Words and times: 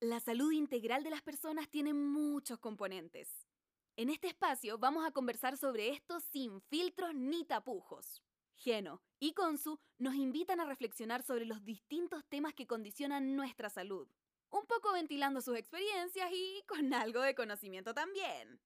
La 0.00 0.20
salud 0.20 0.52
integral 0.52 1.02
de 1.02 1.10
las 1.10 1.22
personas 1.22 1.68
tiene 1.68 1.92
muchos 1.92 2.60
componentes. 2.60 3.48
En 3.96 4.10
este 4.10 4.28
espacio 4.28 4.78
vamos 4.78 5.04
a 5.04 5.10
conversar 5.10 5.56
sobre 5.56 5.88
esto 5.88 6.20
sin 6.20 6.60
filtros 6.60 7.16
ni 7.16 7.44
tapujos. 7.44 8.22
Geno 8.54 9.02
y 9.18 9.32
Consu 9.32 9.80
nos 9.98 10.14
invitan 10.14 10.60
a 10.60 10.66
reflexionar 10.66 11.24
sobre 11.24 11.46
los 11.46 11.64
distintos 11.64 12.24
temas 12.28 12.54
que 12.54 12.68
condicionan 12.68 13.34
nuestra 13.34 13.70
salud, 13.70 14.06
un 14.50 14.66
poco 14.66 14.92
ventilando 14.92 15.40
sus 15.40 15.56
experiencias 15.56 16.30
y 16.32 16.62
con 16.68 16.94
algo 16.94 17.20
de 17.22 17.34
conocimiento 17.34 17.92
también. 17.92 18.60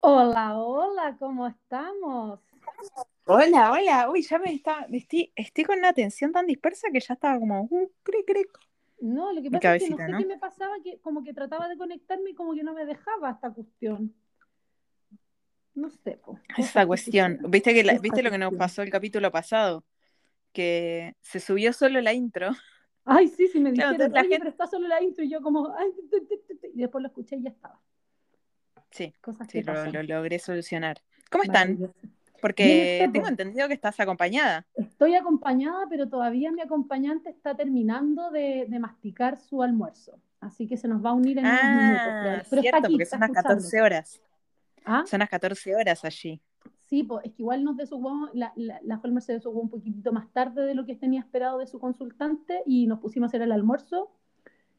Hola, 0.00 0.58
hola, 0.58 1.16
¿cómo 1.18 1.46
estamos? 1.46 2.40
Hola, 3.24 3.72
hola. 3.72 4.10
Uy, 4.10 4.20
ya 4.20 4.38
me 4.38 4.52
está, 4.52 4.86
estoy, 4.92 5.32
estoy 5.36 5.64
con 5.64 5.78
una 5.78 5.88
atención 5.88 6.32
tan 6.32 6.46
dispersa 6.46 6.88
que 6.92 7.00
ya 7.00 7.14
estaba 7.14 7.38
como 7.38 7.62
uh, 7.62 7.92
cric, 8.02 8.26
cric. 8.26 8.66
No, 9.00 9.32
lo 9.32 9.42
que 9.42 9.50
pasa 9.50 9.74
es 9.74 9.82
que 9.82 9.90
no 9.90 9.96
sé 9.98 10.10
¿no? 10.12 10.18
qué 10.18 10.26
me 10.26 10.38
pasaba, 10.38 10.74
que 10.82 10.98
como 11.00 11.22
que 11.22 11.34
trataba 11.34 11.68
de 11.68 11.76
conectarme 11.76 12.30
y 12.30 12.34
como 12.34 12.54
que 12.54 12.62
no 12.62 12.72
me 12.72 12.86
dejaba 12.86 13.30
esta 13.30 13.50
cuestión. 13.52 14.14
No 15.74 15.90
sé, 15.90 16.12
po, 16.12 16.38
Esa 16.56 16.86
cuestión. 16.86 17.38
¿Viste 17.48 17.74
que 17.74 17.84
la- 17.84 17.98
viste 17.98 18.22
lo 18.22 18.30
que 18.30 18.38
nos 18.38 18.54
pasó 18.54 18.82
el 18.82 18.90
capítulo 18.90 19.30
pasado? 19.30 19.84
Que 20.52 21.14
se 21.20 21.38
subió 21.40 21.72
solo 21.74 22.00
la 22.00 22.14
intro. 22.14 22.50
Ay, 23.04 23.28
sí, 23.28 23.46
sí, 23.48 23.60
me 23.60 23.72
Claro, 23.72 23.92
dijeron, 23.92 24.12
la 24.12 24.20
oye, 24.20 24.28
gente- 24.30 24.38
pero 24.38 24.50
está 24.50 24.66
solo 24.66 24.88
la 24.88 25.02
intro 25.02 25.22
y 25.22 25.30
yo 25.30 25.40
como, 25.42 25.72
ay, 25.76 25.90
tu, 25.92 26.08
tu, 26.08 26.26
tu, 26.26 26.56
tu", 26.56 26.66
y 26.74 26.80
después 26.80 27.02
lo 27.02 27.08
escuché 27.08 27.36
y 27.36 27.42
ya 27.42 27.50
estaba. 27.50 27.80
Sí, 28.90 29.14
Cosas 29.20 29.46
sí, 29.48 29.62
que 29.62 29.92
lo 29.92 30.02
logré 30.02 30.38
solucionar. 30.38 31.02
¿Cómo 31.30 31.44
están? 31.44 31.92
Porque 32.40 33.08
tengo 33.12 33.28
entendido 33.28 33.68
que 33.68 33.74
estás 33.74 33.98
acompañada. 34.00 34.66
Estoy 34.74 35.14
acompañada, 35.14 35.86
pero 35.88 36.08
todavía 36.08 36.52
mi 36.52 36.60
acompañante 36.60 37.30
está 37.30 37.56
terminando 37.56 38.30
de, 38.30 38.66
de 38.68 38.78
masticar 38.78 39.38
su 39.38 39.62
almuerzo. 39.62 40.20
Así 40.40 40.66
que 40.66 40.76
se 40.76 40.86
nos 40.88 41.04
va 41.04 41.10
a 41.10 41.14
unir 41.14 41.38
en 41.38 41.46
unos 41.46 41.62
minutos. 41.62 42.06
Ah, 42.06 42.20
Pero, 42.22 42.44
pero 42.50 42.60
está 42.60 42.60
cierto, 42.60 42.78
aquí, 42.78 42.92
porque 42.92 43.06
son 43.06 43.20
las 43.20 43.30
escuchando. 43.30 43.48
14 43.48 43.82
horas. 43.82 44.20
¿Ah? 44.84 45.04
Son 45.06 45.18
las 45.20 45.28
14 45.28 45.74
horas 45.74 46.04
allí. 46.04 46.40
Sí, 46.88 47.02
pues 47.02 47.24
es 47.24 47.32
que 47.32 47.42
igual 47.42 47.64
nos 47.64 47.76
desocupamos, 47.76 48.30
la, 48.32 48.52
la, 48.54 48.78
la 48.82 49.00
Holmer 49.02 49.22
se 49.22 49.32
desocupó 49.32 49.60
un 49.60 49.70
poquitito 49.70 50.12
más 50.12 50.30
tarde 50.32 50.62
de 50.64 50.74
lo 50.74 50.86
que 50.86 50.94
tenía 50.94 51.20
esperado 51.20 51.58
de 51.58 51.66
su 51.66 51.80
consultante 51.80 52.62
y 52.64 52.86
nos 52.86 53.00
pusimos 53.00 53.26
a 53.26 53.28
hacer 53.30 53.42
el 53.42 53.50
almuerzo 53.50 54.12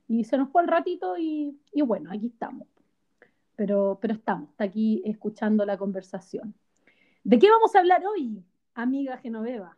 y 0.08 0.24
se 0.24 0.38
nos 0.38 0.50
fue 0.50 0.62
el 0.62 0.70
ratito 0.70 1.18
y, 1.18 1.60
y 1.74 1.82
bueno, 1.82 2.12
aquí 2.12 2.28
estamos. 2.28 2.68
Pero, 3.58 3.98
pero 4.02 4.14
estamos, 4.14 4.52
está 4.52 4.64
aquí 4.66 5.02
escuchando 5.06 5.66
la 5.66 5.78
conversación. 5.78 6.54
¿De 7.28 7.40
qué 7.40 7.50
vamos 7.50 7.76
a 7.76 7.80
hablar 7.80 8.02
hoy, 8.06 8.42
amiga 8.74 9.18
Genoveva? 9.18 9.78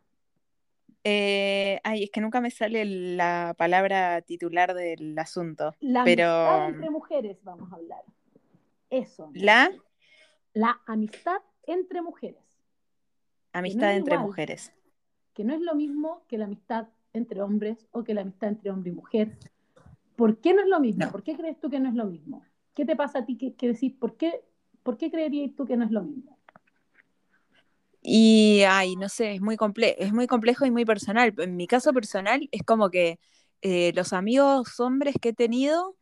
Eh, 1.03 1.79
ay, 1.83 2.03
es 2.03 2.11
que 2.11 2.21
nunca 2.21 2.41
me 2.41 2.51
sale 2.51 2.85
la 2.85 3.55
palabra 3.57 4.21
titular 4.21 4.75
del 4.75 5.17
asunto. 5.17 5.73
La 5.79 6.03
Pero- 6.03 6.27
amistad 6.27 6.69
entre 6.69 6.89
mujeres 6.91 7.43
vamos 7.43 7.71
a 7.71 7.75
hablar. 7.77 8.03
Eso, 8.91 9.31
La 9.33 9.71
la 10.53 10.79
amistad 10.85 11.37
entre 11.65 12.03
mujeres, 12.03 12.43
amistad 13.51 13.95
entre 13.95 14.13
igual. 14.13 14.27
mujeres. 14.27 14.71
que 15.33 15.43
no 15.43 15.53
es 15.55 15.61
lo 15.61 15.73
mismo 15.73 16.23
que 16.27 16.37
la 16.37 16.45
amistad 16.45 16.89
entre 17.13 17.41
hombres 17.41 17.87
o 17.91 18.03
que 18.03 18.13
la 18.13 18.21
amistad 18.21 18.49
entre 18.49 18.69
hombre 18.69 18.91
y 18.91 18.93
mujer. 18.93 19.37
¿Por 20.17 20.39
qué 20.41 20.53
no 20.53 20.61
es 20.61 20.67
lo 20.67 20.79
mismo? 20.81 21.05
No. 21.05 21.11
¿Por 21.11 21.23
qué 21.23 21.35
crees 21.35 21.59
tú 21.59 21.69
que 21.69 21.79
no 21.79 21.89
es 21.89 21.95
lo 21.95 22.05
mismo? 22.05 22.43
¿Qué 22.75 22.85
te 22.85 22.95
pasa 22.95 23.19
a 23.19 23.25
ti 23.25 23.37
que, 23.37 23.55
que 23.55 23.67
decís, 23.69 23.93
¿por 23.93 24.17
qué, 24.17 24.43
¿por 24.83 24.97
qué 24.97 25.09
creerías 25.09 25.55
tú 25.55 25.65
que 25.65 25.77
no 25.77 25.85
es 25.85 25.91
lo 25.91 26.03
mismo? 26.03 26.37
Y, 28.01 28.63
ay, 28.67 28.95
no 28.95 29.09
sé, 29.09 29.33
es 29.35 29.41
muy 29.41 29.57
comple- 29.57 29.95
es 29.97 30.13
muy 30.13 30.27
complejo 30.27 30.65
y 30.65 30.71
muy 30.71 30.85
personal. 30.85 31.33
En 31.37 31.55
mi 31.57 31.67
caso 31.67 31.93
personal 31.93 32.47
es 32.51 32.63
como 32.63 32.89
que 32.89 33.19
eh, 33.61 33.91
los 33.95 34.13
amigos 34.13 34.79
hombres 34.79 35.15
que 35.21 35.29
he 35.29 35.33
tenido, 35.33 35.95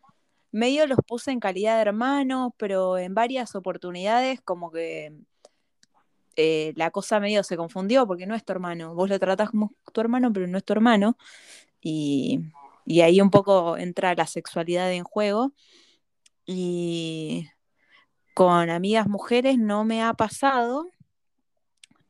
medio 0.52 0.88
los 0.88 1.00
puse 1.08 1.31
en 1.31 1.40
calidad 1.40 1.75
de 1.75 1.81
hermanos, 1.81 2.52
pero 2.58 2.98
en 2.98 3.14
varias 3.16 3.56
oportunidades 3.56 4.42
como 4.42 4.72
que 4.72 5.14
eh, 6.36 6.73
la 6.75 6.92
cosa 6.92 7.20
medio 7.20 7.44
se 7.44 7.58
confundió 7.58 8.06
porque 8.06 8.28
no 8.28 8.35
es 8.35 8.46
tu 8.46 8.52
hermano. 8.53 8.94
Vos 8.94 9.09
lo 9.09 9.19
tratás 9.19 9.50
como 9.50 9.74
tu 9.91 10.02
hermano, 10.02 10.31
pero 10.31 10.47
no 10.47 10.58
es 10.58 10.64
tu 10.64 10.74
hermano. 10.74 11.18
Y, 11.81 12.41
y 12.85 13.02
ahí 13.02 13.22
un 13.22 13.31
poco 13.31 13.78
entra 13.78 14.14
la 14.16 14.28
sexualidad 14.28 14.91
en 14.94 15.03
juego. 15.03 15.52
Y 16.46 17.50
con 18.35 18.69
amigas 18.69 19.08
mujeres 19.08 19.58
no 19.58 19.84
me 19.84 20.03
ha 20.03 20.14
pasado. 20.14 20.88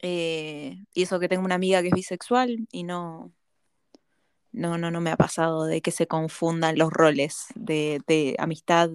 Eh, 0.02 0.78
y 0.94 1.04
eso 1.04 1.20
que 1.20 1.28
tengo 1.28 1.44
una 1.46 1.56
amiga 1.56 1.82
que 1.82 1.88
es 1.90 1.94
bisexual 1.94 2.68
y 2.72 2.84
no, 2.84 3.32
no, 4.52 4.78
no, 4.78 4.92
no 4.92 5.02
me 5.02 5.10
ha 5.12 5.18
pasado 5.18 5.66
de 5.66 5.82
que 5.82 5.92
se 5.92 6.08
confundan 6.08 6.78
los 6.78 6.92
roles 6.92 7.46
de, 7.56 8.02
de 8.08 8.36
amistad, 8.40 8.92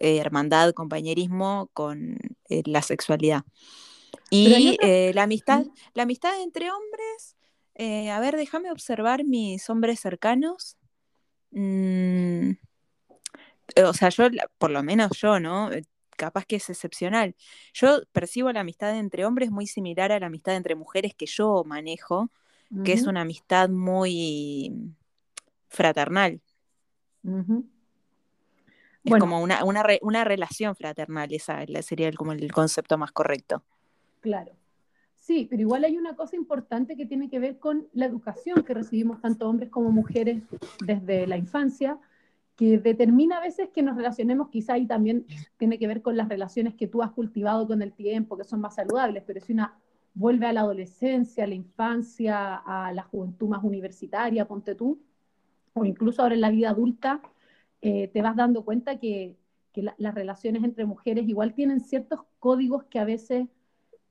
eh, 0.00 0.18
hermandad, 0.18 0.72
compañerismo 0.72 1.70
con 1.72 2.16
eh, 2.48 2.62
la 2.66 2.82
sexualidad. 2.82 3.42
Y 4.30 4.68
otra- 4.68 4.88
eh, 4.88 5.12
la 5.14 5.22
amistad, 5.24 5.64
la 5.94 6.02
amistad 6.04 6.40
entre 6.42 6.70
hombres, 6.70 7.36
eh, 7.74 8.10
a 8.10 8.20
ver, 8.20 8.36
déjame 8.36 8.70
observar 8.70 9.24
mis 9.24 9.68
hombres 9.70 10.00
cercanos. 10.00 10.76
Mm, 11.50 12.52
o 13.84 13.92
sea, 13.94 14.08
yo, 14.10 14.24
por 14.58 14.70
lo 14.70 14.82
menos 14.82 15.10
yo, 15.18 15.40
¿no? 15.40 15.70
Capaz 16.18 16.44
que 16.46 16.56
es 16.56 16.68
excepcional. 16.68 17.36
Yo 17.72 18.00
percibo 18.10 18.50
la 18.50 18.60
amistad 18.60 18.98
entre 18.98 19.24
hombres 19.24 19.52
muy 19.52 19.68
similar 19.68 20.10
a 20.10 20.18
la 20.18 20.26
amistad 20.26 20.56
entre 20.56 20.74
mujeres 20.74 21.14
que 21.14 21.26
yo 21.26 21.62
manejo, 21.64 22.28
que 22.84 22.92
es 22.92 23.06
una 23.06 23.20
amistad 23.20 23.68
muy 23.68 24.72
fraternal. 25.68 26.40
ujú. 27.22 27.64
Es 29.04 29.10
Bueno, 29.10 29.24
como 29.24 29.40
una, 29.40 29.64
una, 29.64 29.82
re- 29.84 30.00
una 30.02 30.24
relación 30.24 30.74
fraternal, 30.74 31.32
esa 31.32 31.64
sería 31.82 32.12
como 32.12 32.32
el 32.32 32.52
concepto 32.52 32.98
más 32.98 33.12
correcto. 33.12 33.62
claro. 34.20 34.52
Sí, 35.14 35.46
pero 35.48 35.62
igual 35.62 35.84
hay 35.84 35.96
una 35.96 36.16
cosa 36.16 36.36
importante 36.36 36.96
que 36.96 37.06
tiene 37.06 37.28
que 37.30 37.38
ver 37.38 37.58
con 37.58 37.86
la 37.92 38.06
educación 38.06 38.64
que 38.64 38.74
recibimos 38.74 39.20
tanto 39.20 39.48
hombres 39.48 39.70
como 39.70 39.90
mujeres 39.90 40.42
desde 40.80 41.26
la 41.26 41.36
infancia, 41.36 41.98
que 42.58 42.78
determina 42.78 43.38
a 43.38 43.42
veces 43.42 43.70
que 43.70 43.82
nos 43.84 43.96
relacionemos, 43.96 44.50
quizá 44.50 44.78
y 44.78 44.86
también 44.86 45.26
tiene 45.58 45.78
que 45.78 45.88
ver 45.88 46.02
con 46.02 46.18
las 46.18 46.28
relaciones 46.28 46.74
que 46.74 46.88
tú 46.88 47.02
has 47.02 47.12
cultivado 47.12 47.66
con 47.68 47.82
el 47.82 47.94
tiempo, 47.94 48.36
que 48.36 48.44
son 48.44 48.60
más 48.60 48.74
saludables, 48.76 49.24
pero 49.26 49.40
si 49.40 49.54
una 49.54 49.78
vuelve 50.14 50.46
a 50.46 50.52
la 50.52 50.62
adolescencia, 50.62 51.44
a 51.44 51.48
la 51.48 51.54
infancia, 51.54 52.56
a 52.56 52.92
la 52.92 53.04
juventud 53.04 53.48
más 53.48 53.64
universitaria, 53.64 54.46
ponte 54.48 54.74
tú, 54.74 55.00
o 55.74 55.84
incluso 55.86 56.22
ahora 56.22 56.34
en 56.36 56.40
la 56.42 56.50
vida 56.50 56.70
adulta, 56.70 57.22
eh, 57.82 58.08
te 58.08 58.22
vas 58.22 58.36
dando 58.36 58.64
cuenta 58.64 58.98
que, 58.98 59.36
que 59.72 59.82
la- 59.84 59.94
las 59.98 60.14
relaciones 60.14 60.64
entre 60.64 60.84
mujeres 60.86 61.28
igual 61.28 61.54
tienen 61.54 61.80
ciertos 61.80 62.20
códigos 62.40 62.84
que 62.86 62.98
a 62.98 63.04
veces 63.04 63.46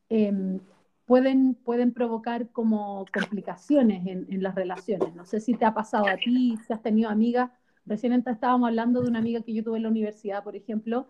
em, 0.09 0.59
pueden, 1.05 1.55
pueden 1.55 1.93
provocar 1.93 2.49
como 2.51 3.05
complicaciones 3.13 4.05
en, 4.07 4.27
en 4.29 4.43
las 4.43 4.55
relaciones. 4.55 5.15
No 5.15 5.25
sé 5.25 5.39
si 5.39 5.53
te 5.55 5.65
ha 5.65 5.73
pasado 5.73 6.07
a 6.07 6.17
ti, 6.17 6.57
si 6.65 6.73
has 6.73 6.81
tenido 6.81 7.09
amigas. 7.09 7.51
Recién 7.87 8.11
estábamos 8.13 8.67
hablando 8.67 9.01
de 9.01 9.09
una 9.09 9.19
amiga 9.19 9.41
que 9.41 9.53
yo 9.53 9.63
tuve 9.63 9.77
en 9.77 9.83
la 9.83 9.89
universidad, 9.89 10.43
por 10.43 10.55
ejemplo, 10.55 11.07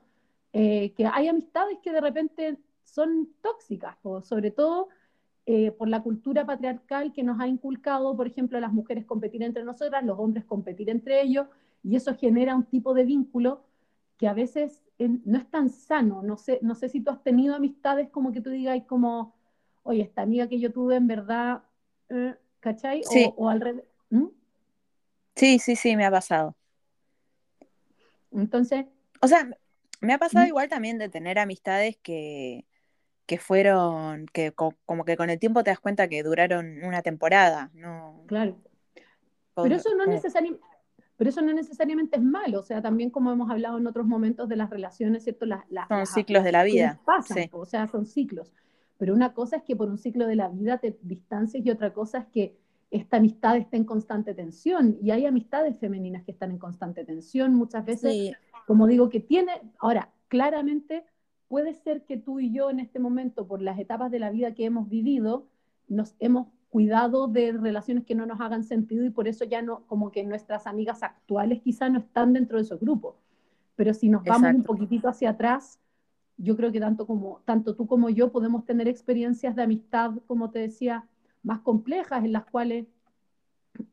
eh, 0.53 0.93
que 0.93 1.05
hay 1.07 1.27
amistades 1.27 1.79
que 1.81 1.91
de 1.91 2.01
repente 2.01 2.57
son 2.83 3.29
tóxicas, 3.41 3.95
po, 3.97 4.21
sobre 4.21 4.51
todo 4.51 4.89
eh, 5.47 5.71
por 5.71 5.87
la 5.87 6.03
cultura 6.03 6.45
patriarcal 6.45 7.13
que 7.13 7.23
nos 7.23 7.39
ha 7.39 7.47
inculcado, 7.47 8.15
por 8.15 8.27
ejemplo, 8.27 8.59
las 8.59 8.71
mujeres 8.71 9.05
competir 9.05 9.41
entre 9.43 9.63
nosotras, 9.63 10.03
los 10.03 10.19
hombres 10.19 10.45
competir 10.45 10.89
entre 10.89 11.21
ellos, 11.21 11.47
y 11.83 11.95
eso 11.95 12.13
genera 12.15 12.55
un 12.55 12.65
tipo 12.65 12.93
de 12.93 13.05
vínculo 13.05 13.61
que 14.17 14.27
a 14.27 14.33
veces 14.33 14.83
eh, 14.99 15.09
no 15.25 15.37
es 15.37 15.49
tan 15.49 15.69
sano. 15.69 16.21
No 16.21 16.37
sé, 16.37 16.59
no 16.61 16.75
sé 16.75 16.89
si 16.89 17.01
tú 17.01 17.11
has 17.11 17.23
tenido 17.23 17.55
amistades 17.55 18.09
como 18.09 18.31
que 18.31 18.41
tú 18.41 18.49
digas 18.49 18.77
como, 18.87 19.33
oye, 19.83 20.01
esta 20.01 20.23
amiga 20.23 20.47
que 20.47 20.59
yo 20.59 20.71
tuve 20.71 20.95
en 20.95 21.07
verdad, 21.07 21.63
eh, 22.09 22.35
¿cachai? 22.59 23.03
O, 23.05 23.45
o 23.45 23.49
al 23.49 23.61
revés. 23.61 23.85
¿Mm? 24.09 24.25
Sí, 25.35 25.59
sí, 25.59 25.75
sí, 25.75 25.95
me 25.95 26.05
ha 26.05 26.11
pasado. 26.11 26.56
Entonces, 28.41 28.85
O 29.21 29.27
sea, 29.27 29.49
me 30.01 30.13
ha 30.13 30.17
pasado 30.17 30.45
¿Mm? 30.45 30.49
igual 30.49 30.69
también 30.69 30.97
de 30.97 31.09
tener 31.09 31.39
amistades 31.39 31.97
que, 31.97 32.65
que 33.25 33.37
fueron, 33.39 34.27
que 34.27 34.51
co- 34.53 34.75
como 34.85 35.03
que 35.05 35.17
con 35.17 35.29
el 35.29 35.39
tiempo 35.39 35.63
te 35.63 35.71
das 35.71 35.79
cuenta 35.79 36.07
que 36.07 36.23
duraron 36.23 36.83
una 36.83 37.01
temporada, 37.01 37.71
¿no? 37.73 38.23
claro. 38.27 38.57
Pero 39.55 39.75
eso 39.75 39.93
no 39.95 40.05
necesariamente... 40.05 40.63
Pero 41.17 41.31
eso 41.31 41.41
no 41.41 41.51
necesariamente 41.51 42.17
es 42.17 42.21
malo, 42.21 42.59
o 42.59 42.63
sea, 42.63 42.79
también 42.79 43.09
como 43.09 43.31
hemos 43.31 43.49
hablado 43.49 43.79
en 43.79 43.87
otros 43.87 44.05
momentos 44.05 44.47
de 44.47 44.55
las 44.55 44.69
relaciones, 44.69 45.23
¿cierto? 45.23 45.47
Las, 45.47 45.63
las, 45.71 45.87
Son 45.87 45.97
las- 45.97 46.13
ciclos 46.13 46.43
de 46.43 46.51
la 46.51 46.61
vida, 46.63 46.99
pasan, 47.05 47.37
sí. 47.39 47.49
o 47.51 47.65
sea, 47.65 47.87
son 47.87 48.05
ciclos. 48.05 48.53
Pero 48.99 49.15
una 49.15 49.33
cosa 49.33 49.55
es 49.57 49.63
que 49.63 49.75
por 49.75 49.89
un 49.89 49.97
ciclo 49.97 50.27
de 50.27 50.35
la 50.35 50.47
vida 50.49 50.77
te 50.77 50.95
distancias 51.01 51.65
y 51.65 51.71
otra 51.71 51.91
cosa 51.91 52.19
es 52.19 52.25
que 52.27 52.55
esta 52.89 53.17
amistad 53.17 53.57
está 53.57 53.77
en 53.77 53.83
constante 53.83 54.33
tensión 54.33 54.97
y 55.01 55.11
hay 55.11 55.25
amistades 55.25 55.77
femeninas 55.77 56.23
que 56.23 56.31
están 56.31 56.51
en 56.51 56.57
constante 56.57 57.03
tensión 57.03 57.53
muchas 57.53 57.85
veces, 57.85 58.11
Sí, 58.11 58.33
como 58.65 58.87
digo, 58.87 59.09
que 59.09 59.19
tiene, 59.19 59.51
ahora, 59.79 60.09
claramente 60.27 61.05
puede 61.47 61.73
ser 61.73 62.03
que 62.03 62.17
tú 62.17 62.39
y 62.39 62.51
yo 62.51 62.69
en 62.69 62.79
este 62.79 62.99
momento, 62.99 63.47
por 63.47 63.61
las 63.61 63.79
etapas 63.79 64.11
de 64.11 64.19
la 64.19 64.29
vida 64.29 64.53
que 64.53 64.65
hemos 64.65 64.89
vivido, 64.89 65.47
nos 65.87 66.15
hemos 66.19 66.47
cuidado 66.69 67.27
de 67.27 67.53
relaciones 67.53 68.05
que 68.05 68.15
no 68.15 68.25
nos 68.25 68.41
hagan 68.41 68.63
sentido 68.63 69.05
y 69.05 69.09
por 69.09 69.27
eso 69.27 69.45
ya 69.45 69.61
no, 69.61 69.85
como 69.87 70.11
que 70.11 70.23
nuestras 70.23 70.67
amigas 70.67 71.01
actuales 71.03 71.61
quizá 71.61 71.89
no 71.89 71.99
están 71.99 72.33
dentro 72.33 72.57
de 72.57 72.63
esos 72.63 72.79
grupos. 72.79 73.15
Pero 73.75 73.93
si 73.93 74.09
nos 74.09 74.23
vamos 74.23 74.53
un 74.53 74.63
poquitito 74.63 75.07
hacia 75.07 75.31
atrás, 75.31 75.79
yo 76.37 76.55
creo 76.55 76.71
que 76.71 76.79
tanto, 76.79 77.07
como, 77.07 77.41
tanto 77.45 77.75
tú 77.75 77.87
como 77.87 78.09
yo 78.09 78.31
podemos 78.31 78.65
tener 78.65 78.87
experiencias 78.87 79.55
de 79.55 79.63
amistad, 79.63 80.11
como 80.27 80.51
te 80.51 80.59
decía, 80.59 81.07
más 81.47 81.61
complejas 81.61 82.25
en 82.25 82.33
las 82.33 82.45
cuales, 82.45 82.85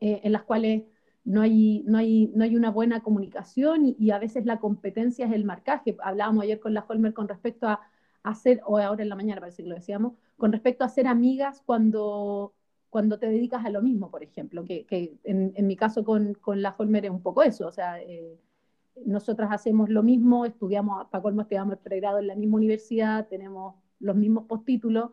eh, 0.01 0.21
en 0.25 0.33
las 0.33 0.43
cuales 0.43 0.83
no, 1.25 1.41
hay, 1.41 1.85
no, 1.87 1.99
hay, 1.99 2.33
no 2.35 2.43
hay 2.43 2.57
una 2.57 2.71
buena 2.71 3.01
comunicación 3.01 3.95
y, 3.97 4.11
a 4.11 4.19
veces 4.19 4.45
la 4.45 4.59
competencia 4.59 5.27
es 5.27 5.33
el 5.33 5.45
marcaje. 5.45 5.97
Hablábamos 6.03 6.43
ayer 6.43 6.59
con 6.59 6.75
la 6.75 6.85
Holmer 6.87 7.15
con 7.15 7.29
respecto 7.29 7.69
a 7.69 7.81
hacer, 8.25 8.61
o 8.67 8.79
ahora 8.79 9.05
en 9.05 9.09
la 9.09 9.15
mañana 9.15 9.41
parece 9.41 9.63
que 9.63 9.69
lo 9.69 9.77
decíamos, 9.77 10.15
con 10.37 10.51
respecto 10.51 10.85
a 10.85 10.89
ser 10.89 11.07
amigas 11.07 11.63
cuando, 11.65 12.55
cuando 12.91 13.19
te 13.21 13.29
dedicas 13.29 13.65
a 13.65 13.71
lo 13.71 13.83
mismo, 13.83 14.11
por 14.11 14.25
ejemplo, 14.25 14.65
que, 14.65 14.85
que 14.87 15.17
en, 15.23 15.53
en, 15.55 15.67
mi 15.69 15.77
caso 15.77 16.05
con, 16.05 16.35
con, 16.35 16.61
la 16.61 16.75
Holmer 16.77 17.05
es 17.05 17.11
un 17.13 17.23
poco 17.23 17.43
eso, 17.43 17.69
o 17.69 17.73
sea, 17.73 18.03
eh, 18.03 18.37
nosotras 19.07 19.51
hacemos 19.53 19.91
lo 19.91 20.03
mismo, 20.03 20.45
estudiamos, 20.45 21.07
para 21.09 21.23
colmo 21.23 21.43
estudiamos 21.43 21.75
el 21.75 21.79
pregrado 21.79 22.19
en 22.19 22.27
la 22.27 22.35
misma 22.35 22.57
universidad, 22.57 23.29
tenemos 23.29 23.77
los 24.01 24.17
mismos 24.17 24.45
postítulos, 24.47 25.11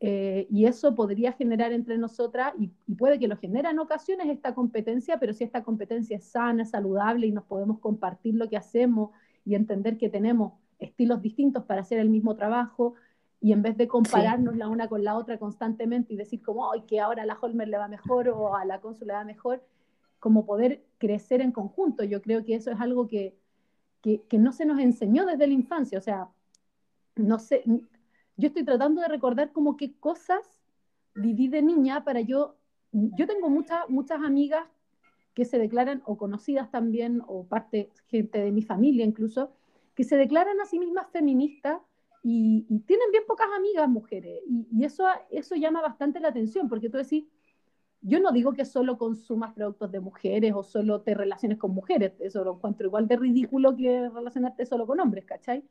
eh, 0.00 0.46
y 0.50 0.66
eso 0.66 0.94
podría 0.94 1.32
generar 1.32 1.72
entre 1.72 1.96
nosotras, 1.98 2.52
y, 2.58 2.68
puede 2.94 3.18
que 3.18 3.28
lo 3.28 3.36
genere 3.36 3.70
en 3.70 3.78
ocasiones 3.78 4.28
esta 4.28 4.54
competencia, 4.54 5.18
pero 5.18 5.32
si 5.32 5.44
esta 5.44 5.62
competencia 5.62 6.16
es 6.16 6.24
sana, 6.24 6.64
saludable 6.64 7.26
y 7.26 7.32
nos 7.32 7.44
podemos 7.44 7.78
compartir 7.78 8.34
lo 8.34 8.48
que 8.48 8.56
hacemos 8.56 9.10
y 9.44 9.54
entender 9.54 9.96
que 9.96 10.10
tenemos 10.10 10.52
estilos 10.78 11.22
distintos 11.22 11.64
para 11.64 11.80
hacer 11.80 11.98
el 11.98 12.10
mismo 12.10 12.36
trabajo, 12.36 12.94
y 13.40 13.52
en 13.52 13.62
vez 13.62 13.76
de 13.76 13.86
compararnos 13.86 14.56
la 14.56 14.68
una 14.68 14.88
con 14.88 15.04
la 15.04 15.16
otra 15.16 15.38
constantemente 15.38 16.14
y 16.14 16.16
decir 16.16 16.42
como, 16.42 16.72
ay, 16.72 16.82
que 16.82 17.00
ahora 17.00 17.22
a 17.22 17.26
la 17.26 17.38
Holmer 17.40 17.68
le 17.68 17.76
va 17.78 17.86
mejor 17.86 18.28
o 18.28 18.56
a 18.56 18.64
la 18.64 18.80
Cónsul 18.80 19.08
le 19.08 19.12
va 19.12 19.24
mejor, 19.24 19.62
como 20.18 20.46
poder 20.46 20.82
crecer 20.98 21.40
en 21.42 21.52
conjunto. 21.52 22.02
Yo 22.02 22.22
creo 22.22 22.44
que 22.44 22.54
eso 22.54 22.70
es 22.70 22.80
algo 22.80 23.06
que, 23.06 23.36
que, 24.00 24.22
que 24.22 24.38
no 24.38 24.52
se 24.52 24.64
nos 24.64 24.80
enseñó 24.80 25.26
desde 25.26 25.46
la 25.46 25.52
infancia. 25.52 25.98
O 25.98 26.02
sea, 26.02 26.28
no 27.14 27.38
sé, 27.38 27.62
yo 28.36 28.48
estoy 28.48 28.64
tratando 28.64 29.00
de 29.00 29.08
recordar 29.08 29.52
como 29.52 29.76
qué 29.76 29.94
cosas 29.98 30.60
viví 31.14 31.48
de 31.48 31.62
niña 31.62 32.04
para 32.04 32.20
yo, 32.20 32.56
yo 32.92 33.26
tengo 33.26 33.48
muchas, 33.48 33.88
muchas 33.88 34.22
amigas 34.22 34.66
que 35.34 35.44
se 35.44 35.58
declaran, 35.58 36.02
o 36.06 36.16
conocidas 36.16 36.70
también, 36.70 37.22
o 37.26 37.46
parte, 37.46 37.90
gente 38.06 38.38
de 38.38 38.52
mi 38.52 38.62
familia 38.62 39.04
incluso, 39.04 39.52
que 39.94 40.04
se 40.04 40.16
declaran 40.16 40.60
a 40.60 40.66
sí 40.66 40.78
mismas 40.78 41.10
feministas 41.10 41.80
y, 42.22 42.64
tienen 42.86 43.10
bien 43.12 43.24
pocas 43.26 43.46
amigas 43.56 43.88
mujeres. 43.88 44.40
Y, 44.48 44.66
y, 44.72 44.84
eso, 44.84 45.06
eso 45.30 45.54
llama 45.54 45.82
bastante 45.82 46.20
la 46.20 46.28
atención, 46.28 46.68
porque 46.68 46.88
tú 46.88 46.98
decís, 46.98 47.26
yo 48.00 48.20
no 48.20 48.32
digo 48.32 48.52
que 48.52 48.64
solo 48.64 48.98
consumas 48.98 49.52
productos 49.52 49.90
de 49.92 50.00
mujeres 50.00 50.52
o 50.54 50.62
solo 50.62 51.02
te 51.02 51.14
relaciones 51.14 51.58
con 51.58 51.72
mujeres, 51.72 52.12
eso 52.20 52.44
lo 52.44 52.54
encuentro 52.54 52.86
igual 52.86 53.08
de 53.08 53.16
ridículo 53.16 53.76
que 53.76 54.08
relacionarte 54.08 54.64
solo 54.64 54.86
con 54.86 55.00
hombres, 55.00 55.24
¿cachai? 55.24 55.64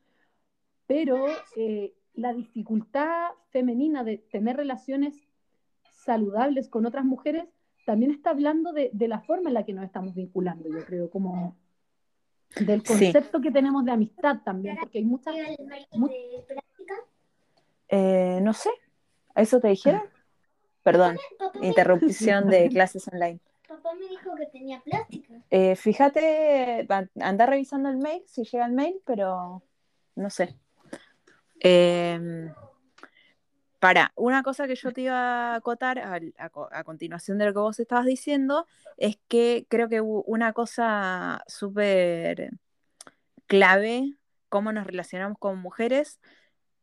Pero 0.85 1.25
eh, 1.55 1.93
la 2.15 2.33
dificultad 2.33 3.29
femenina 3.49 4.03
de 4.03 4.17
tener 4.17 4.57
relaciones 4.57 5.15
saludables 6.05 6.69
con 6.69 6.85
otras 6.85 7.05
mujeres 7.05 7.45
también 7.85 8.11
está 8.11 8.31
hablando 8.31 8.73
de, 8.73 8.91
la 9.07 9.21
forma 9.21 9.49
en 9.49 9.53
la 9.53 9.63
que 9.63 9.73
nos 9.73 9.85
estamos 9.85 10.15
vinculando, 10.15 10.67
yo 10.69 10.83
creo, 10.85 11.09
como 11.09 11.55
del 12.59 12.83
concepto 12.83 13.41
que 13.41 13.51
tenemos 13.51 13.85
de 13.85 13.91
amistad 13.91 14.41
también, 14.43 14.77
porque 14.79 14.97
hay 14.99 15.05
muchas... 15.05 15.35
Eh, 17.89 18.39
no 18.41 18.53
sé, 18.53 18.71
¿eso 19.35 19.59
te 19.59 19.67
dijeron? 19.67 20.01
Perdón, 20.81 21.17
interrupción 21.61 22.49
de 22.49 22.69
clases 22.69 23.07
online. 23.07 23.39
Papá 23.67 23.93
me 23.93 24.07
dijo 24.07 24.35
que 24.35 24.45
tenía 24.47 24.81
plástica. 24.81 25.41
Eh, 25.49 25.75
fíjate, 25.75 26.87
anda 27.19 27.45
revisando 27.45 27.89
el 27.89 27.97
mail, 27.97 28.23
si 28.25 28.43
llega 28.43 28.65
el 28.65 28.73
mail, 28.73 28.99
pero 29.05 29.61
no 30.15 30.29
sé. 30.29 30.55
Em, 31.67 32.53
para, 33.79 34.11
una 34.15 34.43
cosa 34.43 34.67
que 34.67 34.75
yo 34.75 34.91
te 34.91 35.01
iba 35.01 35.53
a 35.53 35.55
acotar 35.55 35.97
a, 35.97 36.83
continuación 36.83 37.39
de 37.39 37.45
lo 37.45 37.53
que 37.53 37.59
vos 37.59 37.79
estabas 37.79 38.05
diciendo 38.05 38.67
es 38.97 39.17
que 39.27 39.65
creo 39.67 39.89
que 39.89 39.99
una 39.99 40.53
cosa 40.53 41.43
súper 41.47 42.51
clave, 43.47 44.13
cómo 44.47 44.71
nos 44.71 44.85
relacionamos 44.85 45.39
con 45.39 45.57
mujeres, 45.57 46.19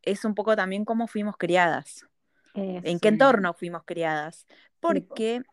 es 0.01 0.25
un 0.25 0.35
poco 0.35 0.57
también 0.57 0.83
cómo 0.83 1.07
fuimos 1.07 1.37
criadas 1.37 2.05
en 2.53 2.99
qué 2.99 3.07
entorno 3.07 3.53
fuimos 3.53 3.83
criadas. 3.85 4.45
Porque 4.81 5.43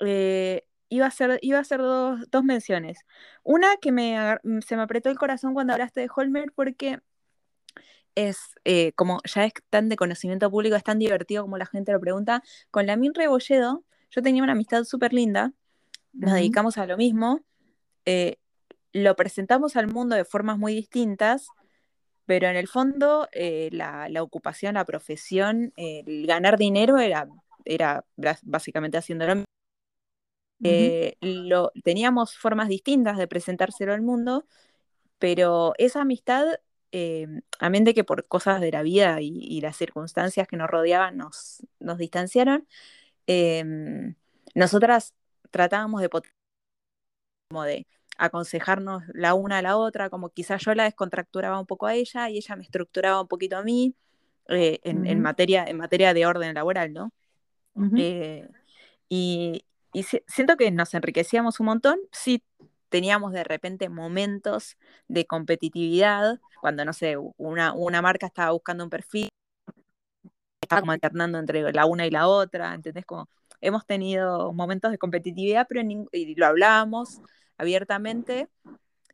eh, 0.00 0.66
iba 0.90 1.06
a 1.06 1.08
hacer, 1.08 1.38
iba 1.40 1.56
a 1.56 1.62
hacer 1.62 1.80
dos, 1.80 2.44
menciones. 2.44 2.98
Una 3.42 3.78
que 3.78 3.92
me, 3.92 4.38
se 4.60 4.76
me 4.76 4.82
apretó 4.82 5.08
el 5.08 5.18
corazón 5.18 5.54
cuando 5.54 5.72
hablaste 5.72 6.02
de 6.02 6.10
Holmer 6.14 6.52
porque 6.54 7.00
es 8.14 8.54
eh, 8.64 8.92
como 8.92 9.20
ya 9.24 9.44
es 9.44 9.52
tan 9.70 9.88
de 9.88 9.96
conocimiento 9.96 10.50
público, 10.50 10.76
es 10.76 10.84
tan 10.84 10.98
divertido 10.98 11.42
como 11.42 11.58
la 11.58 11.66
gente 11.66 11.92
lo 11.92 12.00
pregunta. 12.00 12.42
Con 12.70 12.86
la 12.86 12.96
Min 12.96 13.14
Rebolledo, 13.14 13.84
yo 14.10 14.22
tenía 14.22 14.42
una 14.42 14.52
amistad 14.52 14.84
súper 14.84 15.12
linda, 15.12 15.52
nos 16.12 16.34
dedicamos 16.34 16.78
a 16.78 16.86
lo 16.86 16.96
mismo, 16.96 17.40
eh, 18.04 18.36
lo 18.92 19.16
presentamos 19.16 19.76
al 19.76 19.88
mundo 19.88 20.14
de 20.14 20.24
formas 20.24 20.58
muy 20.58 20.74
distintas, 20.74 21.48
pero 22.26 22.48
en 22.48 22.56
el 22.56 22.68
fondo 22.68 23.28
eh, 23.32 23.68
la, 23.72 24.08
ocupación, 24.22 24.74
la 24.74 24.84
profesión, 24.84 25.72
el 25.76 26.26
ganar 26.26 26.56
dinero 26.56 26.98
era, 26.98 27.26
era 27.64 28.04
básicamente 28.42 28.96
haciendo 28.96 29.26
lo 29.26 29.34
mismo. 29.34 29.44
Teníamos 31.82 32.38
formas 32.38 32.68
distintas 32.68 33.18
de 33.18 33.26
presentárselo 33.26 33.92
al 33.92 34.02
mundo, 34.02 34.46
pero 35.18 35.74
esa 35.78 36.02
amistad, 36.02 36.46
eh, 36.96 37.26
de 37.60 37.94
que 37.94 38.04
por 38.04 38.26
cosas 38.28 38.60
de 38.60 38.70
la 38.70 38.82
vida 38.82 39.20
y, 39.20 39.60
las 39.60 39.76
circunstancias 39.76 40.46
que 40.46 40.56
nos 40.56 40.70
rodeaban 40.70 41.16
nos, 41.16 41.66
nos 41.80 41.98
distanciaron, 41.98 42.68
em, 43.26 44.14
nosotras 44.54 45.14
tratábamos 45.50 46.00
de, 46.02 46.08
como 47.48 47.64
de 47.64 47.88
aconsejarnos 48.16 49.02
la 49.12 49.34
una 49.34 49.58
a 49.58 49.62
la 49.62 49.76
otra, 49.76 50.08
como 50.08 50.28
quizás 50.30 50.64
yo 50.64 50.72
la 50.74 50.84
descontracturaba 50.84 51.58
un 51.58 51.66
poco 51.66 51.86
a 51.86 51.94
ella 51.94 52.30
y 52.30 52.36
ella 52.38 52.54
me 52.54 52.62
estructuraba 52.62 53.20
un 53.20 53.28
poquito 53.28 53.56
a 53.56 53.64
mí 53.64 53.96
eh, 54.48 54.78
en, 54.84 55.20
materia, 55.20 55.64
en 55.64 55.78
materia 55.78 56.14
de 56.14 56.26
orden 56.26 56.54
laboral, 56.54 56.92
¿no? 56.92 57.12
Eh, 57.96 58.48
y, 59.08 59.64
siento 60.28 60.56
que 60.56 60.70
nos 60.70 60.94
enriquecíamos 60.94 61.58
un 61.58 61.66
montón, 61.66 61.98
sí 62.12 62.42
teníamos 62.94 63.32
de 63.32 63.42
repente 63.42 63.88
momentos 63.88 64.78
de 65.08 65.26
competitividad, 65.26 66.38
cuando, 66.60 66.84
no 66.84 66.92
sé, 66.92 67.16
una, 67.38 67.72
una 67.72 68.00
marca 68.00 68.28
estaba 68.28 68.52
buscando 68.52 68.84
un 68.84 68.90
perfil, 68.90 69.26
estaba 70.62 70.80
como 70.80 70.92
alternando 70.92 71.40
entre 71.40 71.72
la 71.72 71.86
una 71.86 72.06
y 72.06 72.12
la 72.12 72.28
otra, 72.28 72.72
¿entendés? 72.72 73.04
Como 73.04 73.28
hemos 73.60 73.84
tenido 73.84 74.52
momentos 74.52 74.92
de 74.92 74.98
competitividad, 74.98 75.66
pero 75.68 75.80
y 76.12 76.36
lo 76.36 76.46
hablábamos, 76.46 77.20
abiertamente 77.58 78.46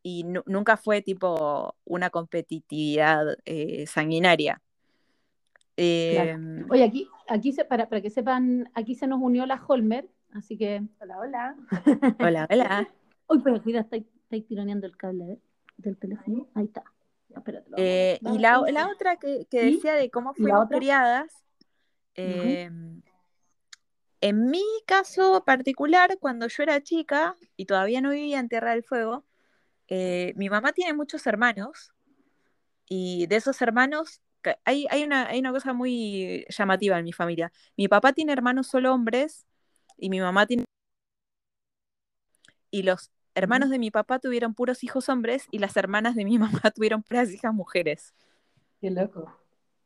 y 0.03 0.25
nunca 0.25 0.77
fue 0.77 1.01
tipo 1.01 1.75
una 1.87 2.11
competitividad 2.11 3.39
eh, 3.47 3.87
sanguinaria. 3.87 4.61
Em, 5.75 6.71
Oye, 6.71 6.85
aquí, 6.85 7.09
aquí 7.29 7.55
se, 7.55 7.65
para, 7.65 7.89
para 7.89 8.03
que 8.03 8.11
sepan, 8.11 8.69
aquí 8.75 8.95
se 8.95 9.07
nos 9.07 9.21
unió 9.23 9.47
la 9.47 9.59
Holmer, 9.67 10.07
así 10.35 10.59
que 10.59 10.83
hola, 11.01 11.19
hola. 11.19 11.57
Hola, 12.21 12.47
hola. 12.51 12.91
Uy, 13.31 13.41
pero 13.43 13.63
cuida, 13.63 13.81
estáis 13.81 14.05
está 14.31 14.47
tironeando 14.47 14.87
el 14.87 14.97
cable 14.97 15.41
del 15.77 15.97
teléfono. 15.97 16.49
Ahí 16.55 16.65
está. 16.67 16.85
Eh, 17.77 18.19
y 18.21 18.39
la, 18.39 18.61
la, 18.73 18.89
otra 18.89 19.17
que, 19.17 19.47
que 19.49 19.65
decía 19.65 19.95
de 19.95 20.11
cómo 20.11 20.35
fuimos 20.35 20.69
criadas, 20.69 21.33
en 22.15 23.03
mi 24.51 24.65
caso 24.85 25.45
particular, 25.45 26.19
cuando 26.19 26.49
yo 26.49 26.63
era 26.63 26.83
chica 26.83 27.37
y 27.57 27.67
todavía 27.67 28.01
no 28.01 28.11
vivía 28.11 28.39
en 28.41 28.49
Tierra 28.49 28.73
del 28.73 28.83
Fuego, 28.83 29.25
eh, 29.89 30.33
mi 30.37 30.51
mamá 30.51 30.73
tiene 30.73 30.93
muchos 30.93 31.27
hermanos 31.27 31.93
y 32.87 33.27
de 33.29 33.37
esos 33.37 33.63
hermanos 33.63 34.21
hay, 34.65 34.87
hay, 34.91 35.05
una, 35.05 35.29
hay 35.29 35.39
una 35.39 35.53
cosa 35.53 35.73
muy 35.73 36.45
llamativa 36.49 36.99
en 36.99 37.05
mi 37.05 37.13
familia. 37.13 37.53
Mi 37.77 37.89
papá 37.89 38.13
tiene 38.13 38.33
hermanos 38.33 38.67
solo 38.67 38.93
hombres 38.93 39.47
y 39.97 40.11
mi 40.11 40.21
mamá 40.21 40.47
tiene... 40.47 40.65
Y 42.71 42.83
los 42.83 43.11
hermanos 43.35 43.71
de 43.71 43.79
mi 43.79 43.91
papá 43.91 44.19
tuvieron 44.19 44.55
puros 44.55 44.85
hijos 44.85 45.09
hombres 45.09 45.47
y 45.51 45.59
las 45.59 45.77
hermanas 45.77 46.15
de 46.15 46.25
mi 46.25 46.39
mamá 46.39 46.71
tuvieron 46.75 47.03
puras 47.03 47.31
hijas 47.33 47.55
mujeres. 47.55 48.15
Qué 48.81 48.91
loco. 48.91 49.41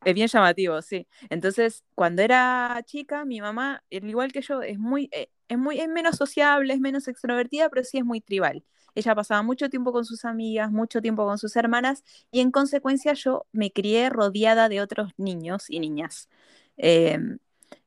Es 0.04 0.14
bien 0.14 0.28
llamativo, 0.28 0.82
sí. 0.82 1.06
Entonces, 1.30 1.82
cuando 1.94 2.22
era 2.22 2.80
chica, 2.84 3.24
mi 3.24 3.40
mamá, 3.40 3.82
al 3.90 4.08
igual 4.08 4.32
que 4.32 4.42
yo, 4.42 4.62
es 4.62 4.78
muy, 4.78 5.08
eh, 5.12 5.30
es 5.48 5.58
muy, 5.58 5.80
es 5.80 5.88
menos 5.88 6.16
sociable, 6.16 6.74
es 6.74 6.80
menos 6.80 7.08
extrovertida, 7.08 7.70
pero 7.70 7.84
sí 7.84 7.98
es 7.98 8.04
muy 8.04 8.20
tribal. 8.20 8.64
Ella 8.94 9.14
pasaba 9.14 9.42
mucho 9.42 9.70
tiempo 9.70 9.92
con 9.92 10.04
sus 10.04 10.24
amigas, 10.24 10.70
mucho 10.70 11.00
tiempo 11.00 11.24
con 11.26 11.38
sus 11.38 11.56
hermanas, 11.56 12.04
y 12.30 12.40
en 12.40 12.50
consecuencia 12.50 13.14
yo 13.14 13.46
me 13.52 13.72
crié 13.72 14.10
rodeada 14.10 14.68
de 14.68 14.80
otros 14.80 15.12
niños 15.16 15.70
y 15.70 15.80
niñas. 15.80 16.28
Em, 16.76 17.38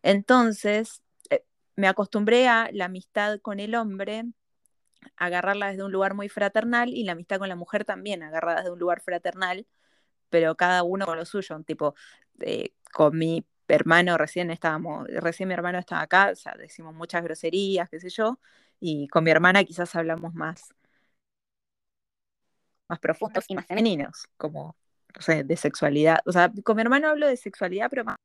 entonces, 0.04 1.02
eh, 1.30 1.44
me 1.76 1.88
acostumbré 1.88 2.48
a 2.48 2.70
la 2.74 2.86
amistad 2.86 3.40
con 3.42 3.60
el 3.60 3.76
hombre, 3.76 4.26
agarrarla 5.18 5.70
desde 5.72 5.84
un 5.84 5.92
lugar 5.92 6.14
muy 6.14 6.30
fraternal 6.30 6.90
y 6.90 7.04
la 7.04 7.14
amistad 7.14 7.40
con 7.40 7.50
la 7.50 7.56
mujer 7.56 7.86
también, 7.86 8.24
agarrada 8.24 8.58
desde 8.60 8.72
un 8.72 8.80
lugar 8.80 9.02
fraternal, 9.02 9.68
pero 10.30 10.56
cada 10.56 10.84
uno 10.84 11.06
con 11.06 11.18
lo 11.18 11.26
suyo, 11.26 11.62
tipo, 11.66 11.96
eh, 12.42 12.74
con 12.94 13.18
mi 13.18 13.46
hermano 13.68 14.18
recién 14.18 14.52
estábamos, 14.52 15.08
recién 15.10 15.50
mi 15.50 15.54
hermano 15.56 15.80
estaba 15.80 16.02
acá, 16.02 16.32
o 16.32 16.36
sea, 16.36 16.56
decimos 16.58 16.94
muchas 16.96 17.24
groserías, 17.24 17.90
qué 17.90 18.00
sé 18.00 18.10
yo, 18.10 18.40
y 18.80 19.08
con 19.10 19.24
mi 19.24 19.32
hermana 19.32 19.64
quizás 19.64 19.96
hablamos 19.96 20.34
más, 20.34 20.70
más 22.88 23.00
profundos 23.00 23.46
y 23.48 23.56
más 23.56 23.66
femeninos, 23.66 24.28
como, 24.38 24.76
no 25.16 25.22
sé, 25.22 25.44
de 25.44 25.58
sexualidad. 25.58 26.20
O 26.26 26.32
sea, 26.32 26.52
con 26.64 26.76
mi 26.76 26.82
hermano 26.82 27.10
hablo 27.10 27.28
de 27.28 27.38
sexualidad, 27.38 27.90
pero 27.90 28.06
más... 28.06 28.18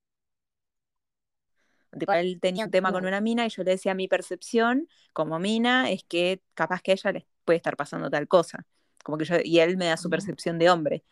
Tipo, 1.99 2.13
él 2.13 2.39
tenía 2.41 2.65
un 2.65 2.71
tema 2.71 2.91
con 2.91 3.05
una 3.05 3.21
mina 3.21 3.45
y 3.47 3.51
yo 3.51 3.63
le 3.65 3.73
decía 3.73 3.95
mi 3.95 4.09
percepción 4.09 4.89
como 5.13 5.39
mina 5.39 5.91
es 5.91 6.05
que 6.05 6.43
capaz 6.55 6.81
que 6.81 6.93
a 6.93 6.95
ella 6.95 7.13
le 7.13 7.27
puede 7.45 7.59
estar 7.59 7.77
pasando 7.77 8.09
tal 8.09 8.29
cosa. 8.29 8.67
Como 9.05 9.19
que 9.19 9.25
yo, 9.25 9.37
y 9.43 9.59
él 9.59 9.77
me 9.77 9.87
da 9.87 9.97
su 9.97 10.09
percepción 10.09 10.59
de 10.59 10.71
hombre. 10.71 11.05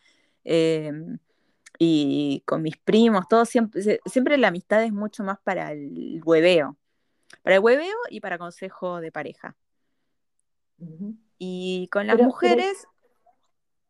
Em, 0.43 1.19
y 1.77 2.43
con 2.45 2.61
mis 2.61 2.77
primos, 2.77 3.27
todo 3.27 3.45
siempre, 3.45 3.99
siempre 4.05 4.37
la 4.37 4.47
amistad 4.47 4.83
es 4.83 4.91
mucho 4.91 5.23
más 5.23 5.39
para 5.39 5.71
el 5.71 6.21
hueveo. 6.23 6.77
Para 7.43 7.55
el 7.55 7.61
hueveo 7.61 7.95
y 8.09 8.19
para 8.19 8.37
consejo 8.37 9.01
de 9.01 9.11
pareja. 9.11 9.55
Y 11.37 11.87
con 11.91 12.07
las 12.07 12.17
mujeres. 12.17 12.87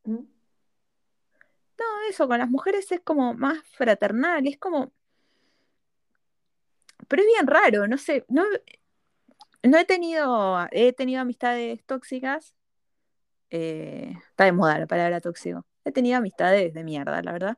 ¿Mm? 0.04 0.24
No, 1.80 1.86
eso, 2.10 2.28
con 2.28 2.38
las 2.38 2.50
mujeres 2.50 2.92
es 2.92 3.02
como 3.02 3.34
más 3.34 3.60
fraternal, 3.76 4.46
es 4.48 4.58
como. 4.58 4.92
Pero 7.12 7.24
es 7.24 7.28
bien 7.28 7.46
raro, 7.46 7.88
no 7.90 7.98
sé, 7.98 8.24
no, 8.30 8.46
no 9.64 9.78
he 9.78 9.84
tenido, 9.84 10.66
he 10.72 10.94
tenido 10.94 11.20
amistades 11.20 11.84
tóxicas. 11.86 12.56
Eh, 13.50 14.14
está 14.30 14.46
de 14.46 14.54
moda 14.54 14.80
la 14.80 14.88
palabra 14.88 15.20
tóxico. 15.20 15.66
He 15.84 15.92
tenido 15.92 16.18
amistades 16.18 16.74
de 16.74 16.84
mierda, 16.86 17.22
la 17.22 17.34
verdad. 17.34 17.58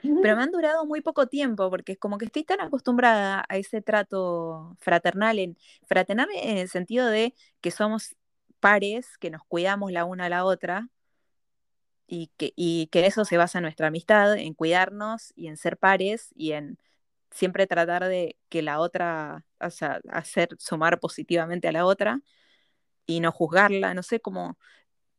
Pero 0.00 0.36
me 0.36 0.42
han 0.44 0.52
durado 0.52 0.86
muy 0.86 1.00
poco 1.00 1.26
tiempo 1.26 1.68
porque 1.68 1.92
es 1.92 1.98
como 1.98 2.16
que 2.16 2.26
estoy 2.26 2.44
tan 2.44 2.60
acostumbrada 2.60 3.44
a 3.48 3.56
ese 3.56 3.82
trato 3.82 4.76
fraternal, 4.78 5.40
en, 5.40 5.58
fraternal 5.88 6.28
en 6.32 6.58
el 6.58 6.68
sentido 6.68 7.08
de 7.08 7.34
que 7.60 7.72
somos 7.72 8.14
pares, 8.60 9.18
que 9.18 9.30
nos 9.30 9.42
cuidamos 9.48 9.90
la 9.90 10.04
una 10.04 10.26
a 10.26 10.28
la 10.28 10.44
otra 10.44 10.90
y 12.06 12.30
que, 12.36 12.52
y 12.54 12.86
que 12.92 13.04
eso 13.04 13.24
se 13.24 13.36
basa 13.36 13.58
en 13.58 13.62
nuestra 13.62 13.88
amistad, 13.88 14.38
en 14.38 14.54
cuidarnos 14.54 15.32
y 15.34 15.48
en 15.48 15.56
ser 15.56 15.76
pares 15.76 16.28
y 16.36 16.52
en 16.52 16.78
siempre 17.34 17.66
tratar 17.66 18.04
de 18.08 18.38
que 18.48 18.62
la 18.62 18.80
otra, 18.80 19.44
o 19.60 19.68
sea, 19.68 20.00
hacer 20.08 20.48
sumar 20.58 21.00
positivamente 21.00 21.68
a 21.68 21.72
la 21.72 21.84
otra 21.84 22.22
y 23.04 23.20
no 23.20 23.32
juzgarla, 23.32 23.92
no 23.92 24.02
sé, 24.02 24.20
cómo 24.20 24.56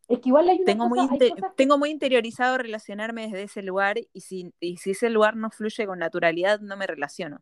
es 0.07 0.19
que 0.19 0.29
igual 0.29 0.47
hay 0.49 0.57
una 0.57 0.65
tengo, 0.65 0.87
muy 0.87 1.07
tengo 1.55 1.77
muy 1.77 1.89
interiorizado 1.89 2.57
relacionarme 2.57 3.23
desde 3.23 3.43
ese 3.43 3.61
lugar 3.63 3.97
y 4.13 4.21
si, 4.21 4.53
y 4.59 4.77
si 4.77 4.91
ese 4.91 5.09
lugar 5.09 5.35
no 5.35 5.49
fluye 5.49 5.85
con 5.87 5.99
naturalidad, 5.99 6.59
no 6.59 6.77
me 6.77 6.85
relaciono. 6.85 7.41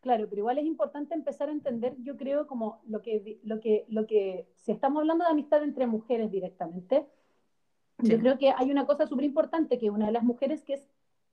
Claro, 0.00 0.28
pero 0.28 0.40
igual 0.40 0.58
es 0.58 0.66
importante 0.66 1.14
empezar 1.14 1.48
a 1.48 1.52
entender, 1.52 1.96
yo 1.98 2.16
creo, 2.16 2.46
como 2.46 2.80
lo 2.86 3.02
que, 3.02 3.40
lo 3.42 3.60
que, 3.60 3.86
lo 3.88 4.06
que, 4.06 4.46
si 4.54 4.72
estamos 4.72 5.00
hablando 5.00 5.24
de 5.24 5.30
amistad 5.30 5.62
entre 5.64 5.86
mujeres 5.86 6.30
directamente, 6.30 7.06
yo 7.98 8.18
creo 8.18 8.38
que 8.38 8.50
hay 8.50 8.70
una 8.70 8.84
cosa 8.84 9.06
súper 9.06 9.24
importante 9.24 9.78
que 9.78 9.88
una 9.90 10.06
de 10.06 10.12
las 10.12 10.22
mujeres 10.22 10.62
que 10.62 10.74
es 10.74 10.86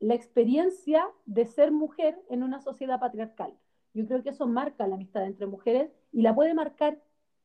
la 0.03 0.15
experiencia 0.15 1.07
de 1.25 1.45
ser 1.45 1.71
mujer 1.71 2.19
en 2.29 2.43
una 2.43 2.59
sociedad 2.59 2.99
patriarcal. 2.99 3.53
Yo 3.93 4.05
creo 4.05 4.21
que 4.21 4.31
eso 4.31 4.47
marca 4.47 4.85
la 4.85 4.95
amistad 4.95 5.25
entre 5.25 5.45
mujeres 5.45 5.91
y 6.11 6.23
la 6.23 6.35
puede 6.35 6.53
marcar 6.53 7.01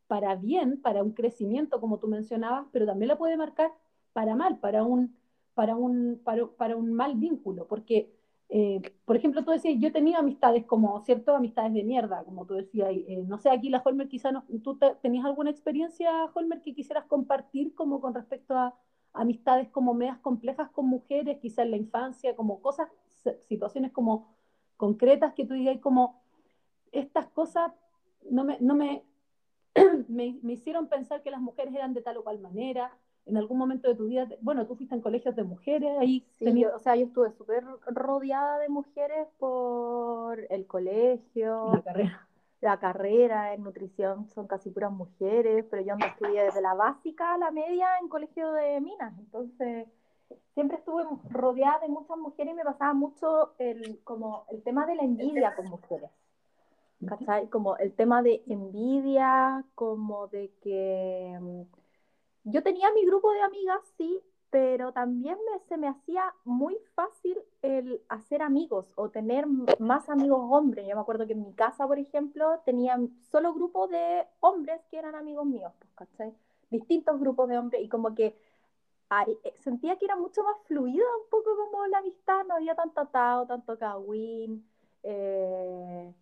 para 0.08 0.34
bien, 0.34 0.80
para 0.80 1.04
un 1.04 1.12
crecimiento, 1.12 1.80
como 1.80 1.98
tú 2.00 2.08
mencionabas, 2.08 2.66
pero 2.72 2.84
también 2.84 3.08
la 3.08 3.18
puede 3.18 3.36
marcar 3.36 3.70
para 4.12 4.34
mal, 4.34 4.58
para 4.58 4.82
un, 4.82 5.16
para 5.54 5.76
un, 5.76 6.20
para, 6.24 6.76
un 6.76 6.92
mal 6.94 7.14
vínculo, 7.14 7.68
porque, 7.68 8.10
eh, 8.48 8.80
por 9.04 9.14
ejemplo, 9.16 9.44
tú 9.44 9.52
decías, 9.52 9.76
yo 9.78 9.88
he 9.88 9.92
tenido 9.92 10.18
amistades 10.18 10.64
como, 10.64 11.00
¿cierto? 11.02 11.36
Amistades 11.36 11.72
de 11.74 11.84
mierda, 11.84 12.24
como 12.24 12.44
tú 12.44 12.54
decías, 12.54 12.90
eh, 12.90 13.22
no 13.24 13.38
sé, 13.38 13.50
aquí 13.50 13.68
la 13.68 13.82
Holmer 13.84 14.08
quizá 14.08 14.32
no, 14.32 14.44
¿tú 14.64 14.76
tenías 15.00 15.24
alguna 15.24 15.50
experiencia, 15.50 16.10
Holmer, 16.34 16.60
que 16.60 16.74
quisieras 16.74 17.04
compartir 17.04 17.72
como 17.76 18.00
con 18.00 18.14
respecto 18.14 18.56
a 18.56 18.74
amistades 19.18 19.68
como 19.68 19.94
medias 19.94 20.18
complejas 20.18 20.70
con 20.70 20.86
mujeres, 20.86 21.38
quizá 21.40 21.62
en 21.62 21.72
la 21.72 21.76
infancia, 21.76 22.36
como 22.36 22.60
cosas, 22.60 22.88
situaciones 23.48 23.92
como 23.92 24.34
concretas 24.76 25.34
que 25.34 25.44
tú 25.44 25.54
digas 25.54 25.78
como, 25.80 26.22
estas 26.92 27.26
cosas 27.26 27.72
no 28.30 28.44
me, 28.44 28.58
no 28.60 28.74
me, 28.74 29.02
me, 30.08 30.52
hicieron 30.52 30.88
pensar 30.88 31.22
que 31.22 31.30
las 31.30 31.40
mujeres 31.40 31.74
eran 31.74 31.94
de 31.94 32.02
tal 32.02 32.16
o 32.18 32.24
cual 32.24 32.38
manera. 32.38 32.96
En 33.26 33.36
algún 33.36 33.58
momento 33.58 33.88
de 33.88 33.94
tu 33.94 34.06
vida, 34.06 34.26
bueno, 34.40 34.66
tú 34.66 34.74
fuiste 34.74 34.94
en 34.94 35.02
colegios 35.02 35.36
de 35.36 35.42
mujeres, 35.42 35.98
ahí 35.98 36.24
o 36.74 36.78
sea, 36.78 36.96
yo 36.96 37.06
estuve 37.06 37.30
súper 37.32 37.62
rodeada 37.86 38.58
de 38.58 38.70
mujeres 38.70 39.28
por 39.38 40.46
el 40.48 40.66
colegio, 40.66 41.72
la 41.74 41.82
carrera. 41.82 42.27
La 42.60 42.78
carrera 42.78 43.54
en 43.54 43.62
nutrición 43.62 44.28
son 44.30 44.46
casi 44.46 44.70
puras 44.70 44.90
mujeres, 44.90 45.64
pero 45.70 45.82
yo 45.82 45.94
estudié 45.94 46.44
desde 46.44 46.60
la 46.60 46.74
básica 46.74 47.34
a 47.34 47.38
la 47.38 47.50
media 47.50 47.86
en 48.00 48.08
colegio 48.08 48.50
de 48.52 48.80
minas, 48.80 49.16
entonces 49.18 49.86
siempre 50.54 50.78
estuve 50.78 51.04
rodeada 51.30 51.78
de 51.80 51.88
muchas 51.88 52.18
mujeres 52.18 52.52
y 52.52 52.56
me 52.56 52.64
pasaba 52.64 52.92
mucho 52.94 53.54
el, 53.58 54.00
como 54.02 54.44
el 54.50 54.62
tema 54.62 54.86
de 54.86 54.96
la 54.96 55.02
envidia 55.02 55.54
con 55.54 55.66
mujeres. 55.66 56.10
¿cachai? 57.06 57.48
Como 57.48 57.76
el 57.76 57.92
tema 57.94 58.22
de 58.22 58.42
envidia, 58.48 59.64
como 59.74 60.26
de 60.28 60.50
que 60.62 61.38
mm, 61.40 61.62
yo 62.44 62.62
tenía 62.62 62.90
mi 62.92 63.04
grupo 63.04 63.32
de 63.32 63.42
amigas, 63.42 63.80
sí, 63.96 64.20
pero 64.50 64.92
también 64.92 65.36
se 65.68 65.76
me 65.76 65.88
hacía 65.88 66.34
muy 66.44 66.76
fácil 66.94 67.38
el 67.62 68.02
hacer 68.08 68.42
amigos 68.42 68.92
o 68.96 69.10
tener 69.10 69.46
más 69.78 70.08
amigos 70.08 70.40
hombres. 70.50 70.86
Yo 70.86 70.94
me 70.94 71.02
acuerdo 71.02 71.26
que 71.26 71.34
en 71.34 71.42
mi 71.42 71.52
casa, 71.52 71.86
por 71.86 71.98
ejemplo, 71.98 72.60
tenía 72.64 72.98
solo 73.30 73.52
grupo 73.52 73.88
de 73.88 74.26
hombres 74.40 74.80
que 74.90 74.98
eran 74.98 75.14
amigos 75.14 75.46
míos, 75.46 75.72
pues, 75.78 75.90
¿cachai? 75.94 76.34
Distintos 76.70 77.20
grupos 77.20 77.48
de 77.48 77.58
hombres 77.58 77.82
y 77.82 77.88
como 77.88 78.14
que 78.14 78.26
eh, 78.26 79.54
sentía 79.60 79.96
que 79.96 80.04
era 80.04 80.16
mucho 80.16 80.42
más 80.42 80.56
fluida 80.66 81.04
un 81.22 81.30
poco 81.30 81.50
como 81.56 81.86
la 81.86 81.98
amistad, 81.98 82.44
no 82.46 82.54
había 82.54 82.74
tanto 82.74 83.00
atado, 83.00 83.46
tanto 83.46 83.78
cagüín. 83.78 84.66
Eh, 85.02 86.12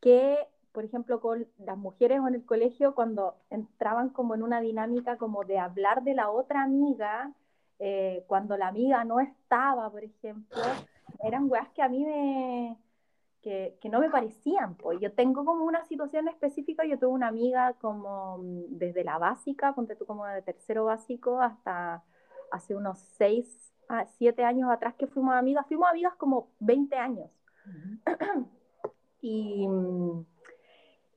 que, 0.00 0.38
por 0.72 0.84
ejemplo, 0.84 1.20
con 1.20 1.46
las 1.58 1.78
mujeres 1.78 2.20
o 2.20 2.28
en 2.28 2.34
el 2.34 2.44
colegio, 2.44 2.94
cuando 2.94 3.36
entraban 3.50 4.10
como 4.10 4.34
en 4.34 4.42
una 4.42 4.60
dinámica 4.60 5.16
como 5.16 5.44
de 5.44 5.58
hablar 5.58 6.02
de 6.02 6.14
la 6.14 6.30
otra 6.30 6.62
amiga, 6.62 7.32
eh, 7.84 8.22
cuando 8.28 8.56
la 8.56 8.68
amiga 8.68 9.02
no 9.02 9.18
estaba, 9.18 9.90
por 9.90 10.04
ejemplo, 10.04 10.62
eran 11.24 11.50
weas 11.50 11.68
que 11.70 11.82
a 11.82 11.88
mí 11.88 12.04
me... 12.04 12.78
Que, 13.42 13.76
que 13.80 13.88
no 13.88 13.98
me 13.98 14.08
parecían, 14.08 14.76
pues 14.76 15.00
yo 15.00 15.12
tengo 15.14 15.44
como 15.44 15.64
una 15.64 15.84
situación 15.86 16.28
específica, 16.28 16.84
yo 16.84 16.96
tuve 16.96 17.10
una 17.10 17.26
amiga 17.26 17.72
como 17.80 18.38
mm, 18.38 18.78
desde 18.78 19.02
la 19.02 19.18
básica, 19.18 19.74
ponte 19.74 19.96
tú 19.96 20.06
como 20.06 20.24
de 20.26 20.42
tercero 20.42 20.84
básico 20.84 21.40
hasta 21.40 22.04
hace 22.52 22.76
unos 22.76 23.00
seis, 23.18 23.74
a 23.88 24.06
siete 24.06 24.44
años 24.44 24.70
atrás 24.70 24.94
que 24.94 25.08
fuimos 25.08 25.34
amigas, 25.34 25.66
fuimos 25.66 25.88
amigas 25.90 26.14
como 26.14 26.50
20 26.60 26.96
años. 26.96 27.30
Y, 29.24 29.68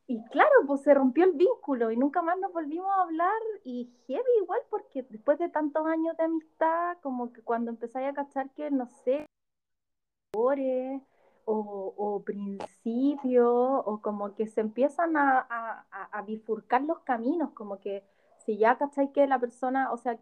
y 0.08 0.24
claro, 0.26 0.52
pues 0.68 0.82
se 0.82 0.94
rompió 0.94 1.26
el 1.26 1.34
vínculo 1.34 1.92
y 1.92 1.98
nunca 1.98 2.22
más 2.22 2.38
nos 2.40 2.54
volvimos 2.54 2.88
a 2.88 3.02
hablar 3.04 3.42
y 3.64 3.92
heavy 4.08 4.24
igual 4.42 4.60
porque 4.70 5.04
después 5.10 5.40
de 5.40 5.50
tantos 5.50 5.86
años 5.88 6.16
de 6.18 6.24
amistad, 6.24 6.98
como 7.02 7.34
que 7.34 7.42
cuando 7.42 7.72
empezáis 7.72 8.10
a 8.10 8.14
cachar 8.14 8.52
que, 8.52 8.70
no 8.70 8.88
sé, 9.04 9.26
o, 11.46 11.94
o 11.98 12.24
principios, 12.24 13.48
o 13.86 14.02
como 14.02 14.36
que 14.36 14.48
se 14.48 14.62
empiezan 14.62 15.16
a, 15.18 15.40
a, 15.50 15.86
a, 16.12 16.22
bifurcar 16.24 16.82
los 16.84 17.00
caminos, 17.00 17.52
como 17.54 17.80
que 17.80 18.04
si 18.46 18.58
ya 18.58 18.78
cacháis 18.78 19.12
que 19.12 19.28
la 19.28 19.40
persona, 19.40 19.92
o 19.92 19.98
sea, 19.98 20.20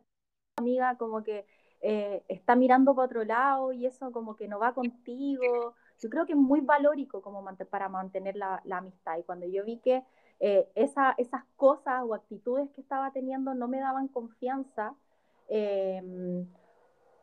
amiga 0.58 0.98
como 0.98 1.24
que 1.24 1.46
eh, 1.82 2.24
está 2.28 2.56
mirando 2.56 2.96
para 2.96 3.06
otro 3.08 3.24
lado 3.26 3.74
y 3.74 3.86
eso 3.86 4.12
como 4.12 4.36
que 4.36 4.48
no 4.48 4.60
va 4.60 4.74
contigo, 4.74 5.76
yo 6.04 6.10
creo 6.10 6.26
que 6.26 6.34
es 6.34 6.38
muy 6.38 6.60
valórico 6.60 7.22
como 7.22 7.44
para 7.70 7.88
mantener 7.88 8.36
la, 8.36 8.62
amistad. 8.70 9.18
Y 9.18 9.24
cuando 9.24 9.48
yo 9.48 9.64
vi 9.64 9.78
que 9.80 10.04
eh, 10.42 10.70
esa, 10.76 11.16
esas 11.18 11.46
cosas 11.56 12.04
o 12.06 12.14
actitudes 12.14 12.70
que 12.72 12.82
estaba 12.82 13.12
teniendo 13.12 13.54
no 13.54 13.70
me 13.70 13.80
daban 13.80 14.10
confianza, 14.10 14.94
em, 15.48 16.46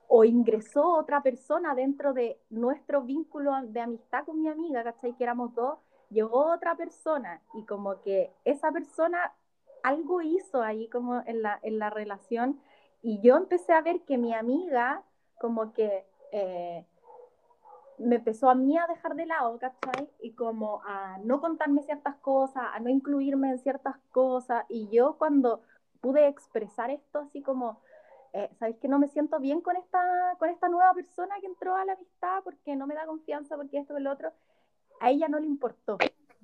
o 0.08 0.24
ingresó 0.24 0.96
otra 0.96 1.22
persona 1.22 1.74
dentro 1.74 2.14
de 2.14 2.38
nuestro 2.48 3.02
vínculo 3.02 3.52
de 3.62 3.80
amistad 3.80 4.24
con 4.24 4.40
mi 4.40 4.48
amiga, 4.48 4.82
¿cachai? 4.82 5.14
Que 5.14 5.24
éramos 5.24 5.54
dos, 5.54 5.78
llegó 6.08 6.52
otra 6.52 6.74
persona 6.74 7.42
y 7.54 7.64
como 7.64 8.00
que 8.00 8.32
esa 8.44 8.72
persona 8.72 9.34
algo 9.82 10.20
hizo 10.22 10.62
ahí 10.62 10.88
como 10.88 11.22
en 11.26 11.42
la, 11.42 11.60
en 11.62 11.78
la 11.78 11.90
relación 11.90 12.60
y 13.02 13.20
yo 13.20 13.36
empecé 13.36 13.72
a 13.72 13.82
ver 13.82 14.00
que 14.02 14.18
mi 14.18 14.34
amiga 14.34 15.04
como 15.38 15.72
que 15.72 16.04
eh, 16.32 16.84
me 18.00 18.16
empezó 18.16 18.50
a 18.50 18.54
mí 18.54 18.76
a 18.78 18.86
dejar 18.86 19.14
de 19.14 19.26
lado, 19.26 19.58
¿cachai? 19.58 20.08
Y 20.20 20.32
como 20.32 20.82
a 20.84 21.18
no 21.18 21.40
contarme 21.40 21.82
ciertas 21.82 22.16
cosas, 22.16 22.64
a 22.72 22.80
no 22.80 22.88
incluirme 22.88 23.50
en 23.50 23.58
ciertas 23.58 23.96
cosas. 24.10 24.64
Y 24.68 24.88
yo 24.88 25.16
cuando 25.18 25.62
pude 26.00 26.26
expresar 26.26 26.90
esto 26.90 27.20
así 27.20 27.42
como, 27.42 27.80
eh, 28.32 28.50
¿sabéis 28.58 28.78
que 28.78 28.88
no 28.88 28.98
me 28.98 29.08
siento 29.08 29.38
bien 29.38 29.60
con 29.60 29.76
esta, 29.76 30.00
con 30.38 30.48
esta 30.48 30.68
nueva 30.68 30.94
persona 30.94 31.34
que 31.40 31.46
entró 31.46 31.76
a 31.76 31.84
la 31.84 31.92
amistad 31.92 32.42
porque 32.42 32.74
no 32.76 32.86
me 32.86 32.94
da 32.94 33.06
confianza, 33.06 33.56
porque 33.56 33.78
esto 33.78 33.98
y 33.98 34.02
lo 34.02 34.12
otro? 34.12 34.32
A 35.00 35.10
ella 35.10 35.28
no 35.28 35.38
le 35.38 35.46
importó. 35.46 35.98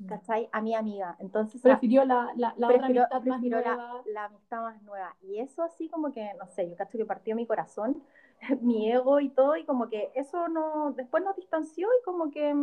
¿cachai? 0.07 0.49
A 0.53 0.61
mi 0.61 0.75
amiga. 0.75 1.17
Entonces, 1.21 1.61
prefirió 1.63 2.05
la, 2.05 2.31
la, 2.37 2.55
la 2.59 2.69
otra 2.69 2.87
amistad 2.87 3.23
más 3.23 3.43
nueva. 3.43 4.03
La, 4.13 4.25
amistad 4.25 4.61
más 4.61 4.83
nueva. 4.83 5.17
Y 5.23 5.39
eso 5.39 5.63
así 5.63 5.89
como 5.89 6.13
que, 6.13 6.35
no 6.39 6.47
sé, 6.49 6.69
yo 6.69 6.77
cacho 6.77 6.99
que 6.99 7.07
partió 7.07 7.35
mi 7.35 7.47
corazón 7.47 8.03
mi 8.61 8.90
ego 8.90 9.21
y 9.21 9.28
todo, 9.31 9.57
y 9.57 9.64
como 9.64 9.88
que 9.88 10.11
eso 10.14 10.49
no, 10.49 10.93
después 10.93 11.23
nos 11.25 11.37
distanció 11.37 11.88
y 11.88 12.05
como 12.05 12.31
que 12.31 12.55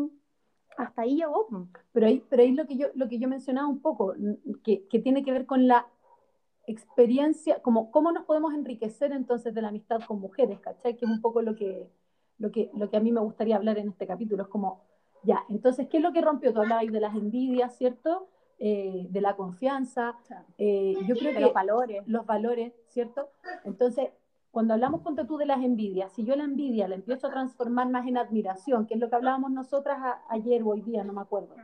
hasta 0.77 1.03
ahí 1.03 1.17
llegó. 1.17 1.47
Pero 1.91 2.07
ahí, 2.07 2.23
pero 2.29 2.43
ahí 2.43 2.51
lo 2.51 2.65
que 2.65 2.77
yo, 2.77 2.87
lo 2.95 3.07
que 3.07 3.19
yo 3.19 3.27
mencionaba 3.27 3.67
un 3.67 3.81
poco, 3.81 4.13
que, 4.63 4.87
que 4.87 4.99
tiene 4.99 5.23
que 5.23 5.31
ver 5.31 5.45
con 5.45 5.67
la 5.67 5.87
experiencia, 6.65 7.61
como 7.61 7.91
cómo 7.91 8.11
nos 8.11 8.25
podemos 8.25 8.53
enriquecer 8.53 9.11
entonces 9.11 9.53
de 9.53 9.61
la 9.61 9.67
amistad 9.69 10.01
con 10.07 10.19
mujeres, 10.19 10.59
¿cachai? 10.59 10.95
Que 10.95 11.05
es 11.05 11.11
un 11.11 11.21
poco 11.21 11.41
lo 11.41 11.55
que, 11.55 11.89
lo 12.37 12.51
que, 12.51 12.71
lo 12.73 12.89
que 12.89 12.97
a 12.97 13.01
mí 13.01 13.11
me 13.11 13.21
gustaría 13.21 13.55
hablar 13.55 13.77
en 13.77 13.89
este 13.89 14.07
capítulo, 14.07 14.43
es 14.43 14.49
como, 14.49 14.81
ya, 15.23 15.43
entonces, 15.49 15.87
¿qué 15.89 15.97
es 15.97 16.03
lo 16.03 16.13
que 16.13 16.21
rompió? 16.21 16.53
Tú 16.53 16.61
hablabas 16.61 16.91
de 16.91 16.99
las 16.99 17.15
envidias, 17.15 17.75
¿cierto? 17.75 18.27
Eh, 18.59 19.07
de 19.09 19.21
la 19.21 19.35
confianza, 19.35 20.15
eh, 20.57 20.95
yo 21.07 21.15
creo 21.15 21.33
que 21.33 21.39
los 21.39 21.53
valores. 21.53 22.03
Los 22.07 22.25
valores, 22.25 22.73
¿cierto? 22.87 23.29
Entonces, 23.65 24.11
cuando 24.53 24.75
hablamos 24.75 25.01
con 25.01 25.15
tú 25.15 25.37
de 25.37 25.47
las 25.47 25.63
envidias, 25.63 26.11
si 26.13 26.23
yo 26.23 26.35
la 26.35 26.43
envidia 26.43 26.87
la 26.87 26.93
empiezo 26.93 27.25
a 27.25 27.31
transformar 27.31 27.89
más 27.89 28.05
en 28.05 28.17
admiración, 28.17 28.85
que 28.85 28.93
es 28.93 28.99
lo 28.99 29.09
que 29.09 29.15
hablábamos 29.15 29.49
nosotras 29.49 29.97
ayer 30.29 30.61
o 30.61 30.67
hoy 30.67 30.81
día, 30.81 31.03
no 31.03 31.11
me 31.11 31.21
acuerdo, 31.21 31.55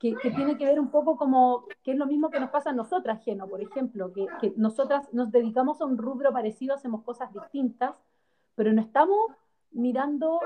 que, 0.00 0.16
tiene 0.16 0.58
que 0.58 0.66
ver 0.66 0.80
un 0.80 0.88
poco 0.88 1.16
como, 1.16 1.64
que 1.84 1.92
es 1.92 1.96
lo 1.96 2.06
mismo 2.06 2.30
que 2.30 2.40
nos 2.40 2.50
pasa 2.50 2.70
a 2.70 2.72
nosotras, 2.72 3.22
Geno, 3.22 3.46
por 3.46 3.60
ejemplo, 3.60 4.12
que, 4.12 4.26
que 4.40 4.52
nosotras 4.56 5.14
nos 5.14 5.30
dedicamos 5.30 5.80
a 5.80 5.84
un 5.84 5.96
rubro 5.96 6.32
parecido, 6.32 6.74
hacemos 6.74 7.04
cosas 7.04 7.32
distintas, 7.32 7.94
pero 8.56 8.72
no 8.72 8.82
estamos 8.82 9.16
mirando, 9.70 10.40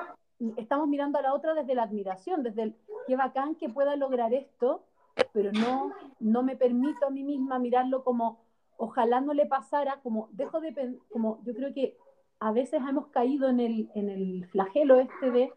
estamos 0.59 0.89
mirando 0.89 1.19
a 1.19 1.23
la 1.23 1.33
otra 1.33 1.55
desde 1.55 1.75
la 1.75 1.85
admiración, 1.85 2.43
desde 2.43 2.65
el 2.65 2.77
qué 3.07 3.17
bacán 3.17 3.55
que 3.55 3.71
pueda 3.71 3.97
lograr 3.97 4.35
esto, 4.35 4.85
pero 5.33 5.53
no, 5.53 5.93
no 6.21 6.43
me 6.43 6.55
permito 6.55 7.07
a 7.07 7.11
mí 7.11 7.25
misma 7.25 7.59
mirarlo 7.59 8.05
como 8.05 8.47
ojalá 8.79 9.21
no 9.21 9.35
le 9.35 9.45
pasara, 9.45 10.01
como 10.03 10.29
dejo 10.33 10.61
de, 10.61 10.99
como 11.11 11.43
yo 11.45 11.53
creo 11.53 11.75
que 11.75 11.97
a 12.41 12.53
veces 12.53 12.81
hemos 12.89 13.09
caído 13.09 13.49
en 13.49 13.61
el, 13.61 13.91
en 13.95 14.09
el 14.09 14.47
flagelo 14.47 15.01
este 15.01 15.31
de 15.31 15.53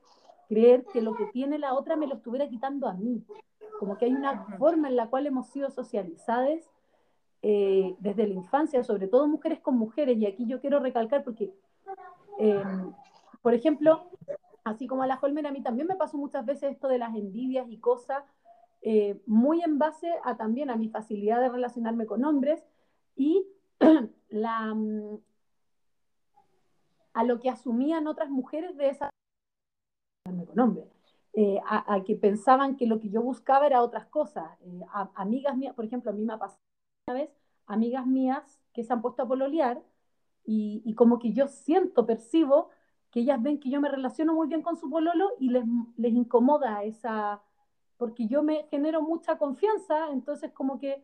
creer 0.49 0.83
que 0.91 1.01
lo 1.01 1.15
que 1.15 1.27
tiene 1.27 1.59
la 1.59 1.75
otra 1.75 1.95
me 1.95 2.07
lo 2.07 2.15
estuviera 2.15 2.49
quitando 2.49 2.89
a 2.89 2.93
mí. 2.93 3.23
Como 3.79 3.97
que 3.97 4.05
hay 4.05 4.13
una 4.13 4.57
forma 4.57 4.89
en 4.89 4.95
la 4.95 5.07
cual 5.07 5.27
hemos 5.27 5.47
sido 5.47 5.69
socializadas 5.69 6.69
eh, 7.43 7.95
desde 7.99 8.27
la 8.27 8.33
infancia, 8.33 8.83
sobre 8.83 9.07
todo 9.07 9.27
mujeres 9.27 9.59
con 9.59 9.77
mujeres, 9.77 10.17
y 10.17 10.25
aquí 10.25 10.45
yo 10.47 10.59
quiero 10.59 10.79
recalcar 10.79 11.23
porque, 11.23 11.53
em, 12.37 12.91
por 13.41 13.53
ejemplo, 13.53 14.09
así 14.63 14.87
como 14.87 15.03
a 15.03 15.07
la 15.07 15.19
Holmer, 15.21 15.47
a 15.47 15.51
mí 15.51 15.61
también 15.61 15.87
me 15.87 15.95
pasó 15.95 16.17
muchas 16.17 16.45
veces 16.45 16.71
esto 16.73 16.87
de 16.87 16.97
las 16.97 17.15
envidias 17.15 17.67
y 17.69 17.77
cosas, 17.77 18.23
eh, 18.81 19.21
muy 19.25 19.61
en 19.61 19.77
base 19.79 20.11
a 20.23 20.37
también 20.37 20.69
a 20.69 20.75
mi 20.75 20.89
facilidad 20.89 21.39
de 21.39 21.49
relacionarme 21.49 22.05
con 22.05 22.25
hombres, 22.25 22.63
y 23.15 23.45
mm, 24.31 25.15
a 27.13 27.23
lo 27.23 27.39
que 27.39 27.49
asumían 27.49 28.07
otras 28.07 28.29
mujeres 28.29 28.75
de 28.77 28.89
esa 28.89 29.09
con 30.23 30.87
eh, 31.33 31.59
a, 31.65 32.03
que 32.03 32.15
pensaban 32.15 32.75
que 32.75 32.85
lo 32.85 32.99
que 32.99 33.09
yo 33.09 33.21
buscaba 33.21 33.65
era 33.65 33.81
otras 33.81 34.05
cosas. 34.07 34.51
Eh, 34.61 34.81
amigas 35.15 35.55
mías, 35.57 35.73
por 35.73 35.85
ejemplo, 35.85 36.11
a 36.11 36.13
mí 36.13 36.23
me 36.23 36.33
ha 36.33 36.37
pasado 36.37 36.59
una 37.07 37.19
vez, 37.19 37.29
amigas 37.67 38.05
mías 38.05 38.59
que 38.73 38.83
se 38.83 38.91
han 38.91 39.01
puesto 39.01 39.23
a 39.23 39.27
pololear 39.27 39.81
y, 40.45 40.81
y, 40.85 40.93
como 40.95 41.19
que 41.19 41.31
yo 41.33 41.47
siento, 41.47 42.05
percibo 42.05 42.69
que 43.11 43.21
ellas 43.21 43.41
ven 43.41 43.59
que 43.59 43.69
yo 43.69 43.79
me 43.79 43.89
relaciono 43.89 44.33
muy 44.33 44.47
bien 44.47 44.61
con 44.61 44.75
su 44.77 44.89
pololo 44.89 45.31
y 45.39 45.49
les, 45.49 45.63
les 45.97 46.13
incomoda 46.13 46.83
esa, 46.83 47.41
porque 47.97 48.27
yo 48.27 48.43
me 48.43 48.63
genero 48.69 49.01
mucha 49.01 49.37
confianza, 49.37 50.09
entonces 50.11 50.51
como 50.51 50.79
que 50.79 51.03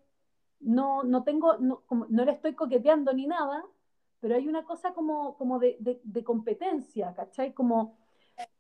no, 0.60 1.04
no 1.04 1.24
tengo, 1.24 1.58
no, 1.58 1.84
no 2.10 2.26
le 2.26 2.32
estoy 2.32 2.54
coqueteando 2.54 3.14
ni 3.14 3.28
nada, 3.28 3.64
pero 4.20 4.36
hay 4.36 4.48
una 4.48 4.64
cosa 4.64 4.94
como, 4.94 5.38
como 5.38 5.60
de, 5.60 5.78
de, 5.80 6.24
competencia, 6.24 7.14
¿cachai? 7.16 7.54
Como, 7.54 7.98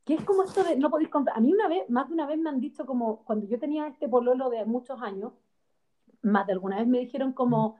que 0.05 0.15
es 0.15 0.23
como 0.23 0.43
esto 0.43 0.63
de 0.63 0.77
no 0.77 0.89
podéis 0.89 1.10
comprar. 1.10 1.38
A 1.38 1.41
mí 1.41 1.51
una 1.51 1.67
vez, 1.67 1.89
más 1.89 2.07
de 2.07 2.13
una 2.13 2.27
vez 2.27 2.38
me 2.38 2.49
han 2.49 2.60
dicho 2.60 2.86
como, 2.86 3.23
cuando 3.25 3.47
yo 3.47 3.60
tenía 3.60 3.88
este 3.88 4.07
pololo 4.07 4.49
de 4.49 4.65
muchos 4.65 5.01
años, 5.01 5.33
más 6.21 6.45
de 6.47 6.53
alguna 6.53 6.77
vez 6.77 6.88
me 6.88 6.99
dijeron 6.99 7.33
como 7.33 7.77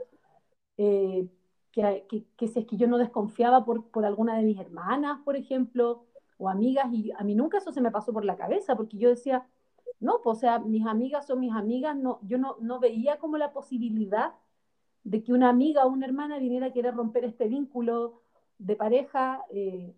eh, 0.78 1.28
que, 1.72 2.06
que, 2.10 2.26
que, 2.36 2.48
si 2.48 2.60
es 2.60 2.66
que 2.66 2.78
yo 2.78 2.88
no 2.88 2.98
desconfiaba 2.98 3.66
por, 3.66 3.90
por 3.92 4.06
alguna 4.06 4.36
de 4.38 4.44
mis 4.44 4.60
hermanas, 4.60 5.20
por 5.24 5.36
ejemplo, 5.36 6.06
o 6.38 6.50
amigas, 6.50 6.88
y 6.92 7.12
a 7.12 7.24
mí 7.24 7.36
nunca 7.36 7.60
eso 7.60 7.72
se 7.72 7.82
me 7.82 7.92
pasó 7.92 8.14
por 8.14 8.26
la 8.26 8.38
cabeza, 8.38 8.76
porque 8.76 8.98
yo 8.98 9.10
decía, 9.10 9.48
no, 10.00 10.22
pues, 10.24 10.38
o 10.38 10.40
sea, 10.40 10.60
mis 10.60 10.86
amigas 10.86 11.26
son 11.26 11.40
mis 11.40 11.54
amigas, 11.54 11.96
no, 11.96 12.20
yo 12.24 12.38
no, 12.38 12.58
no 12.60 12.80
veía 12.80 13.18
como 13.18 13.38
la 13.38 13.52
posibilidad 13.52 14.34
de 15.04 15.24
que 15.24 15.34
una 15.34 15.50
amiga 15.50 15.86
o 15.86 15.90
una 15.90 16.06
hermana 16.06 16.38
viniera 16.38 16.68
a 16.68 16.74
querer 16.74 16.94
romper 16.96 17.26
este 17.26 17.48
vínculo 17.48 18.22
de 18.60 18.76
pareja, 18.76 19.44
eh, 19.52 19.96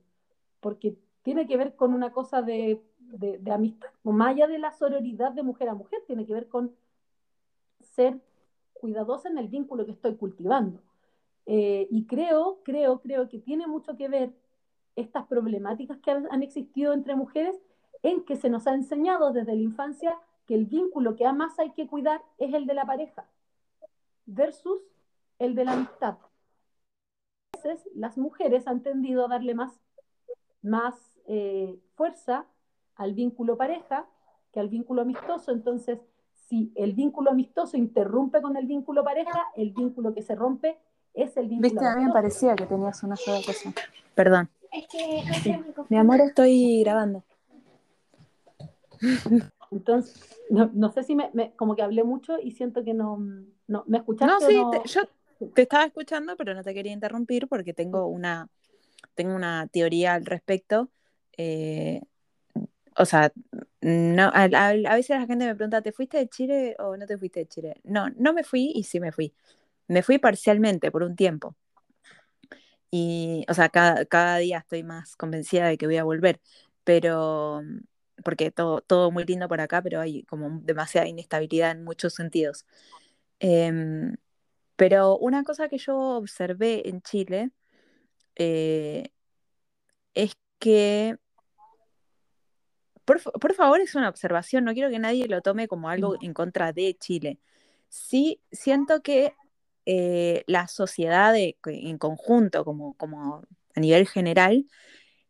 porque 0.61 0.97
tiene 1.23 1.47
que 1.47 1.57
ver 1.57 1.75
con 1.75 1.93
una 1.93 2.11
cosa 2.13 2.41
de, 2.41 2.81
de, 2.99 3.51
amistad, 3.51 3.89
más 4.03 4.29
allá 4.29 4.47
de 4.47 4.59
la 4.59 4.71
sororidad 4.71 5.31
de 5.31 5.43
mujer 5.43 5.69
a 5.69 5.73
mujer, 5.73 5.99
tiene 6.07 6.25
que 6.25 6.33
ver 6.33 6.47
con 6.47 6.75
ser 7.81 8.21
cuidadosa 8.73 9.29
en 9.29 9.37
el 9.37 9.47
vínculo 9.49 9.85
que 9.85 9.91
estoy 9.91 10.15
cultivando. 10.15 10.81
Eh, 11.45 11.87
y 11.89 12.05
creo, 12.05 12.61
creo, 12.63 13.01
creo 13.01 13.27
que 13.27 13.39
tiene 13.39 13.67
mucho 13.67 13.97
que 13.97 14.07
ver 14.07 14.33
estas 14.95 15.25
problemáticas 15.25 15.97
que 15.97 16.11
han 16.11 16.43
existido 16.43 16.93
entre 16.93 17.15
mujeres 17.15 17.59
en 18.03 18.23
que 18.23 18.35
se 18.35 18.49
nos 18.49 18.67
ha 18.67 18.73
enseñado 18.73 19.31
desde 19.31 19.55
la 19.55 19.61
infancia 19.61 20.17
que 20.45 20.55
el 20.55 20.65
vínculo 20.65 21.15
que 21.15 21.31
más 21.31 21.59
hay 21.59 21.71
que 21.71 21.87
cuidar 21.87 22.21
es 22.37 22.53
el 22.53 22.65
de 22.65 22.73
la 22.73 22.85
pareja 22.85 23.25
versus 24.25 24.81
el 25.37 25.55
de 25.55 25.65
la 25.65 25.73
amistad. 25.73 26.17
A 27.53 27.57
veces 27.57 27.87
las 27.93 28.17
mujeres 28.17 28.67
han 28.67 28.81
tendido 28.81 29.25
a 29.25 29.27
darle 29.27 29.53
más, 29.53 29.79
más 30.61 30.95
eh, 31.27 31.79
fuerza 31.95 32.45
al 32.95 33.13
vínculo 33.13 33.57
pareja 33.57 34.07
que 34.51 34.59
al 34.59 34.69
vínculo 34.69 35.01
amistoso. 35.01 35.51
Entonces, 35.51 35.99
si 36.33 36.71
el 36.75 36.93
vínculo 36.93 37.31
amistoso 37.31 37.77
interrumpe 37.77 38.41
con 38.41 38.57
el 38.57 38.65
vínculo 38.65 39.03
pareja, 39.03 39.47
el 39.55 39.71
vínculo 39.71 40.13
que 40.13 40.21
se 40.21 40.35
rompe 40.35 40.77
es 41.13 41.35
el 41.37 41.47
vínculo 41.47 41.69
Viste, 41.69 41.85
a 41.85 41.95
mí 41.95 42.05
me 42.05 42.11
parecía 42.11 42.55
que 42.55 42.65
tenías 42.65 43.03
una 43.03 43.15
sola 43.15 43.39
cosa. 43.45 43.73
Perdón. 44.15 44.49
Es 44.71 44.87
que 44.87 45.63
Mi 45.89 45.97
amor, 45.97 46.21
estoy 46.21 46.81
grabando. 46.83 47.23
Entonces, 49.71 50.39
no, 50.49 50.91
sé 50.91 51.03
si 51.03 51.15
me, 51.15 51.53
como 51.55 51.75
que 51.75 51.83
hablé 51.83 52.03
mucho 52.03 52.39
y 52.41 52.51
siento 52.51 52.83
que 52.83 52.93
no, 52.93 53.19
no 53.67 53.83
¿me 53.87 53.99
escuchaste? 53.99 54.55
No, 54.55 54.71
sí, 54.73 54.89
yo 54.91 55.07
te 55.53 55.61
estaba 55.61 55.85
escuchando, 55.85 56.35
pero 56.35 56.53
no 56.53 56.63
te 56.63 56.73
quería 56.73 56.91
interrumpir 56.91 57.47
porque 57.47 57.73
tengo 57.73 58.07
una, 58.07 58.49
tengo 59.15 59.35
una 59.35 59.67
teoría 59.67 60.15
al 60.15 60.25
respecto. 60.25 60.89
Eh, 61.37 62.01
o 62.97 63.05
sea, 63.05 63.31
no, 63.81 64.31
a, 64.33 64.73
veces 64.95 65.09
la 65.11 65.25
gente 65.25 65.45
me 65.45 65.55
pregunta, 65.55 65.81
¿te 65.81 65.91
fuiste 65.91 66.17
de 66.17 66.27
Chile 66.27 66.75
o 66.79 66.97
no 66.97 67.05
te 67.05 67.17
fuiste 67.17 67.41
de 67.41 67.47
Chile? 67.47 67.81
No, 67.83 68.09
no 68.17 68.33
me 68.33 68.43
fui 68.43 68.71
y 68.75 68.83
sí 68.83 68.99
me 68.99 69.11
fui. 69.11 69.33
Me 69.87 70.03
fui 70.03 70.17
parcialmente 70.17 70.91
por 70.91 71.03
un 71.03 71.15
tiempo. 71.15 71.55
Y, 72.91 73.45
o 73.47 73.53
sea, 73.53 73.69
cada, 73.69 74.05
cada 74.05 74.37
día 74.37 74.57
estoy 74.59 74.83
más 74.83 75.15
convencida 75.15 75.67
de 75.67 75.77
que 75.77 75.85
voy 75.85 75.97
a 75.97 76.03
volver. 76.03 76.41
Pero 76.83 77.61
porque 78.23 78.51
todo, 78.51 78.81
todo 78.81 79.11
muy 79.11 79.25
lindo 79.25 79.47
por 79.47 79.61
acá, 79.61 79.81
pero 79.81 80.01
hay 80.01 80.23
como 80.23 80.59
demasiada 80.63 81.07
inestabilidad 81.07 81.71
en 81.71 81.83
muchos 81.83 82.13
sentidos. 82.13 82.65
Em, 83.39 84.15
pero 84.75 85.17
una 85.17 85.43
cosa 85.43 85.69
que 85.69 85.77
yo 85.77 85.97
observé 85.97 86.89
en 86.89 87.01
Chile 87.01 87.51
eh, 88.35 89.11
es 90.13 90.33
que, 90.59 91.17
por, 93.05 93.19
favor, 93.55 93.81
es 93.81 93.95
una 93.95 94.09
observación, 94.09 94.63
no 94.65 94.73
quiero 94.73 94.89
que 94.89 94.99
nadie 94.99 95.27
lo 95.27 95.41
tome 95.41 95.67
como 95.67 95.89
algo 95.89 96.15
en 96.21 96.33
contra 96.33 96.73
de 96.73 96.95
Chile. 96.99 97.39
Sí, 97.89 98.41
siento 98.51 99.01
que 99.01 99.33
eh, 99.85 100.43
la 100.47 100.67
sociedad 100.67 101.35
en 101.35 101.97
conjunto, 101.97 102.63
como, 102.65 102.93
como 102.95 103.43
a 103.75 103.79
nivel 103.79 104.07
general, 104.07 104.67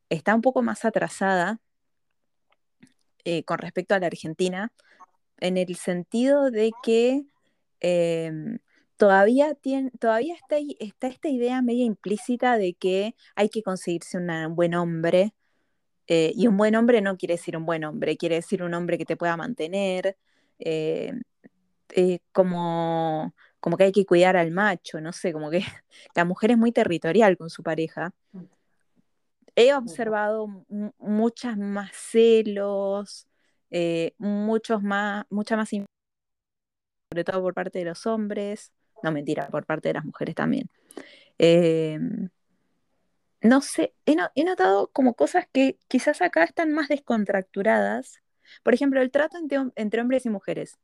está 0.09 0.35
un 0.35 0.41
poco 0.41 0.61
más 0.61 0.85
atrasada 0.85 1.59
eh, 3.25 3.43
con 3.43 3.59
respecto 3.59 3.95
a 3.95 3.99
la 3.99 4.07
Argentina, 4.07 4.71
en 5.39 5.57
el 5.57 5.75
sentido 5.75 6.51
de 6.51 6.71
que 6.83 7.23
em, 7.79 8.59
todavía, 8.97 9.55
tiene, 9.55 9.91
todavía 9.99 10.35
está, 10.35 10.57
esta 11.07 11.29
idea 11.29 11.61
media 11.61 11.85
implícita 11.85 12.57
de 12.57 12.73
que 12.73 13.15
hay 13.35 13.49
que 13.49 13.63
conseguirse 13.63 14.17
un 14.17 14.55
buen 14.55 14.75
hombre 14.75 15.33
Eh, 16.07 16.33
y 16.35 16.47
un 16.47 16.57
buen 16.57 16.75
hombre 16.75 17.01
no 17.01 17.17
quiere 17.17 17.35
decir 17.35 17.55
un 17.57 17.65
buen 17.65 17.83
hombre, 17.85 18.17
quiere 18.17 18.35
decir 18.35 18.63
un 18.63 18.73
hombre 18.73 18.97
que 18.97 19.05
te 19.05 19.15
pueda 19.17 19.37
mantener, 19.37 20.17
eh, 20.59 22.19
como, 22.31 23.33
como 23.59 23.77
que 23.77 23.85
hay 23.85 23.91
que 23.91 24.05
cuidar 24.05 24.37
al 24.37 24.51
macho, 24.51 25.01
no 25.01 25.11
sé, 25.13 25.33
como 25.33 25.49
que 25.49 25.61
la 26.15 26.25
mujer 26.25 26.51
es 26.51 26.57
muy 26.57 26.71
territorial 26.71 27.37
con 27.37 27.49
su 27.49 27.63
pareja. 27.63 28.11
He 29.61 29.73
observado 29.73 30.47
muchas 30.99 31.57
más 31.57 31.91
celos, 31.93 33.27
muchos 34.17 34.81
más, 34.81 35.25
mucha 35.29 35.57
más 35.57 35.69
sobre 37.11 37.25
todo 37.25 37.41
por 37.41 37.53
parte 37.53 37.79
de 37.79 37.85
los 37.85 38.05
hombres, 38.05 38.71
no 39.03 39.11
mentira, 39.11 39.49
por 39.49 39.65
parte 39.65 39.89
de 39.89 39.95
las 39.95 40.05
mujeres 40.05 40.33
también. 40.33 40.69
Em, 41.37 42.29
no 43.41 43.59
sé, 43.59 43.93
he, 44.05 44.15
notado 44.45 44.87
como 44.93 45.13
cosas 45.13 45.45
que 45.51 45.77
quizás 45.89 46.21
acá 46.21 46.45
están 46.45 46.71
más 46.71 46.87
descontracturadas. 46.87 48.21
Por 48.63 48.73
ejemplo, 48.73 49.01
el 49.01 49.11
trato 49.11 49.37
entre, 49.75 50.01
hombres 50.01 50.25
y 50.25 50.29
mujeres. 50.29 50.77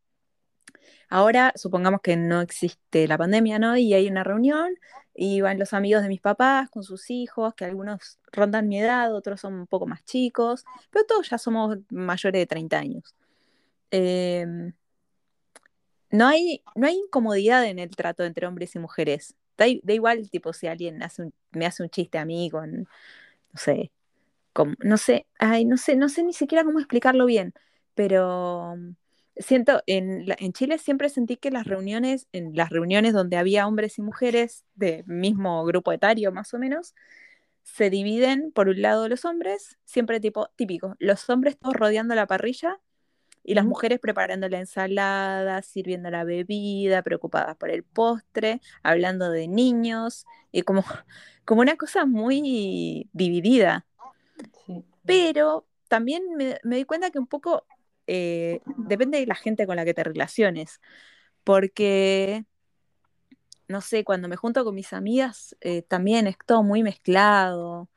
Ahora, 1.09 1.53
supongamos 1.55 2.01
que 2.01 2.17
no 2.17 2.41
existe 2.41 3.07
la 3.07 3.17
pandemia, 3.17 3.59
¿no? 3.59 3.77
Y 3.77 3.93
hay 3.93 4.07
una 4.07 4.23
reunión 4.23 4.75
y 5.13 5.41
van 5.41 5.59
los 5.59 5.73
amigos 5.73 6.03
de 6.03 6.09
mis 6.09 6.21
papás 6.21 6.69
con 6.69 6.83
sus 6.83 7.09
hijos, 7.09 7.53
que 7.55 7.65
algunos 7.65 8.19
rondan 8.31 8.67
mi 8.67 8.79
edad, 8.79 9.13
otros 9.15 9.41
son 9.41 9.53
un 9.53 9.67
poco 9.67 9.87
más 9.87 10.03
chicos, 10.03 10.65
pero 10.91 11.05
todos 11.05 11.29
ya 11.29 11.37
somos 11.37 11.77
mayores 11.89 12.41
de 12.41 12.47
30 12.47 12.79
años. 12.79 13.15
Em, 13.91 14.73
no, 16.11 16.27
hay, 16.27 16.63
no 16.75 16.87
hay 16.87 16.95
incomodidad 16.95 17.65
en 17.65 17.79
el 17.79 17.89
trato 17.91 18.23
entre 18.23 18.47
hombres 18.47 18.75
y 18.75 18.79
mujeres 18.79 19.35
da, 19.57 19.67
igual, 19.67 20.29
tipo, 20.29 20.53
si 20.53 20.67
alguien 20.67 20.99
me 21.51 21.65
hace 21.65 21.83
un 21.83 21.89
chiste 21.89 22.17
a 22.17 22.25
mí 22.25 22.49
con, 22.49 22.71
no 22.81 23.59
sé, 23.59 23.91
no 24.83 24.97
sé, 24.97 25.27
ay, 25.39 25.65
no 25.65 25.77
sé, 25.77 25.95
no 25.95 26.09
sé 26.09 26.23
ni 26.23 26.33
siquiera 26.33 26.63
cómo 26.63 26.79
explicarlo 26.79 27.25
bien, 27.25 27.53
pero 27.93 28.77
siento, 29.37 29.81
en, 29.87 30.25
en 30.37 30.53
Chile 30.53 30.77
siempre 30.77 31.09
sentí 31.09 31.37
que 31.37 31.51
las 31.51 31.65
reuniones, 31.65 32.27
en 32.31 32.55
las 32.55 32.69
reuniones 32.69 33.13
donde 33.13 33.37
había 33.37 33.67
hombres 33.67 33.97
y 33.97 34.01
mujeres 34.01 34.63
de 34.75 35.03
mismo 35.07 35.63
grupo 35.65 35.91
etario 35.91 36.31
más 36.31 36.53
o 36.53 36.59
menos, 36.59 36.93
se 37.63 37.89
dividen 37.89 38.51
por 38.51 38.69
un 38.69 38.81
lado 38.81 39.09
los 39.09 39.25
hombres, 39.25 39.77
siempre 39.85 40.19
tipo 40.19 40.49
típico, 40.55 40.95
los 40.99 41.29
hombres 41.29 41.57
todos 41.57 41.75
rodeando 41.75 42.15
la 42.15 42.27
parrilla 42.27 42.79
y 43.43 43.55
las 43.55 43.65
mujeres 43.65 43.99
preparando 43.99 44.47
la 44.49 44.59
ensalada, 44.59 45.61
sirviendo 45.61 46.09
la 46.09 46.23
bebida, 46.23 47.01
preocupadas 47.03 47.55
por 47.57 47.69
el 47.69 47.83
postre, 47.83 48.61
hablando 48.83 49.29
de 49.29 49.47
niños, 49.47 50.25
y 50.51 50.63
como, 50.63 50.83
como 51.45 51.61
una 51.61 51.75
cosa 51.75 52.05
muy 52.05 53.09
dividida. 53.13 53.85
Pero 55.05 55.67
también 55.87 56.23
me, 56.35 56.59
me, 56.63 56.77
di 56.77 56.85
cuenta 56.85 57.11
que 57.11 57.19
un 57.19 57.27
poco 57.27 57.65
eh, 58.07 58.61
depende 58.77 59.19
de 59.19 59.25
la 59.25 59.35
gente 59.35 59.67
con 59.67 59.75
la 59.75 59.85
que 59.85 59.93
te 59.93 60.03
relaciones, 60.03 60.81
porque, 61.43 62.45
no 63.67 63.81
sé, 63.81 64.03
cuando 64.03 64.27
me 64.27 64.35
junto 64.35 64.63
con 64.65 64.75
mis 64.75 64.93
amigas, 64.93 65.55
eh, 65.61 65.81
también 65.83 66.27
es 66.27 66.37
todo 66.45 66.63
muy 66.63 66.83
mezclado. 66.83 67.89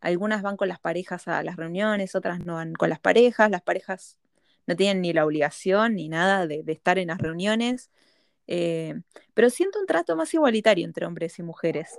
Algunas 0.00 0.42
van 0.42 0.56
con 0.56 0.68
las 0.68 0.80
parejas 0.80 1.28
a 1.28 1.42
las 1.42 1.56
reuniones, 1.56 2.14
otras 2.16 2.40
no 2.40 2.54
van 2.54 2.74
con 2.74 2.90
las 2.90 3.00
parejas, 3.00 3.50
las 3.50 3.62
parejas 3.62 4.18
no 4.66 4.76
tienen 4.76 5.02
ni 5.02 5.12
la 5.12 5.26
obligación 5.26 5.96
ni 5.96 6.08
nada 6.08 6.46
de, 6.46 6.64
estar 6.68 6.98
en 6.98 7.08
las 7.08 7.18
reuniones, 7.18 7.90
eh, 8.46 9.00
pero 9.34 9.50
siento 9.50 9.80
un 9.80 9.86
trato 9.86 10.16
más 10.16 10.32
igualitario 10.34 10.84
entre 10.86 11.06
hombres 11.06 11.38
y 11.38 11.42
mujeres. 11.42 11.98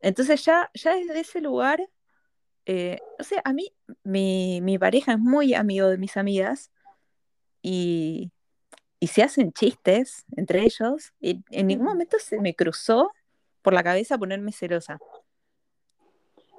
Entonces 0.00 0.44
ya, 0.44 0.70
ya 0.74 0.94
desde 0.96 1.20
ese 1.20 1.40
lugar, 1.40 1.88
eh, 2.66 2.98
no 3.18 3.24
sé, 3.24 3.36
a 3.44 3.52
mí 3.52 3.72
mi, 4.02 4.78
pareja 4.78 5.12
es 5.12 5.18
muy 5.18 5.54
amigo 5.54 5.88
de 5.88 5.98
mis 5.98 6.16
amigas 6.16 6.70
y, 7.62 8.30
y 9.00 9.06
se 9.08 9.22
hacen 9.22 9.52
chistes 9.52 10.24
entre 10.36 10.62
ellos 10.62 11.12
y 11.20 11.42
en 11.50 11.66
ningún 11.66 11.86
momento 11.86 12.18
se 12.18 12.40
me 12.40 12.54
cruzó 12.54 13.12
por 13.62 13.72
la 13.72 13.82
cabeza 13.82 14.18
ponerme 14.18 14.52
celosa. 14.52 14.98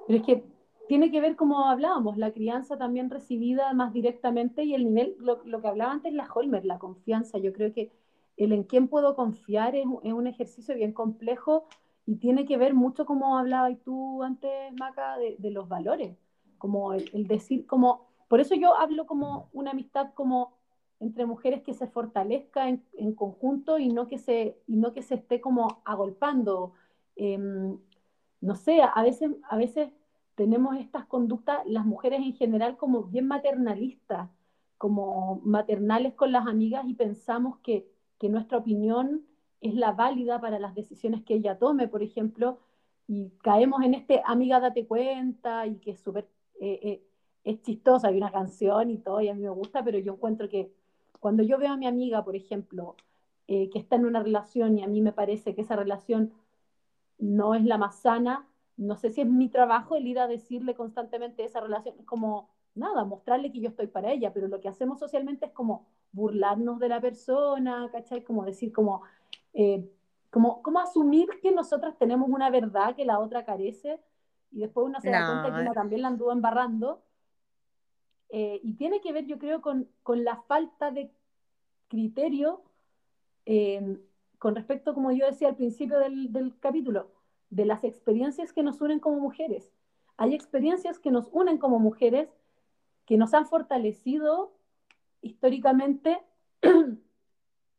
Pero 0.07 0.19
es 0.19 0.25
que 0.25 0.43
tiene 0.87 1.11
que 1.11 1.21
ver, 1.21 1.35
como 1.35 1.65
hablábamos, 1.65 2.17
la 2.17 2.31
crianza 2.31 2.77
también 2.77 3.09
recibida 3.09 3.73
más 3.73 3.93
directamente 3.93 4.63
y 4.63 4.75
el 4.75 4.85
nivel, 4.85 5.15
lo, 5.19 5.41
que 5.41 5.67
hablaba 5.67 5.91
antes 5.91 6.13
la 6.13 6.27
Holmer, 6.31 6.65
la 6.65 6.77
confianza. 6.77 7.37
Yo 7.37 7.53
creo 7.53 7.73
que 7.73 7.91
el 8.37 8.51
en 8.51 8.63
quién 8.63 8.87
puedo 8.87 9.15
confiar 9.15 9.75
es, 9.75 9.85
un 9.85 10.27
ejercicio 10.27 10.75
bien 10.75 10.93
complejo 10.93 11.67
y 12.05 12.17
tiene 12.17 12.45
que 12.45 12.57
ver 12.57 12.73
mucho, 12.73 13.05
como 13.05 13.37
hablabas 13.37 13.77
tú 13.83 14.21
antes, 14.23 14.51
Maca, 14.79 15.17
de, 15.17 15.51
los 15.51 15.67
valores, 15.67 16.15
como 16.57 16.93
el, 16.93 17.27
decir, 17.27 17.65
como, 17.65 18.07
por 18.27 18.39
eso 18.39 18.55
yo 18.55 18.75
hablo 18.77 19.05
como 19.07 19.49
una 19.53 19.71
amistad 19.71 20.13
como 20.13 20.53
entre 20.99 21.25
mujeres 21.25 21.61
que 21.63 21.73
se 21.73 21.87
fortalezca 21.87 22.69
en, 22.69 23.15
conjunto 23.15 23.79
y 23.79 23.89
no 23.89 24.07
que 24.07 24.17
se, 24.17 24.57
y 24.67 24.77
no 24.77 24.93
que 24.93 25.01
se 25.01 25.15
esté 25.15 25.41
como 25.41 25.81
agolpando. 25.83 26.73
Em, 27.15 27.77
no 28.41 28.55
sé, 28.55 28.81
a 28.81 29.01
veces, 29.01 29.31
a 29.49 29.57
veces 29.57 29.91
tenemos 30.35 30.77
estas 30.77 31.05
conductas, 31.05 31.65
las 31.65 31.85
mujeres 31.85 32.21
en 32.21 32.33
general, 32.33 32.77
como 32.77 33.03
bien 33.03 33.27
maternalistas, 33.27 34.29
como 34.77 35.41
maternales 35.43 36.13
con 36.13 36.31
las 36.31 36.47
amigas 36.47 36.85
y 36.87 36.93
pensamos 36.93 37.57
que, 37.59 37.89
que 38.19 38.29
nuestra 38.29 38.57
opinión 38.57 39.25
es 39.65 39.73
la 39.75 39.91
válida 39.91 40.39
para 40.39 40.59
las 40.59 40.75
decisiones 40.75 41.23
que 41.23 41.35
ella 41.35 41.57
tome, 41.57 41.87
por 41.87 42.03
ejemplo, 42.03 42.59
y 43.07 43.31
caemos 43.41 43.83
en 43.83 43.95
este 43.95 44.21
amiga 44.25 44.59
date 44.59 44.85
cuenta 44.85 45.65
y 45.65 45.75
que 45.77 45.91
es 45.91 45.99
súper, 45.99 46.27
eh, 46.59 46.79
eh, 46.83 47.03
es 47.43 47.61
chistosa, 47.61 48.09
hay 48.09 48.17
una 48.17 48.31
canción 48.31 48.89
y 48.91 48.97
todo, 48.97 49.21
y 49.21 49.29
a 49.29 49.33
mí 49.33 49.41
me 49.41 49.49
gusta, 49.49 49.83
pero 49.83 49.97
yo 49.97 50.13
encuentro 50.13 50.49
que 50.49 50.71
cuando 51.19 51.43
yo 51.43 51.57
veo 51.57 51.71
a 51.71 51.77
mi 51.77 51.87
amiga, 51.87 52.23
por 52.23 52.35
ejemplo, 52.35 52.95
eh, 53.47 53.69
que 53.71 53.79
está 53.79 53.95
en 53.95 54.05
una 54.05 54.21
relación 54.21 54.77
y 54.77 54.83
a 54.83 54.87
mí 54.87 55.01
me 55.01 55.11
parece 55.11 55.55
que 55.55 55.61
esa 55.61 55.75
relación 55.75 56.33
no 57.17 57.55
es 57.55 57.63
la 57.63 57.77
más 57.77 57.95
sana, 57.95 58.47
no 58.77 58.95
sé 58.95 59.09
si 59.09 59.21
es 59.21 59.27
mi 59.27 59.49
trabajo 59.49 59.95
el 59.95 60.07
ir 60.07 60.19
a 60.19 60.27
decirle 60.27 60.75
constantemente 60.75 61.43
esa 61.43 61.59
relación, 61.61 61.95
es 61.99 62.05
como, 62.05 62.49
nada, 62.75 63.03
mostrarle 63.05 63.51
que 63.51 63.61
yo 63.61 63.69
estoy 63.69 63.87
para 63.87 64.11
ella, 64.11 64.33
pero 64.33 64.47
lo 64.47 64.59
que 64.59 64.67
hacemos 64.67 64.99
socialmente 64.99 65.47
es 65.47 65.51
como 65.53 65.87
burlarnos 66.11 66.79
de 66.79 66.89
la 66.89 67.01
persona, 67.01 67.89
¿cachai? 67.91 68.23
Como 68.23 68.43
decir, 68.45 68.71
como, 68.71 69.03
eh, 69.55 69.89
como, 70.29 70.61
como 70.61 70.79
asumir 70.79 71.27
que 71.41 71.51
nosotras 71.51 71.97
tenemos 71.97 72.29
una 72.29 72.49
verdad 72.51 72.95
que 72.95 73.05
la 73.05 73.19
otra 73.19 73.43
carece 73.43 73.99
y 74.51 74.59
después 74.59 74.85
uno 74.85 75.01
se 75.01 75.09
da 75.09 75.25
cuenta 75.25 75.55
que 75.55 75.61
una 75.61 75.73
también 75.73 76.03
la 76.03 76.09
anduvo 76.09 76.31
embarrando. 76.31 77.01
Eh, 78.29 78.59
y 78.63 78.73
tiene 78.73 79.01
que 79.01 79.11
ver, 79.11 79.25
yo 79.25 79.39
creo, 79.39 79.61
con, 79.61 79.89
con 80.03 80.23
la 80.23 80.37
falta 80.43 80.91
de 80.91 81.11
criterio 81.87 82.61
eh, 83.45 83.97
con 84.37 84.55
respecto, 84.55 84.93
como 84.93 85.11
yo 85.11 85.25
decía 85.25 85.49
al 85.49 85.55
principio 85.55 85.99
del, 85.99 86.31
del 86.31 86.57
capítulo, 86.59 87.11
de 87.49 87.65
las 87.65 87.83
experiencias 87.83 88.53
que 88.53 88.63
nos 88.63 88.81
unen 88.81 88.99
como 88.99 89.19
mujeres. 89.19 89.71
Hay 90.17 90.33
experiencias 90.33 90.99
que 90.99 91.11
nos 91.11 91.29
unen 91.31 91.57
como 91.57 91.79
mujeres, 91.79 92.29
que 93.05 93.17
nos 93.17 93.33
han 93.33 93.45
fortalecido 93.45 94.53
históricamente, 95.21 96.21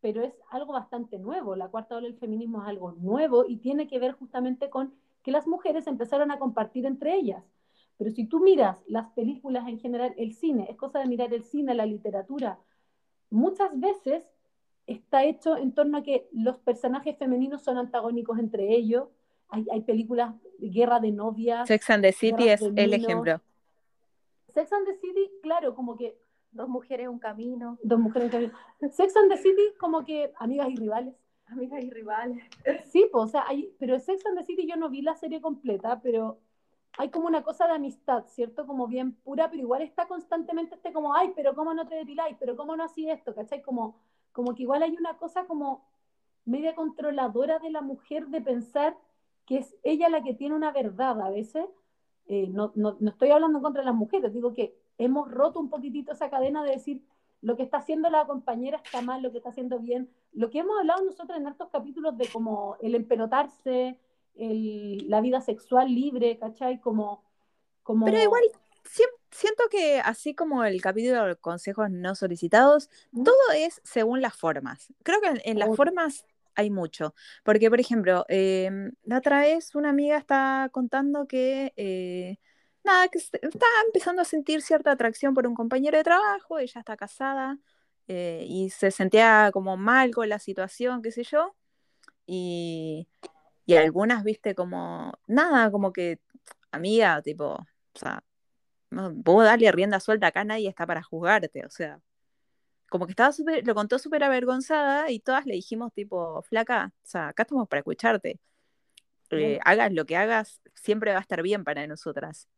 pero 0.01 0.23
es 0.23 0.35
algo 0.51 0.73
bastante 0.73 1.19
nuevo. 1.19 1.57
La 1.57 1.69
cuarta 1.69 1.97
ola 1.97 2.07
del 2.07 2.19
feminismo 2.19 2.63
es 2.63 2.69
algo 2.69 2.93
nuevo 2.93 3.45
y 3.47 3.57
tiene 3.57 3.87
que 3.87 3.99
ver 3.99 4.13
justamente 4.13 4.71
con 4.71 4.95
que 5.23 5.31
las 5.31 5.47
mujeres 5.47 5.87
empezaron 5.87 6.31
a 6.31 6.39
compartir 6.39 6.87
entre 6.87 7.15
ellas. 7.15 7.45
Pero 7.99 8.11
si 8.11 8.27
tú 8.27 8.41
miras 8.41 8.83
las 8.87 9.09
películas 9.13 9.67
en 9.69 9.79
general, 9.79 10.15
el 10.19 10.35
cine, 10.35 10.67
es 10.71 10.77
cosa 10.77 10.99
de 10.99 11.07
mirar 11.07 11.33
el 11.33 11.45
cine, 11.45 11.75
la 11.75 11.87
literatura, 11.87 12.59
muchas 13.31 13.79
veces 13.79 14.25
está 14.87 15.25
hecho 15.25 15.57
en 15.57 15.73
torno 15.73 15.99
a 15.99 16.03
que 16.03 16.29
los 16.33 16.59
personajes 16.59 17.17
femeninos 17.17 17.63
son 17.63 17.79
antagónicos 17.79 18.39
entre 18.39 18.75
ellos, 18.75 19.09
hay, 19.49 19.81
películas 19.83 20.35
de 20.59 20.69
guerra 20.69 20.99
de 20.99 21.13
novias. 21.13 21.69
Sex 21.69 21.91
and 21.91 22.03
the 22.03 22.13
City 22.13 22.49
es 22.49 22.61
el 22.63 22.93
ejemplo. 22.93 23.41
Sex 24.49 24.73
and 24.73 24.87
the 24.87 24.95
City, 24.95 25.31
claro, 25.43 25.75
como 25.75 25.97
que 25.97 26.19
dos 26.57 26.69
mujeres 26.69 27.09
un 27.09 27.19
camino. 27.19 27.79
Dos 27.83 27.99
mujeres 27.99 28.27
un 28.27 28.33
camino. 28.33 28.53
Sex 28.90 29.16
and 29.16 29.31
the 29.31 29.37
City, 29.37 29.75
como 29.79 30.05
que 30.05 30.33
amigas 30.38 30.69
y 30.71 30.77
rivales. 30.77 31.14
Amigas 31.47 31.85
y 31.85 31.90
rivales. 31.90 32.42
Sí, 32.92 33.07
pues, 33.12 33.25
o 33.25 33.29
sea, 33.29 33.45
hay, 33.47 33.75
pero 33.79 33.99
Sex 34.01 34.25
and 34.27 34.38
the 34.38 34.45
City 34.45 34.66
yo 34.66 34.77
no 34.77 34.88
vi 34.88 35.03
la 35.03 35.14
serie 35.14 35.40
completa, 35.40 36.01
pero 36.03 36.40
hay 36.99 37.11
como 37.11 37.27
una 37.27 37.42
cosa 37.42 37.66
de 37.66 37.75
amistad, 37.75 38.25
¿cierto? 38.27 38.66
Como 38.66 38.87
bien 38.87 39.12
pura, 39.12 39.51
pero 39.51 39.62
igual 39.62 39.83
está 39.83 40.09
constantemente 40.09 40.77
este 40.77 40.92
como, 40.92 41.14
ay, 41.14 41.33
pero 41.37 41.55
¿cómo 41.55 41.75
no 41.75 41.87
te 41.87 41.95
depiláis? 41.95 42.37
¿Pero 42.40 42.57
cómo 42.57 42.75
no 42.77 42.85
así 42.85 43.09
esto? 43.11 43.35
¿Cachai? 43.35 43.62
Como, 43.62 44.01
como 44.33 44.55
que 44.55 44.62
igual 44.62 44.83
hay 44.83 44.97
una 44.97 45.19
cosa 45.19 45.47
como 45.47 45.85
media 46.45 46.75
controladora 46.75 47.59
de 47.59 47.71
la 47.71 47.83
mujer 47.83 48.29
de 48.29 48.40
pensar 48.40 48.97
que 49.45 49.59
es 49.59 49.77
ella 49.83 50.09
la 50.09 50.23
que 50.23 50.35
tiene 50.35 50.55
una 50.55 50.73
verdad 50.73 51.21
a 51.21 51.31
veces. 51.31 51.66
Eh, 52.29 52.49
no, 52.49 52.73
no, 52.75 52.97
no, 52.99 53.11
estoy 53.11 53.31
hablando 53.31 53.61
contra 53.61 53.85
las 53.85 53.95
mujeres, 53.95 54.33
digo 54.33 54.53
que 54.53 54.77
hemos 54.99 55.31
roto 55.31 55.61
un 55.61 55.71
poquitito 55.71 56.13
esa 56.13 56.31
cadena 56.31 56.65
de 56.65 56.73
decir 56.73 57.03
lo 57.43 57.57
que 57.57 57.63
está 57.63 57.79
haciendo 57.79 58.11
la 58.11 58.27
compañera 58.27 58.81
está 58.85 59.03
mal, 59.03 59.23
lo 59.23 59.31
que 59.31 59.39
está 59.39 59.51
haciendo 59.51 59.79
bien. 59.79 60.11
Lo 60.33 60.51
que 60.51 60.61
hemos 60.61 60.79
hablado 60.79 61.05
nosotros 61.05 61.39
en 61.39 61.47
estos 61.47 61.69
capítulos 61.71 62.17
de 62.17 62.27
como 62.29 62.77
el 62.81 62.95
empelotarse, 62.95 63.99
el, 64.35 65.09
la 65.09 65.21
vida 65.21 65.41
sexual 65.41 65.95
libre, 65.95 66.39
¿cachai? 66.39 66.81
Como, 66.81 67.23
como... 67.83 68.07
Pero 68.07 68.21
igual 68.21 68.43
siento 69.31 69.65
que 69.71 70.01
así 70.01 70.35
como 70.35 70.65
el 70.65 70.81
capítulo 70.81 71.27
de 71.27 71.37
consejos 71.37 71.91
no 71.91 72.15
solicitados, 72.15 72.89
¿Mm? 73.13 73.25
todo 73.25 73.53
es 73.55 73.81
según 73.85 74.23
las 74.23 74.35
formas. 74.35 74.93
Creo 75.03 75.21
que 75.21 75.29
en, 75.29 75.41
en 75.45 75.59
las 75.59 75.69
Obvio. 75.69 75.77
formas 75.77 76.25
hay 76.57 76.71
mucho. 76.71 77.15
Porque, 77.45 77.69
por 77.71 77.81
ejemplo, 77.81 78.25
em, 78.29 78.93
la 79.05 79.19
otra 79.19 79.41
vez 79.41 79.75
una 79.75 79.91
amiga 79.91 80.17
está 80.17 80.69
contando 80.73 81.27
que, 81.29 81.73
eh, 81.77 82.39
nada, 82.87 83.09
que 83.09 83.18
está 83.18 83.38
empezando 83.87 84.22
a 84.22 84.25
sentir 84.25 84.62
cierta 84.62 84.92
atracción 84.92 85.35
por 85.35 85.46
un 85.46 85.55
compañero 85.55 85.99
de 85.99 86.05
trabajo, 86.05 86.59
ella 86.59 86.81
está 86.81 86.96
casada 86.96 87.59
eh, 88.09 88.46
y 88.49 88.70
se 88.70 88.90
sentía 88.90 89.51
como 89.53 89.77
mal 89.77 90.14
con 90.14 90.29
la 90.29 90.38
situación, 90.38 91.03
qué 91.03 91.11
sé 91.11 91.25
yo. 91.25 91.55
Y, 92.27 93.09
y 93.66 93.77
algunas, 93.77 94.25
viste, 94.25 94.55
como, 94.55 95.12
nada, 95.27 95.70
como 95.70 95.92
que, 95.92 96.20
amiga, 96.72 97.22
tipo, 97.22 97.46
o 97.55 97.66
sea, 97.99 98.25
no, 98.90 99.12
vos 99.14 99.44
dale 99.44 99.70
rienda 99.72 100.01
suelta, 100.01 100.29
acá 100.29 100.44
nadie 100.44 100.68
está 100.68 100.87
para 100.87 101.03
juzgarte, 101.03 101.66
o 101.66 101.70
sea, 101.70 102.01
como 102.88 103.07
que 103.07 103.12
estaba 103.12 103.33
súper, 103.33 103.66
lo 103.66 103.75
contó 103.75 103.99
súper 103.99 104.25
avergonzada 104.25 105.11
y 105.11 105.20
todas 105.20 105.46
le 105.46 105.55
dijimos 105.55 105.92
tipo, 105.92 106.42
flaca, 106.42 106.92
o 107.05 107.07
sea, 107.07 107.29
acá 107.29 107.42
estamos 107.44 107.68
para 107.68 107.81
escucharte. 107.81 108.40
Eh, 109.31 109.59
hagas 109.64 109.92
lo 109.92 110.07
que 110.07 110.16
hagas, 110.16 110.61
siempre 110.75 111.11
va 111.12 111.18
a 111.18 111.20
estar 111.20 111.42
bien 111.42 111.64
para 111.64 111.87
nosotras. 111.87 112.49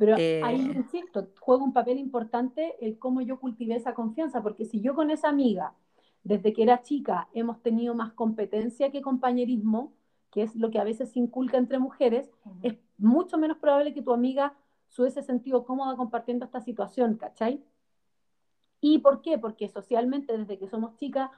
Pero 0.00 0.16
Eh, 0.18 0.40
ahí, 0.42 0.60
insisto, 0.74 1.28
juega 1.38 1.62
un 1.62 1.74
papel 1.74 1.98
importante 1.98 2.74
el 2.84 2.98
cómo 2.98 3.20
yo 3.20 3.38
cultivé 3.38 3.76
esa 3.76 3.94
confianza, 3.94 4.42
porque 4.42 4.64
si 4.64 4.80
yo 4.80 4.94
con 4.94 5.10
esa 5.10 5.28
amiga, 5.28 5.74
desde 6.24 6.54
que 6.54 6.62
era 6.62 6.82
chica, 6.82 7.28
hemos 7.34 7.60
tenido 7.62 7.94
más 7.94 8.12
competencia 8.14 8.90
que 8.90 9.02
compañerismo, 9.02 9.92
que 10.30 10.42
es 10.42 10.56
lo 10.56 10.70
que 10.70 10.78
a 10.78 10.84
veces 10.84 11.10
se 11.12 11.18
inculca 11.18 11.58
entre 11.58 11.78
mujeres, 11.78 12.30
es 12.62 12.76
mucho 12.96 13.36
menos 13.36 13.58
probable 13.58 13.92
que 13.92 14.02
tu 14.02 14.12
amiga 14.12 14.54
se 14.88 15.02
hubiese 15.02 15.22
sentido 15.22 15.64
cómoda 15.64 15.96
compartiendo 15.96 16.46
esta 16.46 16.60
situación, 16.62 17.16
¿cachai? 17.16 17.62
¿Y 18.80 18.98
por 19.00 19.20
qué? 19.20 19.38
Porque 19.38 19.68
socialmente, 19.68 20.36
desde 20.36 20.58
que 20.58 20.68
somos 20.68 20.96
chicas, 20.96 21.30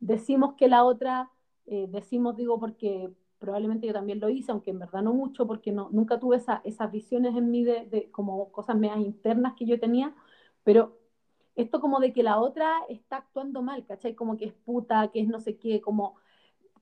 decimos 0.00 0.54
que 0.54 0.68
la 0.68 0.84
otra, 0.84 1.30
eh, 1.66 1.86
decimos, 1.88 2.36
digo, 2.36 2.58
porque 2.58 3.10
probablemente 3.38 3.86
yo 3.86 3.92
también 3.92 4.20
lo 4.20 4.28
hice, 4.28 4.52
aunque 4.52 4.70
en 4.70 4.78
verdad 4.80 5.02
no 5.02 5.12
mucho, 5.14 5.46
porque 5.46 5.72
no, 5.72 5.88
nunca 5.92 6.18
tuve 6.18 6.36
esa, 6.36 6.60
esas 6.64 6.90
visiones 6.90 7.36
en 7.36 7.50
mí 7.50 7.64
de, 7.64 7.86
de 7.86 8.10
como 8.10 8.50
cosas 8.52 8.76
medias 8.76 8.98
internas 9.00 9.54
que 9.54 9.66
yo 9.66 9.78
tenía, 9.78 10.14
pero 10.64 10.98
esto 11.54 11.80
como 11.80 12.00
de 12.00 12.12
que 12.12 12.22
la 12.22 12.38
otra 12.38 12.72
está 12.88 13.16
actuando 13.18 13.62
mal, 13.62 13.84
¿cachai? 13.84 14.14
Como 14.14 14.36
que 14.36 14.46
es 14.46 14.52
puta, 14.52 15.08
que 15.08 15.20
es 15.20 15.28
no 15.28 15.40
sé 15.40 15.56
qué, 15.56 15.80
como... 15.80 16.16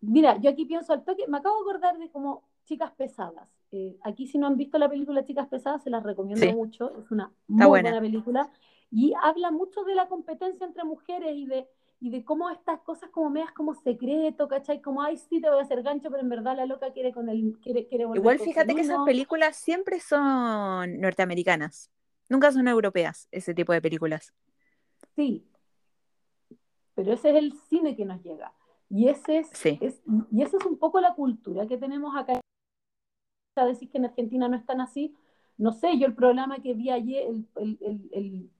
Mira, 0.00 0.36
yo 0.38 0.50
aquí 0.50 0.66
pienso 0.66 0.92
al 0.92 1.04
toque, 1.04 1.26
me 1.28 1.38
acabo 1.38 1.56
de 1.56 1.62
acordar 1.62 1.98
de 1.98 2.10
como 2.10 2.42
Chicas 2.66 2.92
Pesadas. 2.92 3.48
Eh, 3.72 3.96
aquí 4.02 4.26
si 4.26 4.38
no 4.38 4.46
han 4.46 4.56
visto 4.56 4.78
la 4.78 4.88
película 4.88 5.24
Chicas 5.24 5.48
Pesadas, 5.48 5.82
se 5.82 5.90
las 5.90 6.02
recomiendo 6.02 6.46
Sí. 6.46 6.52
mucho, 6.52 6.96
es 6.98 7.10
una 7.10 7.32
muy 7.48 7.66
buena. 7.66 7.90
buena 7.90 8.00
película 8.00 8.50
y 8.90 9.14
habla 9.22 9.50
mucho 9.50 9.82
de 9.84 9.94
la 9.94 10.08
competencia 10.08 10.66
entre 10.66 10.84
mujeres 10.84 11.34
y 11.36 11.46
de, 11.46 11.68
y 12.00 12.10
de 12.10 12.24
cómo 12.24 12.50
estas 12.50 12.80
cosas 12.80 13.10
como 13.10 13.30
medias 13.30 13.52
como 13.52 13.74
secreto, 13.74 14.48
¿cachai? 14.48 14.82
Como, 14.82 15.02
ay, 15.02 15.16
sí, 15.16 15.40
te 15.40 15.48
voy 15.48 15.58
a 15.60 15.62
hacer 15.62 15.82
gancho, 15.82 16.10
pero 16.10 16.22
en 16.22 16.28
verdad 16.28 16.56
la 16.56 16.66
loca 16.66 16.92
quiere 16.92 17.12
con 17.12 17.28
el, 17.28 17.58
quiere, 17.62 17.86
quiere 17.86 18.04
volver 18.04 18.20
Igual 18.20 18.38
fíjate 18.38 18.74
que 18.74 18.82
esas 18.82 19.04
películas 19.04 19.56
siempre 19.56 20.00
son 20.00 21.00
norteamericanas, 21.00 21.90
nunca 22.28 22.52
son 22.52 22.68
europeas, 22.68 23.28
ese 23.30 23.54
tipo 23.54 23.72
de 23.72 23.80
películas. 23.80 24.34
Sí, 25.14 25.46
pero 26.94 27.12
ese 27.12 27.30
es 27.30 27.36
el 27.36 27.52
cine 27.68 27.96
que 27.96 28.04
nos 28.04 28.22
llega. 28.22 28.52
Y 28.88 29.08
ese 29.08 29.38
es, 29.38 29.48
Sí. 29.52 29.78
es- 29.80 30.00
y 30.30 30.42
esa 30.42 30.56
es 30.58 30.64
un 30.64 30.78
poco 30.78 31.00
la 31.00 31.14
cultura 31.14 31.66
que 31.66 31.76
tenemos 31.76 32.14
acá. 32.16 32.40
A 33.56 33.64
decir 33.64 33.90
que 33.90 33.98
en 33.98 34.04
Argentina 34.04 34.48
no 34.48 34.56
están 34.56 34.80
así. 34.80 35.16
No 35.56 35.72
sé, 35.72 35.98
yo 35.98 36.06
el 36.06 36.14
programa 36.14 36.58
que 36.62 36.74
vi 36.74 36.90
ayer, 36.90 37.26
el, 37.26 37.46
el, 37.56 37.78
el, 37.80 38.08
el, 38.12 38.50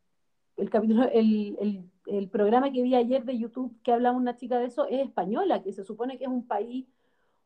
el 0.57 0.71
capítulo, 0.71 1.05
el, 1.13 1.91
el, 2.07 2.29
programa 2.29 2.73
que 2.73 2.83
vi 2.83 2.95
ayer 2.95 3.25
de 3.25 3.39
YouTube 3.39 3.75
que 3.83 3.93
hablaba 3.93 4.17
una 4.17 4.37
chica 4.37 4.59
de 4.59 4.67
eso 4.67 4.87
es 4.87 5.07
española, 5.07 5.63
que 5.63 5.73
se 5.73 5.85
supone 5.85 6.19
que 6.19 6.25
es 6.25 6.31
un 6.31 6.47
país 6.47 6.87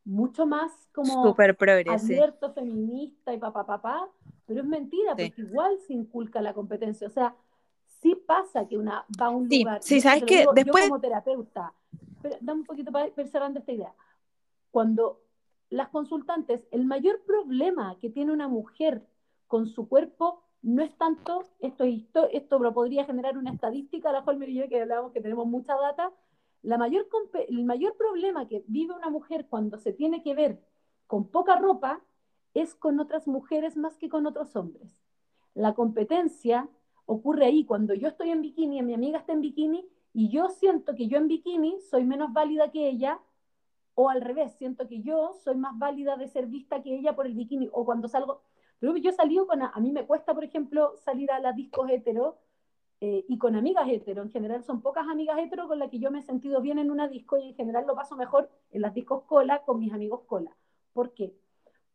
mucho 0.05 0.47
más 0.47 0.73
como 0.93 1.23
sí. 1.99 2.15
abierto, 2.15 2.53
feminista 2.53 3.33
y 3.35 3.39
papá, 3.39 3.67
papá, 3.67 4.09
pero 4.47 4.61
es 4.61 4.67
mentira, 4.67 5.15
Sí. 5.17 5.27
porque 5.29 5.43
igual 5.43 5.79
se 5.87 5.93
inculca 5.93 6.41
la 6.41 6.55
competencia. 6.55 7.07
O 7.07 7.11
sea, 7.11 7.35
sí 8.01 8.15
pasa 8.27 8.67
que 8.67 8.79
una 8.79 9.05
va 9.21 9.27
a 9.27 9.31
un 9.31 9.49
Sí, 9.49 9.61
lugar. 9.61 9.83
sí, 9.83 10.01
¿sabes 10.01 10.25
digo 10.39 10.53
Después- 10.53 10.85
Yo 10.85 10.91
como 10.91 11.01
terapeuta, 11.01 11.73
pero 12.23 12.37
dame 12.41 12.61
un 12.61 12.67
poquito 12.67 12.91
para 12.91 13.09
ir 13.09 13.29
cerrando 13.29 13.59
esta 13.61 13.73
idea. 13.73 13.95
Cuando 14.71 15.21
las 15.69 15.89
consultantes, 15.89 16.67
el 16.71 16.85
mayor 16.85 17.21
problema 17.27 17.97
que 18.01 18.11
tiene 18.11 18.33
una 18.33 18.49
mujer 18.49 19.03
con 19.47 19.67
su 19.67 19.89
cuerpo 19.89 20.43
no 20.63 20.83
es 20.83 20.95
tanto, 20.97 21.45
esto, 21.61 21.85
esto, 21.85 22.73
podría 22.73 23.05
generar 23.05 23.39
una 23.39 23.53
estadística, 23.53 24.13
la 24.13 24.21
Holmer 24.21 24.49
y 24.49 24.55
yo 24.55 24.69
que 24.69 24.83
hablábamos 24.83 25.13
que 25.13 25.21
tenemos 25.21 25.47
mucha 25.47 25.75
data, 25.75 26.13
la 26.63 26.77
mayor, 26.77 27.09
el 27.49 27.65
mayor 27.65 27.97
problema 27.97 28.47
que 28.47 28.65
vive 28.67 28.95
una 28.95 29.09
mujer 29.09 29.47
cuando 29.49 29.79
se 29.79 29.93
tiene 29.93 30.23
que 30.23 30.35
ver 30.35 30.61
con 31.07 31.29
poca 31.29 31.57
ropa 31.57 32.03
es 32.53 32.75
con 32.75 33.01
otras 33.01 33.27
mujeres 33.27 33.77
más 33.77 33.97
que 33.97 34.09
con 34.09 34.27
otros 34.27 34.55
hombres. 34.57 35.01
La 35.55 35.75
competencia 35.75 36.69
ocurre 37.07 37.47
ahí 37.47 37.65
cuando 37.65 37.95
yo 37.95 38.09
estoy 38.09 38.31
en 38.31 38.43
bikini 38.43 38.79
y 38.79 38.83
mi 38.83 38.95
amiga 38.95 39.19
está 39.19 39.33
en 39.33 39.41
bikini 39.41 39.89
y 40.13 40.29
yo 40.29 40.49
siento 40.51 40.95
que 40.95 41.09
yo 41.09 41.19
en 41.19 41.29
bikini 41.29 41.81
soy 41.81 42.05
menos 42.05 42.33
válida 42.33 42.71
que 42.71 42.89
ella 42.89 43.21
o 43.95 44.09
al 44.09 44.21
revés, 44.21 44.53
siento 44.55 44.87
que 44.87 45.03
yo 45.03 45.33
soy 45.43 45.57
más 45.57 45.79
válida 45.79 46.17
de 46.17 46.29
ser 46.29 46.47
vista 46.47 46.83
que 46.83 46.95
ella 46.95 47.15
por 47.15 47.27
el 47.27 47.35
bikini 47.35 47.69
o 47.73 47.85
cuando 47.85 48.09
salgo. 48.09 48.43
Pero 48.81 48.97
yo 48.97 49.11
he 49.11 49.47
con, 49.47 49.63
a, 49.63 49.79
mí 49.79 49.93
me 49.93 50.07
cuesta, 50.07 50.35
por 50.35 50.43
ejemplo, 50.43 50.97
salir 50.97 51.31
a 51.31 51.39
las 51.39 51.55
discos 51.55 51.89
hetero 51.91 52.39
eh, 53.01 53.25
y 53.29 53.39
con 53.39 53.55
amigas 53.55 53.87
hetero. 53.89 54.23
En 54.23 54.31
general 54.31 54.65
son 54.65 54.81
pocas 54.81 55.07
amigas 55.07 55.39
hetero 55.39 55.69
con 55.69 55.79
las 55.79 55.91
que 55.91 55.99
yo 55.99 56.11
me 56.11 56.21
he 56.21 56.23
sentido 56.23 56.63
bien 56.63 56.79
en 56.79 56.91
una 56.91 57.07
disco 57.07 57.37
y 57.39 57.49
en 57.49 57.55
general 57.55 57.87
lo 57.87 57.95
paso 57.95 58.17
mejor 58.17 58.51
en 58.73 58.81
las 58.81 58.95
discos 58.95 59.25
cola 59.25 59.63
con 59.65 59.79
mis 59.79 59.93
amigos 59.93 60.23
cola. 60.27 60.57
¿Por 60.95 61.13
qué? 61.13 61.35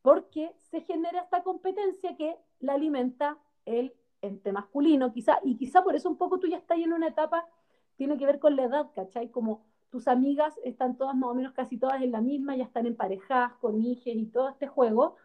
Porque 0.04 0.54
se 0.70 0.82
genera 0.82 1.22
esta 1.22 1.42
competencia 1.42 2.16
que 2.16 2.38
la 2.60 2.74
alimenta 2.74 3.40
el 3.66 3.94
ente 4.22 4.52
masculino, 4.52 5.12
quizá, 5.12 5.40
y 5.44 5.58
quizá 5.58 5.84
por 5.84 5.96
eso 5.96 6.08
un 6.10 6.18
poco 6.18 6.40
tú 6.40 6.48
ya 6.48 6.58
estás 6.58 6.78
en 6.78 6.94
una 6.94 7.08
etapa, 7.08 7.48
tiene 7.96 8.18
que 8.18 8.26
ver 8.26 8.40
con 8.40 8.56
la 8.56 8.66
edad, 8.66 8.92
¿cachai? 8.94 9.30
Como 9.30 9.64
tus 9.90 10.08
amigas 10.08 10.60
están 10.64 10.98
todas 10.98 11.16
más 11.16 11.30
o 11.30 11.34
menos 11.34 11.54
casi 11.54 11.78
todas 11.78 12.02
en 12.02 12.12
la 12.12 12.22
misma, 12.22 12.56
ya 12.56 12.66
están 12.66 12.86
emparejadas 12.86 13.54
con 13.54 13.82
hijos 13.82 14.08
y 14.08 14.26
todo 14.26 14.50
este 14.50 14.68
juego. 14.68 15.16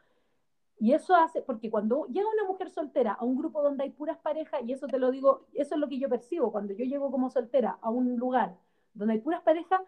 Y 0.83 0.95
eso 0.95 1.15
hace, 1.15 1.43
porque 1.43 1.71
cuando 1.71 2.07
llega 2.07 2.27
una 2.27 2.45
mujer 2.49 2.71
soltera 2.71 3.13
a 3.13 3.23
un 3.25 3.37
grupo 3.37 3.63
donde 3.63 3.85
hay 3.85 3.91
puras 3.91 4.17
parejas, 4.17 4.63
y 4.67 4.73
eso 4.73 4.87
te 4.87 4.99
lo 4.99 5.11
digo, 5.11 5.47
eso 5.53 5.75
es 5.75 5.81
lo 5.81 5.89
que 5.89 5.99
yo 5.99 6.09
percibo, 6.09 6.51
cuando 6.51 6.73
yo 6.73 6.87
llego 6.87 7.11
como 7.11 7.29
soltera 7.31 7.79
a 7.83 7.91
un 7.91 8.17
lugar 8.17 8.57
donde 8.95 9.15
hay 9.15 9.21
puras 9.21 9.43
parejas, 9.43 9.83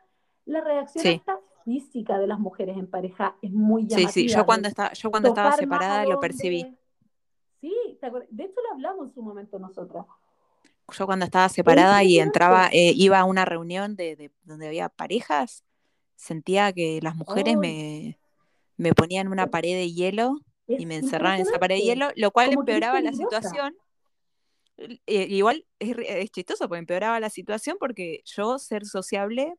la 0.44 0.60
reacción 0.60 1.02
Sí. 1.02 1.22
física 1.64 2.18
de 2.18 2.26
las 2.26 2.38
mujeres 2.38 2.76
en 2.76 2.86
pareja 2.86 3.36
es 3.40 3.52
muy 3.52 3.84
Sí, 3.84 3.88
llamativa. 3.88 4.12
sí, 4.12 4.28
yo 4.28 4.40
de 4.40 4.44
cuando, 4.44 4.68
estaba 4.68 4.92
yo 4.92 5.10
cuando 5.10 5.28
estaba 5.30 5.52
separada 5.52 6.04
lo 6.04 6.20
percibí. 6.20 6.76
Sí, 7.60 7.72
de 8.30 8.44
hecho 8.44 8.60
lo 8.68 8.72
hablamos 8.74 9.08
en 9.08 9.14
su 9.14 9.22
momento 9.22 9.58
nosotros. 9.58 10.04
Yo 10.92 11.06
cuando 11.06 11.24
estaba 11.24 11.48
separada 11.48 12.02
y 12.04 12.18
entraba, 12.18 12.68
eh, 12.70 12.92
iba 12.94 13.18
a 13.18 13.24
una 13.24 13.44
reunión 13.46 13.96
de, 13.96 14.14
de- 14.16 14.30
donde 14.44 14.66
había 14.66 14.88
parejas, 14.90 15.64
sentía 16.16 16.72
que 16.72 17.00
las 17.02 17.16
mujeres 17.16 17.56
me, 17.56 18.18
me 18.76 18.92
ponían 18.92 19.28
una 19.28 19.46
pared 19.46 19.74
de 19.74 19.90
hielo 19.90 20.40
Es 20.74 20.80
y 20.80 20.86
me 20.86 20.96
encerraban 20.96 21.40
en 21.40 21.46
esa 21.46 21.58
pared 21.58 21.76
de 21.76 21.82
hielo, 21.82 22.10
lo 22.16 22.30
cual 22.30 22.52
empeoraba 22.52 23.00
la 23.00 23.12
situación. 23.12 23.76
Eh, 24.78 25.26
igual 25.28 25.64
es, 25.78 25.96
es 25.98 26.30
chistoso 26.30 26.68
porque 26.68 26.80
empeoraba 26.80 27.20
la 27.20 27.30
situación 27.30 27.76
porque 27.78 28.22
yo 28.24 28.58
ser 28.58 28.84
sociable, 28.86 29.54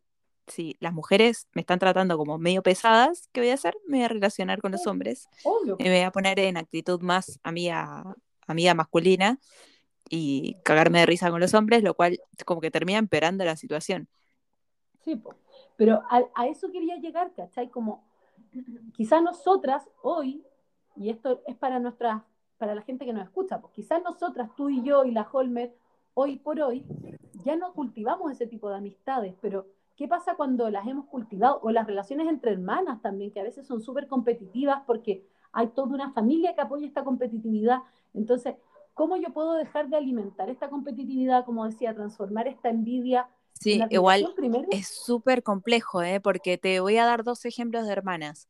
si 0.48 0.76
las 0.80 0.94
mujeres 0.94 1.48
me 1.54 1.62
están 1.62 1.80
tratando 1.80 2.18
como 2.18 2.38
medio 2.38 2.62
pesadas, 2.62 3.30
¿qué 3.32 3.42
voy 3.42 3.50
a 3.50 3.54
hacer? 3.54 3.76
Me 3.88 3.98
voy 3.98 4.06
a 4.06 4.10
relacionar 4.10 4.60
con 4.60 4.72
los 4.72 4.86
hombres 4.88 5.28
Obvio. 5.44 5.78
y 5.80 5.84
me 5.84 5.92
voy 5.92 6.02
a 6.02 6.12
poner 6.12 6.40
en 6.40 6.58
actitud 6.58 7.00
más 7.02 7.40
amiga, 7.44 8.16
amiga 8.48 8.74
masculina 8.74 9.40
y 10.10 10.58
cagarme 10.64 11.00
de 11.00 11.06
risa 11.06 11.30
con 11.30 11.40
los 11.40 11.54
hombres, 11.54 11.84
lo 11.84 11.94
cual 11.94 12.20
como 12.46 12.60
que 12.60 12.72
termina 12.72 13.00
empeorando 13.00 13.46
la 13.46 13.56
situación. 13.56 14.10
Sí, 15.04 15.22
pero 15.76 16.02
a, 16.10 16.24
a 16.36 16.48
eso 16.48 16.72
quería 16.72 16.98
llegar, 16.98 17.34
¿cachai? 17.34 17.70
Como 17.70 18.04
quizás 18.94 19.22
nosotras 19.22 19.90
hoy, 20.02 20.44
y 20.96 21.10
esto 21.10 21.42
es 21.48 21.56
para 21.56 21.80
nuestras, 21.80 22.22
para 22.58 22.76
la 22.76 22.82
gente 22.82 23.06
que 23.06 23.14
nos 23.14 23.24
escucha, 23.24 23.60
pues 23.60 23.74
quizás 23.74 24.02
nosotras, 24.04 24.50
tú 24.56 24.70
y 24.70 24.84
yo 24.84 25.06
y 25.06 25.12
la 25.12 25.28
Holmer, 25.32 25.74
hoy 26.14 26.38
por 26.38 26.60
hoy, 26.62 26.86
ya 27.44 27.56
no 27.56 27.74
cultivamos 27.74 28.32
ese 28.32 28.48
tipo 28.48 28.70
de 28.70 28.78
amistades, 28.78 29.34
pero 29.42 29.68
¿qué 29.96 30.08
pasa 30.08 30.36
cuando 30.36 30.70
las 30.70 30.88
hemos 30.88 31.06
cultivado? 31.06 31.60
O 31.64 31.72
las 31.72 31.88
relaciones 31.88 32.28
entre 32.28 32.52
hermanas 32.52 33.02
también, 33.02 33.32
que 33.32 33.40
a 33.40 33.44
veces 33.44 33.66
son 33.66 33.82
súper 33.82 34.08
competitivas 34.08 34.82
porque 34.86 35.26
hay 35.52 35.68
toda 35.68 35.94
una 35.94 36.12
familia 36.12 36.56
que 36.56 36.62
apoya 36.62 36.86
esta 36.86 37.04
competitividad. 37.04 37.80
Entonces, 38.14 38.56
¿cómo 38.94 39.18
yo 39.18 39.34
puedo 39.34 39.54
dejar 39.54 39.90
de 39.90 39.98
alimentar 39.98 40.50
esta 40.50 40.70
competitividad, 40.70 41.46
como 41.46 41.66
decía, 41.66 41.94
transformar 41.94 42.48
esta 42.48 42.70
envidia 42.70 43.28
Sí, 43.54 43.74
en 43.74 43.88
igual 43.92 44.34
primero? 44.36 44.68
es 44.72 44.88
súper 44.88 45.44
complejo, 45.44 46.02
¿eh? 46.02 46.20
porque 46.20 46.58
te 46.58 46.80
voy 46.80 46.98
a 46.98 47.06
dar 47.06 47.24
dos 47.24 47.46
ejemplos 47.46 47.86
de 47.86 47.94
hermanas. 47.94 48.48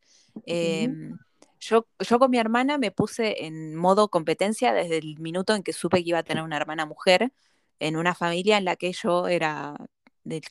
Yo, 1.64 1.86
yo 1.98 2.18
con 2.18 2.30
mi 2.30 2.38
hermana 2.38 2.78
me 2.78 2.90
puse 2.90 3.46
en 3.46 3.74
modo 3.74 4.08
competencia 4.08 4.72
desde 4.72 4.98
el 4.98 5.18
minuto 5.18 5.54
en 5.54 5.62
que 5.62 5.72
supe 5.72 6.02
que 6.02 6.10
iba 6.10 6.18
a 6.18 6.22
tener 6.22 6.44
una 6.44 6.56
hermana 6.56 6.86
mujer 6.86 7.32
en 7.78 7.96
una 7.96 8.14
familia 8.14 8.58
en 8.58 8.64
la 8.64 8.76
que 8.76 8.92
yo 8.92 9.28
era 9.28 9.74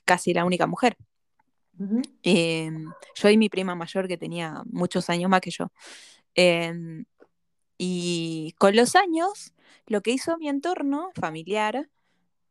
casi 0.05 0.33
la 0.33 0.45
única 0.45 0.67
mujer. 0.67 0.97
Em, 2.23 2.91
yo 3.15 3.29
y 3.29 3.37
mi 3.37 3.49
prima 3.49 3.75
mayor 3.75 4.07
que 4.07 4.17
tenía 4.17 4.63
muchos 4.65 5.09
años 5.09 5.29
más 5.29 5.41
que 5.41 5.51
yo. 5.51 5.71
Em, 6.35 7.05
y 7.77 8.53
con 8.57 8.75
los 8.75 8.95
años, 8.95 9.53
lo 9.87 10.01
que 10.01 10.11
hizo 10.11 10.37
mi 10.37 10.49
entorno 10.49 11.11
familiar 11.15 11.89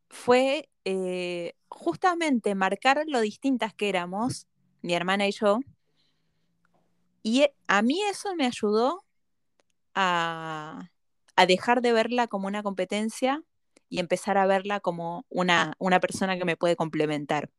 fue 0.08 0.68
eh, 0.84 1.54
justamente 1.68 2.54
marcar 2.54 3.02
lo 3.06 3.20
distintas 3.20 3.74
que 3.74 3.88
éramos, 3.88 4.46
mi 4.82 4.94
hermana 4.94 5.26
y 5.26 5.32
yo. 5.32 5.60
Y 7.22 7.42
e, 7.42 7.54
a 7.68 7.82
mí 7.82 8.00
eso 8.10 8.34
me 8.34 8.46
ayudó 8.46 9.04
a, 9.94 10.88
dejar 11.46 11.82
de 11.82 11.92
verla 11.92 12.28
como 12.28 12.46
una 12.46 12.62
competencia 12.62 13.42
y 13.88 13.98
empezar 13.98 14.38
a 14.38 14.46
verla 14.46 14.80
como 14.80 15.26
una, 15.28 15.74
una 15.78 15.98
persona 15.98 16.38
que 16.38 16.44
me 16.44 16.56
puede 16.56 16.76
complementar. 16.76 17.50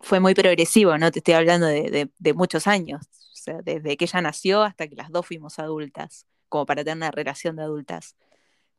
Fue 0.00 0.20
muy 0.20 0.34
progresivo, 0.34 0.96
¿no? 0.96 1.10
Te 1.10 1.18
estoy 1.18 1.34
hablando 1.34 1.66
de, 1.66 2.08
muchos 2.34 2.66
años, 2.66 3.02
o 3.02 3.36
sea, 3.36 3.62
desde 3.62 3.96
que 3.96 4.04
ella 4.04 4.20
nació 4.20 4.62
hasta 4.62 4.88
que 4.88 4.96
las 4.96 5.10
dos 5.10 5.26
fuimos 5.26 5.58
adultas, 5.58 6.26
como 6.48 6.66
para 6.66 6.84
tener 6.84 6.96
una 6.96 7.10
relación 7.10 7.56
de 7.56 7.62
adultas. 7.62 8.16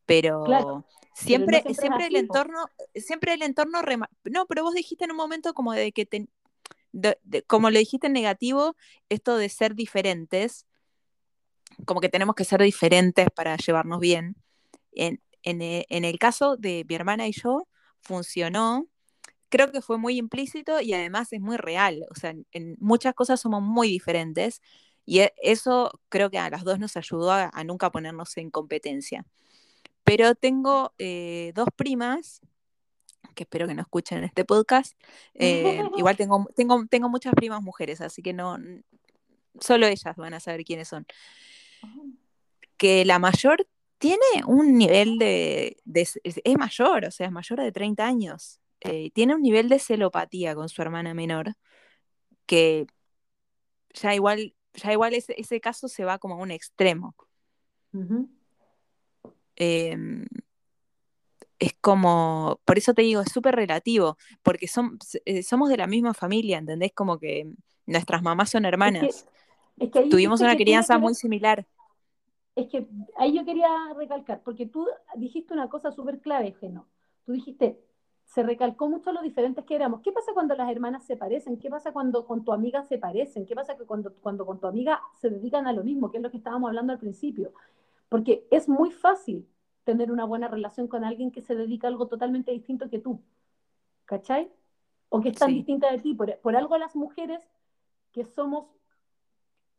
Pero 0.05 0.85
siempre, 1.13 1.63
siempre, 1.73 2.07
el 2.07 2.15
entorno, 2.15 2.65
siempre 2.95 3.33
el 3.33 3.41
entorno, 3.41 3.79
no, 4.25 4.45
pero 4.45 4.63
vos 4.63 4.73
dijiste 4.73 5.05
en 5.05 5.11
un 5.11 5.17
momento 5.17 5.53
como 5.53 5.73
de 5.73 5.91
que, 5.91 6.05
como 7.47 7.69
lo 7.69 7.79
dijiste 7.79 8.07
en 8.07 8.13
negativo, 8.13 8.75
esto 9.09 9.37
de 9.37 9.49
ser 9.49 9.75
diferentes, 9.75 10.65
como 11.85 12.01
que 12.01 12.09
tenemos 12.09 12.35
que 12.35 12.45
ser 12.45 12.61
diferentes 12.61 13.27
para 13.35 13.57
llevarnos 13.57 13.99
bien. 13.99 14.35
En, 14.91 15.19
e, 15.43 15.85
en, 15.89 16.05
el 16.05 16.19
caso 16.19 16.55
de 16.57 16.85
mi 16.87 16.95
hermana 16.95 17.27
y 17.27 17.31
yo, 17.31 17.67
funcionó. 18.01 18.87
Creo 19.49 19.71
que 19.71 19.81
fue 19.81 19.97
muy 19.97 20.17
implícito 20.17 20.81
y 20.81 20.93
además 20.93 21.33
es 21.33 21.41
muy 21.41 21.57
real. 21.57 22.05
O 22.11 22.15
sea, 22.15 22.33
en, 22.51 22.77
muchas 22.79 23.13
cosas 23.13 23.41
somos 23.41 23.61
muy 23.61 23.87
diferentes 23.87 24.61
y 25.05 25.19
e, 25.19 25.33
eso 25.41 25.99
creo 26.09 26.29
que 26.29 26.39
a 26.39 26.49
las 26.49 26.63
dos 26.63 26.79
nos 26.79 26.95
ayudó 26.97 27.31
a, 27.31 27.51
nunca 27.65 27.91
ponernos 27.91 28.37
en 28.37 28.51
competencia. 28.51 29.25
Pero 30.03 30.35
tengo 30.35 30.93
eh, 30.97 31.53
dos 31.55 31.67
primas 31.75 32.41
que 33.33 33.43
espero 33.43 33.67
que 33.67 33.73
no 33.73 33.81
escuchen 33.81 34.23
este 34.23 34.45
podcast. 34.45 34.93
Eh, 35.33 35.81
igual 35.97 36.17
tengo, 36.17 36.47
tengo, 36.55 36.85
tengo 36.87 37.09
muchas 37.09 37.33
primas 37.33 37.61
mujeres, 37.61 38.01
así 38.01 38.21
que 38.21 38.33
no, 38.33 38.57
solo 39.59 39.87
ellas 39.87 40.15
van 40.15 40.33
a 40.33 40.39
saber 40.39 40.63
quiénes 40.63 40.87
son. 40.87 41.05
Que 42.77 43.05
la 43.05 43.19
mayor 43.19 43.67
tiene 43.97 44.25
un 44.47 44.77
nivel 44.77 45.17
de, 45.17 45.77
es, 45.93 46.19
mayor, 46.57 47.05
o 47.05 47.11
sea, 47.11 47.27
es 47.27 47.31
mayor 47.31 47.61
de 47.61 47.71
30 47.71 48.05
años. 48.05 48.59
Eh, 48.81 49.11
tiene 49.11 49.35
un 49.35 49.41
nivel 49.41 49.69
de 49.69 49.79
celopatía 49.79 50.55
con 50.55 50.67
su 50.67 50.81
hermana 50.81 51.13
menor 51.13 51.55
que 52.45 52.85
ya 53.93 54.13
igual, 54.13 54.53
ya 54.73 54.91
igual 54.91 55.13
ese, 55.13 55.35
ese 55.37 55.61
caso 55.61 55.87
se 55.87 56.03
va 56.03 56.17
como 56.17 56.35
a 56.35 56.37
un 56.37 56.51
extremo. 56.51 57.15
Em, 59.55 60.25
es 61.59 61.73
como, 61.79 62.59
por 62.65 62.77
eso 62.77 62.93
te 62.93 63.01
digo, 63.03 63.21
es 63.21 63.31
súper 63.31 63.55
relativo, 63.55 64.17
porque 64.41 64.67
son, 64.67 64.97
eh, 65.25 65.43
somos 65.43 65.69
de 65.69 65.77
la 65.77 65.87
misma 65.87 66.13
familia, 66.13 66.57
¿entendés? 66.57 66.91
Como 66.93 67.19
que 67.19 67.47
nuestras 67.85 68.21
mamás 68.21 68.49
son 68.49 68.65
hermanas. 68.65 69.25
Tuvimos 70.09 70.41
una 70.41 70.55
crianza 70.55 70.97
muy 70.97 71.15
similar 71.15 71.65
es 72.55 72.67
que 72.67 72.87
ahí 73.17 73.33
yo 73.33 73.45
quería 73.45 73.69
recalcar, 73.95 74.41
porque 74.43 74.65
tú 74.65 74.87
dijiste 75.15 75.53
una 75.53 75.69
cosa 75.69 75.91
súper 75.91 76.19
clave, 76.19 76.53
Geno. 76.59 76.87
Tú 77.25 77.31
dijiste, 77.31 77.79
se 78.25 78.43
recalcó 78.43 78.87
mucho 78.89 79.11
lo 79.11 79.21
diferentes 79.21 79.65
que 79.65 79.75
éramos. 79.75 80.01
¿Qué 80.01 80.11
pasa 80.11 80.33
cuando 80.33 80.55
las 80.55 80.69
hermanas 80.69 81.03
se 81.05 81.17
parecen? 81.17 81.57
¿Qué 81.57 81.69
pasa 81.69 81.91
cuando 81.91 82.25
con 82.25 82.43
tu 82.43 82.53
amiga 82.53 82.83
se 82.83 82.97
parecen? 82.97 83.45
¿Qué 83.45 83.55
pasa 83.55 83.75
cuando, 83.87 84.13
cuando 84.21 84.45
con 84.45 84.59
tu 84.59 84.67
amiga 84.67 85.01
se 85.19 85.29
dedican 85.29 85.67
a 85.67 85.73
lo 85.73 85.83
mismo, 85.83 86.11
que 86.11 86.17
es 86.17 86.23
lo 86.23 86.29
que 86.29 86.37
estábamos 86.37 86.67
hablando 86.67 86.93
al 86.93 86.99
principio? 86.99 87.53
Porque 88.07 88.45
es 88.51 88.69
muy 88.69 88.91
fácil 88.91 89.47
tener 89.83 90.11
una 90.11 90.25
buena 90.25 90.47
relación 90.47 90.87
con 90.87 91.03
alguien 91.03 91.31
que 91.31 91.41
se 91.41 91.55
dedica 91.55 91.87
a 91.87 91.91
algo 91.91 92.07
totalmente 92.07 92.51
distinto 92.51 92.89
que 92.89 92.99
tú. 92.99 93.21
¿Cachai? 94.05 94.51
O 95.09 95.21
que 95.21 95.29
es 95.29 95.37
tan 95.37 95.53
distinta 95.53 95.91
de 95.91 95.99
ti. 95.99 96.13
Por, 96.13 96.37
por 96.39 96.55
algo 96.55 96.77
las 96.77 96.95
mujeres 96.95 97.41
que 98.11 98.25
somos 98.25 98.67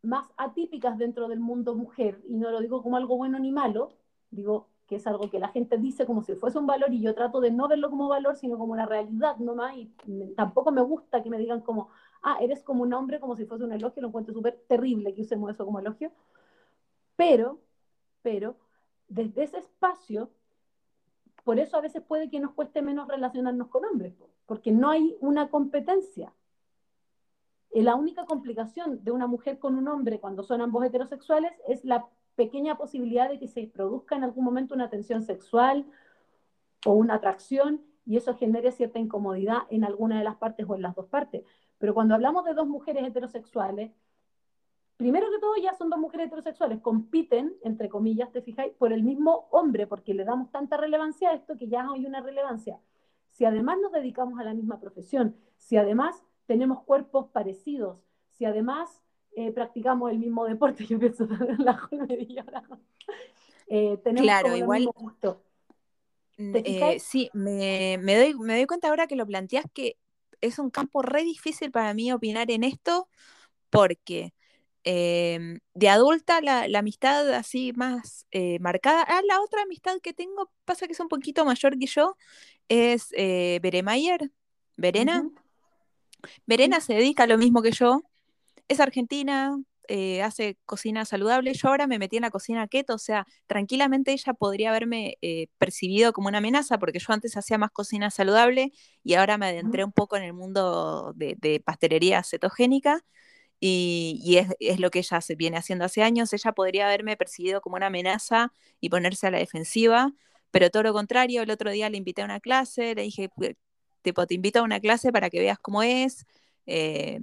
más 0.02 0.28
atípicas 0.36 0.98
dentro 0.98 1.28
del 1.28 1.40
mundo 1.40 1.74
mujer, 1.74 2.20
y 2.28 2.36
no 2.36 2.50
lo 2.50 2.60
digo 2.60 2.82
como 2.82 2.96
algo 2.96 3.16
bueno 3.16 3.38
ni 3.38 3.52
malo, 3.52 3.92
digo 4.30 4.68
que 4.86 4.96
es 4.96 5.06
algo 5.06 5.30
que 5.30 5.38
la 5.38 5.48
gente 5.48 5.78
dice 5.78 6.04
como 6.04 6.22
si 6.22 6.34
fuese 6.34 6.58
un 6.58 6.66
valor 6.66 6.92
y 6.92 7.00
yo 7.00 7.14
trato 7.14 7.40
de 7.40 7.50
no 7.50 7.68
verlo 7.68 7.88
como 7.88 8.08
valor, 8.08 8.36
sino 8.36 8.58
como 8.58 8.74
una 8.74 8.84
realidad 8.84 9.36
nomás, 9.38 9.76
y 9.76 9.90
tampoco 10.36 10.70
me 10.72 10.82
gusta 10.82 11.22
que 11.22 11.30
me 11.30 11.38
digan 11.38 11.60
como, 11.60 11.88
ah, 12.22 12.36
eres 12.40 12.62
como 12.62 12.82
un 12.82 12.92
hombre, 12.92 13.18
como 13.18 13.34
si 13.34 13.46
fuese 13.46 13.64
un 13.64 13.72
elogio, 13.72 14.02
lo 14.02 14.08
encuentro 14.08 14.34
súper 14.34 14.62
terrible 14.68 15.14
que 15.14 15.22
usemos 15.22 15.50
eso 15.50 15.64
como 15.64 15.78
elogio, 15.78 16.12
pero, 17.16 17.60
pero, 18.22 18.56
desde 19.08 19.44
ese 19.44 19.58
espacio, 19.58 20.30
por 21.44 21.58
eso 21.58 21.76
a 21.76 21.80
veces 21.80 22.02
puede 22.02 22.30
que 22.30 22.40
nos 22.40 22.52
cueste 22.52 22.82
menos 22.82 23.08
relacionarnos 23.08 23.68
con 23.68 23.84
hombres, 23.84 24.14
porque 24.46 24.72
no 24.72 24.90
hay 24.90 25.16
una 25.20 25.50
competencia, 25.50 26.32
la 27.82 27.96
única 27.96 28.24
complicación 28.24 29.02
de 29.02 29.10
una 29.10 29.26
mujer 29.26 29.58
con 29.58 29.74
un 29.74 29.88
hombre 29.88 30.20
cuando 30.20 30.44
son 30.44 30.60
ambos 30.60 30.84
heterosexuales 30.84 31.52
es 31.66 31.84
la 31.84 32.06
pequeña 32.36 32.76
posibilidad 32.76 33.28
de 33.28 33.38
que 33.38 33.48
se 33.48 33.66
produzca 33.66 34.14
en 34.16 34.22
algún 34.22 34.44
momento 34.44 34.74
una 34.74 34.90
tensión 34.90 35.22
sexual 35.22 35.84
o 36.86 36.92
una 36.92 37.14
atracción 37.14 37.82
y 38.06 38.16
eso 38.16 38.36
genere 38.36 38.70
cierta 38.70 38.98
incomodidad 38.98 39.62
en 39.70 39.84
alguna 39.84 40.18
de 40.18 40.24
las 40.24 40.36
partes 40.36 40.66
o 40.68 40.74
en 40.76 40.82
las 40.82 40.94
dos 40.94 41.06
partes. 41.06 41.42
Pero 41.78 41.94
cuando 41.94 42.14
hablamos 42.14 42.44
de 42.44 42.54
dos 42.54 42.68
mujeres 42.68 43.04
heterosexuales, 43.04 43.90
primero 44.96 45.30
que 45.30 45.38
todo 45.38 45.56
ya 45.56 45.74
son 45.74 45.90
dos 45.90 45.98
mujeres 45.98 46.26
heterosexuales, 46.26 46.80
compiten, 46.80 47.54
entre 47.62 47.88
comillas, 47.88 48.30
te 48.32 48.42
fijáis, 48.42 48.72
por 48.74 48.92
el 48.92 49.02
mismo 49.02 49.48
hombre, 49.50 49.86
porque 49.86 50.14
le 50.14 50.24
damos 50.24 50.50
tanta 50.50 50.76
relevancia 50.76 51.30
a 51.30 51.34
esto 51.34 51.56
que 51.56 51.68
ya 51.68 51.86
hay 51.92 52.06
una 52.06 52.20
relevancia. 52.20 52.78
Si 53.30 53.44
además 53.44 53.78
nos 53.82 53.92
dedicamos 53.92 54.38
a 54.38 54.44
la 54.44 54.54
misma 54.54 54.80
profesión, 54.80 55.36
si 55.56 55.76
además 55.76 56.24
tenemos 56.46 56.82
cuerpos 56.84 57.28
parecidos, 57.32 58.04
si 58.30 58.44
además 58.44 59.02
eh, 59.36 59.50
practicamos 59.50 60.10
el 60.12 60.18
mismo 60.18 60.44
deporte, 60.44 60.86
yo 60.86 60.98
pienso 60.98 61.24
en 61.24 61.64
la 61.64 61.80
eh, 63.66 63.98
tenemos 64.04 64.22
claro, 64.22 64.54
igual, 64.54 64.88
eh, 66.36 66.98
sí, 67.00 67.30
me, 67.32 67.96
doy, 67.98 68.34
me 68.34 68.56
doy 68.56 68.66
cuenta 68.66 68.88
ahora 68.88 69.06
que 69.06 69.16
lo 69.16 69.26
planteas 69.26 69.64
que 69.72 69.96
es 70.40 70.58
un 70.58 70.70
campo 70.70 71.00
re 71.02 71.22
difícil 71.22 71.70
para 71.70 71.94
mí 71.94 72.12
opinar 72.12 72.50
en 72.50 72.64
esto, 72.64 73.08
porque 73.70 74.34
em, 74.84 75.58
de 75.74 75.88
adulta 75.88 76.40
la, 76.40 76.66
amistad 76.78 77.32
así 77.34 77.72
más 77.72 78.26
marcada, 78.60 79.02
ah, 79.02 79.22
la 79.26 79.40
otra 79.40 79.62
amistad 79.62 79.98
que 80.02 80.12
tengo 80.12 80.50
pasa 80.64 80.86
que 80.86 80.92
es 80.92 81.00
un 81.00 81.08
poquito 81.08 81.44
mayor 81.44 81.78
que 81.78 81.86
yo, 81.86 82.16
es 82.68 83.10
Beremayer, 83.10 84.30
Verena. 84.76 85.28
Verena 86.46 86.80
se 86.80 86.94
dedica 86.94 87.24
a 87.24 87.26
lo 87.26 87.38
mismo 87.38 87.62
que 87.62 87.72
yo, 87.72 88.02
es 88.68 88.80
argentina, 88.80 89.56
eh, 89.88 90.22
hace 90.22 90.56
cocina 90.64 91.04
saludable. 91.04 91.52
Yo 91.52 91.68
ahora 91.68 91.86
me 91.86 91.98
metí 91.98 92.16
en 92.16 92.22
la 92.22 92.30
cocina 92.30 92.66
keto, 92.68 92.94
o 92.94 92.98
sea, 92.98 93.26
tranquilamente 93.46 94.12
ella 94.12 94.32
podría 94.32 94.70
haberme 94.70 95.18
eh, 95.20 95.48
percibido 95.58 96.12
como 96.12 96.28
una 96.28 96.38
amenaza, 96.38 96.78
porque 96.78 96.98
yo 96.98 97.12
antes 97.12 97.36
hacía 97.36 97.58
más 97.58 97.70
cocina 97.70 98.10
saludable 98.10 98.72
y 99.02 99.14
ahora 99.14 99.36
me 99.36 99.46
adentré 99.46 99.84
un 99.84 99.92
poco 99.92 100.16
en 100.16 100.22
el 100.22 100.32
mundo 100.32 101.12
de, 101.16 101.62
pastelería 101.64 102.22
cetogénica. 102.22 103.04
Y, 103.60 104.38
es, 104.60 104.80
lo 104.80 104.90
que 104.90 104.98
ella 104.98 105.20
se 105.20 105.36
viene 105.36 105.56
haciendo 105.56 105.84
hace 105.86 106.02
años. 106.02 106.32
Ella 106.32 106.52
podría 106.52 106.86
haberme 106.86 107.16
percibido 107.16 107.60
como 107.60 107.76
una 107.76 107.86
amenaza 107.86 108.52
y 108.80 108.90
ponerse 108.90 109.26
a 109.26 109.30
la 109.30 109.38
defensiva, 109.38 110.12
pero 110.50 110.70
todo 110.70 110.82
lo 110.82 110.92
contrario, 110.92 111.42
el 111.42 111.50
otro 111.50 111.70
día 111.70 111.88
le 111.88 111.96
invité 111.96 112.22
a 112.22 112.26
una 112.26 112.40
clase, 112.40 112.94
le 112.94 113.02
dije, 113.02 113.30
te 114.02 114.34
invito 114.34 114.60
a 114.60 114.62
una 114.62 114.80
clase 114.80 115.12
para 115.12 115.30
que 115.30 115.40
veas 115.40 115.58
cómo 115.58 115.82
es. 115.82 116.26
Eh, 116.66 117.20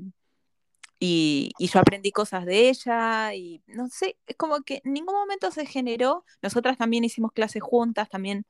y, 0.99 1.51
yo 1.57 1.79
aprendí 1.79 2.11
cosas 2.11 2.45
de 2.45 2.69
ella 2.69 3.33
y 3.33 3.63
no 3.67 3.89
sé, 3.89 4.17
es 4.27 4.35
como 4.35 4.61
que 4.61 4.81
en 4.83 4.93
ningún 4.93 5.15
momento 5.15 5.51
se 5.51 5.65
generó. 5.65 6.25
Nosotras 6.41 6.77
también 6.77 7.03
hicimos 7.03 7.31
clases 7.31 7.63
juntas, 7.63 8.09
también 8.09 8.45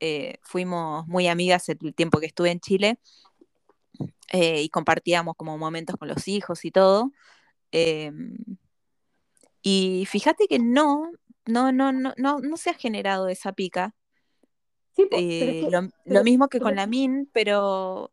eh, 0.00 0.38
fuimos 0.42 1.06
muy 1.06 1.28
amigas 1.28 1.68
el 1.68 1.94
tiempo 1.94 2.18
que 2.18 2.26
estuve 2.26 2.50
en 2.50 2.60
Chile 2.60 2.98
eh, 4.32 4.62
y 4.62 4.68
compartíamos 4.68 5.36
como 5.36 5.58
momentos 5.58 5.96
con 5.96 6.08
los 6.08 6.28
hijos 6.28 6.64
y 6.64 6.70
todo. 6.70 7.12
Em, 7.70 8.36
y 9.62 10.06
fíjate 10.06 10.46
que 10.46 10.58
no, 10.58 11.10
no, 11.46 11.72
no, 11.72 11.92
no, 11.92 12.12
no, 12.16 12.38
no 12.38 12.56
se 12.56 12.70
ha 12.70 12.74
generado 12.74 13.28
esa 13.28 13.52
pica. 13.52 13.94
Eh, 14.96 15.68
lo, 16.04 16.22
mismo 16.22 16.48
que 16.48 16.60
con 16.60 16.76
la 16.76 16.86
MIN, 16.86 17.28
pero, 17.32 18.12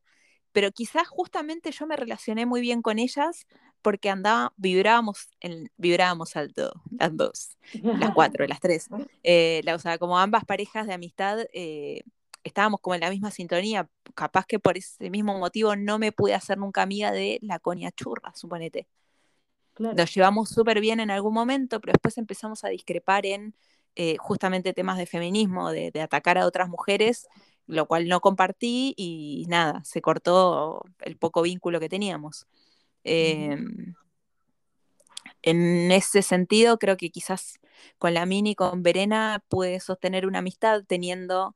pero 0.51 0.71
quizás 0.71 1.07
justamente 1.07 1.71
yo 1.71 1.85
me 1.85 1.95
relacioné 1.95 2.45
muy 2.45 2.61
bien 2.61 2.81
con 2.81 2.97
ellas 2.97 3.45
porque 3.81 4.09
andaba, 4.09 4.53
vibrábamos, 4.57 5.29
en, 5.39 5.71
vibrábamos 5.77 6.35
alto, 6.35 6.71
las 6.91 7.15
dos, 7.15 7.57
las 7.83 8.13
cuatro, 8.15 8.45
las 8.47 8.59
tres. 8.59 8.87
Eh, 9.23 9.61
la, 9.63 9.75
o 9.75 9.79
sea, 9.79 9.97
como 9.97 10.19
ambas 10.19 10.45
parejas 10.45 10.87
de 10.87 10.93
amistad 10.93 11.39
eh, 11.53 12.03
estábamos 12.43 12.81
como 12.81 12.95
en 12.95 13.01
la 13.01 13.09
misma 13.09 13.31
sintonía, 13.31 13.89
capaz 14.15 14.45
que 14.45 14.59
por 14.59 14.77
ese 14.77 15.09
mismo 15.09 15.37
motivo 15.37 15.75
no 15.75 15.99
me 15.99 16.11
pude 16.11 16.33
hacer 16.33 16.57
nunca 16.57 16.81
amiga 16.81 17.11
de 17.11 17.39
la 17.41 17.59
coña 17.59 17.91
churra, 17.91 18.33
suponete. 18.35 18.87
Nos 19.77 20.13
llevamos 20.13 20.49
súper 20.49 20.79
bien 20.79 20.99
en 20.99 21.11
algún 21.11 21.33
momento, 21.33 21.79
pero 21.79 21.93
después 21.93 22.17
empezamos 22.17 22.63
a 22.63 22.69
discrepar 22.69 23.25
en 23.25 23.55
eh, 23.95 24.17
justamente 24.17 24.73
temas 24.73 24.97
de 24.97 25.05
feminismo, 25.05 25.71
de, 25.71 25.91
atacar 26.01 26.37
a 26.37 26.45
otras 26.45 26.69
mujeres, 26.69 27.27
lo 27.67 27.87
cual 27.87 28.07
no 28.07 28.19
compartí 28.21 28.93
y 28.97 29.45
nada, 29.47 29.81
se 29.83 30.01
cortó 30.01 30.83
el 30.99 31.17
poco 31.17 31.41
vínculo 31.41 31.79
que 31.79 31.89
teníamos. 31.89 32.47
Em, 33.03 33.95
en 35.41 35.91
ese 35.91 36.21
sentido, 36.21 36.77
creo 36.77 36.97
que 36.97 37.09
quizás 37.09 37.59
con 37.97 38.13
la 38.13 38.25
Mini, 38.25 38.55
con 38.55 38.83
Verena, 38.83 39.43
pude 39.49 39.79
sostener 39.79 40.27
una 40.27 40.39
amistad 40.39 40.83
teniendo 40.87 41.55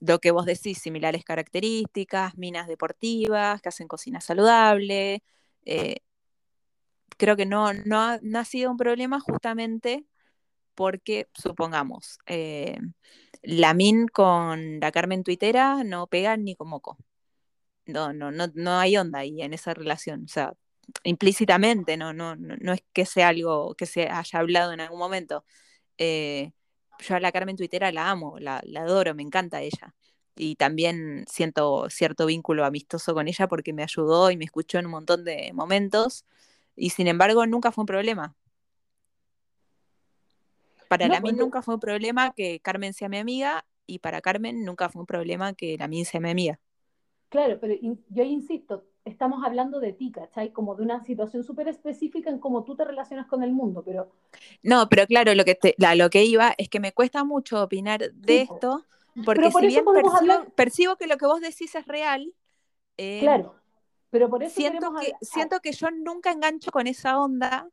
lo 0.00 0.18
que 0.20 0.30
vos 0.30 0.46
decís, 0.46 0.78
similares 0.78 1.24
características, 1.24 2.36
minas 2.38 2.68
deportivas, 2.68 3.60
que 3.62 3.68
hacen 3.68 3.88
cocina 3.88 4.20
saludable. 4.20 5.22
Eh, 5.64 5.98
creo 7.16 7.36
que 7.36 7.46
no, 7.46 7.72
no, 7.74 8.00
ha, 8.00 8.44
sido 8.44 8.70
un 8.70 8.76
problema 8.78 9.20
justamente 9.20 10.06
porque, 10.74 11.28
supongamos, 11.34 12.18
eh, 12.26 12.78
la 13.42 13.74
Min 13.74 14.08
con 14.08 14.80
la 14.80 14.92
Carmen 14.92 15.24
Tuitera 15.24 15.84
no 15.84 16.06
pegan 16.08 16.44
ni 16.44 16.56
como 16.56 16.72
moco. 16.72 16.98
No, 17.86 18.12
no, 18.12 18.30
no, 18.32 18.48
no 18.54 18.78
hay 18.78 18.96
onda 18.96 19.20
ahí 19.20 19.42
en 19.42 19.54
esa 19.54 19.74
relación. 19.74 20.24
O 20.24 20.28
sea, 20.28 20.54
implícitamente, 21.04 21.96
no, 21.96 22.12
no, 22.12 22.36
no, 22.36 22.72
es 22.72 22.82
que 22.92 23.06
sea 23.06 23.28
algo 23.28 23.74
que 23.74 23.86
se 23.86 24.08
haya 24.08 24.38
hablado 24.38 24.72
en 24.72 24.80
algún 24.80 24.98
momento. 24.98 25.44
Eh, 25.98 26.52
yo 27.00 27.16
a 27.16 27.20
la 27.20 27.32
Carmen 27.32 27.56
Tuitera 27.56 27.92
la 27.92 28.10
amo, 28.10 28.38
la, 28.38 28.62
adoro, 28.76 29.14
me 29.14 29.22
encanta 29.22 29.60
ella. 29.60 29.94
Y 30.36 30.56
también 30.56 31.24
siento 31.28 31.90
cierto 31.90 32.26
vínculo 32.26 32.64
amistoso 32.64 33.14
con 33.14 33.28
ella 33.28 33.48
porque 33.48 33.72
me 33.72 33.82
ayudó 33.82 34.30
y 34.30 34.36
me 34.36 34.44
escuchó 34.44 34.78
en 34.78 34.86
un 34.86 34.92
montón 34.92 35.24
de 35.24 35.52
momentos. 35.52 36.24
Y 36.76 36.90
sin 36.90 37.08
embargo, 37.08 37.46
nunca 37.46 37.72
fue 37.72 37.82
un 37.82 37.86
problema. 37.86 38.34
Para 40.88 41.08
la 41.08 41.20
Min 41.20 41.36
nunca 41.36 41.62
fue 41.62 41.74
un 41.74 41.80
problema 41.80 42.32
que 42.32 42.58
Carmen 42.60 42.92
sea 42.92 43.08
mi 43.08 43.18
amiga 43.18 43.64
y 43.86 44.00
para 44.00 44.20
Carmen 44.20 44.64
nunca 44.64 44.88
fue 44.88 45.00
un 45.00 45.06
problema 45.06 45.52
que 45.52 45.76
la 45.78 45.86
Min 45.86 46.04
sea 46.04 46.20
mi 46.20 46.30
amiga. 46.30 46.58
Claro, 47.28 47.60
pero 47.60 47.74
yo 47.80 48.24
insisto, 48.24 48.84
estamos 49.04 49.44
hablando 49.44 49.80
de 49.80 49.92
ti, 49.92 50.12
¿cachai? 50.12 50.52
Como 50.52 50.74
de 50.74 50.82
una 50.82 51.04
situación 51.04 51.42
súper 51.42 51.68
específica 51.68 52.30
en 52.30 52.38
cómo 52.38 52.64
tú 52.64 52.76
te 52.76 52.84
relacionas 52.84 53.26
con 53.26 53.42
el 53.42 53.52
mundo, 53.52 53.82
pero... 53.84 54.12
No, 54.62 54.88
pero 54.88 55.06
claro, 55.06 55.34
lo 55.34 55.44
que, 55.44 55.58
lo 55.96 56.10
que 56.10 56.24
iba 56.24 56.54
es 56.58 56.68
que 56.68 56.80
me 56.80 56.92
cuesta 56.92 57.24
mucho 57.24 57.62
opinar 57.62 58.12
de 58.12 58.42
esto, 58.42 58.84
porque 59.24 59.50
si 59.50 59.66
bien 59.66 59.84
percibo, 60.54 60.96
que 60.96 61.06
lo 61.06 61.16
que 61.16 61.26
vos 61.26 61.40
decís 61.40 61.74
es 61.74 61.86
real, 61.86 62.32
eh, 62.96 63.20
claro, 63.20 63.54
pero 64.10 64.28
por 64.28 64.42
eso 64.42 64.54
siento 64.54 64.92
que, 64.94 65.12
siento 65.22 65.60
que 65.60 65.72
yo 65.72 65.90
nunca 65.90 66.32
engancho 66.32 66.70
con 66.70 66.86
esa 66.86 67.18
onda, 67.18 67.68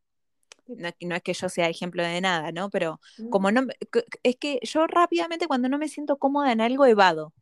no, 0.68 0.90
no, 1.02 1.16
es 1.16 1.22
que 1.22 1.34
yo 1.34 1.50
sea 1.50 1.70
ejemplo 1.70 2.04
de 2.04 2.22
nada, 2.22 2.52
¿no? 2.52 2.70
Pero 2.70 3.00
mm. 3.18 3.30
como 3.30 3.52
no, 3.52 3.66
es 4.24 4.36
que 4.38 4.60
yo 4.62 4.88
rápidamente 4.88 5.48
cuando 5.48 5.70
no 5.70 5.78
me 5.78 5.88
siento 5.88 6.18
cómoda 6.18 6.52
en 6.52 6.62
algo 6.62 6.86
evado. 6.86 7.34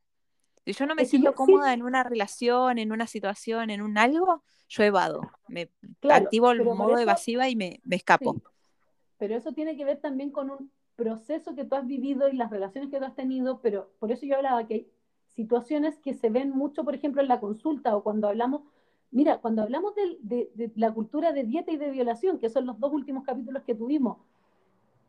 Si 0.66 0.74
yo 0.74 0.88
no 0.88 0.95
me 0.95 1.05
siento 1.05 1.36
cómoda 1.36 1.74
en 1.74 1.84
una 1.84 2.03
relación, 2.03 2.80
en 2.80 2.91
una 2.91 3.05
situación, 3.05 3.70
en 3.70 3.84
un 3.84 3.99
algo, 3.99 4.43
yo 4.68 4.84
evado. 4.84 5.22
Me 5.47 5.70
activo 6.09 6.51
el 6.51 6.63
modo 6.63 6.97
evasiva 6.97 7.47
y 7.49 7.55
me, 7.55 7.82
escapo. 7.91 8.41
Pero 9.20 9.36
eso 9.36 9.51
tiene 9.53 9.78
que 9.78 9.86
ver 9.86 9.99
también 9.99 10.32
con 10.32 10.49
un 10.49 10.72
proceso 10.95 11.53
que 11.53 11.66
tú 11.66 11.76
has 11.76 11.86
vivido 11.86 12.30
y 12.30 12.36
las 12.36 12.49
relaciones 12.49 12.89
que 12.89 12.97
tú 12.97 13.05
has 13.05 13.16
tenido, 13.16 13.61
pero 13.61 13.91
por 13.99 14.11
eso 14.11 14.26
yo 14.26 14.38
hablaba 14.38 14.66
que 14.66 14.74
hay 14.74 14.88
situaciones 15.28 15.99
que 15.99 16.16
se 16.16 16.30
ven 16.30 16.49
mucho, 16.49 16.84
por 16.84 16.95
ejemplo, 16.95 17.22
en 17.22 17.28
la 17.28 17.39
consulta 17.39 17.95
o 17.95 18.01
cuando 18.01 18.28
hablamos, 18.28 18.61
mira, 19.11 19.38
cuando 19.38 19.61
hablamos 19.61 19.93
de, 19.95 20.49
de 20.55 20.72
la 20.76 20.91
cultura 20.91 21.32
de 21.32 21.43
dieta 21.43 21.72
y 21.72 21.78
de 21.78 21.91
violación, 21.91 22.39
que 22.39 22.49
son 22.49 22.66
los 22.66 22.80
dos 22.80 22.91
últimos 22.91 23.24
capítulos 23.24 23.63
que 23.63 23.76
tuvimos, 23.76 24.18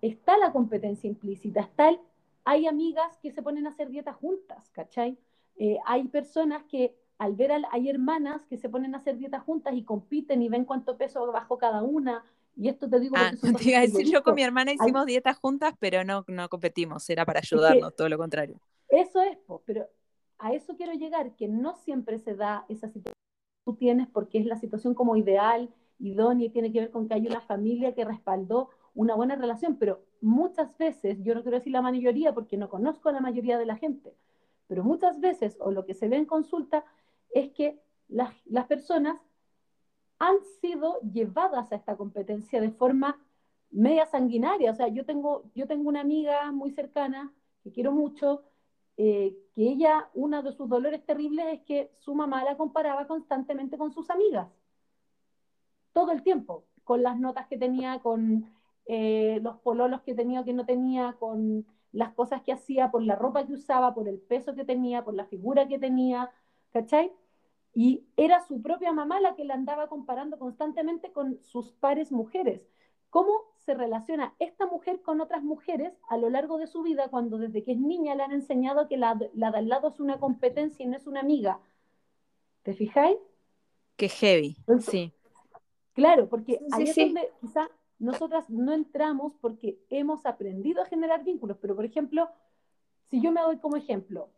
está 0.03 0.37
la 0.37 0.53
competencia 0.53 1.09
implícita, 1.09 1.61
está 1.61 1.89
el, 1.89 2.01
hay 2.45 2.67
amigas 2.67 3.17
que 3.23 3.33
se 3.33 3.43
ponen 3.43 3.67
a 3.67 3.71
hacer 3.71 3.89
dietas 3.89 4.17
juntas, 4.17 4.71
¿cachai? 4.71 5.19
Eh, 5.59 5.79
hay 5.87 6.05
personas 6.09 6.65
que 6.65 6.95
al 7.19 7.35
ver, 7.35 7.51
hay 7.71 7.89
hermanas 7.89 8.45
que 8.47 8.59
se 8.59 8.69
ponen 8.69 8.95
a 8.95 8.99
hacer 8.99 9.17
dietas 9.17 9.43
juntas 9.43 9.75
y 9.75 9.85
compiten 9.85 10.43
y 10.43 10.49
ven 10.49 10.65
cuánto 10.65 10.97
peso 10.99 11.31
bajó 11.33 11.57
cada 11.57 11.83
una. 11.83 12.25
Y 12.57 12.69
esto 12.69 12.89
te 12.89 13.01
digo 13.01 13.17
ah, 13.19 13.33
te 13.63 13.71
iba 13.71 13.79
a 13.79 13.83
decir, 13.83 14.07
yo 14.11 14.23
con 14.23 14.35
mi 14.35 14.43
hermana 14.43 14.73
hicimos 14.73 15.07
dietas 15.07 15.39
juntas, 15.39 15.75
pero 15.79 16.05
no, 16.05 16.25
no 16.29 16.49
competimos, 16.49 17.09
era 17.11 17.25
para 17.25 17.41
ayudarnos, 17.41 17.95
todo 17.95 18.09
lo 18.09 18.19
contrario. 18.19 18.61
Eso 18.89 19.21
es, 19.23 19.39
pero 19.65 19.89
a 20.39 20.53
eso 20.53 20.77
quiero 20.77 20.93
llegar, 20.93 21.35
que 21.37 21.49
no 21.49 21.75
siempre 21.75 22.19
se 22.19 22.35
da 22.35 22.65
esa 22.69 22.89
situación 22.89 23.15
que 23.15 23.73
tú 23.73 23.77
tienes 23.77 24.09
porque 24.09 24.39
es 24.39 24.47
la 24.47 24.57
situación 24.57 24.95
como 24.95 25.17
ideal, 25.17 25.71
idónea, 25.99 26.47
y 26.47 26.51
tiene 26.51 26.73
que 26.73 26.81
ver 26.81 26.91
con 26.91 27.09
que 27.09 27.15
hay 27.15 27.27
una 27.27 27.41
familia 27.41 27.95
que 27.95 28.05
respaldó 28.05 28.71
una 28.95 29.15
buena 29.15 29.37
relación, 29.37 29.77
pero 29.77 30.03
muchas 30.21 30.77
veces, 30.79 31.19
yo 31.23 31.35
no 31.35 31.43
quiero 31.43 31.59
decir 31.59 31.73
la 31.73 31.83
mayoría 31.83 32.33
porque 32.33 32.57
no 32.57 32.69
conozco 32.69 33.09
a 33.09 33.13
la 33.13 33.21
mayoría 33.21 33.59
de 33.59 33.67
la 33.67 33.77
gente, 33.77 34.15
pero 34.67 34.85
muchas 34.85 35.21
veces, 35.21 35.57
o 35.61 35.71
lo 35.71 35.85
que 35.85 35.95
se 35.95 36.09
ve 36.09 36.17
en 36.17 36.27
consulta, 36.27 36.85
es 37.31 37.51
que 37.53 37.81
las, 38.09 38.33
personas 38.67 39.19
han 40.19 40.37
sido 40.61 41.01
llevadas 41.01 41.73
a 41.73 41.77
esta 41.77 41.97
competencia 41.97 42.61
de 42.61 42.71
forma 42.71 43.21
media 43.71 44.07
sanguinaria. 44.07 44.71
O 44.71 44.75
sea, 44.75 44.89
yo 44.89 45.05
tengo, 45.05 45.45
yo 45.55 45.67
tengo 45.67 45.89
una 45.89 46.01
amiga 46.01 46.51
muy 46.53 46.71
cercana 46.71 47.33
que 47.62 47.73
quiero 47.73 47.93
mucho, 47.93 48.45
eh, 48.97 49.37
que 49.55 49.62
ella, 49.62 50.09
uno 50.14 50.43
de 50.43 50.53
sus 50.53 50.69
dolores 50.69 51.05
terribles 51.05 51.47
es 51.53 51.61
que 51.62 51.93
su 51.99 52.14
mamá 52.14 52.45
la 52.45 52.57
comparaba 52.57 53.07
constantemente 53.07 53.77
con 53.77 53.93
sus 53.93 54.09
amigas. 54.11 54.49
Todo 55.93 56.12
el 56.12 56.23
tiempo, 56.23 56.64
con 56.85 57.03
las 57.03 57.19
notas 57.19 57.47
que 57.47 57.59
tenía, 57.59 57.99
con 58.01 58.51
eh, 58.87 59.41
los 59.43 59.59
pololos 59.59 60.03
que 60.03 60.14
tenía 60.14 60.41
o 60.41 60.45
que 60.45 60.53
no 60.53 60.64
tenía, 60.64 61.17
con 61.19 61.67
las 61.97 62.12
cosas 62.12 62.42
que 62.42 62.53
hacía, 62.53 62.90
por 62.90 63.03
la 63.03 63.16
ropa 63.16 63.47
que 63.47 63.55
usaba, 63.55 63.94
por 63.94 64.07
el 64.07 64.18
peso 64.18 64.55
que 64.55 64.66
tenía, 64.66 65.03
por 65.03 65.14
la 65.14 65.24
figura 65.24 65.66
que 65.66 65.78
tenía, 65.78 66.30
¿cachai? 66.70 67.11
Y 67.72 68.05
era 68.18 68.47
su 68.47 68.61
propia 68.61 68.92
mamá 68.92 69.18
la 69.18 69.34
que 69.34 69.44
la 69.44 69.55
andaba 69.55 69.88
comparando 69.88 70.38
constantemente 70.38 71.11
con 71.11 71.42
sus 71.42 71.72
pares 71.72 72.12
mujeres. 72.12 72.61
¿Cómo 73.09 73.32
se 73.64 73.72
relaciona 73.72 74.34
esta 74.38 74.66
mujer 74.66 75.01
con 75.01 75.22
otras 75.22 75.42
mujeres 75.42 75.94
a 76.11 76.18
lo 76.18 76.28
largo 76.28 76.59
de 76.59 76.66
su 76.66 76.82
vida 76.82 77.09
cuando 77.09 77.38
desde 77.38 77.64
que 77.64 77.72
es 77.72 77.78
niña 77.78 78.14
le 78.14 78.24
han 78.24 78.32
enseñado 78.32 78.88
que 78.88 78.99
la, 78.99 79.18
la 79.32 79.51
de 79.51 79.59
al 79.59 79.68
lado 79.68 79.88
es 79.88 79.99
una 79.99 80.20
competencia 80.20 80.84
y 80.84 80.88
no 80.88 80.99
es 80.99 81.07
una 81.07 81.20
amiga? 81.20 81.61
¿Te 82.62 82.74
fijáis? 82.74 83.16
Qué 83.97 84.11
heavy, 84.11 84.57
sí. 84.80 85.14
Claro, 85.94 86.28
porque 86.28 86.61
ahí 86.72 86.84
es 86.84 86.94
donde 86.94 87.30
quizá 87.40 87.70
nosotras 87.99 88.49
no 88.51 88.72
entramos 88.72 89.32
porque 89.40 89.78
hemos 89.90 90.26
aprendido 90.26 90.82
a 90.82 90.86
generar 90.86 91.24
vínculos, 91.24 91.57
pero 91.61 91.74
por 91.74 91.84
ejemplo, 91.84 92.28
si 93.07 93.20
yo 93.20 93.32
me 93.32 93.40
doy 93.40 93.59
como 93.59 93.76
ejemplo, 93.76 94.28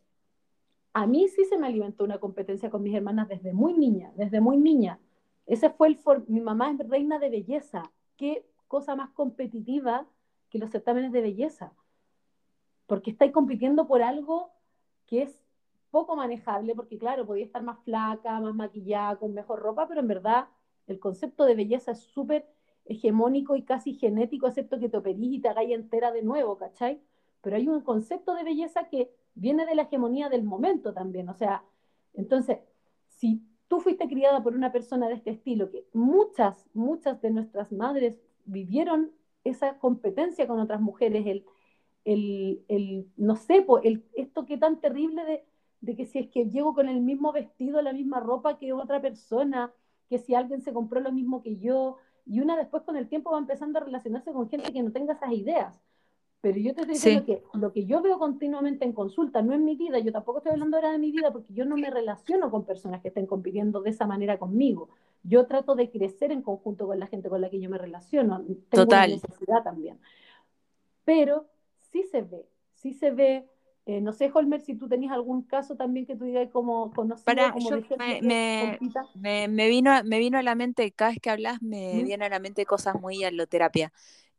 a 0.93 1.05
mí 1.05 1.27
sí 1.27 1.45
se 1.45 1.57
me 1.57 1.67
alimentó 1.67 2.03
una 2.03 2.19
competencia 2.19 2.69
con 2.69 2.83
mis 2.83 2.95
hermanas 2.95 3.27
desde 3.27 3.53
muy 3.53 3.73
niña, 3.73 4.11
desde 4.15 4.41
muy 4.41 4.57
niña. 4.57 4.99
Ese 5.45 5.69
fue 5.69 5.89
el 5.89 5.99
mi 6.27 6.41
mamá 6.41 6.71
es 6.71 6.87
reina 6.87 7.19
de 7.19 7.29
belleza. 7.29 7.91
Qué 8.17 8.45
cosa 8.67 8.95
más 8.95 9.09
competitiva 9.11 10.07
que 10.49 10.59
los 10.59 10.71
certámenes 10.71 11.11
de 11.11 11.21
belleza. 11.21 11.73
Porque 12.87 13.11
estáis 13.11 13.31
compitiendo 13.31 13.87
por 13.87 14.01
algo 14.01 14.51
que 15.05 15.23
es 15.23 15.41
poco 15.91 16.15
manejable, 16.15 16.75
porque 16.75 16.97
claro, 16.97 17.25
podía 17.25 17.45
estar 17.45 17.63
más 17.63 17.79
flaca, 17.83 18.39
más 18.39 18.53
maquillada, 18.55 19.17
con 19.17 19.33
mejor 19.33 19.59
ropa, 19.59 19.87
pero 19.87 20.01
en 20.01 20.07
verdad 20.07 20.47
el 20.87 20.99
concepto 20.99 21.45
de 21.45 21.55
belleza 21.55 21.91
es 21.91 21.99
súper 21.99 22.47
hegemónico 22.89 23.55
y 23.55 23.63
casi 23.63 23.93
genético, 23.93 24.47
excepto 24.47 24.79
que 24.79 24.89
te 24.89 24.97
operís 24.97 25.33
y 25.33 25.39
te 25.39 25.47
hagáis 25.49 25.71
entera 25.71 26.11
de 26.11 26.23
nuevo, 26.23 26.57
¿cachai? 26.57 27.01
Pero 27.41 27.55
hay 27.55 27.67
un 27.67 27.81
concepto 27.81 28.35
de 28.35 28.43
belleza 28.43 28.89
que 28.89 29.11
viene 29.35 29.65
de 29.65 29.75
la 29.75 29.83
hegemonía 29.83 30.29
del 30.29 30.43
momento 30.43 30.93
también. 30.93 31.29
O 31.29 31.33
sea, 31.33 31.63
entonces, 32.13 32.59
si 33.07 33.41
tú 33.67 33.79
fuiste 33.79 34.07
criada 34.07 34.43
por 34.43 34.55
una 34.55 34.71
persona 34.71 35.07
de 35.07 35.15
este 35.15 35.31
estilo, 35.31 35.69
que 35.69 35.85
muchas, 35.93 36.67
muchas 36.73 37.21
de 37.21 37.31
nuestras 37.31 37.71
madres 37.71 38.19
vivieron 38.45 39.11
esa 39.43 39.77
competencia 39.79 40.47
con 40.47 40.59
otras 40.59 40.81
mujeres, 40.81 41.25
el, 41.25 41.45
el, 42.05 42.63
el 42.67 43.07
no 43.17 43.35
sé, 43.35 43.65
el, 43.83 44.03
esto 44.13 44.45
que 44.45 44.57
tan 44.57 44.81
terrible 44.81 45.23
de, 45.25 45.45
de 45.81 45.95
que 45.95 46.05
si 46.05 46.19
es 46.19 46.27
que 46.29 46.49
llego 46.49 46.73
con 46.73 46.89
el 46.89 47.01
mismo 47.01 47.31
vestido, 47.31 47.81
la 47.81 47.93
misma 47.93 48.19
ropa 48.19 48.57
que 48.57 48.73
otra 48.73 49.01
persona, 49.01 49.71
que 50.09 50.17
si 50.19 50.33
alguien 50.35 50.61
se 50.61 50.73
compró 50.73 50.99
lo 50.99 51.11
mismo 51.11 51.41
que 51.41 51.57
yo, 51.57 51.97
y 52.29 52.39
una 52.41 52.55
después 52.55 52.83
con 52.83 52.95
el 52.95 53.07
tiempo 53.07 53.31
va 53.31 53.39
empezando 53.39 53.79
a 53.79 53.83
relacionarse 53.83 54.31
con 54.31 54.47
gente 54.49 54.71
que 54.71 54.83
no 54.83 54.91
tenga 54.91 55.13
esas 55.13 55.31
ideas. 55.31 55.81
Pero 56.41 56.57
yo 56.57 56.73
te 56.73 56.81
estoy 56.81 56.93
diciendo 56.93 57.25
que 57.25 57.43
lo 57.57 57.73
que 57.73 57.85
yo 57.85 58.01
veo 58.01 58.17
continuamente 58.17 58.85
en 58.85 58.93
consulta, 58.93 59.41
no 59.41 59.53
en 59.53 59.65
mi 59.65 59.75
vida, 59.75 59.99
yo 59.99 60.11
tampoco 60.11 60.37
estoy 60.37 60.53
hablando 60.53 60.77
ahora 60.77 60.91
de 60.91 60.99
mi 60.99 61.11
vida 61.11 61.31
porque 61.31 61.53
yo 61.53 61.65
no 61.65 61.75
me 61.75 61.89
relaciono 61.89 62.49
con 62.49 62.63
personas 62.63 63.01
que 63.01 63.09
estén 63.09 63.25
compitiendo 63.25 63.81
de 63.81 63.89
esa 63.89 64.05
manera 64.05 64.37
conmigo. 64.37 64.89
Yo 65.23 65.47
trato 65.47 65.75
de 65.75 65.89
crecer 65.89 66.31
en 66.31 66.41
conjunto 66.41 66.87
con 66.87 66.97
la 66.99 67.07
gente 67.07 67.27
con 67.27 67.41
la 67.41 67.49
que 67.49 67.59
yo 67.59 67.69
me 67.69 67.77
relaciono. 67.77 68.39
Tengo 68.39 68.59
Total. 68.69 69.09
necesidad 69.09 69.63
también. 69.63 69.99
Pero 71.03 71.47
sí 71.91 72.03
se 72.03 72.21
ve, 72.21 72.45
sí 72.75 72.93
se 72.93 73.11
ve. 73.11 73.49
Eh, 73.89 74.01
no 74.01 74.13
sé, 74.13 74.29
Holmer, 74.31 74.61
si 74.61 74.75
tú 74.75 74.87
tenías 74.87 75.11
algún 75.11 75.41
caso 75.41 75.75
también 75.75 76.05
que 76.05 76.15
tú 76.15 76.25
digas 76.25 76.47
como 76.51 76.91
conocido, 76.91 77.25
Para, 77.25 77.51
como 77.51 77.71
yo 77.71 77.77
de 77.77 77.97
me, 77.97 78.21
me, 78.21 78.77
me, 79.15 79.47
me 79.47 79.67
vino, 79.67 79.91
a- 79.91 80.03
me 80.03 80.19
vino 80.19 80.37
a 80.37 80.43
la 80.43 80.53
mente, 80.53 80.91
cada 80.91 81.09
vez 81.09 81.19
que 81.19 81.31
hablas, 81.31 81.59
me 81.63 82.03
vienen 82.03 82.21
a 82.21 82.29
la 82.29 82.37
mente 82.39 82.67
cosas 82.67 83.01
muy 83.01 83.23
aloterapia. 83.23 83.91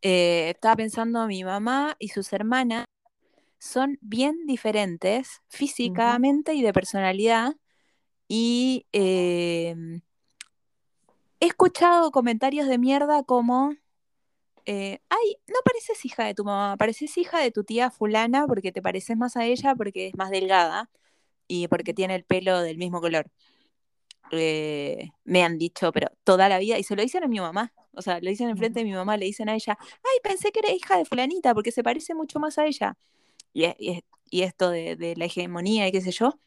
Eh, 0.02 0.50
estaba 0.50 0.76
pensando, 0.76 1.26
mi 1.26 1.42
mamá 1.42 1.96
y 1.98 2.08
sus 2.10 2.32
hermanas 2.32 2.84
son 3.58 3.98
bien 4.00 4.46
diferentes 4.46 5.42
físicamente 5.48 6.54
y 6.54 6.62
de 6.62 6.72
personalidad. 6.72 7.56
Y 8.28 8.86
eh, 8.92 9.74
he 11.40 11.46
escuchado 11.46 12.12
comentarios 12.12 12.68
de 12.68 12.78
mierda 12.78 13.24
como, 13.24 13.74
eh, 14.66 15.00
ay, 15.08 15.36
no 15.48 15.56
pareces 15.64 16.04
hija 16.04 16.24
de 16.24 16.34
tu 16.34 16.44
mamá, 16.44 16.76
pareces 16.76 17.16
hija 17.18 17.40
de 17.40 17.50
tu 17.50 17.64
tía 17.64 17.90
fulana 17.90 18.46
porque 18.46 18.72
te 18.72 18.82
pareces 18.82 19.16
más 19.16 19.36
a 19.36 19.44
ella 19.46 19.74
porque 19.74 20.08
es 20.08 20.14
más 20.16 20.30
delgada 20.30 20.90
y 21.48 21.68
porque 21.68 21.94
tiene 21.94 22.14
el 22.16 22.24
pelo 22.24 22.60
del 22.60 22.78
mismo 22.78 23.00
color. 23.00 23.26
Eh, 24.32 25.08
me 25.24 25.42
han 25.42 25.58
dicho, 25.58 25.90
pero 25.92 26.08
toda 26.24 26.48
la 26.48 26.58
vida, 26.58 26.78
y 26.78 26.84
se 26.84 26.94
lo 26.94 27.02
dicen 27.02 27.24
a 27.24 27.28
mi 27.28 27.40
mamá, 27.40 27.72
o 27.94 28.02
sea, 28.02 28.20
lo 28.20 28.30
dicen 28.30 28.48
enfrente 28.48 28.80
de 28.80 28.84
mi 28.84 28.92
mamá, 28.92 29.16
le 29.16 29.26
dicen 29.26 29.48
a 29.48 29.54
ella, 29.54 29.76
ay, 29.80 30.18
pensé 30.22 30.52
que 30.52 30.60
era 30.60 30.72
hija 30.72 30.96
de 30.96 31.04
fulanita 31.04 31.52
porque 31.54 31.72
se 31.72 31.82
parece 31.82 32.14
mucho 32.14 32.38
más 32.38 32.56
a 32.58 32.66
ella. 32.66 32.96
Y, 33.52 33.64
es- 33.64 33.74
y 33.78 33.90
es- 33.90 34.02
y 34.30 34.42
esto 34.42 34.70
de, 34.70 34.94
de 34.94 35.16
la 35.16 35.24
hegemonía 35.24 35.88
y 35.88 35.92
qué 35.92 36.00
sé 36.00 36.12
yo, 36.12 36.38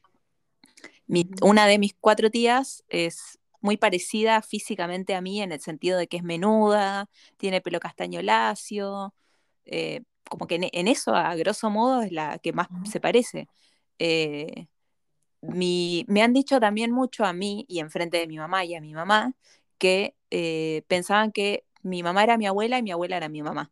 mi- 1.07 1.29
una 1.41 1.67
de 1.67 1.77
mis 1.79 1.93
cuatro 1.99 2.29
tías 2.31 2.83
es 2.87 3.39
muy 3.63 3.77
parecida 3.77 4.41
físicamente 4.43 5.15
a 5.15 5.21
mí 5.21 5.41
en 5.41 5.53
el 5.53 5.61
sentido 5.61 5.97
de 5.99 6.07
que 6.09 6.17
es 6.17 6.23
menuda, 6.23 7.09
tiene 7.37 7.61
pelo 7.61 7.79
castaño 7.81 8.21
lacio, 8.23 9.15
eh, 9.65 10.01
como 10.29 10.47
que 10.47 10.55
en, 10.57 10.69
en 10.73 10.87
eso, 10.89 11.15
a 11.15 11.35
grosso 11.35 11.69
modo, 11.71 12.01
es 12.03 12.11
la 12.13 12.39
que 12.39 12.53
más 12.53 12.69
se 12.85 12.99
parece. 13.01 13.49
Eh, 13.99 14.67
mi- 15.41 16.05
me 16.07 16.21
han 16.23 16.33
dicho 16.33 16.59
también 16.59 16.91
mucho 16.91 17.25
a 17.25 17.33
mí 17.33 17.65
y 17.67 17.79
enfrente 17.79 18.17
de 18.17 18.27
mi 18.27 18.37
mamá 18.37 18.65
y 18.65 18.75
a 18.75 18.81
mi 18.81 18.93
mamá 18.93 19.33
que 19.77 20.15
eh, 20.31 20.83
pensaban 20.87 21.31
que 21.31 21.65
mi 21.83 22.03
mamá 22.03 22.23
era 22.23 22.37
mi 22.37 22.47
abuela 22.47 22.77
y 22.79 22.83
mi 22.83 22.91
abuela 22.91 23.17
era 23.17 23.29
mi 23.29 23.41
mamá. 23.43 23.71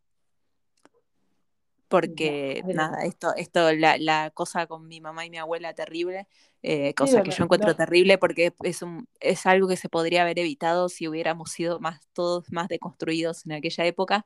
Porque 1.92 2.66
Ya, 2.68 2.74
nada, 2.74 3.04
esto, 3.06 3.36
esto, 3.36 3.74
la, 3.74 3.98
la 3.98 4.32
cosa 4.34 4.68
con 4.68 4.88
mi 4.88 5.02
mamá 5.02 5.26
y 5.26 5.30
mi 5.30 5.38
abuela 5.38 5.74
terrible, 5.74 6.28
eh, 6.64 6.94
cosa 6.96 7.22
Sí, 7.22 7.24
que 7.24 7.32
yo 7.32 7.44
encuentro 7.44 7.76
terrible 7.76 8.18
porque 8.18 8.54
es 8.64 8.82
un, 8.82 9.08
es 9.20 9.46
algo 9.46 9.68
que 9.68 9.78
se 9.78 9.90
podría 9.90 10.24
haber 10.24 10.40
evitado 10.40 10.90
si 10.90 11.08
hubiéramos 11.08 11.52
sido 11.52 11.80
más, 11.82 12.02
todos 12.14 12.52
más 12.52 12.70
deconstruidos 12.70 13.46
en 13.46 13.54
aquella 13.54 13.86
época. 13.86 14.26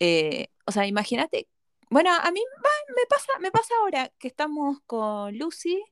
Eh, 0.00 0.48
o 0.66 0.72
sea, 0.72 0.86
imagínate, 0.86 1.48
bueno, 1.90 2.10
a 2.14 2.30
mí 2.32 2.40
va, 2.64 2.70
me 2.96 3.06
pasa, 3.08 3.32
me 3.40 3.50
pasa 3.50 3.74
ahora 3.82 4.12
que 4.18 4.28
estamos 4.28 4.78
con 4.86 5.36
Lucy 5.38 5.82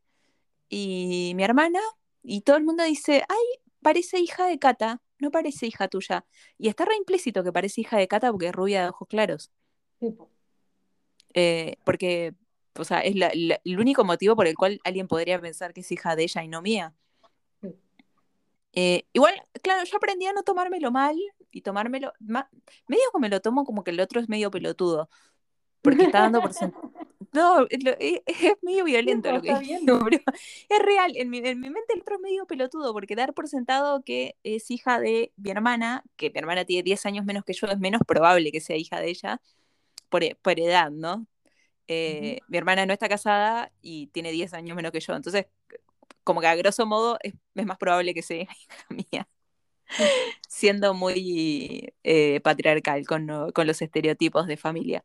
y 0.68 1.32
mi 1.36 1.44
hermana, 1.44 1.80
y 2.22 2.42
todo 2.42 2.56
el 2.56 2.64
mundo 2.64 2.84
dice, 2.84 3.24
ay, 3.28 3.44
parece 3.82 4.18
hija 4.20 4.46
de 4.46 4.58
Cata, 4.58 5.02
no 5.18 5.30
parece 5.30 5.66
hija 5.66 5.88
tuya. 5.88 6.26
Y 6.58 6.68
está 6.68 6.84
re 6.86 6.96
implícito 6.96 7.44
que 7.44 7.52
parece 7.52 7.82
hija 7.82 7.98
de 7.98 8.08
Cata 8.08 8.30
porque 8.32 8.48
es 8.48 8.54
rubia 8.54 8.82
de 8.84 8.88
ojos 8.90 9.08
claros. 9.08 9.52
sí, 10.00 10.10
po. 10.12 10.30
Eh, 11.38 11.76
porque, 11.84 12.32
o 12.78 12.84
sea, 12.84 13.00
es 13.00 13.14
la- 13.14 13.30
la- 13.34 13.60
el 13.62 13.78
único 13.78 14.04
motivo 14.04 14.34
por 14.34 14.46
el 14.46 14.56
cual 14.56 14.80
alguien 14.84 15.06
podría 15.06 15.38
pensar 15.40 15.72
que 15.74 15.82
es 15.82 15.92
hija 15.92 16.16
de 16.16 16.22
ella 16.24 16.42
y 16.42 16.48
no 16.48 16.62
mía. 16.62 16.94
Eh, 18.72 19.04
igual, 19.12 19.34
claro, 19.62 19.84
yo 19.84 19.96
aprendí 19.96 20.26
a 20.26 20.32
no 20.32 20.42
tomármelo 20.42 20.90
mal 20.90 21.16
y 21.50 21.62
tomármelo, 21.62 22.12
medio 22.20 23.04
que 23.12 23.18
me 23.20 23.28
lo 23.30 23.40
tomo 23.40 23.64
como 23.64 23.84
que 23.84 23.90
el 23.90 24.00
otro 24.00 24.20
es 24.20 24.28
medio 24.28 24.50
pelotudo, 24.50 25.08
porque 25.82 26.04
está 26.04 26.20
dando 26.20 26.40
por 26.40 26.52
sentado. 26.52 26.90
No, 27.32 27.66
es, 27.68 27.80
es- 27.98 28.22
medio 28.62 28.84
violento 28.84 29.30
lo 29.30 29.42
que 29.42 29.52
digo, 29.58 29.98
pero 30.10 30.22
es 30.70 30.78
real. 30.78 31.12
En 31.16 31.28
mi, 31.28 31.38
en 31.38 31.60
mi 31.60 31.68
mente 31.68 31.92
el 31.94 32.00
otro 32.00 32.14
es 32.14 32.20
medio 32.22 32.46
pelotudo, 32.46 32.92
porque 32.94 33.14
dar 33.14 33.34
por 33.34 33.46
sentado 33.48 34.02
que 34.02 34.36
es 34.42 34.70
hija 34.70 35.00
de 35.00 35.32
mi 35.36 35.50
hermana, 35.50 36.02
que 36.16 36.30
mi 36.30 36.38
hermana 36.38 36.64
tiene 36.64 36.82
10 36.82 37.04
años 37.04 37.26
menos 37.26 37.44
que 37.44 37.52
yo, 37.52 37.66
es 37.66 37.78
menos 37.78 38.00
probable 38.06 38.52
que 38.52 38.60
sea 38.60 38.76
hija 38.76 39.00
de 39.00 39.10
ella, 39.10 39.40
por, 40.08 40.24
e- 40.24 40.36
por 40.42 40.58
edad, 40.60 40.90
¿no? 40.90 41.26
Eh, 41.88 42.40
Mi 42.48 42.58
hermana 42.58 42.86
no 42.86 42.92
está 42.94 43.08
casada 43.08 43.72
y 43.82 44.08
tiene 44.08 44.32
10 44.32 44.54
años 44.54 44.76
menos 44.76 44.92
que 44.92 45.00
yo, 45.00 45.14
entonces, 45.14 45.46
como 46.24 46.40
que 46.40 46.48
a 46.48 46.56
grosso 46.56 46.86
modo 46.86 47.18
es, 47.22 47.34
es 47.54 47.66
más 47.66 47.78
probable 47.78 48.14
que 48.14 48.22
sea 48.22 48.42
hija 48.44 48.86
mía 48.90 49.28
siendo 50.48 50.94
muy 50.94 51.94
eh, 52.04 52.40
patriarcal 52.42 53.06
con, 53.06 53.28
con 53.52 53.66
los 53.66 53.82
estereotipos 53.82 54.46
de 54.46 54.56
familia. 54.56 55.04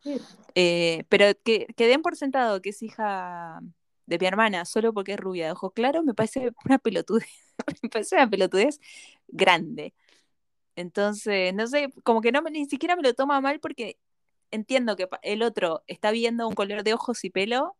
Eh, 0.55 1.05
pero 1.09 1.25
que, 1.43 1.67
que 1.77 1.87
den 1.87 2.01
por 2.01 2.15
sentado 2.17 2.61
que 2.61 2.69
es 2.71 2.81
hija 2.83 3.61
de 4.05 4.19
mi 4.19 4.25
hermana 4.27 4.65
solo 4.65 4.93
porque 4.93 5.13
es 5.13 5.19
rubia 5.19 5.45
de 5.47 5.51
ojos 5.53 5.73
claros, 5.73 6.03
me 6.03 6.13
parece 6.13 6.51
una 6.65 6.79
pelotudez, 6.79 7.27
me 7.83 7.89
parece 7.89 8.15
una 8.15 8.29
pelotudez 8.29 8.79
grande. 9.27 9.93
Entonces, 10.75 11.53
no 11.53 11.67
sé, 11.67 11.89
como 12.03 12.21
que 12.21 12.31
no 12.31 12.41
me- 12.41 12.51
ni 12.51 12.65
siquiera 12.65 12.95
me 12.95 13.03
lo 13.03 13.13
toma 13.13 13.41
mal 13.41 13.59
porque 13.59 13.97
entiendo 14.51 14.95
que 14.95 15.07
el 15.23 15.43
otro 15.43 15.83
está 15.87 16.11
viendo 16.11 16.47
un 16.47 16.53
color 16.53 16.83
de 16.83 16.93
ojos 16.93 17.23
y 17.23 17.29
pelo 17.29 17.75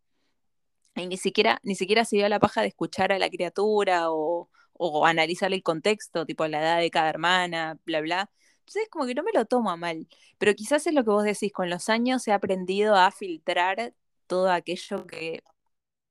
y 0.95 1.07
ni 1.07 1.17
siquiera, 1.17 1.59
ni 1.63 1.75
siquiera 1.75 2.05
se 2.05 2.17
dio 2.17 2.27
la 2.29 2.39
paja 2.39 2.61
de 2.61 2.67
escuchar 2.67 3.11
a 3.11 3.19
la 3.19 3.29
criatura 3.29 4.11
o, 4.11 4.49
o 4.73 5.05
analizar 5.05 5.53
el 5.53 5.63
contexto, 5.63 6.25
tipo 6.25 6.47
la 6.47 6.59
edad 6.61 6.79
de 6.79 6.91
cada 6.91 7.09
hermana, 7.09 7.79
bla, 7.85 8.01
bla. 8.01 8.29
Entonces, 8.59 8.89
como 8.89 9.05
que 9.05 9.15
no 9.15 9.23
me 9.23 9.31
lo 9.33 9.45
tomo 9.45 9.75
mal. 9.77 10.07
Pero 10.37 10.53
quizás 10.53 10.85
es 10.87 10.93
lo 10.93 11.03
que 11.03 11.09
vos 11.11 11.23
decís, 11.23 11.51
con 11.53 11.69
los 11.69 11.89
años 11.89 12.27
he 12.27 12.33
aprendido 12.33 12.95
a 12.95 13.11
filtrar 13.11 13.93
todo 14.27 14.51
aquello 14.51 15.05
que 15.07 15.43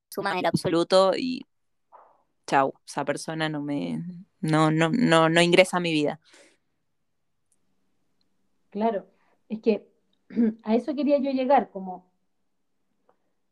suma 0.09 0.37
en 0.37 0.45
absoluto 0.45 1.13
y 1.15 1.45
chau, 2.47 2.73
esa 2.85 3.05
persona 3.05 3.49
no 3.49 3.61
me, 3.61 4.03
no, 4.41 4.71
no, 4.71 4.89
no, 4.89 5.29
no 5.29 5.41
ingresa 5.41 5.77
a 5.77 5.79
mi 5.79 5.93
vida. 5.93 6.19
Claro, 8.69 9.07
es 9.47 9.59
que 9.59 9.90
a 10.63 10.75
eso 10.75 10.95
quería 10.95 11.17
yo 11.19 11.31
llegar, 11.31 11.69
como, 11.69 12.05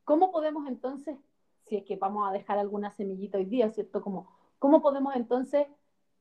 ¿cómo 0.03 0.31
podemos 0.31 0.67
entonces, 0.67 1.17
si 1.65 1.77
es 1.77 1.83
que 1.83 1.95
vamos 1.95 2.27
a 2.27 2.31
dejar 2.31 2.57
alguna 2.57 2.91
semillita 2.91 3.37
hoy 3.37 3.45
día, 3.45 3.69
¿cierto? 3.71 4.01
Como, 4.01 4.27
¿cómo 4.59 4.81
podemos 4.81 5.15
entonces 5.15 5.67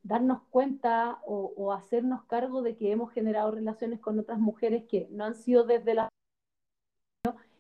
darnos 0.03 0.43
cuenta 0.51 1.21
o, 1.27 1.73
hacernos 1.73 2.25
cargo 2.25 2.63
de 2.63 2.77
que 2.77 2.93
hemos 2.93 3.13
generado 3.13 3.51
relaciones 3.51 4.01
con 4.01 4.19
otras 4.19 4.39
mujeres 4.39 4.85
que 4.89 5.09
no 5.11 5.25
han 5.25 5.35
sido 5.35 5.65
desde 5.65 5.95
la... 5.95 6.09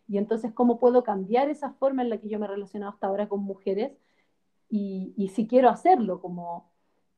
Y 0.06 0.16
entonces, 0.16 0.52
¿cómo 0.52 0.78
puedo 0.78 1.02
cambiar 1.04 1.50
esa 1.50 1.72
forma 1.74 2.02
en 2.02 2.10
la 2.10 2.18
que 2.18 2.28
yo 2.28 2.38
me 2.38 2.46
he 2.46 2.48
relacionado 2.48 2.92
hasta 2.92 3.06
ahora 3.06 3.28
con 3.28 3.40
mujeres? 3.42 3.92
Y 4.70 5.30
si 5.34 5.46
quiero 5.46 5.68
hacerlo, 5.70 6.20
como 6.20 6.70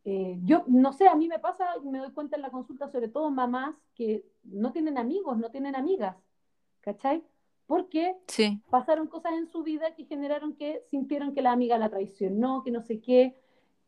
eh, 0.04 0.38
yo, 0.44 0.64
no 0.66 0.92
sé, 0.92 1.08
a 1.08 1.14
mí 1.14 1.28
me 1.28 1.38
pasa, 1.38 1.66
me 1.82 1.98
doy 1.98 2.12
cuenta 2.12 2.36
en 2.36 2.42
la 2.42 2.50
consulta, 2.50 2.88
sobre 2.88 3.08
todo 3.08 3.30
mamás 3.30 3.74
que 3.94 4.24
no 4.44 4.72
tienen 4.72 4.96
amigos, 4.96 5.36
no 5.38 5.50
tienen 5.50 5.76
amigas, 5.76 6.16
¿cachai? 6.80 7.22
Porque 7.66 8.16
Sí, 8.26 8.60
pasaron 8.70 9.06
cosas 9.06 9.34
en 9.34 9.46
su 9.46 9.62
vida 9.62 9.94
que 9.94 10.06
generaron 10.06 10.54
que 10.54 10.82
sintieron 10.88 11.34
que 11.34 11.42
la 11.42 11.52
amiga 11.52 11.78
la 11.78 11.90
traicionó, 11.90 12.62
que 12.62 12.70
no 12.70 12.80
sé 12.80 13.00
qué, 13.00 13.36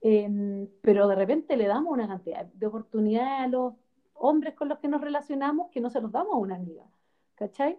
eh, 0.03 0.69
pero 0.83 1.09
de 1.09 1.15
repente 1.15 1.57
le 1.57 1.67
damos 1.67 1.93
una 1.93 2.07
cantidad 2.07 2.45
de 2.45 2.67
oportunidades 2.67 3.41
a 3.41 3.49
los 3.49 3.75
hombres 4.15 4.55
con 4.55 4.69
los 4.69 4.79
que 4.79 4.89
nos 4.89 5.01
relacionamos 5.01 5.71
que 5.71 5.81
no 5.81 5.91
se 5.91 6.01
los 6.01 6.13
damos 6.13 6.35
a 6.35 6.39
una 6.39 6.57
amiga, 6.57 6.85
¿cachai? 7.35 7.79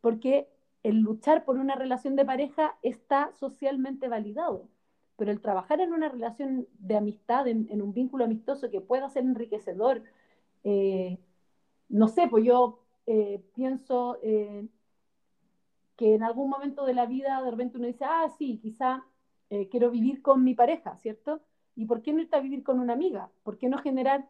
Porque 0.00 0.48
el 0.82 1.00
luchar 1.00 1.44
por 1.44 1.58
una 1.58 1.76
relación 1.76 2.16
de 2.16 2.24
pareja 2.24 2.76
está 2.82 3.32
socialmente 3.32 4.08
validado, 4.08 4.68
pero 5.16 5.30
el 5.30 5.40
trabajar 5.40 5.80
en 5.80 5.92
una 5.92 6.08
relación 6.08 6.66
de 6.78 6.96
amistad, 6.96 7.46
en, 7.46 7.82
un 7.82 7.92
vínculo 7.92 8.24
amistoso 8.24 8.70
que 8.70 8.80
pueda 8.80 9.08
ser 9.08 9.24
enriquecedor, 9.24 10.02
eh, 10.64 11.18
no 11.88 12.08
sé, 12.08 12.26
pues 12.28 12.44
yo 12.44 12.80
eh, 13.06 13.42
pienso 13.54 14.18
eh, 14.22 14.66
que 15.96 16.14
en 16.14 16.22
algún 16.22 16.50
momento 16.50 16.84
de 16.84 16.94
la 16.94 17.06
vida 17.06 17.40
de 17.42 17.50
repente 17.50 17.78
uno 17.78 17.86
dice, 17.86 18.04
ah, 18.04 18.28
sí, 18.38 18.58
quizá 18.58 19.04
quiero 19.70 19.88
vivir 19.92 20.20
con 20.20 20.42
mi 20.42 20.52
pareja, 20.54 20.96
¿cierto? 20.96 21.40
¿Y 21.76 21.84
por 21.84 22.02
qué 22.02 22.12
no 22.12 22.20
irte 22.20 22.34
a 22.34 22.40
vivir 22.40 22.64
con 22.64 22.80
una 22.80 22.94
amiga? 22.94 23.30
¿Por 23.44 23.56
qué 23.56 23.68
no 23.68 23.78
generar 23.78 24.28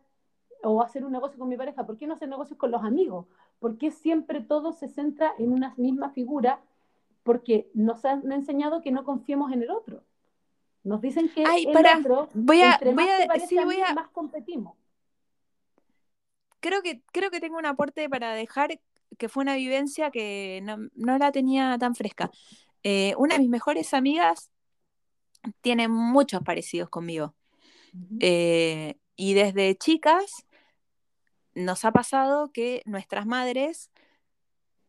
o 0.62 0.82
hacer 0.82 1.02
un 1.02 1.12
negocio 1.12 1.38
con 1.38 1.48
mi 1.48 1.56
pareja? 1.56 1.86
¿Por 1.86 1.96
qué 1.96 2.06
no 2.06 2.12
hacer 2.12 2.28
negocios 2.28 2.58
con 2.58 2.70
los 2.70 2.82
amigos? 2.82 3.24
¿Por 3.58 3.78
qué 3.78 3.90
siempre 3.90 4.42
todo 4.42 4.72
se 4.72 4.88
centra 4.88 5.32
en 5.38 5.50
una 5.50 5.72
misma 5.78 6.10
figura? 6.10 6.60
Porque 7.22 7.70
nos 7.72 8.04
han 8.04 8.30
enseñado 8.32 8.82
que 8.82 8.90
no 8.90 9.04
confiemos 9.04 9.50
en 9.50 9.62
el 9.62 9.70
otro. 9.70 10.02
Nos 10.84 11.00
dicen 11.00 11.28
que 11.30 11.42
Ay, 11.46 11.64
el 11.66 11.72
pará, 11.72 11.98
otro, 11.98 12.28
voy 12.34 12.60
a- 12.60 12.74
entre 12.74 12.94
voy 12.94 13.06
más 13.06 13.20
a- 13.28 13.46
sí, 13.46 13.56
voy 13.56 13.80
a- 13.80 13.94
más 13.94 14.08
competimos. 14.10 14.76
creo 16.60 16.80
que, 16.82 17.02
creo 17.12 17.30
que 17.30 17.40
tengo 17.40 17.58
un 17.58 17.66
aporte 17.66 18.08
para 18.08 18.32
dejar 18.34 18.80
que 19.18 19.28
fue 19.28 19.42
una 19.42 19.54
vivencia 19.56 20.10
que 20.10 20.60
no, 20.62 21.18
la 21.18 21.30
tenía 21.32 21.76
tan 21.78 21.94
fresca. 21.94 22.30
Eh, 22.82 23.14
una 23.18 23.34
de 23.34 23.40
mis 23.40 23.50
mejores 23.50 23.92
amigas 23.92 24.50
tiene 25.60 25.88
muchos 25.88 26.42
parecidos 26.42 26.88
conmigo. 26.88 27.34
Eh, 28.20 28.96
y 29.16 29.34
desde 29.34 29.76
chicas 29.76 30.46
nos 31.54 31.84
ha 31.84 31.92
pasado 31.92 32.50
que 32.50 32.82
nuestras 32.86 33.26
madres 33.26 33.90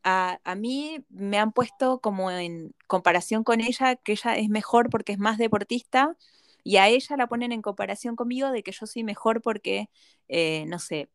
a, 0.05 0.39
a, 0.45 0.55
mí 0.55 1.03
me 1.09 1.37
han 1.39 1.51
puesto 1.51 1.99
como 1.99 2.31
en 2.31 2.73
comparación 2.87 3.43
con 3.43 3.59
ella, 3.59 3.97
que 3.97 4.13
ella 4.13 4.37
es 4.37 4.47
mejor 4.49 4.89
porque 4.89 5.11
es 5.13 5.19
más 5.19 5.37
deportista, 5.37 6.15
y 6.63 6.77
a 6.77 6.87
ella 6.87 7.17
la 7.17 7.27
ponen 7.27 7.51
en 7.51 7.61
comparación 7.61 8.15
conmigo 8.15 8.51
de 8.51 8.63
que 8.63 8.71
yo 8.71 8.85
soy 8.87 9.03
mejor 9.03 9.41
porque, 9.41 9.89
eh, 10.29 10.65
no 10.67 10.79
sé, 10.79 11.09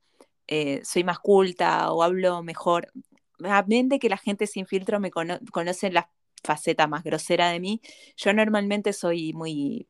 eh, 0.49 0.80
soy 0.84 1.05
más 1.05 1.18
culta 1.20 1.93
o 1.93 2.03
hablo 2.03 2.43
mejor. 2.43 2.93
Amén 3.45 3.88
de 3.88 3.99
que 3.99 4.09
la 4.09 4.18
gente 4.18 4.47
sin 4.47 4.66
filtro 4.66 5.01
me 5.01 5.11
conoce 5.11 5.91
la 5.91 6.11
faceta 6.43 6.86
más 6.86 7.05
grosera 7.05 7.51
de 7.51 7.61
mí, 7.61 7.80
yo 8.16 8.32
normalmente 8.32 8.93
soy 8.93 9.32
muy, 9.32 9.88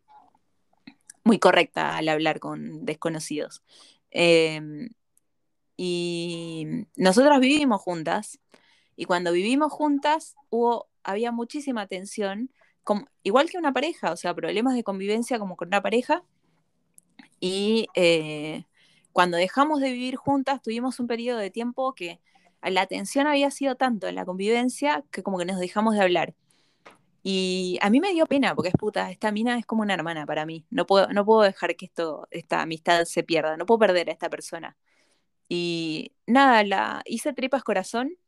muy 1.25 1.39
correcta 1.39 1.97
al 1.97 2.09
hablar 2.09 2.41
con 2.41 2.85
desconocidos. 2.85 3.63
Em, 4.11 4.91
y 5.77 6.87
nosotras 6.97 7.41
vivimos 7.41 7.81
juntas, 7.81 8.39
y 9.01 9.07
cuando 9.07 9.33
vivimos 9.33 9.73
juntas 9.73 10.37
hubo, 10.51 10.87
había 11.05 11.33
muchísima 11.33 11.87
tensión 11.87 12.51
igual 13.23 13.49
que 13.49 13.57
una 13.57 13.73
pareja, 13.73 14.13
o 14.13 14.17
sea, 14.17 14.35
problemas 14.35 14.75
de 14.75 14.85
convivencia 14.85 15.39
como 15.39 15.57
con 15.57 15.69
una 15.69 15.81
pareja. 15.81 16.23
Y 17.41 17.87
eh, 17.95 18.65
cuando 19.13 19.39
dejamos 19.39 19.81
de 19.81 19.91
vivir 19.91 20.17
juntas, 20.17 20.61
tuvimos 20.61 21.01
un 21.01 21.07
periodo 21.07 21.39
de 21.39 21.51
tiempo 21.51 21.95
que 21.95 22.21
la 22.63 22.85
tensión 22.85 23.27
había 23.27 23.51
sido 23.51 23.75
tanto 23.77 24.07
en 24.07 24.17
la 24.17 24.27
convivencia 24.27 25.03
que 25.11 25.23
como 25.23 25.39
que 25.39 25.47
nos 25.47 25.59
dejamos 25.59 25.95
de 25.95 26.03
hablar. 26.03 26.35
Y 27.23 27.79
a 27.81 27.89
mí 27.89 28.01
me 28.01 28.13
dio 28.13 28.27
pena, 28.27 28.55
porque 28.55 28.69
es 28.69 28.75
puta, 28.79 29.11
esta 29.11 29.33
mina 29.33 29.59
es 29.59 29.65
como 29.65 29.81
una 29.81 29.95
hermana 29.95 30.27
para 30.27 30.45
mí. 30.45 30.67
No 30.69 30.85
puedo, 30.85 31.09
no 31.09 31.25
puedo 31.25 31.41
dejar 31.41 31.75
que 31.75 31.87
esto, 31.87 32.29
esta 32.31 32.61
amistad 32.61 33.07
se 33.07 33.23
pierda, 33.23 33.57
no 33.57 33.65
puedo 33.65 33.79
perder 33.79 34.11
a 34.11 34.13
esta 34.13 34.29
persona. 34.29 34.77
Y 35.49 36.13
nada, 36.27 36.65
la 36.65 37.03
hice 37.07 37.33
tripas 37.33 37.63
corazón, 37.65 38.19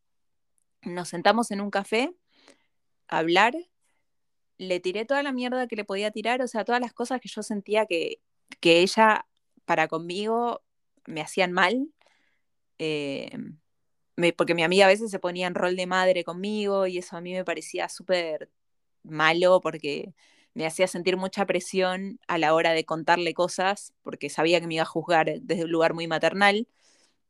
nos 0.82 1.08
sentamos 1.08 1.50
en 1.50 1.60
un 1.60 1.70
café 1.70 2.14
a 3.08 3.18
hablar 3.18 3.54
le 4.58 4.80
tiré 4.80 5.04
toda 5.04 5.22
la 5.22 5.32
mierda 5.32 5.66
que 5.66 5.76
le 5.76 5.84
podía 5.84 6.10
tirar, 6.10 6.40
o 6.42 6.46
sea, 6.48 6.64
todas 6.64 6.80
las 6.80 6.92
cosas 6.92 7.20
que 7.20 7.28
yo 7.28 7.42
sentía 7.42 7.86
que, 7.86 8.20
que 8.60 8.80
ella 8.80 9.26
para 9.64 9.88
conmigo 9.88 10.62
me 11.06 11.20
hacían 11.20 11.52
mal. 11.52 11.88
Eh, 12.78 13.30
porque 14.36 14.54
mi 14.54 14.62
amiga 14.62 14.84
a 14.86 14.88
veces 14.88 15.10
se 15.10 15.18
ponía 15.18 15.46
en 15.46 15.54
rol 15.54 15.74
de 15.76 15.86
madre 15.86 16.22
conmigo 16.24 16.86
y 16.86 16.98
eso 16.98 17.16
a 17.16 17.20
mí 17.20 17.32
me 17.32 17.44
parecía 17.44 17.88
súper 17.88 18.50
malo 19.02 19.60
porque 19.60 20.14
me 20.54 20.66
hacía 20.66 20.86
sentir 20.86 21.16
mucha 21.16 21.46
presión 21.46 22.20
a 22.28 22.38
la 22.38 22.54
hora 22.54 22.72
de 22.72 22.84
contarle 22.84 23.34
cosas 23.34 23.94
porque 24.02 24.28
sabía 24.30 24.60
que 24.60 24.66
me 24.66 24.74
iba 24.74 24.82
a 24.82 24.86
juzgar 24.86 25.40
desde 25.40 25.64
un 25.64 25.72
lugar 25.72 25.94
muy 25.94 26.06
maternal. 26.06 26.68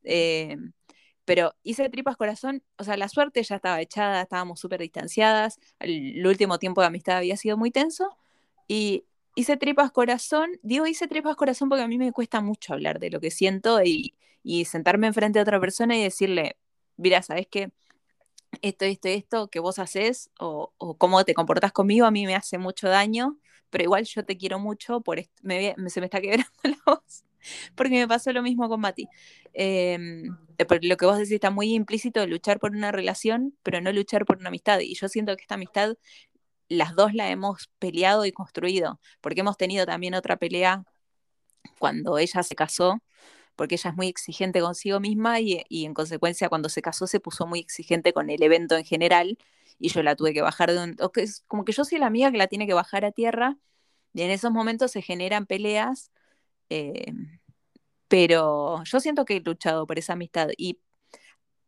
Eh, 0.05 0.57
pero 1.25 1.55
hice 1.63 1.89
tripas 1.89 2.17
corazón, 2.17 2.63
o 2.79 2.85
sea, 2.85 2.97
la 2.97 3.09
suerte 3.09 3.43
ya 3.43 3.57
estaba 3.57 3.81
echada, 3.81 4.23
estábamos 4.23 4.61
súper 4.61 4.81
distanciadas, 4.81 5.59
el, 5.79 6.27
último 6.27 6.59
tiempo 6.59 6.81
de 6.81 6.89
amistad 6.89 7.19
había 7.19 7.37
sido 7.37 7.57
muy 7.57 7.71
tenso, 7.71 8.17
y 8.69 9.05
hice 9.37 9.57
tripas 9.57 9.93
corazón, 9.93 10.51
digo 10.63 10.87
hice 10.87 11.09
tripas 11.09 11.37
corazón 11.37 11.69
porque 11.69 11.83
a 11.83 11.89
mí 11.89 11.99
me 11.99 12.13
cuesta 12.13 12.41
mucho 12.41 12.73
hablar 12.75 12.99
de 13.01 13.11
lo 13.11 13.21
que 13.21 13.31
siento 13.31 13.83
y, 13.83 14.15
y 14.43 14.65
sentarme 14.65 15.07
enfrente 15.07 15.39
a 15.39 15.43
otra 15.43 15.61
persona 15.61 15.97
y 15.97 16.03
decirle, 16.03 16.57
mira, 16.97 17.23
¿sabes 17.23 17.47
qué? 17.49 17.71
Esto, 18.63 18.85
esto, 18.85 19.09
esto 19.09 19.49
que 19.49 19.61
vos 19.61 19.79
haces 19.79 20.31
o, 20.39 20.73
cómo 20.99 21.25
te 21.25 21.35
comportas 21.35 21.73
conmigo 21.73 22.07
a 22.07 22.11
mí 22.11 22.27
me 22.27 22.35
hace 22.35 22.59
mucho 22.59 22.89
daño, 22.89 23.39
pero 23.71 23.85
igual 23.85 24.05
yo 24.05 24.25
te 24.25 24.37
quiero 24.37 24.59
mucho, 24.59 25.01
por 25.01 25.23
me, 25.43 25.75
se 25.89 26.01
me 26.01 26.07
está 26.07 26.21
quebrando 26.21 26.51
la 26.65 26.79
voz 26.87 27.25
porque 27.75 27.95
me 27.95 28.09
pasó 28.09 28.33
lo 28.33 28.43
mismo 28.43 28.69
con 28.69 28.81
Mati. 28.81 29.09
Em, 29.53 30.37
eh, 30.59 30.67
lo 30.83 30.97
que 30.97 31.07
vos 31.07 31.19
decís 31.19 31.33
está 31.33 31.51
muy 31.51 31.75
implícito, 31.75 32.27
luchar 32.27 32.59
por 32.59 32.73
una 32.73 32.93
relación, 32.93 33.57
pero 33.63 33.81
no 33.81 33.93
luchar 33.93 34.25
por 34.25 34.39
una 34.39 34.49
amistad. 34.49 34.81
Y 34.81 34.95
yo 34.95 35.09
siento 35.09 35.37
que 35.37 35.43
esta 35.43 35.55
amistad, 35.57 35.97
las 36.69 36.95
dos 36.97 37.15
la 37.15 37.31
hemos 37.31 37.71
peleado 37.79 38.25
y 38.27 38.33
construido, 38.33 39.01
porque 39.21 39.41
hemos 39.41 39.57
tenido 39.57 39.87
también 39.87 40.15
otra 40.15 40.37
pelea 40.37 40.85
cuando 41.79 42.19
ella 42.19 42.43
se 42.43 42.55
casó, 42.55 43.03
porque 43.57 43.77
ella 43.77 43.91
es 43.91 43.97
muy 43.97 44.09
exigente 44.09 44.61
consigo 44.61 45.01
misma 45.01 45.41
y, 45.41 45.63
y 45.69 45.85
en 45.85 45.95
consecuencia 45.95 46.49
cuando 46.49 46.69
se 46.69 46.83
casó 46.83 47.07
se 47.07 47.21
puso 47.21 47.47
muy 47.47 47.61
exigente 47.61 48.13
con 48.13 48.31
el 48.31 48.43
evento 48.43 48.77
en 48.77 48.85
general 48.85 49.39
y 49.79 49.89
yo 49.89 50.03
la 50.03 50.17
tuve 50.17 50.33
que 50.33 50.43
bajar 50.43 50.73
de 50.73 50.83
un... 50.83 50.97
como 51.47 51.65
que 51.65 51.73
yo 51.73 51.85
soy 51.85 51.99
la 51.99 52.07
amiga 52.07 52.31
que 52.31 52.39
la 52.39 52.47
tiene 52.47 52.67
que 52.67 52.75
bajar 52.75 53.05
a 53.05 53.13
tierra 53.13 53.59
y 54.15 54.23
en 54.23 54.31
esos 54.31 54.53
momentos 54.53 54.93
se 54.93 55.03
generan 55.03 55.47
peleas 55.47 56.12
eh, 56.73 57.13
pero 58.09 58.83
yo 58.85 59.01
siento 59.01 59.25
que 59.27 59.37
he 59.37 59.41
luchado 59.41 59.87
por 59.87 59.99
esa 59.99 60.15
amistad 60.15 60.49
y 60.57 60.81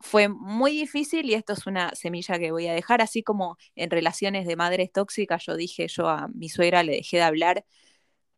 fue 0.01 0.29
muy 0.29 0.73
difícil 0.73 1.27
y 1.31 1.35
esto 1.35 1.53
es 1.55 1.67
una 1.67 1.95
semilla 1.95 2.39
que 2.39 2.53
voy 2.53 2.69
a 2.69 2.75
dejar, 2.75 3.03
así 3.03 3.23
como 3.23 3.59
en 3.77 3.91
relaciones 3.91 4.47
de 4.47 4.57
madres 4.57 4.93
tóxicas, 4.93 5.45
yo 5.47 5.57
dije, 5.57 5.89
yo 5.89 6.09
a 6.09 6.29
mi 6.29 6.49
suegra 6.49 6.83
le 6.83 6.93
dejé 6.97 7.19
de 7.19 7.23
hablar 7.25 7.67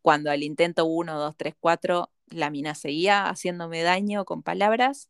cuando 0.02 0.30
al 0.30 0.42
intento 0.42 0.86
1, 0.86 1.18
2, 1.18 1.36
3, 1.36 1.54
4 1.60 2.10
la 2.28 2.50
mina 2.50 2.74
seguía 2.74 3.28
haciéndome 3.28 3.82
daño 3.82 4.24
con 4.24 4.42
palabras. 4.42 5.08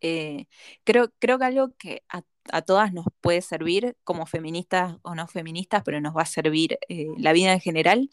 Eh, 0.00 0.46
creo, 0.84 1.12
creo 1.18 1.38
que 1.38 1.44
algo 1.44 1.74
que 1.78 2.02
a, 2.08 2.22
todas 2.62 2.92
nos 2.92 3.06
puede 3.20 3.42
servir 3.42 3.96
como 4.04 4.26
feministas 4.26 4.96
o 5.02 5.14
no 5.16 5.26
feministas, 5.26 5.82
pero 5.84 6.00
nos 6.00 6.16
va 6.16 6.22
a 6.22 6.26
servir 6.26 6.78
eh, 6.88 7.06
la 7.18 7.32
vida 7.32 7.52
en 7.52 7.60
general, 7.60 8.10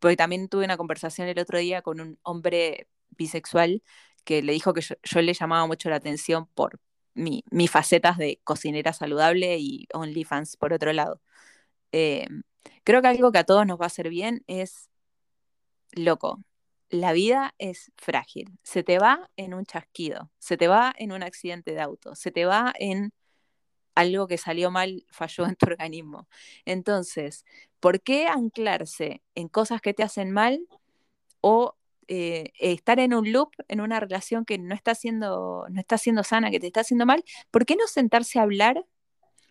porque 0.00 0.16
también 0.16 0.48
tuve 0.48 0.64
una 0.64 0.76
conversación 0.76 1.28
el 1.28 1.38
otro 1.38 1.58
día 1.58 1.82
con 1.82 2.00
un 2.00 2.18
hombre 2.22 2.88
bisexual 3.10 3.82
que 4.24 4.42
le 4.42 4.52
dijo 4.52 4.74
que 4.74 4.82
yo, 4.82 5.22
le 5.22 5.34
llamaba 5.34 5.66
mucho 5.66 5.90
la 5.90 5.96
atención 5.96 6.46
por 6.54 6.80
mi, 7.14 7.44
mis 7.50 7.70
facetas 7.70 8.18
de 8.18 8.40
cocinera 8.44 8.92
saludable 8.92 9.58
y 9.58 9.86
OnlyFans 9.92 10.56
por 10.56 10.72
otro 10.72 10.92
lado. 10.92 11.20
Eh, 11.92 12.26
creo 12.84 13.02
que 13.02 13.08
algo 13.08 13.32
que 13.32 13.38
a 13.38 13.44
todos 13.44 13.66
nos 13.66 13.80
va 13.80 13.84
a 13.84 13.86
hacer 13.88 14.08
bien 14.10 14.44
es, 14.46 14.90
loco, 15.92 16.44
la 16.90 17.12
vida 17.12 17.54
es 17.58 17.92
frágil. 17.96 18.58
Se 18.62 18.82
te 18.82 18.98
va 18.98 19.30
en 19.36 19.54
un 19.54 19.64
chasquido, 19.66 20.30
se 20.38 20.56
te 20.56 20.68
va 20.68 20.92
en 20.98 21.12
un 21.12 21.22
accidente 21.22 21.72
de 21.72 21.80
auto, 21.80 22.14
se 22.14 22.30
te 22.32 22.46
va 22.46 22.72
en 22.78 23.12
algo 24.00 24.26
que 24.26 24.38
salió 24.38 24.70
mal, 24.70 25.04
falló 25.10 25.46
en 25.46 25.56
tu 25.56 25.66
organismo. 25.66 26.28
Entonces, 26.64 27.44
¿por 27.80 28.00
qué 28.02 28.26
anclarse 28.26 29.22
en 29.34 29.48
cosas 29.48 29.80
que 29.80 29.94
te 29.94 30.02
hacen 30.02 30.30
mal 30.30 30.66
o 31.40 31.76
eh, 32.08 32.52
estar 32.58 32.98
en 33.00 33.14
un 33.14 33.30
loop, 33.32 33.50
en 33.68 33.80
una 33.80 34.00
relación 34.00 34.44
que 34.44 34.58
no 34.58 34.74
está, 34.74 34.94
siendo, 34.94 35.66
no 35.70 35.80
está 35.80 35.98
siendo 35.98 36.24
sana, 36.24 36.50
que 36.50 36.60
te 36.60 36.66
está 36.66 36.80
haciendo 36.80 37.06
mal? 37.06 37.24
¿Por 37.50 37.66
qué 37.66 37.76
no 37.76 37.86
sentarse 37.86 38.38
a 38.38 38.42
hablar? 38.42 38.84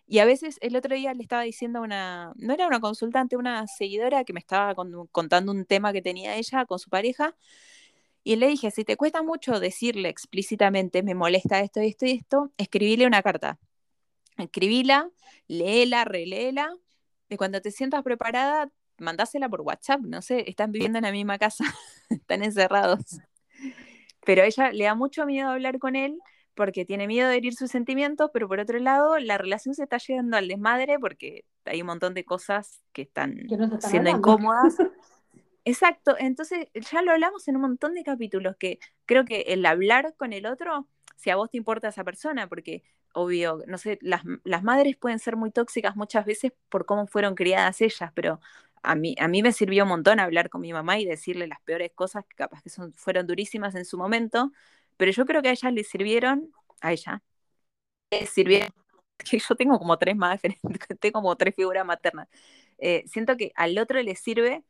Y 0.07 0.19
a 0.19 0.25
veces 0.25 0.57
el 0.61 0.75
otro 0.75 0.95
día 0.95 1.13
le 1.13 1.21
estaba 1.21 1.43
diciendo 1.43 1.79
a 1.79 1.81
una, 1.83 2.33
no 2.35 2.53
era 2.53 2.67
una 2.67 2.79
consultante, 2.79 3.37
una 3.37 3.67
seguidora 3.67 4.23
que 4.23 4.33
me 4.33 4.39
estaba 4.39 4.73
contando 5.11 5.51
un 5.51 5.65
tema 5.65 5.93
que 5.93 6.01
tenía 6.01 6.35
ella 6.35 6.65
con 6.65 6.79
su 6.79 6.89
pareja, 6.89 7.35
y 8.23 8.35
le 8.35 8.47
dije, 8.47 8.71
si 8.71 8.83
te 8.83 8.97
cuesta 8.97 9.23
mucho 9.23 9.59
decirle 9.59 10.09
explícitamente, 10.09 11.03
me 11.03 11.15
molesta 11.15 11.61
esto, 11.61 11.79
esto 11.79 12.05
y 12.05 12.11
esto, 12.11 12.51
escribile 12.57 13.07
una 13.07 13.21
carta 13.23 13.59
escribíla, 14.39 15.09
léela, 15.47 16.05
reléela, 16.05 16.73
y 17.29 17.37
cuando 17.37 17.61
te 17.61 17.71
sientas 17.71 18.03
preparada, 18.03 18.71
mandásela 18.97 19.49
por 19.49 19.61
WhatsApp, 19.61 20.01
no 20.01 20.21
sé, 20.21 20.49
están 20.49 20.71
viviendo 20.71 20.97
en 20.97 21.05
la 21.05 21.11
misma 21.11 21.37
casa, 21.37 21.63
están 22.09 22.43
encerrados. 22.43 23.19
Pero 24.25 24.43
ella 24.43 24.71
le 24.71 24.83
da 24.83 24.95
mucho 24.95 25.25
miedo 25.25 25.49
hablar 25.49 25.79
con 25.79 25.95
él 25.95 26.19
porque 26.55 26.83
tiene 26.83 27.07
miedo 27.07 27.29
de 27.29 27.37
herir 27.37 27.53
sus 27.53 27.71
sentimientos, 27.71 28.31
pero 28.33 28.49
por 28.49 28.59
otro 28.59 28.79
lado, 28.79 29.17
la 29.17 29.37
relación 29.37 29.73
se 29.75 29.83
está 29.83 29.97
llegando 29.97 30.35
al 30.35 30.49
desmadre 30.49 30.99
porque 30.99 31.45
hay 31.63 31.81
un 31.81 31.87
montón 31.87 32.13
de 32.13 32.25
cosas 32.25 32.81
que 32.91 33.03
están, 33.03 33.47
siendo 33.79 34.09
incómodas. 34.09 34.75
Exacto, 35.65 36.15
entonces 36.17 36.67
ya 36.73 37.01
lo 37.01 37.11
hablamos 37.11 37.47
en 37.47 37.55
un 37.55 37.61
montón 37.61 37.93
de 37.93 38.03
capítulos, 38.03 38.55
que 38.57 38.79
creo 39.05 39.23
que 39.23 39.41
el 39.47 39.65
hablar 39.65 40.15
con 40.17 40.33
el 40.33 40.45
otro, 40.45 40.87
si 41.19 41.29
a 41.29 41.35
vos 41.35 41.49
te 41.49 41.57
importa 41.57 41.89
esa 41.89 42.03
persona, 42.03 42.47
porque 42.47 42.83
obvio, 43.13 43.61
no 43.67 43.77
sé, 43.77 43.99
las, 44.01 44.23
madres 44.63 44.95
pueden 44.97 45.19
ser 45.19 45.35
muy 45.35 45.51
tóxicas 45.51 45.95
muchas 45.95 46.25
veces 46.25 46.53
por 46.69 46.85
cómo 46.85 47.07
fueron 47.07 47.35
criadas 47.35 47.81
ellas, 47.81 48.11
pero 48.15 48.39
a 48.83 48.95
mí, 48.95 49.15
a 49.19 49.27
mí 49.27 49.43
me 49.43 49.51
sirvió 49.51 49.83
un 49.83 49.89
montón 49.89 50.19
hablar 50.19 50.49
con 50.49 50.61
mi 50.61 50.71
mamá 50.71 50.97
y 50.99 51.05
decirle 51.05 51.47
las 51.47 51.59
peores 51.61 51.91
cosas 51.93 52.25
que 52.25 52.35
capaz 52.37 52.61
que 52.63 52.69
fueron 52.95 53.27
durísimas 53.27 53.75
en 53.75 53.83
su 53.85 53.97
momento, 53.97 54.51
pero 54.97 55.11
yo 55.11 55.25
creo 55.25 55.41
que 55.41 55.49
a 55.49 55.51
ellas 55.51 55.73
le 55.73 55.83
sirvieron, 55.83 56.53
a 56.81 56.93
ella, 56.93 57.21
le 58.11 58.25
sirvieron, 58.27 58.69
que 59.17 59.39
yo 59.39 59.55
tengo 59.55 59.79
como 59.79 59.97
tres 59.97 60.15
madres, 60.15 60.57
tengo 61.01 61.13
como 61.21 61.35
tres 61.35 61.55
figuras 61.55 61.85
maternas. 61.85 62.29
Eh, 62.77 63.03
siento 63.07 63.37
que 63.37 63.51
al 63.55 63.77
otro 63.77 64.01
le 64.01 64.15
sirve 64.15 64.63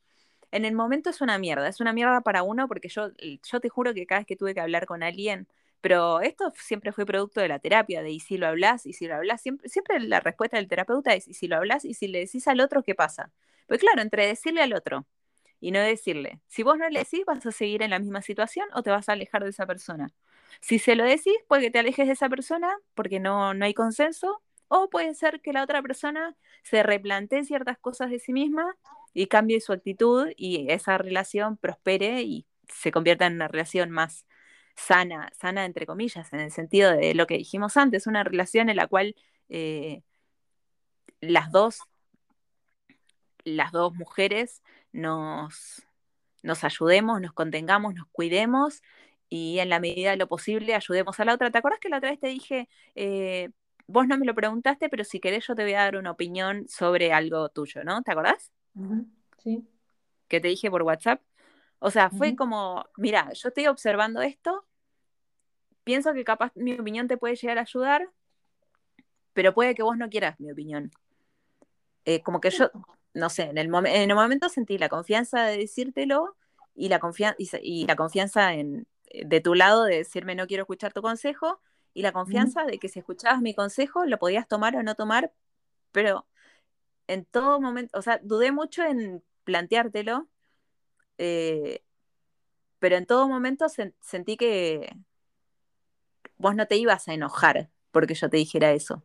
en 0.51 0.65
el 0.65 0.73
momento 0.75 1.09
es 1.11 1.21
una 1.21 1.37
mierda, 1.37 1.67
es 1.67 1.79
una 1.79 1.93
mierda 1.93 2.21
para 2.21 2.43
uno 2.43 2.67
porque 2.67 2.89
yo, 2.89 3.09
yo 3.19 3.59
te 3.59 3.69
juro 3.69 3.93
que 3.93 4.05
cada 4.07 4.21
vez 4.21 4.27
que 4.27 4.35
tuve 4.35 4.53
que 4.55 4.61
hablar 4.61 4.85
con 4.87 5.03
alguien 5.03 5.47
Pero 5.81 6.21
esto 6.21 6.51
siempre 6.57 6.91
fue 6.91 7.05
producto 7.05 7.41
de 7.41 7.47
la 7.47 7.59
terapia, 7.59 8.01
de 8.03 8.11
y 8.11 8.19
si 8.19 8.37
lo 8.37 8.47
hablas, 8.47 8.85
y 8.85 8.93
si 8.93 9.07
lo 9.07 9.15
hablas, 9.15 9.41
siempre, 9.41 9.69
siempre 9.69 9.99
la 10.01 10.19
respuesta 10.19 10.57
del 10.57 10.67
terapeuta 10.67 11.13
es 11.13 11.27
y 11.27 11.33
si 11.33 11.47
lo 11.47 11.57
hablas, 11.57 11.85
y 11.85 11.93
si 11.93 12.07
le 12.07 12.19
decís 12.19 12.47
al 12.47 12.59
otro, 12.61 12.83
¿qué 12.83 12.95
pasa? 12.95 13.31
Pues 13.67 13.79
claro, 13.79 14.01
entre 14.01 14.27
decirle 14.27 14.61
al 14.61 14.73
otro 14.73 15.07
y 15.61 15.71
no 15.71 15.79
decirle, 15.79 16.39
si 16.47 16.63
vos 16.63 16.77
no 16.77 16.89
le 16.89 16.99
decís, 16.99 17.23
vas 17.25 17.45
a 17.45 17.51
seguir 17.51 17.81
en 17.83 17.91
la 17.91 17.99
misma 17.99 18.21
situación 18.21 18.67
o 18.73 18.83
te 18.83 18.91
vas 18.91 19.09
a 19.09 19.13
alejar 19.13 19.43
de 19.43 19.49
esa 19.51 19.65
persona. 19.67 20.11
Si 20.61 20.79
se 20.79 20.95
lo 20.95 21.03
decís, 21.03 21.33
puede 21.47 21.63
que 21.63 21.71
te 21.71 21.79
alejes 21.79 22.07
de 22.07 22.13
esa 22.13 22.29
persona 22.29 22.75
porque 22.93 23.19
no, 23.19 23.53
no 23.53 23.65
hay 23.65 23.73
consenso, 23.73 24.41
o 24.67 24.89
puede 24.89 25.15
ser 25.15 25.41
que 25.41 25.51
la 25.53 25.63
otra 25.63 25.81
persona 25.81 26.35
se 26.63 26.83
replantee 26.83 27.43
ciertas 27.43 27.77
cosas 27.79 28.09
de 28.09 28.19
sí 28.19 28.33
misma 28.33 28.75
y 29.13 29.27
cambie 29.27 29.59
su 29.61 29.73
actitud 29.73 30.29
y 30.37 30.71
esa 30.71 30.97
relación 30.97 31.57
prospere 31.57 32.21
y 32.21 32.45
se 32.67 32.91
convierta 32.91 33.25
en 33.25 33.33
una 33.33 33.47
relación 33.47 33.89
más 33.89 34.25
sana, 34.79 35.29
sana 35.39 35.65
entre 35.65 35.85
comillas, 35.85 36.31
en 36.33 36.39
el 36.39 36.51
sentido 36.51 36.91
de 36.91 37.13
lo 37.13 37.27
que 37.27 37.37
dijimos 37.37 37.77
antes, 37.77 38.07
una 38.07 38.23
relación 38.23 38.69
en 38.69 38.77
la 38.77 38.87
cual 38.87 39.15
eh, 39.49 40.03
las 41.21 41.51
dos, 41.51 41.79
las 43.43 43.71
dos 43.71 43.93
mujeres 43.93 44.63
nos, 44.91 45.85
nos 46.41 46.63
ayudemos, 46.63 47.21
nos 47.21 47.33
contengamos, 47.33 47.93
nos 47.93 48.07
cuidemos 48.11 48.81
y 49.27 49.59
en 49.59 49.69
la 49.69 49.79
medida 49.79 50.11
de 50.11 50.17
lo 50.17 50.27
posible 50.27 50.73
ayudemos 50.73 51.19
a 51.19 51.25
la 51.25 51.33
otra. 51.33 51.51
¿Te 51.51 51.57
acuerdas 51.57 51.79
que 51.79 51.89
la 51.89 51.97
otra 51.97 52.11
vez 52.11 52.19
te 52.19 52.27
dije, 52.27 52.69
eh, 52.95 53.49
vos 53.85 54.07
no 54.07 54.17
me 54.17 54.25
lo 54.25 54.33
preguntaste, 54.33 54.89
pero 54.89 55.03
si 55.03 55.19
querés 55.19 55.45
yo 55.45 55.55
te 55.55 55.63
voy 55.63 55.73
a 55.73 55.83
dar 55.83 55.97
una 55.97 56.11
opinión 56.11 56.67
sobre 56.67 57.11
algo 57.11 57.49
tuyo, 57.49 57.83
¿no? 57.83 58.01
¿Te 58.01 58.11
acordás? 58.11 58.51
Sí. 59.43 59.67
Que 60.27 60.39
te 60.39 60.47
dije 60.47 60.71
por 60.71 60.83
WhatsApp. 60.83 61.21
O 61.79 61.91
sea, 61.91 62.09
fue 62.09 62.35
como, 62.35 62.85
mira, 62.97 63.31
yo 63.33 63.49
estoy 63.49 63.67
observando 63.67 64.21
esto, 64.21 64.65
pienso 65.89 66.13
que 66.13 66.23
capaz 66.23 66.51
mi 66.53 66.73
opinión 66.73 67.07
te 67.07 67.17
puede 67.17 67.35
llegar 67.35 67.57
a 67.57 67.61
ayudar, 67.61 68.07
pero 69.33 69.55
puede 69.55 69.73
que 69.73 69.81
vos 69.81 69.97
no 69.97 70.07
quieras 70.07 70.39
mi 70.39 70.51
opinión. 70.51 70.91
Eh, 72.05 72.21
como 72.21 72.39
que 72.39 72.51
yo, 72.51 72.69
no 73.15 73.31
sé, 73.31 73.45
en 73.45 73.57
el, 73.57 73.73
en 73.73 74.11
el 74.11 74.15
momento 74.15 74.49
sentí 74.49 74.77
la 74.77 74.87
confianza 74.87 75.45
de 75.45 75.57
decírtelo 75.57 76.35
y 76.75 76.89
la, 76.89 77.01
y, 77.63 77.87
la 77.87 77.95
confianza 77.95 78.53
en, 78.53 78.85
de 79.11 79.41
tu 79.41 79.55
lado 79.55 79.85
de 79.85 79.95
decirme 79.97 80.35
no 80.35 80.45
quiero 80.45 80.61
escuchar 80.61 80.93
tu 80.93 81.01
consejo 81.01 81.59
y 81.95 82.03
la 82.03 82.11
confianza 82.11 82.65
de 82.65 82.77
que 82.77 82.87
si 82.87 82.99
escuchabas 82.99 83.41
mi 83.41 83.55
consejo 83.55 84.05
lo 84.05 84.19
podías 84.19 84.47
tomar 84.47 84.75
o 84.75 84.83
no 84.83 84.93
tomar, 84.93 85.33
pero 85.91 86.27
en 87.07 87.25
todo 87.25 87.59
momento, 87.59 87.97
o 87.97 88.03
sea, 88.03 88.19
dudé 88.21 88.51
mucho 88.51 88.83
en 88.83 89.23
planteártelo, 89.43 90.29
eh, 91.17 91.81
pero 92.77 92.95
en 92.95 93.07
todo 93.07 93.27
momento 93.27 93.65
sentí 94.01 94.37
que 94.37 94.95
vos 96.39 96.55
no 96.55 96.65
te 96.65 96.77
ibas 96.77 97.07
a 97.07 97.13
enojar 97.13 97.69
porque 97.91 98.15
yo 98.15 98.29
te 98.29 98.37
dijera 98.37 98.71
eso. 98.71 99.03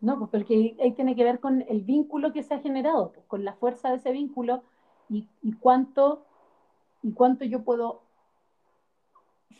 No, 0.00 0.18
pues 0.18 0.30
porque 0.30 0.76
ahí 0.82 0.92
tiene 0.92 1.14
que 1.14 1.22
ver 1.22 1.38
con 1.38 1.62
el 1.68 1.82
vínculo 1.82 2.32
que 2.32 2.42
se 2.42 2.54
ha 2.54 2.58
generado, 2.58 3.12
pues, 3.12 3.24
con 3.26 3.44
la 3.44 3.52
fuerza 3.54 3.90
de 3.90 3.96
ese 3.96 4.10
vínculo 4.10 4.62
y, 5.08 5.28
cuánto, 5.60 6.24
y 7.02 7.12
cuánto 7.12 7.44
yo 7.44 7.62
puedo 7.62 8.02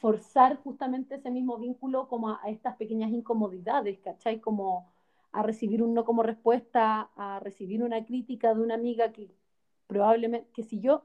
forzar 0.00 0.56
justamente 0.56 1.16
ese 1.16 1.30
mismo 1.30 1.58
vínculo 1.58 2.08
como 2.08 2.30
a, 2.30 2.40
estas 2.46 2.76
pequeñas 2.76 3.10
incomodidades, 3.10 4.00
¿cachai? 4.00 4.40
Como 4.40 4.90
a 5.30 5.42
recibir 5.42 5.82
un 5.82 5.94
no 5.94 6.04
como 6.04 6.24
respuesta, 6.24 7.10
a 7.14 7.38
recibir 7.38 7.84
una 7.84 8.04
crítica 8.04 8.52
de 8.52 8.62
una 8.62 8.74
amiga 8.74 9.12
que 9.12 9.30
probablemente, 9.86 10.48
que 10.52 10.64
si 10.64 10.80
yo, 10.80 11.04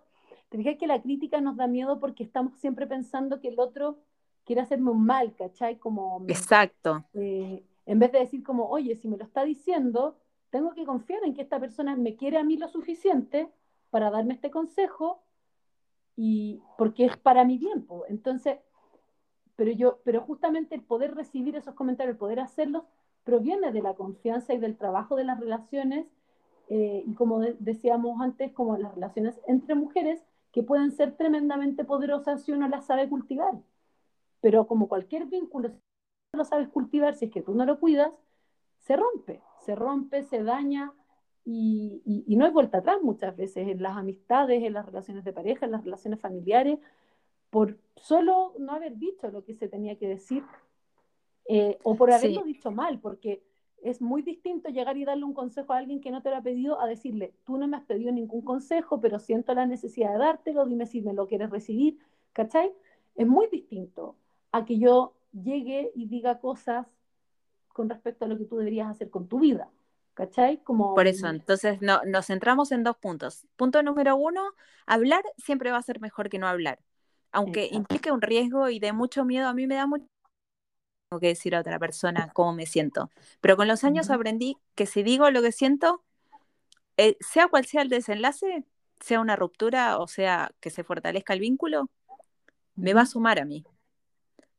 te 0.49 0.57
fijas 0.57 0.77
que 0.79 0.87
la 0.87 1.01
crítica 1.01 1.41
nos 1.41 1.57
da 1.57 1.67
miedo 1.67 1.99
porque 1.99 2.23
estamos 2.23 2.53
siempre 2.57 2.87
pensando 2.87 3.39
que 3.39 3.49
el 3.49 3.59
otro 3.59 3.99
quiere 4.47 4.61
hacerme 4.61 4.91
un 4.91 5.05
mal, 5.05 5.35
¿cachai? 5.35 5.77
Como... 5.77 6.23
Exacto. 6.29 7.03
Eh, 7.13 7.63
en 7.85 7.99
vez 7.99 8.13
de 8.13 8.19
decir 8.19 8.43
como, 8.43 8.69
oye, 8.69 8.95
si 8.95 9.09
me 9.09 9.17
lo 9.17 9.25
está 9.25 9.43
diciendo, 9.43 10.17
tengo 10.49 10.73
que 10.73 10.85
confiar 10.85 11.19
en 11.25 11.33
que 11.33 11.41
esta 11.41 11.59
persona 11.59 11.97
me 11.97 12.15
quiere 12.15 12.37
a 12.37 12.45
mí 12.45 12.55
lo 12.55 12.69
suficiente 12.69 13.51
para 13.89 14.09
darme 14.09 14.33
este 14.33 14.49
consejo 14.49 15.21
y 16.15 16.61
porque 16.77 17.05
es 17.05 17.17
para 17.17 17.43
mi 17.43 17.59
tiempo. 17.59 18.05
Entonces, 18.07 18.57
pero 19.57 19.71
yo, 19.71 19.99
pero 20.05 20.21
justamente 20.21 20.75
el 20.75 20.81
poder 20.81 21.13
recibir 21.13 21.57
esos 21.57 21.75
comentarios, 21.75 22.13
el 22.13 22.17
poder 22.17 22.39
hacerlos, 22.39 22.83
proviene 23.25 23.73
de 23.73 23.81
la 23.81 23.95
confianza 23.95 24.53
y 24.53 24.59
del 24.59 24.77
trabajo 24.77 25.17
de 25.17 25.25
las 25.25 25.41
relaciones, 25.41 26.07
eh, 26.69 27.03
y 27.05 27.13
como 27.15 27.41
decíamos 27.59 28.21
antes, 28.21 28.53
como 28.53 28.77
las 28.77 28.95
relaciones 28.95 29.41
entre 29.45 29.75
mujeres, 29.75 30.23
que 30.53 30.63
pueden 30.63 30.91
ser 30.91 31.17
tremendamente 31.17 31.83
poderosas 31.83 32.43
si 32.43 32.53
uno 32.53 32.69
las 32.69 32.85
sabe 32.85 33.09
cultivar. 33.09 33.55
Pero 34.41 34.67
como 34.67 34.87
cualquier 34.87 35.25
vínculo, 35.25 35.71
lo 36.33 36.45
sabes 36.45 36.69
cultivar, 36.69 37.15
si 37.15 37.25
es 37.25 37.31
que 37.31 37.41
tú 37.41 37.53
no 37.53 37.65
lo 37.65 37.79
cuidas, 37.79 38.11
se 38.79 38.95
rompe, 38.95 39.41
se 39.65 39.75
rompe, 39.75 40.23
se 40.23 40.43
daña 40.43 40.93
y, 41.43 42.25
no 42.27 42.45
hay 42.45 42.51
vuelta 42.51 42.79
atrás 42.79 42.97
muchas 43.01 43.35
veces 43.35 43.67
en 43.67 43.81
las 43.81 43.95
amistades, 43.95 44.63
en 44.63 44.73
las 44.73 44.85
relaciones 44.85 45.23
de 45.23 45.33
pareja, 45.33 45.65
en 45.65 45.71
las 45.71 45.83
relaciones 45.83 46.19
familiares, 46.19 46.79
por 47.49 47.77
solo 47.95 48.53
no 48.59 48.73
haber 48.73 48.97
dicho 48.97 49.29
lo 49.31 49.43
que 49.43 49.55
se 49.55 49.69
tenía 49.69 49.97
que 49.97 50.07
decir 50.07 50.43
eh, 51.45 51.77
o 51.83 51.95
por 51.95 52.11
haberlo 52.11 52.43
dicho 52.43 52.71
mal, 52.71 52.99
porque 52.99 53.41
es 53.81 54.01
muy 54.01 54.21
distinto 54.21 54.69
llegar 54.69 54.97
y 54.97 55.05
darle 55.05 55.23
un 55.23 55.33
consejo 55.33 55.71
a 55.71 55.77
alguien 55.77 56.01
que 56.01 56.11
no 56.11 56.21
te 56.21 56.29
lo 56.29 56.37
ha 56.37 56.41
pedido 56.41 56.81
a 56.81 56.87
decirle, 56.87 57.33
tú 57.45 57.57
no 57.57 57.67
me 57.67 57.77
has 57.77 57.83
pedido 57.83 58.11
ningún 58.11 58.41
consejo, 58.41 58.99
pero 58.99 59.17
siento 59.19 59.53
la 59.53 59.65
necesidad 59.65 60.11
de 60.11 60.19
dártelo, 60.19 60.65
dime 60.65 60.85
si 60.85 61.01
me 61.01 61.13
lo 61.13 61.27
quieres 61.27 61.49
recibir, 61.49 61.97
¿cachai? 62.33 62.73
Es 63.15 63.25
muy 63.25 63.47
distinto 63.47 64.17
a 64.57 64.65
que 64.65 64.79
yo 64.79 65.15
llegue 65.31 65.91
y 65.95 66.07
diga 66.07 66.39
cosas 66.39 66.87
con 67.69 67.89
respecto 67.89 68.25
a 68.25 68.27
lo 68.27 68.37
que 68.37 68.45
tú 68.45 68.57
deberías 68.57 68.89
hacer 68.89 69.09
con 69.09 69.27
tu 69.27 69.39
vida. 69.39 69.69
¿Cachai? 70.13 70.63
Como... 70.63 70.95
Por 70.95 71.05
eso, 71.05 71.27
entonces 71.27 71.79
no, 71.79 72.01
nos 72.05 72.25
centramos 72.25 72.71
en 72.71 72.83
dos 72.83 72.97
puntos. 72.97 73.45
Punto 73.55 73.83
número 73.83 74.15
uno, 74.15 74.41
hablar 74.87 75.23
siempre 75.37 75.69
va 75.69 75.77
a 75.77 75.83
ser 75.83 75.99
mejor 76.01 76.29
que 76.29 76.39
no 76.39 76.47
hablar. 76.47 76.79
Aunque 77.31 77.69
implique 77.71 78.11
un 78.11 78.21
riesgo 78.21 78.69
y 78.69 78.79
de 78.79 78.93
mucho 78.93 79.25
miedo, 79.25 79.47
a 79.47 79.53
mí 79.53 79.67
me 79.67 79.75
da 79.75 79.85
mucho 79.85 80.07
tengo 81.09 81.21
que 81.21 81.27
decir 81.27 81.55
a 81.55 81.61
otra 81.61 81.79
persona 81.79 82.31
cómo 82.33 82.53
me 82.53 82.65
siento. 82.65 83.09
Pero 83.39 83.55
con 83.55 83.67
los 83.67 83.83
años 83.83 84.09
aprendí 84.09 84.57
que 84.75 84.85
si 84.85 85.03
digo 85.03 85.29
lo 85.31 85.41
que 85.41 85.51
siento, 85.51 86.03
eh, 86.97 87.15
sea 87.19 87.47
cual 87.47 87.65
sea 87.65 87.81
el 87.81 87.89
desenlace, 87.89 88.65
sea 88.99 89.21
una 89.21 89.35
ruptura 89.35 89.99
o 89.99 90.07
sea 90.07 90.51
que 90.59 90.69
se 90.69 90.83
fortalezca 90.83 91.33
el 91.33 91.39
vínculo, 91.39 91.89
me 92.75 92.93
va 92.93 93.01
a 93.01 93.05
sumar 93.05 93.39
a 93.39 93.45
mí. 93.45 93.63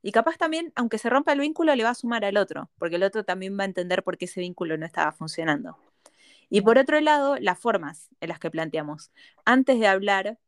Y 0.01 0.11
capaz 0.11 0.37
también, 0.37 0.71
aunque 0.75 0.97
se 0.97 1.09
rompa 1.09 1.33
el 1.33 1.39
vínculo, 1.39 1.75
le 1.75 1.83
va 1.83 1.89
a 1.89 1.95
sumar 1.95 2.23
al 2.23 2.37
otro, 2.37 2.69
porque 2.77 2.95
el 2.95 3.03
otro 3.03 3.23
también 3.23 3.57
va 3.57 3.63
a 3.63 3.65
entender 3.65 4.03
por 4.03 4.17
qué 4.17 4.25
ese 4.25 4.39
vínculo 4.39 4.77
no 4.77 4.85
estaba 4.85 5.11
funcionando. 5.11 5.77
Y 6.49 6.61
por 6.61 6.77
otro 6.77 6.99
lado, 6.99 7.37
las 7.37 7.59
formas 7.59 8.09
en 8.21 8.29
las 8.29 8.39
que 8.39 8.49
planteamos. 8.49 9.11
Antes 9.45 9.79
de 9.79 9.87
hablar, 9.87 10.39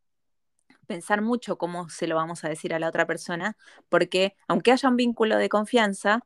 pensar 0.88 1.22
mucho 1.22 1.58
cómo 1.58 1.90
se 1.90 2.08
lo 2.08 2.16
vamos 2.16 2.44
a 2.44 2.50
decir 2.50 2.74
a 2.74 2.80
la 2.80 2.88
otra 2.88 3.06
persona, 3.06 3.56
porque 3.90 4.36
aunque 4.48 4.72
haya 4.72 4.90
un 4.90 4.96
vínculo 4.96 5.38
de 5.38 5.50
confianza, 5.50 6.26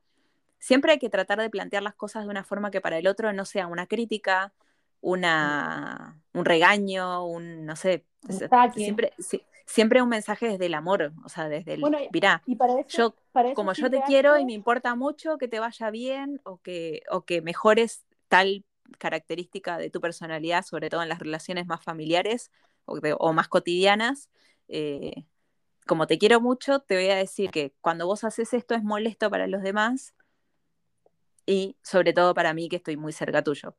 siempre 0.59 0.93
hay 0.93 0.99
que 0.99 1.09
tratar 1.09 1.39
de 1.39 1.49
plantear 1.49 1.83
las 1.83 1.95
cosas 1.95 2.23
de 2.23 2.29
una 2.29 2.43
forma 2.43 2.71
que 2.71 2.81
para 2.81 2.97
el 2.97 3.07
otro 3.07 3.33
no 3.33 3.45
sea 3.45 3.67
una 3.67 3.85
crítica, 3.85 4.53
una, 5.01 6.19
un 6.33 6.45
regaño, 6.45 7.25
un, 7.25 7.65
no 7.65 7.75
sé, 7.75 8.05
siempre, 8.73 9.13
siempre 9.65 10.01
un 10.01 10.09
mensaje 10.09 10.47
desde 10.47 10.67
el 10.67 10.73
amor, 10.73 11.13
o 11.23 11.29
sea, 11.29 11.49
desde 11.49 11.73
el, 11.73 11.83
mirá, 12.11 12.43
yo, 12.87 13.15
como 13.55 13.73
yo 13.73 13.89
te 13.89 14.01
quiero 14.03 14.37
y 14.37 14.45
me 14.45 14.53
importa 14.53 14.95
mucho 14.95 15.37
que 15.37 15.47
te 15.47 15.59
vaya 15.59 15.89
bien 15.89 16.39
o 16.43 16.57
que, 16.57 17.01
o 17.09 17.25
que 17.25 17.41
mejores 17.41 18.05
tal 18.27 18.63
característica 18.99 19.77
de 19.77 19.89
tu 19.89 19.99
personalidad, 19.99 20.63
sobre 20.63 20.89
todo 20.89 21.01
en 21.01 21.09
las 21.09 21.19
relaciones 21.19 21.65
más 21.65 21.83
familiares 21.83 22.51
o, 22.85 23.33
más 23.33 23.47
cotidianas, 23.47 24.29
eh, 24.67 25.25
como 25.87 26.07
te 26.07 26.17
quiero 26.17 26.39
mucho, 26.41 26.79
te 26.79 26.95
voy 26.95 27.09
a 27.09 27.15
decir 27.15 27.49
que 27.49 27.73
cuando 27.81 28.05
vos 28.05 28.23
haces 28.23 28.53
esto 28.53 28.75
es 28.75 28.83
molesto 28.83 29.29
para 29.29 29.47
los 29.47 29.61
demás 29.61 30.15
y 31.45 31.77
sobre 31.81 32.13
todo 32.13 32.33
para 32.33 32.53
mí 32.53 32.69
que 32.69 32.77
estoy 32.77 32.97
muy 32.97 33.13
cerca 33.13 33.43
tuyo. 33.43 33.75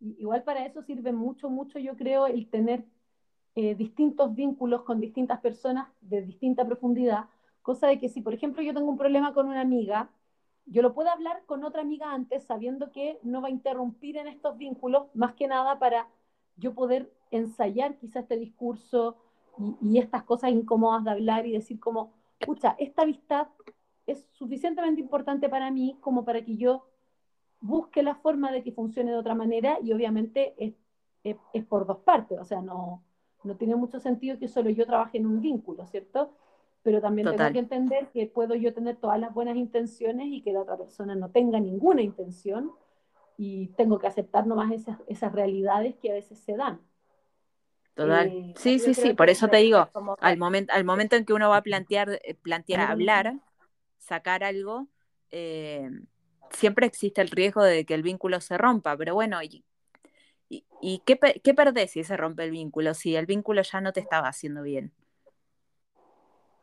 Igual 0.00 0.42
para 0.42 0.66
eso 0.66 0.82
sirve 0.82 1.12
mucho, 1.12 1.48
mucho, 1.48 1.78
yo 1.78 1.96
creo, 1.96 2.26
el 2.26 2.48
tener 2.48 2.84
eh, 3.54 3.74
distintos 3.74 4.34
vínculos 4.34 4.82
con 4.82 4.98
distintas 4.98 5.40
personas 5.40 5.88
de 6.00 6.22
distinta 6.22 6.64
profundidad, 6.64 7.26
cosa 7.60 7.86
de 7.86 7.98
que 7.98 8.08
si, 8.08 8.22
por 8.22 8.32
ejemplo, 8.32 8.62
yo 8.62 8.72
tengo 8.72 8.88
un 8.88 8.96
problema 8.96 9.34
con 9.34 9.46
una 9.46 9.60
amiga, 9.60 10.10
yo 10.64 10.80
lo 10.80 10.94
puedo 10.94 11.10
hablar 11.10 11.42
con 11.44 11.62
otra 11.62 11.82
amiga 11.82 12.12
antes, 12.12 12.44
sabiendo 12.44 12.90
que 12.92 13.18
no 13.22 13.42
va 13.42 13.48
a 13.48 13.50
interrumpir 13.50 14.16
en 14.16 14.28
estos 14.28 14.56
vínculos, 14.56 15.08
más 15.14 15.34
que 15.34 15.48
nada 15.48 15.78
para 15.78 16.08
yo 16.56 16.74
poder 16.74 17.12
ensayar 17.30 17.98
quizá 17.98 18.20
este 18.20 18.38
discurso 18.38 19.16
y, 19.82 19.98
estas 19.98 20.22
cosas 20.22 20.50
incómodas 20.50 21.04
de 21.04 21.10
hablar 21.10 21.46
y 21.46 21.52
decir 21.52 21.78
como, 21.78 22.14
escucha, 22.38 22.74
esta 22.78 23.02
amistad 23.02 23.48
es 24.06 24.26
suficientemente 24.32 25.02
importante 25.02 25.50
para 25.50 25.70
mí 25.70 25.98
como 26.00 26.24
para 26.24 26.42
que 26.42 26.56
yo 26.56 26.86
busque 27.60 28.02
la 28.02 28.14
forma 28.14 28.50
de 28.50 28.62
que 28.62 28.72
funcione 28.72 29.10
de 29.10 29.18
otra 29.18 29.34
manera 29.34 29.78
y 29.82 29.92
obviamente 29.92 30.54
es, 30.56 30.74
es 31.52 31.64
por 31.66 31.86
dos 31.86 31.98
partes, 31.98 32.38
o 32.38 32.44
sea, 32.44 32.62
no, 32.62 33.02
no 33.44 33.56
tiene 33.56 33.76
mucho 33.76 34.00
sentido 34.00 34.38
que 34.38 34.48
solo 34.48 34.70
yo 34.70 34.86
trabaje 34.86 35.18
en 35.18 35.26
un 35.26 35.40
vínculo, 35.40 35.86
¿cierto? 35.86 36.32
pero 36.82 37.00
también 37.00 37.26
Total. 37.28 37.38
tengo 37.38 37.52
que 37.52 37.58
entender 37.60 38.08
que 38.08 38.26
puedo 38.26 38.54
yo 38.54 38.74
tener 38.74 38.96
todas 38.96 39.18
las 39.18 39.32
buenas 39.32 39.56
intenciones 39.56 40.28
y 40.30 40.42
que 40.42 40.52
la 40.52 40.60
otra 40.60 40.76
persona 40.76 41.14
no 41.14 41.30
tenga 41.30 41.60
ninguna 41.60 42.02
intención 42.02 42.72
y 43.38 43.68
tengo 43.68 43.98
que 43.98 44.06
aceptar 44.08 44.46
nomás 44.46 44.72
esas, 44.72 44.98
esas 45.06 45.32
realidades 45.32 45.94
que 45.96 46.10
a 46.10 46.14
veces 46.14 46.38
se 46.38 46.56
dan. 46.56 46.80
Total. 47.94 48.28
Eh, 48.28 48.54
sí, 48.56 48.78
sí, 48.78 48.94
sí, 48.94 49.12
por 49.14 49.30
eso 49.30 49.46
es 49.46 49.50
te 49.52 49.58
digo, 49.58 49.90
como- 49.92 50.16
al 50.20 50.38
momento, 50.38 50.72
al 50.72 50.84
momento 50.84 51.16
en 51.16 51.24
que 51.24 51.32
uno 51.32 51.50
va 51.50 51.58
a 51.58 51.62
plantear, 51.62 52.20
eh, 52.24 52.34
plantear 52.34 52.80
hablar, 52.80 53.38
sacar 53.98 54.44
algo, 54.44 54.88
eh, 55.30 55.88
siempre 56.50 56.86
existe 56.86 57.20
el 57.20 57.30
riesgo 57.30 57.62
de 57.62 57.84
que 57.84 57.94
el 57.94 58.02
vínculo 58.02 58.40
se 58.40 58.58
rompa, 58.58 58.96
pero 58.96 59.14
bueno, 59.14 59.42
¿y, 59.42 59.64
y, 60.52 60.66
y 60.80 61.00
qué, 61.06 61.18
qué 61.42 61.54
perdés 61.54 61.92
si 61.92 62.04
se 62.04 62.16
rompe 62.16 62.44
el 62.44 62.50
vínculo? 62.50 62.94
Si 62.94 63.16
el 63.16 63.26
vínculo 63.26 63.62
ya 63.62 63.80
no 63.80 63.92
te 63.92 64.00
estaba 64.00 64.28
haciendo 64.28 64.62
bien. 64.62 64.92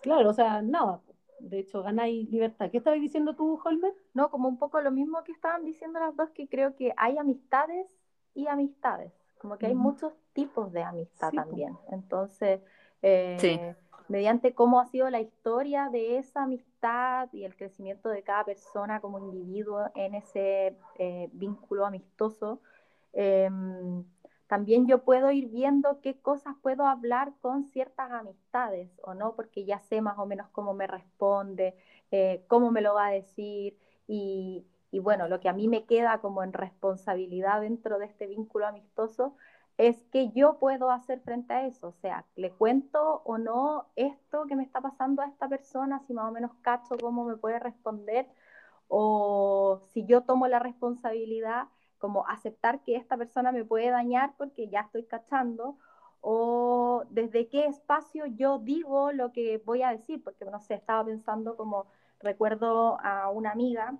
Claro, 0.02 0.30
o 0.30 0.34
sea, 0.34 0.62
nada. 0.62 1.02
De 1.40 1.60
hecho, 1.60 1.84
ganáis 1.84 2.30
libertad. 2.30 2.70
¿Qué 2.72 2.78
estabas 2.78 3.00
diciendo 3.02 3.36
tú, 3.36 3.60
Holmer? 3.64 3.94
No, 4.14 4.30
como 4.30 4.50
un 4.50 4.58
poco 4.58 4.82
lo 4.82 4.92
mismo 4.92 5.24
que 5.24 5.32
estaban 5.32 5.66
diciendo 5.66 6.00
las 6.00 6.16
dos, 6.16 6.30
que 6.32 6.48
creo 6.50 6.76
que 6.76 6.94
hay 6.98 7.18
amistades 7.18 7.88
y 8.34 8.48
amistades, 8.48 9.14
como 9.38 9.58
que 9.58 9.68
hay 9.68 9.76
muchos 9.76 10.14
tipos 10.34 10.72
de 10.74 10.84
amistad 10.84 11.32
Sí, 11.32 11.36
también. 11.36 11.78
Entonces, 11.92 12.62
eh, 13.02 13.40
Sí. 13.42 13.60
mediante 14.10 14.54
cómo 14.54 14.80
ha 14.82 14.86
sido 14.88 15.10
la 15.10 15.22
historia 15.22 15.90
de 15.90 16.18
esa 16.18 16.44
amistad 16.44 17.30
y 17.32 17.46
el 17.46 17.56
crecimiento 17.56 18.10
de 18.10 18.24
cada 18.24 18.44
persona 18.46 19.00
como 19.00 19.20
individuo 19.20 19.90
en 19.96 20.16
ese 20.16 20.78
eh, 20.96 21.30
vínculo 21.34 21.86
amistoso, 21.86 22.62
em, 23.14 24.03
también 24.47 24.88
yo 24.88 25.03
puedo 25.03 25.32
ir 25.32 25.49
viendo 25.49 26.01
qué 26.01 26.20
cosas 26.22 26.55
puedo 26.62 26.86
hablar 26.86 27.34
con 27.41 27.66
ciertas 27.66 28.12
amistades 28.12 28.89
o 29.03 29.14
no, 29.14 29.36
porque 29.36 29.66
ya 29.66 29.80
sé 29.80 30.01
más 30.01 30.18
o 30.18 30.26
menos 30.26 30.49
cómo 30.49 30.74
me 30.74 30.88
responde, 30.88 31.76
eh, 32.12 32.43
cómo 32.47 32.72
me 32.72 32.82
lo 32.82 32.95
va 32.95 33.07
a 33.07 33.12
decir 33.12 33.78
y, 34.07 34.66
y 34.91 34.99
bueno, 34.99 35.28
lo 35.28 35.39
que 35.39 35.49
a 35.49 35.53
mí 35.53 35.68
me 35.68 35.86
queda 35.86 36.20
como 36.22 36.43
en 36.43 36.53
responsabilidad 36.53 37.62
dentro 37.62 37.99
de 37.99 38.05
este 38.05 38.28
vínculo 38.28 38.66
amistoso 38.68 39.36
es 39.78 40.03
que 40.12 40.32
yo 40.32 40.57
puedo 40.60 40.91
hacer 40.91 41.22
frente 41.22 41.53
a 41.53 41.66
eso, 41.66 41.88
o 41.89 41.93
sea, 41.93 42.26
le 42.36 42.51
cuento 42.51 43.22
o 43.26 43.38
no 43.38 43.88
esto 43.95 44.45
que 44.47 44.55
me 44.55 44.64
está 44.64 44.82
pasando 44.82 45.22
a 45.22 45.28
esta 45.28 45.47
persona, 45.47 46.01
si 46.05 46.14
más 46.14 46.26
o 46.30 46.32
menos 46.34 46.51
cacho 46.62 46.97
cómo 46.99 47.24
me 47.24 47.38
puede 47.38 47.60
responder, 47.60 48.28
o 48.88 49.82
si 49.93 50.05
yo 50.05 50.22
tomo 50.24 50.47
la 50.47 50.60
responsabilidad 50.60 51.68
como 52.00 52.28
aceptar 52.28 52.82
que 52.84 52.95
esta 52.95 53.18
persona 53.18 53.52
me 53.52 53.66
puede 53.66 53.89
dañar 53.89 54.34
porque 54.38 54.70
ya 54.70 54.82
estoy 54.82 55.04
cachando, 55.06 55.78
o 56.22 57.04
desde 57.10 57.47
qué 57.47 57.66
espacio 57.68 58.26
yo 58.26 58.60
digo 58.60 59.12
lo 59.12 59.32
que 59.32 59.62
voy 59.66 59.84
a 59.84 59.91
decir, 59.91 60.24
porque 60.24 60.45
no 60.45 60.60
sé, 60.60 60.74
estaba 60.76 61.06
pensando 61.06 61.56
como 61.56 61.88
recuerdo 62.20 63.00
a 63.02 63.30
una 63.30 63.52
amiga 63.52 63.97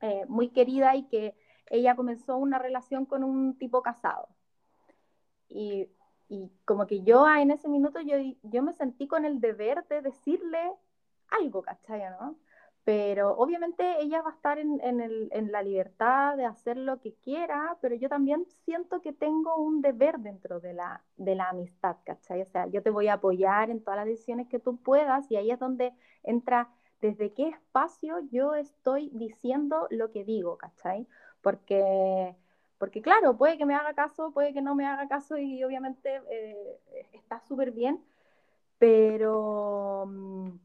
eh, 0.00 0.24
muy 0.28 0.50
querida 0.50 0.94
y 0.96 1.04
que 1.04 1.34
ella 1.70 1.96
comenzó 1.96 2.36
una 2.36 2.58
relación 2.58 3.06
con 3.06 3.24
un 3.24 3.56
tipo 3.58 3.82
casado. 3.82 4.28
Y, 5.48 5.88
y 6.28 6.50
como 6.64 6.86
que 6.86 7.02
yo 7.02 7.26
ah, 7.26 7.42
en 7.42 7.50
ese 7.50 7.68
minuto 7.68 8.00
yo, 8.00 8.16
yo 8.42 8.62
me 8.62 8.72
sentí 8.72 9.06
con 9.06 9.24
el 9.24 9.40
deber 9.40 9.84
de 9.88 10.02
decirle 10.02 10.72
algo, 11.28 11.62
¿cachai? 11.62 12.02
¿no? 12.20 12.36
Pero 12.84 13.36
obviamente 13.36 14.00
ella 14.00 14.22
va 14.22 14.30
a 14.30 14.34
estar 14.34 14.58
en, 14.58 14.80
en, 14.82 15.00
el, 15.00 15.28
en, 15.30 15.52
la 15.52 15.62
libertad 15.62 16.36
de 16.36 16.44
hacer 16.44 16.76
lo 16.76 17.00
que 17.00 17.14
quiera, 17.14 17.78
pero 17.80 17.94
yo 17.94 18.08
también 18.08 18.44
siento 18.64 19.00
que 19.00 19.12
tengo 19.12 19.54
un 19.56 19.82
deber 19.82 20.18
dentro 20.18 20.58
de 20.58 20.72
la, 20.74 21.00
de 21.16 21.36
la 21.36 21.50
amistad, 21.50 21.96
¿cachai? 22.04 22.42
O 22.42 22.46
sea, 22.46 22.66
yo 22.66 22.82
te 22.82 22.90
voy 22.90 23.06
a 23.06 23.14
apoyar 23.14 23.70
en 23.70 23.84
todas 23.84 23.98
las 23.98 24.06
decisiones 24.06 24.48
que 24.48 24.58
tú 24.58 24.78
puedas 24.78 25.30
y 25.30 25.36
ahí 25.36 25.52
es 25.52 25.60
donde 25.60 25.92
entra 26.24 26.70
desde 27.02 27.32
qué 27.34 27.48
espacio 27.48 28.20
yo 28.30 28.54
estoy 28.54 29.10
diciendo 29.12 29.86
lo 29.90 30.10
que 30.10 30.24
digo, 30.24 30.56
¿cachai? 30.56 31.06
Porque, 31.42 32.34
porque 32.78 33.02
claro, 33.02 33.36
puede 33.36 33.58
que 33.58 33.66
me 33.66 33.74
haga 33.74 33.94
caso, 33.94 34.32
puede 34.32 34.52
que 34.52 34.62
no 34.62 34.74
me 34.74 34.86
haga 34.86 35.08
caso 35.08 35.36
y 35.36 35.62
obviamente 35.64 36.22
eh, 36.30 36.80
está 37.12 37.40
súper 37.40 37.72
bien, 37.72 38.02
pero 38.78 40.04
um, 40.04 40.58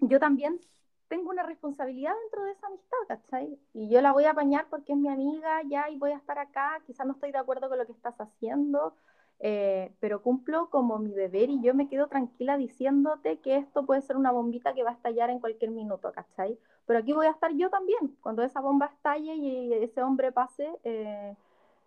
yo 0.00 0.18
también 0.20 0.60
tengo 1.08 1.30
una 1.30 1.42
responsabilidad 1.42 2.12
dentro 2.22 2.44
de 2.44 2.52
esa 2.52 2.66
amistad, 2.66 2.96
¿cachai? 3.08 3.58
Y 3.72 3.88
yo 3.88 4.00
la 4.00 4.12
voy 4.12 4.24
a 4.24 4.30
apañar 4.30 4.66
porque 4.70 4.92
es 4.92 4.98
mi 4.98 5.08
amiga 5.08 5.62
ya 5.68 5.88
y 5.90 5.98
voy 5.98 6.12
a 6.12 6.16
estar 6.16 6.38
acá, 6.38 6.80
quizás 6.86 7.06
no 7.06 7.12
estoy 7.12 7.32
de 7.32 7.38
acuerdo 7.38 7.68
con 7.68 7.78
lo 7.78 7.86
que 7.86 7.92
estás 7.92 8.14
haciendo, 8.20 8.94
eh, 9.40 9.92
pero 10.00 10.22
cumplo 10.22 10.70
como 10.70 10.98
mi 10.98 11.12
deber 11.12 11.50
y 11.50 11.60
yo 11.62 11.74
me 11.74 11.88
quedo 11.88 12.08
tranquila 12.08 12.56
diciéndote 12.56 13.38
que 13.40 13.56
esto 13.56 13.84
puede 13.84 14.02
ser 14.02 14.16
una 14.16 14.30
bombita 14.30 14.74
que 14.74 14.82
va 14.82 14.90
a 14.90 14.94
estallar 14.94 15.30
en 15.30 15.40
cualquier 15.40 15.70
minuto, 15.70 16.12
¿cachai? 16.12 16.58
Pero 16.86 16.98
aquí 17.00 17.12
voy 17.12 17.26
a 17.26 17.30
estar 17.30 17.52
yo 17.54 17.70
también, 17.70 18.16
cuando 18.20 18.42
esa 18.42 18.60
bomba 18.60 18.86
estalle 18.86 19.34
y 19.34 19.72
ese 19.74 20.02
hombre 20.02 20.32
pase, 20.32 20.68
eh, 20.84 21.36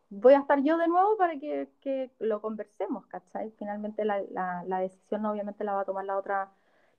voy 0.09 0.33
a 0.33 0.39
estar 0.39 0.61
yo 0.63 0.77
de 0.77 0.87
nuevo 0.87 1.17
para 1.17 1.37
que, 1.39 1.69
que 1.81 2.11
lo 2.19 2.41
conversemos, 2.41 3.05
¿cachai? 3.07 3.51
Finalmente 3.57 4.05
la, 4.05 4.21
la, 4.31 4.63
la, 4.65 4.79
decisión 4.79 5.25
obviamente 5.25 5.63
la 5.63 5.73
va 5.73 5.81
a 5.81 5.85
tomar 5.85 6.05
la 6.05 6.17
otra, 6.17 6.51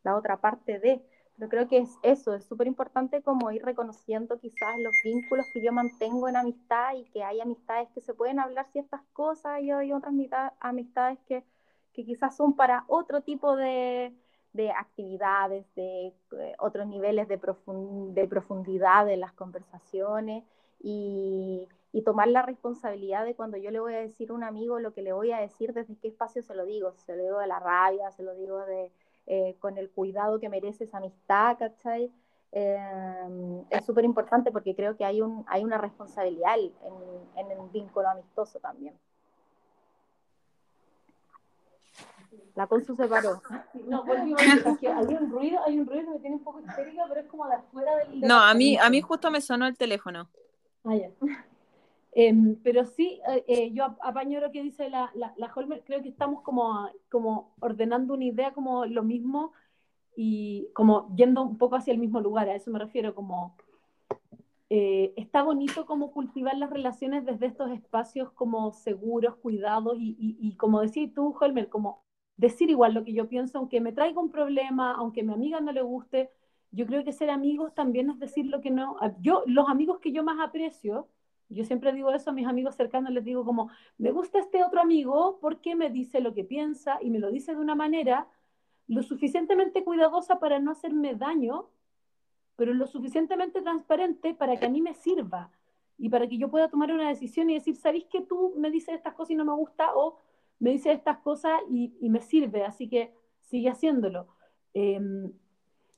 la 0.02 0.16
otra 0.16 0.40
parte 0.40 0.78
de... 0.78 1.02
Yo 1.38 1.48
creo 1.48 1.68
que 1.68 1.78
es 1.78 1.98
eso, 2.02 2.34
es 2.34 2.44
súper 2.44 2.66
importante 2.66 3.22
como 3.22 3.52
ir 3.52 3.64
reconociendo 3.64 4.40
quizás 4.40 4.76
los 4.80 4.94
vínculos 5.04 5.46
que 5.52 5.62
yo 5.62 5.72
mantengo 5.72 6.28
en 6.28 6.34
amistad 6.34 6.94
y 6.96 7.04
que 7.04 7.22
hay 7.22 7.40
amistades 7.40 7.88
que 7.94 8.00
se 8.00 8.12
pueden 8.12 8.40
hablar 8.40 8.66
ciertas 8.72 9.02
cosas 9.12 9.60
y 9.62 9.70
hay 9.70 9.92
otras 9.92 10.12
mitad, 10.12 10.52
amistades 10.58 11.16
que, 11.28 11.44
que, 11.92 12.04
quizás 12.04 12.36
son 12.36 12.54
para 12.56 12.84
otro 12.88 13.20
tipo 13.20 13.54
de, 13.54 14.12
de 14.52 14.72
actividades, 14.72 15.64
de 15.76 16.08
eh, 16.08 16.54
otros 16.58 16.88
niveles 16.88 17.28
de, 17.28 17.38
profund, 17.38 18.14
de, 18.14 18.26
profundidad 18.26 19.06
de 19.06 19.16
las 19.16 19.32
conversaciones 19.32 20.42
y, 20.80 21.68
y, 21.92 22.02
tomar 22.02 22.26
la 22.26 22.42
responsabilidad 22.42 23.24
de 23.24 23.36
cuando 23.36 23.58
yo 23.58 23.70
le 23.70 23.78
voy 23.78 23.94
a 23.94 24.00
decir 24.00 24.30
a 24.30 24.34
un 24.34 24.42
amigo 24.42 24.80
lo 24.80 24.92
que 24.92 25.02
le 25.02 25.12
voy 25.12 25.30
a 25.30 25.38
decir, 25.38 25.72
desde 25.72 25.96
qué 25.98 26.08
espacio 26.08 26.42
se 26.42 26.56
lo 26.56 26.64
digo, 26.64 26.94
se 26.96 27.16
lo 27.16 27.22
digo 27.22 27.38
de 27.38 27.46
la 27.46 27.60
rabia, 27.60 28.10
se 28.10 28.24
lo 28.24 28.34
digo 28.34 28.58
de 28.66 28.90
eh, 29.30 29.56
con 29.60 29.76
el 29.76 29.90
cuidado 29.90 30.40
que 30.40 30.48
merece 30.48 30.84
esa 30.84 30.96
amistad, 30.98 31.58
¿cachai? 31.58 32.10
Eh, 32.50 33.64
es 33.68 33.84
súper 33.84 34.04
importante 34.04 34.50
porque 34.50 34.74
creo 34.74 34.96
que 34.96 35.04
hay, 35.04 35.20
un, 35.20 35.44
hay 35.48 35.62
una 35.62 35.76
responsabilidad 35.76 36.56
en, 36.58 36.72
en 37.36 37.50
el 37.50 37.68
vínculo 37.68 38.08
amistoso 38.08 38.58
también. 38.58 38.94
La 42.54 42.66
Consu 42.66 42.96
se 42.96 43.06
paró. 43.06 43.40
No, 43.86 44.04
porque 44.04 44.34
es 44.66 44.78
que 44.78 44.88
hay 44.88 45.06
un 45.14 45.30
ruido, 45.30 45.60
hay 45.64 45.78
un 45.78 45.86
ruido 45.86 46.06
que 46.06 46.10
me 46.10 46.18
tiene 46.18 46.36
un 46.36 46.42
poco 46.42 46.60
histérica, 46.60 47.04
pero 47.08 47.20
es 47.20 47.26
como 47.26 47.46
de 47.46 47.54
afuera 47.54 47.96
del. 47.98 48.20
No, 48.20 48.40
a 48.40 48.52
mí, 48.54 48.76
a 48.76 48.90
mí 48.90 49.00
justo 49.00 49.30
me 49.30 49.40
sonó 49.40 49.66
el 49.66 49.76
teléfono. 49.76 50.28
Ah, 50.84 50.96
ya. 50.96 51.10
Eh, 52.20 52.34
pero 52.64 52.84
sí, 52.84 53.20
eh, 53.46 53.70
yo 53.72 53.84
apaño 54.02 54.40
lo 54.40 54.50
que 54.50 54.60
dice 54.60 54.90
la, 54.90 55.08
la, 55.14 55.32
la, 55.36 55.52
Holmer, 55.54 55.84
creo 55.84 56.02
que 56.02 56.08
estamos 56.08 56.42
como, 56.42 56.90
como 57.08 57.54
ordenando 57.60 58.14
una 58.14 58.24
idea 58.24 58.52
como 58.52 58.86
lo 58.86 59.04
mismo 59.04 59.52
y 60.16 60.66
como 60.74 61.14
yendo 61.14 61.42
un 61.42 61.58
poco 61.58 61.76
hacia 61.76 61.92
el 61.92 62.00
mismo 62.00 62.20
lugar, 62.20 62.48
a 62.48 62.56
eso 62.56 62.72
me 62.72 62.80
refiero, 62.80 63.14
como 63.14 63.56
eh, 64.68 65.14
está 65.16 65.42
bonito 65.44 65.86
como 65.86 66.10
cultivar 66.10 66.58
las 66.58 66.70
relaciones 66.70 67.24
desde 67.24 67.46
estos 67.46 67.70
espacios 67.70 68.32
como 68.32 68.72
seguros, 68.72 69.36
cuidados 69.36 69.96
y, 70.00 70.16
y, 70.18 70.36
y 70.40 70.56
como 70.56 70.80
decís 70.80 71.14
tú, 71.14 71.36
Holmer, 71.40 71.68
como 71.68 72.02
decir 72.36 72.68
igual 72.68 72.94
lo 72.94 73.04
que 73.04 73.12
yo 73.12 73.28
pienso, 73.28 73.58
aunque 73.58 73.80
me 73.80 73.92
traiga 73.92 74.20
un 74.20 74.32
problema, 74.32 74.92
aunque 74.96 75.20
a 75.20 75.24
mi 75.24 75.34
amiga 75.34 75.60
no 75.60 75.70
le 75.70 75.82
guste, 75.82 76.30
yo 76.72 76.84
creo 76.86 77.04
que 77.04 77.12
ser 77.12 77.30
amigos 77.30 77.74
también 77.74 78.10
es 78.10 78.18
decir 78.18 78.46
lo 78.46 78.60
que 78.60 78.72
no, 78.72 78.96
yo, 79.20 79.44
los 79.46 79.68
amigos 79.68 80.00
que 80.00 80.10
yo 80.10 80.24
más 80.24 80.40
aprecio, 80.40 81.06
yo 81.48 81.64
siempre 81.64 81.92
digo 81.92 82.10
eso 82.10 82.30
a 82.30 82.32
mis 82.32 82.46
amigos 82.46 82.74
cercanos, 82.74 83.12
les 83.12 83.24
digo 83.24 83.44
como, 83.44 83.70
me 83.96 84.10
gusta 84.10 84.38
este 84.38 84.62
otro 84.62 84.80
amigo 84.80 85.38
porque 85.40 85.74
me 85.74 85.90
dice 85.90 86.20
lo 86.20 86.34
que 86.34 86.44
piensa 86.44 86.98
y 87.00 87.10
me 87.10 87.18
lo 87.18 87.30
dice 87.30 87.54
de 87.54 87.60
una 87.60 87.74
manera 87.74 88.28
lo 88.86 89.02
suficientemente 89.02 89.84
cuidadosa 89.84 90.38
para 90.38 90.58
no 90.58 90.70
hacerme 90.72 91.14
daño, 91.14 91.68
pero 92.56 92.74
lo 92.74 92.86
suficientemente 92.86 93.62
transparente 93.62 94.34
para 94.34 94.56
que 94.56 94.66
a 94.66 94.70
mí 94.70 94.80
me 94.80 94.94
sirva 94.94 95.50
y 95.98 96.08
para 96.08 96.26
que 96.26 96.38
yo 96.38 96.50
pueda 96.50 96.68
tomar 96.68 96.92
una 96.92 97.08
decisión 97.08 97.50
y 97.50 97.54
decir, 97.54 97.76
¿sabéis 97.76 98.04
que 98.06 98.22
tú 98.22 98.54
me 98.56 98.70
dices 98.70 98.94
estas 98.94 99.14
cosas 99.14 99.30
y 99.32 99.36
no 99.36 99.44
me 99.44 99.52
gusta? 99.52 99.94
O 99.94 100.18
me 100.58 100.70
dices 100.70 100.96
estas 100.96 101.18
cosas 101.18 101.52
y, 101.70 101.94
y 102.00 102.08
me 102.08 102.20
sirve, 102.20 102.64
así 102.64 102.88
que 102.88 103.12
sigue 103.40 103.68
haciéndolo. 103.68 104.28
Eh, 104.74 105.00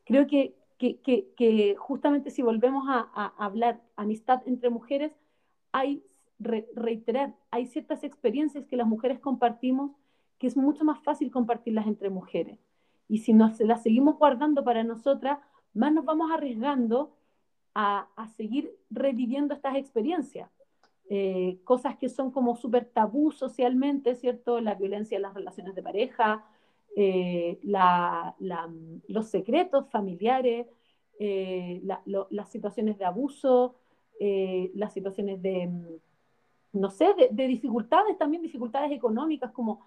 creo 0.04 0.26
que, 0.26 0.56
que, 0.78 1.00
que, 1.00 1.32
que, 1.36 1.76
justamente 1.76 2.30
si 2.30 2.42
volvemos 2.42 2.84
a, 2.88 3.10
a 3.14 3.44
hablar 3.44 3.80
amistad 3.96 4.42
entre 4.46 4.70
mujeres, 4.70 5.12
hay, 5.72 6.02
re, 6.38 6.68
reiterar, 6.74 7.34
hay 7.50 7.66
ciertas 7.66 8.04
experiencias 8.04 8.66
que 8.66 8.76
las 8.76 8.86
mujeres 8.86 9.18
compartimos 9.18 9.92
que 10.38 10.46
es 10.46 10.56
mucho 10.56 10.84
más 10.84 11.02
fácil 11.02 11.30
compartirlas 11.30 11.86
entre 11.86 12.08
mujeres. 12.08 12.58
Y 13.08 13.18
si 13.18 13.34
nos 13.34 13.60
las 13.60 13.82
seguimos 13.82 14.18
guardando 14.18 14.64
para 14.64 14.84
nosotras, 14.84 15.38
más 15.74 15.92
nos 15.92 16.04
vamos 16.06 16.30
arriesgando 16.32 17.14
a, 17.74 18.08
a 18.16 18.28
seguir 18.28 18.74
reviviendo 18.88 19.52
estas 19.52 19.76
experiencias. 19.76 20.50
Eh, 21.12 21.58
cosas 21.64 21.96
que 21.96 22.08
son 22.08 22.30
como 22.30 22.54
súper 22.54 22.84
tabú 22.84 23.32
socialmente, 23.32 24.14
¿cierto? 24.14 24.60
La 24.60 24.76
violencia 24.76 25.16
en 25.16 25.22
las 25.22 25.34
relaciones 25.34 25.74
de 25.74 25.82
pareja, 25.82 26.44
eh, 26.94 27.58
la, 27.64 28.36
los 29.08 29.26
secretos 29.26 29.90
familiares, 29.90 30.68
eh, 31.18 31.82
las 32.04 32.48
situaciones 32.48 32.96
de 32.96 33.04
abuso, 33.06 33.74
eh, 34.20 34.70
las 34.74 34.92
situaciones 34.92 35.42
de, 35.42 35.66
mm, 35.66 36.78
no 36.78 36.90
sé, 36.90 37.08
de, 37.32 37.46
dificultades, 37.48 38.16
también 38.18 38.42
dificultades 38.42 38.92
económicas, 38.92 39.50
como 39.50 39.84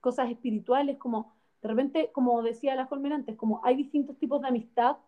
cosas 0.00 0.30
espirituales, 0.30 0.96
como 0.98 1.34
de 1.60 1.68
repente, 1.68 2.10
como 2.12 2.40
decía 2.42 2.76
la 2.76 2.86
Colmen 2.86 3.12
antes, 3.12 3.34
como 3.34 3.60
hay 3.64 3.74
distintos 3.74 4.16
tipos 4.16 4.40
de 4.40 4.48
amistad 4.48 4.98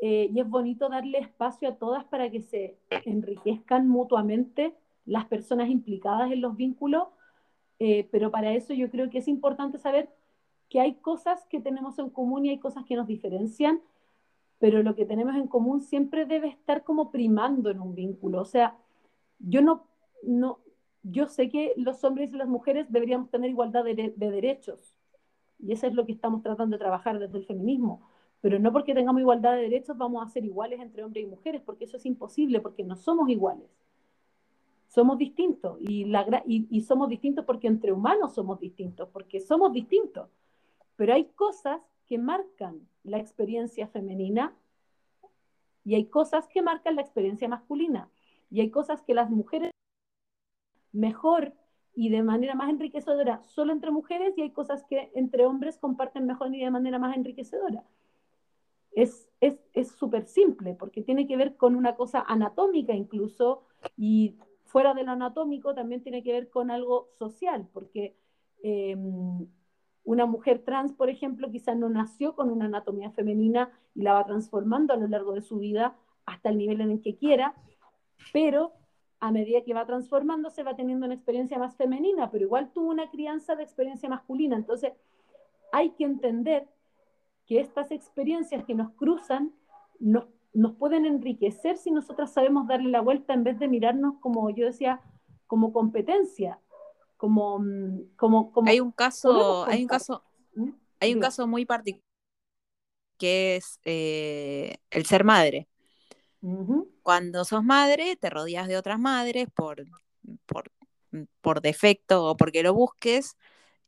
y 0.00 0.40
es 0.40 0.48
bonito 0.48 0.88
darle 0.88 1.18
espacio 1.18 1.68
a 1.68 1.74
todas 1.76 2.04
para 2.04 2.30
que 2.30 2.40
se 2.40 2.78
enriquezcan 3.04 3.86
mutuamente 3.86 4.74
las 5.04 5.26
personas 5.26 5.68
implicadas 5.68 6.32
en 6.32 6.40
los 6.40 6.56
vínculos, 6.56 7.08
pero 8.10 8.30
para 8.30 8.54
eso 8.54 8.72
yo 8.72 8.90
creo 8.90 9.10
que 9.10 9.18
es 9.18 9.28
importante 9.28 9.76
saber 9.76 10.08
que 10.68 10.80
hay 10.80 10.94
cosas 10.94 11.44
que 11.46 11.60
tenemos 11.60 11.98
en 11.98 12.10
común 12.10 12.46
y 12.46 12.50
hay 12.50 12.58
cosas 12.58 12.84
que 12.84 12.96
nos 12.96 13.06
diferencian, 13.06 13.80
pero 14.58 14.82
lo 14.82 14.94
que 14.94 15.06
tenemos 15.06 15.34
en 15.36 15.48
común 15.48 15.82
siempre 15.82 16.26
debe 16.26 16.48
estar 16.48 16.84
como 16.84 17.10
primando 17.10 17.70
en 17.70 17.80
un 17.80 17.94
vínculo. 17.94 18.40
O 18.40 18.44
sea, 18.44 18.76
yo 19.38 19.60
no, 19.62 19.86
no 20.22 20.60
yo 21.02 21.26
sé 21.26 21.48
que 21.48 21.72
los 21.76 22.02
hombres 22.04 22.32
y 22.32 22.36
las 22.36 22.48
mujeres 22.48 22.90
deberíamos 22.90 23.30
tener 23.30 23.50
igualdad 23.50 23.84
de, 23.84 24.14
de 24.16 24.30
derechos, 24.30 24.96
y 25.58 25.72
eso 25.72 25.86
es 25.86 25.94
lo 25.94 26.04
que 26.06 26.12
estamos 26.12 26.42
tratando 26.42 26.76
de 26.76 26.80
trabajar 26.80 27.18
desde 27.18 27.38
el 27.38 27.46
feminismo. 27.46 28.02
Pero 28.40 28.58
no 28.58 28.72
porque 28.72 28.94
tengamos 28.94 29.20
igualdad 29.20 29.54
de 29.56 29.62
derechos 29.62 29.96
vamos 29.96 30.22
a 30.24 30.30
ser 30.30 30.44
iguales 30.44 30.80
entre 30.80 31.02
hombres 31.02 31.24
y 31.24 31.28
mujeres, 31.28 31.62
porque 31.64 31.84
eso 31.84 31.96
es 31.96 32.06
imposible, 32.06 32.60
porque 32.60 32.84
no 32.84 32.96
somos 32.96 33.28
iguales. 33.30 33.68
Somos 34.88 35.18
distintos 35.18 35.78
y, 35.80 36.04
la, 36.04 36.42
y, 36.46 36.66
y 36.70 36.80
somos 36.82 37.08
distintos 37.08 37.44
porque 37.44 37.66
entre 37.66 37.92
humanos 37.92 38.34
somos 38.34 38.60
distintos, 38.60 39.08
porque 39.08 39.40
somos 39.40 39.72
distintos. 39.72 40.28
Pero 40.96 41.14
hay 41.14 41.24
cosas 41.34 41.80
que 42.06 42.18
marcan 42.18 42.80
la 43.06 43.18
experiencia 43.18 43.86
femenina 43.88 44.54
y 45.84 45.94
hay 45.94 46.06
cosas 46.06 46.48
que 46.48 46.62
marcan 46.62 46.96
la 46.96 47.02
experiencia 47.02 47.48
masculina. 47.48 48.10
Y 48.50 48.60
hay 48.60 48.70
cosas 48.70 49.02
que 49.02 49.14
las 49.14 49.30
mujeres 49.30 49.70
mejor 50.92 51.54
y 51.94 52.10
de 52.10 52.22
manera 52.22 52.54
más 52.54 52.70
enriquecedora 52.70 53.42
solo 53.44 53.72
entre 53.72 53.90
mujeres 53.90 54.36
y 54.36 54.42
hay 54.42 54.50
cosas 54.50 54.84
que 54.84 55.10
entre 55.14 55.46
hombres 55.46 55.78
comparten 55.78 56.26
mejor 56.26 56.54
y 56.54 56.62
de 56.62 56.70
manera 56.70 56.98
más 56.98 57.16
enriquecedora. 57.16 57.84
Es 58.92 59.28
súper 59.96 60.22
es, 60.24 60.30
simple 60.30 60.74
porque 60.74 61.02
tiene 61.02 61.26
que 61.26 61.36
ver 61.36 61.56
con 61.56 61.76
una 61.76 61.96
cosa 61.96 62.24
anatómica 62.26 62.92
incluso 62.94 63.62
y 63.96 64.36
fuera 64.64 64.94
de 64.94 65.04
lo 65.04 65.12
anatómico 65.12 65.74
también 65.74 66.02
tiene 66.02 66.22
que 66.22 66.32
ver 66.32 66.50
con 66.50 66.70
algo 66.70 67.10
social 67.18 67.68
porque 67.72 68.16
em, 68.62 69.46
una 70.06 70.24
mujer 70.24 70.62
trans, 70.64 70.92
por 70.92 71.10
ejemplo, 71.10 71.50
quizás 71.50 71.76
no 71.76 71.88
nació 71.88 72.36
con 72.36 72.48
una 72.48 72.66
anatomía 72.66 73.10
femenina 73.10 73.70
y 73.94 74.02
la 74.02 74.14
va 74.14 74.24
transformando 74.24 74.94
a 74.94 74.96
lo 74.96 75.08
largo 75.08 75.34
de 75.34 75.42
su 75.42 75.58
vida 75.58 75.96
hasta 76.24 76.48
el 76.48 76.58
nivel 76.58 76.80
en 76.80 76.92
el 76.92 77.02
que 77.02 77.16
quiera, 77.16 77.54
pero 78.32 78.72
a 79.18 79.32
medida 79.32 79.62
que 79.62 79.74
va 79.74 79.84
transformándose 79.84 80.62
va 80.62 80.76
teniendo 80.76 81.06
una 81.06 81.16
experiencia 81.16 81.58
más 81.58 81.76
femenina, 81.76 82.30
pero 82.30 82.44
igual 82.44 82.70
tuvo 82.72 82.90
una 82.90 83.10
crianza 83.10 83.56
de 83.56 83.64
experiencia 83.64 84.08
masculina. 84.08 84.54
Entonces, 84.54 84.92
hay 85.72 85.90
que 85.90 86.04
entender 86.04 86.68
que 87.44 87.58
estas 87.58 87.90
experiencias 87.90 88.64
que 88.64 88.74
nos 88.74 88.92
cruzan 88.92 89.52
nos, 89.98 90.26
nos 90.52 90.76
pueden 90.76 91.04
enriquecer 91.04 91.78
si 91.78 91.90
nosotras 91.90 92.32
sabemos 92.32 92.68
darle 92.68 92.90
la 92.90 93.00
vuelta 93.00 93.34
en 93.34 93.42
vez 93.42 93.58
de 93.58 93.66
mirarnos 93.66 94.18
como 94.20 94.48
yo 94.50 94.66
decía, 94.66 95.00
como 95.48 95.72
competencia 95.72 96.60
como, 97.26 97.58
mm, 97.58 98.14
como, 98.14 98.52
como 98.52 98.70
hay 98.70 98.78
un 98.78 98.92
caso, 98.92 99.64
hay 99.66 99.82
un 99.82 99.88
caso, 99.88 100.22
¿Mm? 100.54 100.70
hay 101.00 101.12
un 101.12 101.20
caso 101.20 101.48
muy 101.48 101.66
particular 101.66 102.06
que 103.18 103.56
es 103.56 103.80
eh, 103.84 104.76
el 104.90 105.06
ser 105.06 105.24
madre. 105.24 105.66
Cuando 107.02 107.44
sos 107.44 107.64
madre, 107.64 108.14
te 108.14 108.30
rodeas 108.30 108.68
de 108.68 108.76
otras 108.76 109.00
madres 109.00 109.48
por, 109.52 109.84
por, 110.44 110.70
por 111.40 111.60
defecto 111.62 112.26
o 112.26 112.36
porque 112.36 112.62
lo 112.62 112.74
busques. 112.74 113.36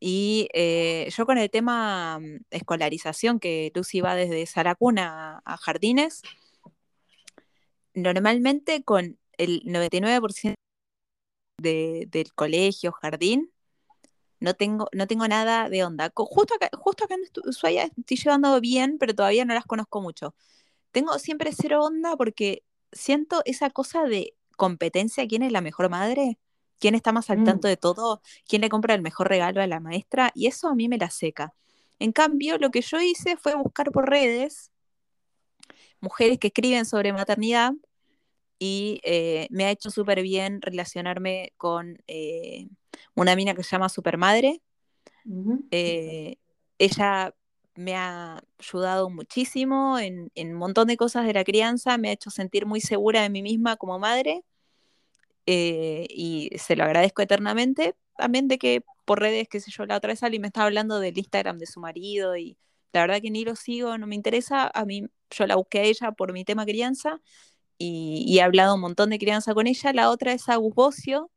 Y 0.01 0.49
eh, 0.53 1.09
yo 1.17 1.27
con 1.27 1.39
el 1.39 1.51
tema 1.51 2.19
mm, 2.19 2.39
escolarización, 2.51 3.39
que 3.39 3.71
Lucy 3.73 4.01
va 4.01 4.17
desde 4.17 4.45
Saracuna 4.47 5.43
a 5.45 5.57
Jardines, 5.59 6.23
normalmente 7.95 8.83
con 8.83 9.17
el 9.37 9.63
99% 9.63 10.55
del 11.59 12.33
colegio, 12.35 12.93
jardín, 12.93 13.53
no 14.41 14.55
tengo, 14.55 14.89
no 14.93 15.07
tengo 15.07 15.27
nada 15.27 15.69
de 15.69 15.85
onda. 15.85 16.13
Justo 16.15 16.55
acá, 16.55 16.71
justo 16.79 17.05
acá 17.05 17.15
en 17.15 17.23
Ushuaia 17.45 17.91
estoy 17.97 18.17
llevando 18.17 18.61
bien, 18.61 18.99
pero 18.99 19.15
todavía 19.15 19.45
no 19.45 19.55
las 19.55 19.65
conozco 19.67 20.01
mucho. 20.01 20.35
Tengo 20.93 21.19
siempre 21.19 21.51
cero 21.53 21.85
onda 21.85 22.17
porque 22.17 22.65
siento 22.93 23.43
esa 23.45 23.71
cosa 23.71 24.05
de 24.05 24.35
competencia, 24.57 25.27
quién 25.27 25.43
es 25.43 25.53
la 25.53 25.61
mejor 25.61 25.91
madre, 25.91 26.39
quién 26.79 26.95
está 26.95 27.13
más 27.13 27.31
al 27.31 27.45
tanto 27.45 27.69
mm. 27.69 27.71
de 27.71 27.77
todo, 27.77 28.23
quién 28.47 28.63
le 28.63 28.69
compra 28.69 28.95
el 28.95 29.03
mejor 29.03 29.29
regalo 29.29 29.61
a 29.61 29.67
la 29.67 29.81
maestra, 29.81 30.31
y 30.35 30.47
eso 30.47 30.69
a 30.69 30.75
mí 30.75 30.89
me 30.89 30.99
la 30.99 31.11
seca. 31.11 31.55
En 31.99 32.13
cambio, 32.13 32.59
lo 32.59 32.71
que 32.71 32.81
yo 32.81 33.01
hice 33.01 33.37
fue 33.37 33.55
buscar 33.57 33.91
por 33.91 34.09
redes 34.09 34.71
mujeres 36.01 36.39
que 36.39 36.49
escriben 36.49 36.87
sobre 36.87 37.13
maternidad 37.13 37.73
y 38.59 39.01
eh, 39.05 39.47
me 39.51 39.65
ha 39.65 39.71
hecho 39.71 39.91
súper 39.91 40.23
bien 40.23 40.61
relacionarme 40.61 41.53
con 41.57 41.99
eh, 42.07 42.69
una 43.15 43.37
mina 43.37 43.55
que 43.55 43.63
se 43.63 43.71
llama 43.71 43.89
Supermadre. 43.89 44.61
Eh, 45.71 46.37
ella 46.79 47.35
me 47.75 47.95
ha 47.95 48.43
ayudado 48.59 49.11
muchísimo 49.11 49.99
en, 49.99 50.31
un 50.35 50.55
montón 50.55 50.89
de 50.89 50.97
cosas 50.97 51.27
de 51.27 51.35
la 51.35 51.45
crianza, 51.45 51.99
me 51.99 52.09
ha 52.09 52.13
hecho 52.13 52.31
sentir 52.31 52.67
muy 52.67 52.81
segura 52.81 53.23
de 53.23 53.31
mí 53.31 53.43
misma 53.43 53.77
como 53.77 53.99
madre 53.99 54.43
y 55.47 56.51
se 56.59 56.77
lo 56.77 56.85
agradezco 56.85 57.23
eternamente. 57.23 57.95
También 58.17 58.49
de 58.49 58.59
que 58.59 58.83
por 59.05 59.21
redes, 59.21 59.49
qué 59.49 59.61
sé 59.61 59.71
yo, 59.71 59.87
la 59.87 59.97
otra 59.97 60.09
vez 60.09 60.23
alguien 60.23 60.43
me 60.43 60.49
estaba 60.49 60.67
hablando 60.67 60.99
del 60.99 61.17
Instagram 61.17 61.59
de 61.59 61.67
su 61.67 61.81
marido 61.81 62.37
y 62.37 62.59
la 62.93 63.03
verdad 63.03 63.21
que 63.23 63.31
ni 63.31 63.45
lo 63.45 63.55
sigo, 63.55 63.97
no 63.97 64.07
me 64.07 64.15
interesa. 64.15 64.71
A 64.75 64.85
mí, 64.85 65.05
yo 65.31 65.47
la 65.47 65.57
busqué 65.57 65.79
a 65.81 65.83
ella 65.83 66.13
por 66.13 66.33
mi 66.33 66.45
tema 66.45 66.65
crianza 66.67 67.21
y, 67.79 68.37
he 68.37 68.43
hablado 68.43 68.75
un 68.75 68.81
montón 68.81 69.11
de 69.11 69.19
crianza 69.19 69.55
con 69.55 69.67
ella. 69.67 69.93
La 69.93 70.11
otra 70.11 70.33
es 70.33 70.49
Agus 70.49 70.75
Bocio, 70.75 71.31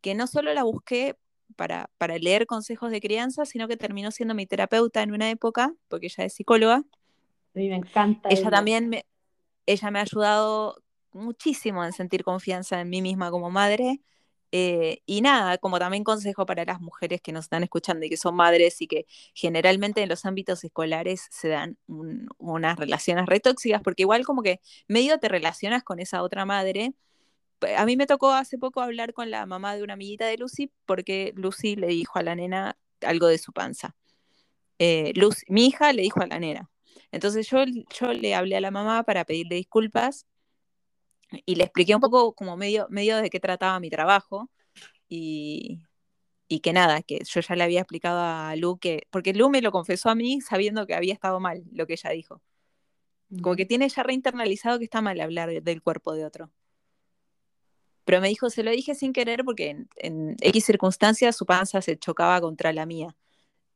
que 0.00 0.14
no 0.14 0.26
solo 0.26 0.52
la 0.52 0.64
busqué 0.64 1.16
para, 1.56 1.90
para, 1.98 2.18
leer 2.18 2.46
consejos 2.46 2.90
de 2.90 3.00
crianza, 3.00 3.44
sino 3.44 3.68
que 3.68 3.76
terminó 3.76 4.10
siendo 4.10 4.34
mi 4.34 4.46
terapeuta 4.46 5.02
en 5.02 5.12
una 5.12 5.30
época, 5.30 5.72
porque 5.88 6.06
ella 6.06 6.24
es 6.24 6.34
psicóloga. 6.34 6.76
A 6.76 7.58
mí 7.58 7.68
me 7.68 7.76
encanta. 7.76 8.28
Ella, 8.28 8.50
también 8.50 8.88
me, 8.88 9.06
ella 9.66 9.90
me 9.90 9.98
ha 9.98 10.02
ayudado 10.02 10.82
muchísimo 11.12 11.84
en 11.84 11.92
sentir 11.92 12.22
confianza 12.24 12.80
en 12.80 12.90
mí 12.90 13.02
misma 13.02 13.30
como 13.30 13.50
madre 13.50 14.00
eh, 14.50 15.02
y 15.04 15.20
nada, 15.20 15.58
como 15.58 15.78
también 15.78 16.04
consejo 16.04 16.46
para 16.46 16.64
las 16.64 16.80
mujeres 16.80 17.20
que 17.20 17.32
nos 17.32 17.46
están 17.46 17.62
escuchando 17.64 18.06
y 18.06 18.08
que 18.08 18.16
son 18.16 18.34
madres 18.34 18.80
y 18.80 18.86
que 18.86 19.06
generalmente 19.34 20.02
en 20.02 20.08
los 20.08 20.24
ámbitos 20.24 20.64
escolares 20.64 21.26
se 21.30 21.48
dan 21.48 21.76
unas 21.86 22.78
relaciones 22.78 23.26
retóxicas, 23.26 23.82
porque 23.82 24.02
igual 24.04 24.24
como 24.24 24.42
que 24.42 24.60
medio 24.88 25.18
te 25.18 25.28
relacionas 25.28 25.82
con 25.84 26.00
esa 26.00 26.22
otra 26.22 26.46
madre. 26.46 26.94
A 27.76 27.84
mí 27.86 27.96
me 27.96 28.06
tocó 28.06 28.32
hace 28.32 28.58
poco 28.58 28.80
hablar 28.80 29.12
con 29.12 29.30
la 29.30 29.44
mamá 29.46 29.76
de 29.76 29.82
una 29.82 29.94
amiguita 29.94 30.26
de 30.26 30.38
Lucy 30.38 30.70
porque 30.86 31.32
Lucy 31.36 31.76
le 31.76 31.88
dijo 31.88 32.18
a 32.18 32.22
la 32.22 32.34
nena 32.34 32.78
algo 33.02 33.26
de 33.26 33.38
su 33.38 33.52
panza. 33.52 33.96
Eh, 34.78 35.12
mi 35.48 35.66
hija 35.66 35.92
le 35.92 36.02
dijo 36.02 36.22
a 36.22 36.26
la 36.26 36.38
nena. 36.38 36.70
Entonces 37.12 37.48
yo, 37.48 37.64
yo 37.98 38.12
le 38.12 38.34
hablé 38.34 38.56
a 38.56 38.60
la 38.60 38.70
mamá 38.70 39.02
para 39.04 39.24
pedirle 39.24 39.56
disculpas 39.56 40.26
y 41.46 41.56
le 41.56 41.64
expliqué 41.64 41.94
un 41.94 42.00
poco 42.00 42.34
como 42.34 42.56
medio, 42.56 42.86
medio 42.90 43.18
de 43.18 43.30
qué 43.30 43.40
trataba 43.40 43.80
mi 43.80 43.90
trabajo 43.90 44.50
y, 45.08 45.80
y 46.48 46.60
que 46.60 46.72
nada, 46.72 47.02
que 47.02 47.20
yo 47.24 47.40
ya 47.40 47.56
le 47.56 47.64
había 47.64 47.80
explicado 47.80 48.20
a 48.20 48.56
Lu 48.56 48.78
que, 48.78 49.06
porque 49.10 49.34
Lu 49.34 49.50
me 49.50 49.62
lo 49.62 49.72
confesó 49.72 50.10
a 50.10 50.14
mí 50.14 50.40
sabiendo 50.40 50.86
que 50.86 50.94
había 50.94 51.14
estado 51.14 51.40
mal 51.40 51.64
lo 51.72 51.86
que 51.86 51.94
ella 51.94 52.10
dijo. 52.10 52.42
Como 53.42 53.56
que 53.56 53.66
tiene 53.66 53.88
ya 53.88 54.02
reinternalizado 54.02 54.78
que 54.78 54.84
está 54.84 55.02
mal 55.02 55.20
hablar 55.20 55.62
del 55.62 55.82
cuerpo 55.82 56.14
de 56.14 56.24
otro. 56.24 56.50
Pero 58.04 58.22
me 58.22 58.28
dijo, 58.28 58.48
se 58.48 58.62
lo 58.62 58.70
dije 58.70 58.94
sin 58.94 59.12
querer 59.12 59.44
porque 59.44 59.70
en, 59.70 59.88
en 59.96 60.36
X 60.40 60.64
circunstancias 60.64 61.36
su 61.36 61.44
panza 61.44 61.82
se 61.82 61.98
chocaba 61.98 62.40
contra 62.40 62.72
la 62.72 62.86
mía. 62.86 63.14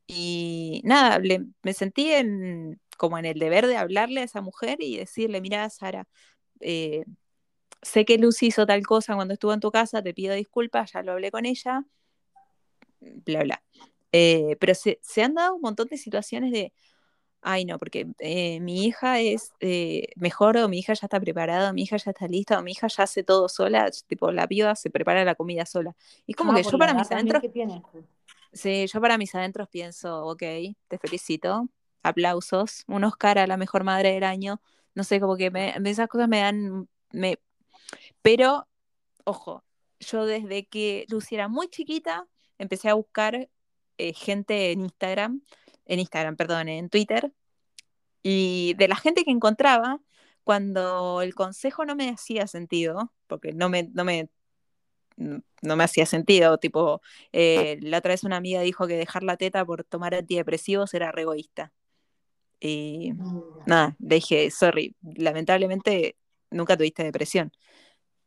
Y 0.07 0.81
nada, 0.83 1.21
me 1.61 1.73
sentí 1.73 2.11
en, 2.11 2.81
como 2.97 3.17
en 3.17 3.25
el 3.25 3.39
deber 3.39 3.67
de 3.67 3.77
hablarle 3.77 4.21
a 4.21 4.23
esa 4.23 4.41
mujer 4.41 4.77
y 4.81 4.97
decirle, 4.97 5.41
mira, 5.41 5.69
Sara, 5.69 6.07
eh, 6.59 7.05
sé 7.83 8.05
que 8.05 8.17
Lucy 8.17 8.47
hizo 8.47 8.65
tal 8.65 8.85
cosa 8.85 9.15
cuando 9.15 9.33
estuvo 9.35 9.53
en 9.53 9.59
tu 9.59 9.71
casa, 9.71 10.01
te 10.01 10.13
pido 10.13 10.33
disculpas, 10.33 10.91
ya 10.93 11.03
lo 11.03 11.13
hablé 11.13 11.31
con 11.31 11.45
ella, 11.45 11.85
bla, 12.99 13.43
bla. 13.43 13.63
Eh, 14.11 14.57
pero 14.59 14.73
se, 14.75 14.99
han 15.23 15.33
dado 15.35 15.55
un 15.55 15.61
montón 15.61 15.87
de 15.87 15.97
situaciones 15.97 16.51
de, 16.51 16.73
ay 17.41 17.65
no, 17.65 17.77
porque 17.79 18.07
eh, 18.19 18.59
mi 18.59 18.85
hija 18.85 19.19
es 19.19 19.51
eh, 19.59 20.07
mejor 20.15 20.57
o 20.57 20.69
mi 20.69 20.79
hija 20.79 20.93
ya 20.93 21.07
está 21.07 21.19
preparada, 21.19 21.71
o 21.71 21.73
mi 21.73 21.83
hija 21.83 21.97
ya 21.97 22.11
está 22.11 22.27
lista, 22.27 22.59
o 22.59 22.63
mi 22.63 22.71
hija 22.71 22.87
ya 22.87 23.03
hace 23.03 23.23
todo 23.23 23.49
sola, 23.49 23.89
tipo 24.07 24.31
la 24.31 24.47
viuda 24.47 24.75
se 24.75 24.89
prepara 24.89 25.25
la 25.25 25.35
comida 25.35 25.65
sola. 25.65 25.95
Y 26.25 26.33
como 26.33 26.51
ah, 26.51 26.55
que 26.55 26.63
yo 26.63 26.77
para 26.77 26.93
mis 26.93 27.11
adentros... 27.11 27.43
Sí, 28.53 28.85
yo 28.85 29.01
para 29.01 29.17
mis 29.17 29.33
adentros 29.33 29.67
pienso, 29.67 30.27
ok, 30.27 30.43
te 30.87 30.99
felicito, 30.99 31.69
aplausos, 32.03 32.83
un 32.87 33.03
Oscar 33.03 33.39
a 33.39 33.47
la 33.47 33.57
mejor 33.57 33.83
madre 33.83 34.13
del 34.13 34.23
año, 34.23 34.61
no 34.93 35.03
sé, 35.03 35.19
como 35.19 35.37
que 35.37 35.49
me, 35.49 35.73
esas 35.85 36.07
cosas 36.07 36.29
me 36.29 36.39
dan, 36.39 36.87
me... 37.11 37.39
pero, 38.21 38.67
ojo, 39.23 39.63
yo 39.99 40.25
desde 40.25 40.65
que 40.65 41.05
Lucy 41.09 41.35
era 41.35 41.47
muy 41.47 41.67
chiquita, 41.69 42.27
empecé 42.57 42.89
a 42.89 42.93
buscar 42.95 43.49
eh, 43.97 44.13
gente 44.13 44.71
en 44.71 44.81
Instagram, 44.81 45.41
en 45.85 45.99
Instagram, 45.99 46.35
perdón, 46.35 46.69
en 46.69 46.89
Twitter, 46.89 47.31
y 48.21 48.73
de 48.77 48.87
la 48.87 48.95
gente 48.95 49.23
que 49.23 49.31
encontraba, 49.31 49.99
cuando 50.43 51.21
el 51.21 51.35
consejo 51.35 51.85
no 51.85 51.95
me 51.95 52.09
hacía 52.09 52.47
sentido, 52.47 53.13
porque 53.27 53.53
no 53.53 53.69
me, 53.69 53.89
no 53.93 54.03
me, 54.03 54.29
no 55.17 55.75
me 55.75 55.83
hacía 55.83 56.05
sentido, 56.05 56.57
tipo, 56.57 57.01
eh, 57.31 57.77
la 57.81 57.99
otra 57.99 58.11
vez 58.13 58.23
una 58.23 58.37
amiga 58.37 58.61
dijo 58.61 58.87
que 58.87 58.97
dejar 58.97 59.23
la 59.23 59.37
teta 59.37 59.65
por 59.65 59.83
tomar 59.83 60.15
antidepresivos 60.15 60.93
era 60.93 61.11
re 61.11 61.23
egoísta. 61.23 61.71
Y 62.59 63.13
mm. 63.13 63.41
nada, 63.67 63.95
le 63.99 64.15
dije, 64.15 64.49
sorry, 64.51 64.95
lamentablemente 65.01 66.17
nunca 66.49 66.77
tuviste 66.77 67.03
depresión. 67.03 67.51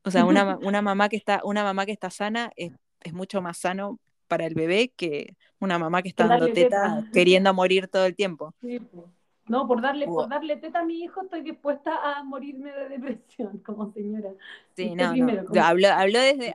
O 0.07 0.11
sea, 0.11 0.25
una, 0.25 0.57
una, 0.63 0.83
mamá, 0.83 1.09
que 1.09 1.17
está, 1.17 1.41
una 1.45 1.65
mamá 1.65 1.85
que 1.85 1.93
está 1.93 2.11
sana 2.11 2.51
es, 2.57 2.73
es, 3.03 3.13
mucho 3.13 3.43
más 3.43 3.59
sano 3.59 3.99
para 4.29 4.47
el 4.47 4.55
bebé 4.55 4.93
que 4.97 5.37
una 5.59 5.79
mamá 5.79 6.03
que 6.03 6.09
está 6.09 6.27
dando 6.27 6.53
teta, 6.53 7.05
queriendo 7.13 7.53
morir 7.53 7.89
todo 7.89 8.07
el 8.07 8.15
tiempo. 8.15 8.55
Sí, 8.61 8.81
no, 9.49 9.69
por 9.69 9.81
darle, 9.81 10.07
por 10.07 10.29
darle 10.29 10.57
teta 10.57 10.81
a 10.81 10.85
mi 10.85 11.05
hijo 11.05 11.23
estoy 11.23 11.43
dispuesta 11.43 11.93
a 12.03 12.25
morirme 12.25 12.73
de 12.73 12.89
depresión 12.89 13.59
como 13.59 13.93
señora. 13.93 14.31
Sí, 14.75 14.95
no, 14.95 15.15
no. 15.15 15.63
Habló, 15.63 16.19
desde, 16.21 16.53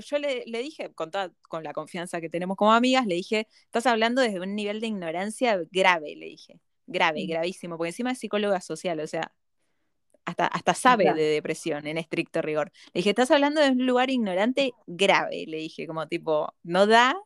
yo 0.00 0.18
le, 0.18 0.44
le, 0.46 0.58
dije, 0.58 0.92
con, 0.92 1.10
toda, 1.10 1.32
con 1.48 1.62
la 1.62 1.72
confianza 1.72 2.20
que 2.20 2.28
tenemos 2.28 2.56
como 2.56 2.72
amigas, 2.72 3.06
le 3.06 3.14
dije, 3.14 3.48
estás 3.64 3.86
hablando 3.86 4.20
desde 4.20 4.40
un 4.40 4.54
nivel 4.54 4.80
de 4.80 4.88
ignorancia 4.88 5.58
grave, 5.70 6.16
le 6.16 6.26
dije. 6.26 6.60
Grave, 6.86 7.24
mm. 7.24 7.28
gravísimo, 7.28 7.78
porque 7.78 7.90
encima 7.90 8.10
es 8.10 8.18
psicóloga 8.18 8.60
social, 8.60 9.00
o 9.00 9.06
sea, 9.06 9.32
hasta, 10.24 10.46
hasta 10.46 10.74
sabe 10.74 11.12
de 11.12 11.22
depresión 11.24 11.86
en 11.86 11.98
estricto 11.98 12.42
rigor. 12.42 12.72
Le 12.92 13.00
dije, 13.00 13.10
estás 13.10 13.30
hablando 13.30 13.60
de 13.60 13.70
un 13.70 13.86
lugar 13.86 14.10
ignorante 14.10 14.72
grave, 14.86 15.44
le 15.46 15.58
dije, 15.58 15.86
como 15.86 16.06
tipo, 16.08 16.54
no 16.62 16.86
da. 16.86 17.16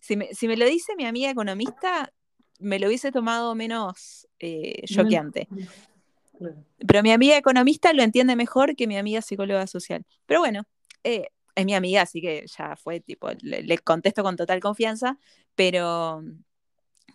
Si 0.00 0.16
me, 0.16 0.32
si 0.32 0.48
me 0.48 0.56
lo 0.56 0.66
dice 0.66 0.94
mi 0.96 1.04
amiga 1.04 1.30
economista, 1.30 2.12
me 2.58 2.78
lo 2.78 2.86
hubiese 2.86 3.12
tomado 3.12 3.54
menos 3.54 4.28
eh, 4.38 4.82
choqueante. 4.86 5.48
Pero 6.86 7.02
mi 7.02 7.12
amiga 7.12 7.36
economista 7.36 7.92
lo 7.92 8.02
entiende 8.02 8.36
mejor 8.36 8.76
que 8.76 8.86
mi 8.86 8.96
amiga 8.96 9.22
psicóloga 9.22 9.66
social. 9.66 10.04
Pero 10.26 10.40
bueno, 10.40 10.62
eh, 11.04 11.28
es 11.54 11.64
mi 11.64 11.74
amiga, 11.74 12.02
así 12.02 12.20
que 12.20 12.44
ya 12.46 12.76
fue 12.76 13.00
tipo, 13.00 13.28
le, 13.42 13.78
contesto 13.78 14.22
con 14.22 14.36
total 14.36 14.60
confianza, 14.60 15.18
pero 15.56 16.22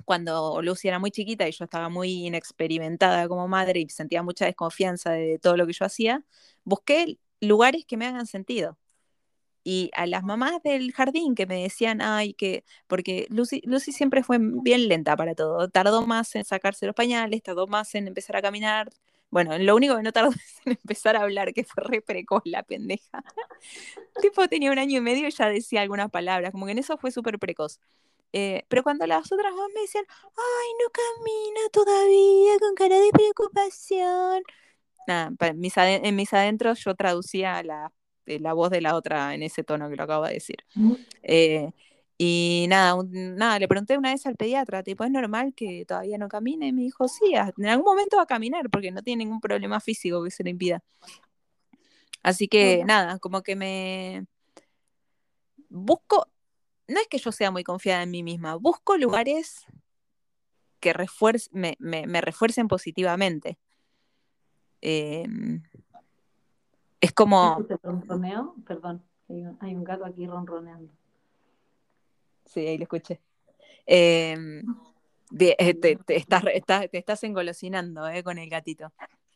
cuando 0.05 0.61
Lucy 0.61 0.87
era 0.87 0.99
muy 0.99 1.11
chiquita 1.11 1.47
y 1.47 1.51
yo 1.51 1.65
estaba 1.65 1.89
muy 1.89 2.25
inexperimentada 2.27 3.27
como 3.27 3.47
madre 3.47 3.81
y 3.81 3.89
sentía 3.89 4.23
mucha 4.23 4.45
desconfianza 4.45 5.11
de 5.11 5.39
todo 5.39 5.57
lo 5.57 5.67
que 5.67 5.73
yo 5.73 5.85
hacía, 5.85 6.23
busqué 6.63 7.19
lugares 7.41 7.85
que 7.85 7.97
me 7.97 8.05
hagan 8.07 8.27
sentido 8.27 8.77
y 9.63 9.91
a 9.95 10.05
las 10.07 10.23
mamás 10.23 10.61
del 10.63 10.91
jardín 10.93 11.35
que 11.35 11.45
me 11.45 11.61
decían, 11.61 12.01
ay, 12.01 12.33
que, 12.33 12.65
porque 12.87 13.27
Lucy, 13.29 13.61
Lucy 13.65 13.91
siempre 13.93 14.23
fue 14.23 14.37
bien 14.39 14.87
lenta 14.89 15.15
para 15.15 15.35
todo, 15.35 15.69
tardó 15.69 16.05
más 16.05 16.35
en 16.35 16.43
sacarse 16.45 16.85
los 16.85 16.95
pañales, 16.95 17.41
tardó 17.43 17.67
más 17.67 17.95
en 17.95 18.07
empezar 18.07 18.35
a 18.35 18.41
caminar, 18.41 18.89
bueno, 19.29 19.57
lo 19.57 19.75
único 19.75 19.95
que 19.95 20.03
no 20.03 20.11
tardó 20.11 20.31
es 20.35 20.61
en 20.65 20.73
empezar 20.73 21.15
a 21.15 21.21
hablar, 21.21 21.53
que 21.53 21.63
fue 21.63 21.83
re 21.83 22.01
precoz 22.01 22.41
la 22.45 22.63
pendeja. 22.63 23.23
tipo 24.21 24.47
tenía 24.47 24.71
un 24.71 24.79
año 24.79 24.97
y 24.99 25.01
medio 25.01 25.27
y 25.27 25.31
ya 25.31 25.49
decía 25.49 25.81
algunas 25.81 26.11
palabras, 26.11 26.51
como 26.51 26.65
que 26.65 26.73
en 26.73 26.79
eso 26.79 26.97
fue 26.97 27.11
súper 27.11 27.39
precoz. 27.39 27.79
Eh, 28.33 28.65
pero 28.67 28.83
cuando 28.83 29.07
las 29.07 29.31
otras 29.31 29.53
mamás 29.53 29.69
me 29.73 29.81
decían, 29.81 30.05
ay, 30.09 30.69
no 30.81 30.89
camina 30.91 31.69
todavía 31.71 32.59
con 32.59 32.75
cara 32.75 32.99
de 32.99 33.09
preocupación. 33.11 34.43
Nada, 35.07 35.31
en 35.39 36.15
mis 36.15 36.33
adentros 36.33 36.83
yo 36.83 36.95
traducía 36.95 37.61
la 37.63 37.91
eh, 38.25 38.39
la 38.39 38.53
voz 38.53 38.69
de 38.69 38.81
la 38.81 38.95
otra 38.95 39.33
en 39.33 39.43
ese 39.43 39.63
tono 39.63 39.89
que 39.89 39.95
lo 39.95 40.03
acabo 40.03 40.25
de 40.25 40.33
decir. 40.33 40.57
Eh, 41.23 41.71
y 42.17 42.65
nada, 42.69 42.95
nada, 43.11 43.59
le 43.59 43.67
pregunté 43.67 43.97
una 43.97 44.11
vez 44.11 44.25
al 44.25 44.35
pediatra, 44.35 44.83
tipo, 44.83 45.03
¿es 45.03 45.11
normal 45.11 45.53
que 45.55 45.83
todavía 45.85 46.17
no 46.17 46.29
camine? 46.29 46.67
Y 46.67 46.73
me 46.73 46.83
dijo, 46.83 47.07
sí, 47.07 47.33
en 47.33 47.65
algún 47.65 47.85
momento 47.85 48.17
va 48.17 48.23
a 48.23 48.27
caminar 48.27 48.69
porque 48.69 48.91
no 48.91 49.01
tiene 49.01 49.25
ningún 49.25 49.41
problema 49.41 49.79
físico 49.79 50.23
que 50.23 50.31
se 50.31 50.43
le 50.43 50.51
impida. 50.51 50.81
Así 52.21 52.47
que 52.47 52.83
nada, 52.85 53.19
como 53.19 53.41
que 53.41 53.55
me 53.55 54.25
busco, 55.69 56.27
no 56.93 56.99
es 56.99 57.07
que 57.07 57.17
yo 57.17 57.31
sea 57.31 57.51
muy 57.51 57.63
confiada 57.63 58.03
en 58.03 58.11
mí 58.11 58.23
misma, 58.23 58.55
busco 58.55 58.97
lugares 58.97 59.65
que 60.79 60.93
me, 61.51 61.77
me, 61.79 62.21
refuercen 62.21 62.67
positivamente. 62.67 63.57
Eh, 64.81 65.25
es 66.99 67.13
como... 67.13 67.65
ronroneo? 67.81 68.55
Perdón, 68.67 69.01
hay 69.59 69.75
un, 69.75 69.83
gato 69.83 70.05
aquí 70.05 70.27
ronroneando. 70.27 70.91
Sí, 72.45 72.67
ahí 72.67 72.77
lo 72.77 72.83
escuché. 72.83 73.21
Em, 73.85 74.63
eh, 75.39 75.73
te, 75.73 75.97
estás, 76.09 76.43
te 76.91 76.97
estás 76.97 77.23
engolosinando 77.23 78.07
eh, 78.09 78.23
con 78.23 78.37
el 78.37 78.49
gatito. 78.49 78.91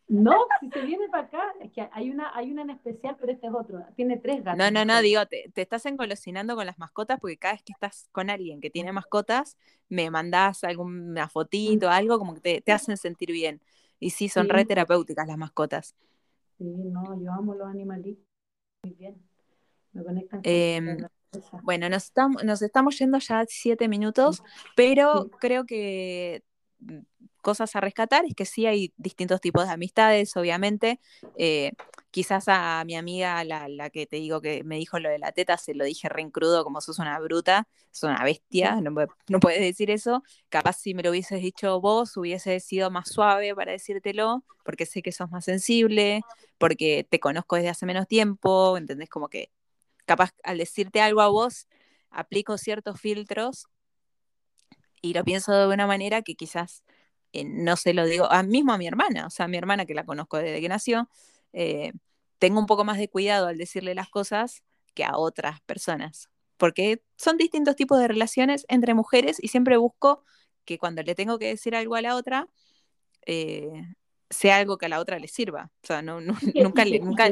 No, 0.09 0.37
si 0.61 0.69
se 0.69 0.81
viene 0.83 1.09
para 1.09 1.23
acá, 1.23 1.53
es 1.59 1.71
que 1.73 1.89
hay 1.91 2.09
una, 2.09 2.33
hay 2.33 2.49
una 2.49 2.61
en 2.61 2.69
especial, 2.69 3.17
pero 3.19 3.33
este 3.33 3.47
es 3.47 3.53
otro. 3.53 3.83
Tiene 3.97 4.15
tres 4.17 4.41
gatos. 4.41 4.57
No, 4.57 4.71
no, 4.71 4.85
no, 4.85 5.01
digo, 5.01 5.25
te, 5.25 5.51
estás 5.53 5.85
engolosinando 5.85 6.55
con 6.55 6.65
las 6.65 6.79
mascotas 6.79 7.19
porque 7.19 7.37
cada 7.37 7.55
vez 7.55 7.63
que 7.63 7.73
estás 7.73 8.07
con 8.13 8.29
alguien 8.29 8.61
que 8.61 8.69
tiene 8.69 8.93
mascotas, 8.93 9.57
me 9.89 10.09
mandás 10.09 10.63
alguna 10.63 11.27
fotito, 11.27 11.89
algo 11.89 12.17
como 12.19 12.35
que 12.35 12.61
te, 12.61 12.71
hacen 12.71 12.95
sentir 12.95 13.33
bien. 13.33 13.61
Y 13.99 14.11
sí, 14.11 14.29
son 14.29 14.47
re 14.47 14.63
terapéuticas 14.63 15.27
las 15.27 15.37
mascotas. 15.37 15.93
Sí, 16.57 16.63
no, 16.63 17.21
yo 17.21 17.33
amo 17.33 17.53
los 17.53 17.67
animalitos. 17.67 18.23
Muy 18.83 18.93
bien. 18.93 19.21
Me 19.91 20.03
conectan 20.05 20.41
con 20.41 20.51
em, 20.51 20.97
Bueno, 21.63 21.89
nos 21.89 22.05
estamos, 22.05 22.45
nos 22.45 22.61
estamos 22.61 22.97
yendo 22.97 23.17
ya 23.17 23.43
siete 23.45 23.89
minutos, 23.89 24.41
pero 24.73 25.29
creo 25.41 25.65
que 25.65 26.43
cosas 27.41 27.75
a 27.75 27.81
rescatar 27.81 28.25
es 28.25 28.33
que 28.35 28.45
sí 28.45 28.65
hay 28.65 28.93
distintos 28.97 29.39
tipos 29.39 29.65
de 29.65 29.71
amistades, 29.71 30.35
obviamente. 30.35 30.99
Eh, 31.37 31.71
quizás 32.11 32.45
a 32.47 32.83
mi 32.85 32.95
amiga, 32.95 33.43
la, 33.43 33.69
la, 33.69 33.89
que 33.89 34.05
te 34.05 34.17
digo 34.17 34.41
que 34.41 34.63
me 34.63 34.77
dijo 34.77 34.99
lo 34.99 35.09
de 35.09 35.19
la 35.19 35.31
teta, 35.31 35.57
se 35.57 35.73
lo 35.73 35.85
dije 35.85 36.09
re 36.09 36.29
crudo, 36.29 36.63
como 36.63 36.81
sos 36.81 36.99
una 36.99 37.17
bruta, 37.19 37.67
sos 37.91 38.09
una 38.09 38.23
bestia, 38.23 38.81
no, 38.81 38.91
no, 39.29 39.39
puedes 39.39 39.61
decir 39.61 39.91
eso. 39.91 40.23
Capaz 40.49 40.73
si 40.73 40.93
me 40.93 41.03
lo 41.03 41.11
hubieses 41.11 41.41
dicho 41.41 41.79
vos, 41.79 42.17
hubiese 42.17 42.59
sido 42.59 42.91
más 42.91 43.09
suave 43.09 43.55
para 43.55 43.71
decírtelo, 43.71 44.43
porque 44.65 44.85
sé 44.85 45.01
que 45.01 45.11
sos 45.11 45.31
más 45.31 45.45
sensible, 45.45 46.21
porque 46.57 47.07
te 47.09 47.19
conozco 47.19 47.55
desde 47.55 47.69
hace 47.69 47.85
menos 47.85 48.07
tiempo, 48.07 48.77
¿entendés? 48.77 49.09
Como 49.09 49.29
que 49.29 49.51
capaz 50.05 50.31
al 50.43 50.57
decirte 50.57 50.99
algo 51.01 51.21
a 51.21 51.27
vos, 51.29 51.67
aplico 52.09 52.57
ciertos 52.57 52.99
filtros 52.99 53.67
y 55.01 55.13
lo 55.13 55.23
pienso 55.23 55.53
de 55.53 55.73
una 55.73 55.87
manera 55.87 56.21
que 56.21 56.35
quizás 56.35 56.83
eh, 57.33 57.43
no 57.45 57.75
se 57.75 57.93
lo 57.93 58.05
digo, 58.05 58.31
a, 58.31 58.43
mismo 58.43 58.73
a 58.73 58.77
mi 58.77 58.87
hermana, 58.87 59.27
o 59.27 59.29
sea, 59.29 59.45
a 59.45 59.47
mi 59.47 59.57
hermana 59.57 59.85
que 59.85 59.93
la 59.93 60.05
conozco 60.05 60.37
desde 60.37 60.61
que 60.61 60.69
nació, 60.69 61.09
eh, 61.53 61.93
tengo 62.39 62.59
un 62.59 62.65
poco 62.65 62.83
más 62.85 62.97
de 62.97 63.09
cuidado 63.09 63.47
al 63.47 63.57
decirle 63.57 63.95
las 63.95 64.09
cosas 64.09 64.63
que 64.93 65.03
a 65.03 65.17
otras 65.17 65.61
personas, 65.61 66.29
porque 66.57 67.01
son 67.17 67.37
distintos 67.37 67.75
tipos 67.75 67.99
de 67.99 68.07
relaciones 68.07 68.65
entre 68.69 68.93
mujeres 68.93 69.37
y 69.41 69.49
siempre 69.49 69.77
busco 69.77 70.23
que 70.65 70.77
cuando 70.77 71.03
le 71.03 71.15
tengo 71.15 71.39
que 71.39 71.47
decir 71.47 71.75
algo 71.75 71.95
a 71.95 72.01
la 72.01 72.15
otra, 72.15 72.47
eh, 73.25 73.83
sea 74.29 74.57
algo 74.57 74.77
que 74.77 74.87
a 74.87 74.89
la 74.89 74.99
otra 74.99 75.19
le 75.19 75.27
sirva. 75.27 75.71
O 75.83 75.87
sea, 75.87 76.01
no, 76.01 76.19
nunca 76.55 76.85
le... 76.85 76.99
Nunca... 76.99 77.29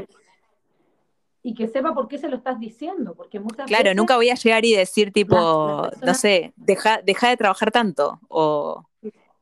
Y 1.47 1.53
que 1.53 1.67
sepa 1.67 1.93
por 1.93 2.07
qué 2.07 2.17
se 2.17 2.27
lo 2.27 2.37
estás 2.37 2.59
diciendo, 2.59 3.13
porque 3.13 3.39
muchas 3.39 3.67
Claro, 3.67 3.93
nunca 3.93 4.15
voy 4.15 4.31
a 4.31 4.33
llegar 4.33 4.65
y 4.65 4.73
decir 4.73 5.11
tipo, 5.11 5.87
no 6.01 6.13
sé, 6.15 6.53
deja, 6.55 7.03
deja 7.03 7.29
de 7.29 7.37
trabajar 7.37 7.69
tanto, 7.69 8.19
o 8.29 8.83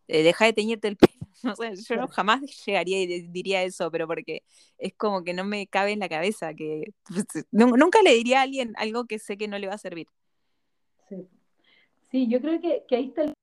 eh, 0.09 0.21
deja 0.21 0.43
de 0.43 0.51
teñirte 0.51 0.89
el 0.89 0.97
pelo. 0.97 1.13
No 1.43 1.55
sé, 1.55 1.75
yo 1.75 1.95
no, 1.95 2.07
jamás 2.09 2.41
llegaría 2.65 3.01
y 3.01 3.21
diría 3.27 3.63
eso, 3.63 3.89
pero 3.89 4.05
porque 4.05 4.43
es 4.77 4.93
como 4.95 5.23
que 5.23 5.33
no 5.33 5.45
me 5.45 5.67
cabe 5.67 5.93
en 5.93 5.99
la 5.99 6.09
cabeza 6.09 6.53
que 6.53 6.93
nunca 7.51 8.01
le 8.01 8.13
diría 8.13 8.39
a 8.39 8.43
alguien 8.43 8.73
algo 8.77 9.05
que 9.05 9.17
sé 9.17 9.37
que 9.37 9.47
no 9.47 9.57
le 9.57 9.67
va 9.67 9.75
a 9.75 9.77
servir. 9.77 10.07
Sí, 11.07 11.29
sí 12.11 12.27
yo 12.27 12.41
creo 12.41 12.59
que, 12.59 12.83
que 12.85 12.97
ahí 12.97 13.07
está 13.07 13.23
el, 13.23 13.33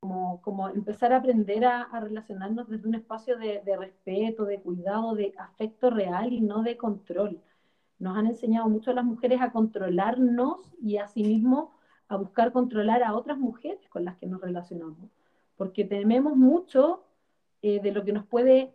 como, 0.00 0.42
como, 0.42 0.68
empezar 0.68 1.14
a 1.14 1.18
aprender 1.18 1.64
a, 1.64 1.88
relacionarnos 2.00 2.68
desde 2.68 2.86
un 2.86 2.96
espacio 2.96 3.38
de, 3.38 3.62
de, 3.64 3.76
respeto, 3.78 4.44
de 4.44 4.60
cuidado, 4.60 5.14
de 5.14 5.32
afecto 5.38 5.88
real 5.88 6.34
y 6.34 6.42
no 6.42 6.62
de 6.62 6.76
control. 6.76 7.42
Nos 8.00 8.16
han 8.16 8.26
enseñado 8.26 8.68
mucho 8.68 8.90
a 8.90 8.94
las 8.94 9.04
mujeres 9.04 9.40
a 9.40 9.52
controlarnos 9.52 10.74
y 10.82 10.96
asimismo 10.96 11.72
a 12.08 12.16
buscar 12.16 12.50
controlar 12.50 13.04
a 13.04 13.14
otras 13.14 13.38
mujeres 13.38 13.88
con 13.88 14.04
las 14.04 14.16
que 14.16 14.26
nos 14.26 14.40
relacionamos 14.40 15.08
porque 15.60 15.84
tememos 15.84 16.38
mucho 16.38 17.04
eh, 17.60 17.82
de 17.82 17.92
lo 17.92 18.02
que 18.02 18.14
nos 18.14 18.24
puede 18.24 18.74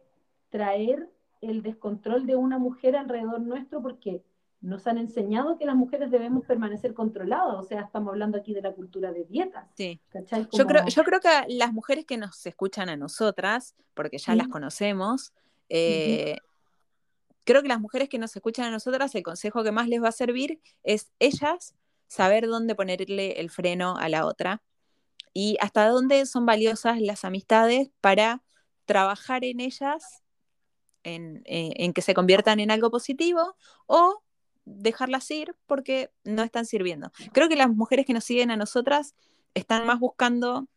traer 0.51 1.09
el 1.41 1.63
descontrol 1.63 2.27
de 2.27 2.35
una 2.35 2.59
mujer 2.59 2.95
alrededor 2.95 3.41
nuestro, 3.41 3.81
porque 3.81 4.21
nos 4.61 4.85
han 4.85 4.99
enseñado 4.99 5.57
que 5.57 5.65
las 5.65 5.75
mujeres 5.75 6.11
debemos 6.11 6.45
permanecer 6.45 6.93
controladas, 6.93 7.55
o 7.55 7.63
sea, 7.63 7.81
estamos 7.81 8.09
hablando 8.09 8.37
aquí 8.37 8.53
de 8.53 8.61
la 8.61 8.71
cultura 8.71 9.11
de 9.11 9.23
dietas. 9.23 9.67
Sí. 9.73 9.99
Yo, 10.53 10.67
creo, 10.67 10.85
yo 10.85 11.03
creo 11.03 11.19
que 11.19 11.55
las 11.55 11.73
mujeres 11.73 12.05
que 12.05 12.17
nos 12.17 12.45
escuchan 12.45 12.87
a 12.89 12.95
nosotras, 12.95 13.73
porque 13.95 14.19
ya 14.19 14.33
Sí. 14.33 14.37
las 14.37 14.47
conocemos, 14.47 15.33
eh, 15.69 16.37
creo 17.45 17.61
que 17.61 17.69
las 17.69 17.79
mujeres 17.79 18.09
que 18.09 18.19
nos 18.19 18.35
escuchan 18.35 18.65
a 18.65 18.71
nosotras, 18.71 19.15
el 19.15 19.23
consejo 19.23 19.63
que 19.63 19.71
más 19.71 19.87
les 19.87 20.03
va 20.03 20.09
a 20.09 20.11
servir 20.11 20.59
es 20.83 21.11
ellas 21.19 21.75
saber 22.07 22.47
dónde 22.47 22.75
ponerle 22.75 23.39
el 23.39 23.49
freno 23.49 23.97
a 23.97 24.09
la 24.09 24.25
otra 24.25 24.61
y 25.33 25.57
hasta 25.61 25.87
dónde 25.87 26.25
son 26.25 26.45
valiosas 26.45 26.99
las 27.01 27.25
amistades 27.25 27.89
para 28.01 28.43
trabajar 28.85 29.43
en 29.43 29.59
ellas, 29.59 30.23
en, 31.03 31.41
eh, 31.45 31.73
en 31.77 31.93
que 31.93 32.01
se 32.01 32.13
conviertan 32.13 32.59
en 32.59 32.71
algo 32.71 32.89
positivo 32.89 33.55
o 33.85 34.21
dejarlas 34.65 35.29
ir 35.31 35.55
porque 35.67 36.11
no 36.23 36.43
están 36.43 36.65
sirviendo. 36.65 37.11
Creo 37.31 37.47
que 37.47 37.55
las 37.55 37.69
mujeres 37.69 38.05
que 38.05 38.13
nos 38.13 38.23
siguen 38.23 38.51
a 38.51 38.57
nosotras 38.57 39.15
están 39.53 39.85
más 39.85 39.99
buscando 39.99 40.67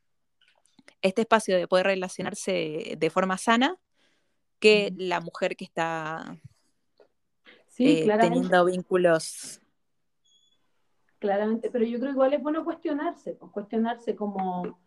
este 1.03 1.23
espacio 1.23 1.57
de 1.57 1.69
poder 1.69 1.87
relacionarse 1.87 2.97
de 2.99 3.11
forma 3.11 3.39
sana 3.39 3.77
que 4.59 4.93
la 4.97 5.21
mujer 5.21 5.57
que 5.57 5.65
está 5.65 6.39
Sí, 7.79 7.85
eh, 7.87 8.19
teniendo 8.21 8.65
vínculos. 8.65 9.61
Claramente, 11.21 11.71
pero 11.71 11.85
yo 11.85 11.99
creo 11.99 12.11
que 12.11 12.15
igual 12.15 12.35
es 12.35 12.43
bueno 12.43 12.65
cuestionarse, 12.65 13.35
pues, 13.35 13.53
cuestionarse 13.53 14.17
como, 14.17 14.79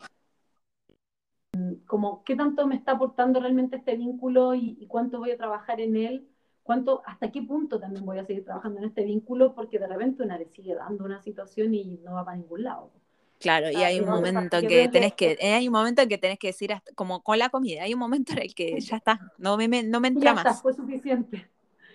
como 1.85 2.23
qué 2.23 2.35
tanto 2.35 2.68
me 2.68 2.76
está 2.76 2.93
aportando 2.93 3.39
realmente 3.39 3.77
este 3.77 3.95
vínculo 3.95 4.53
y, 4.55 4.77
y 4.80 4.88
cuánto 4.88 5.19
voy 5.19 5.31
a 5.31 5.38
trabajar 5.38 5.80
en 5.80 5.95
él, 5.95 6.27
cuánto, 6.63 7.01
hasta 7.05 7.31
qué 7.31 7.41
punto 7.41 7.80
también 7.80 8.05
voy 8.05 8.19
a 8.19 8.26
seguir 8.26 8.43
trabajando 8.43 8.80
en 8.80 8.85
este 8.85 9.05
vínculo, 9.05 9.53
porque 9.55 9.80
de 9.80 9.88
repente 9.88 10.23
una 10.23 10.38
le 10.38 10.45
sigue 10.47 10.76
dando 10.76 11.05
una 11.05 11.22
situación 11.22 11.73
y 11.73 11.97
no 12.03 12.13
va 12.13 12.26
para 12.26 12.38
ningún 12.38 12.63
lado. 12.63 12.91
Claro, 13.39 13.69
y 13.69 13.72
Claro, 13.72 13.88
hay 13.88 13.99
un 13.99 14.07
momento 14.09 14.61
que 14.61 14.89
tenés 14.89 15.13
que, 15.13 15.38
eh, 15.39 15.53
hay 15.53 15.68
un 15.68 15.73
momento 15.73 16.01
en 16.01 16.09
que 16.09 16.18
tenés 16.18 16.38
que 16.38 16.47
decir, 16.47 16.73
hasta- 16.73 16.93
como 16.93 17.23
con 17.23 17.39
la 17.39 17.49
comida, 17.49 17.84
hay 17.84 17.93
un 17.93 17.99
momento 17.99 18.34
en 18.34 18.39
el 18.39 18.53
que 18.53 18.80
ya 18.80 18.97
está, 18.97 19.19
no 19.39 19.57
me, 19.57 19.68
no 19.84 19.99
me 19.99 20.07
entra 20.09 20.26
ya 20.26 20.31
está, 20.31 20.49
más. 20.51 20.61
fue 20.61 20.73
suficiente. 20.73 21.49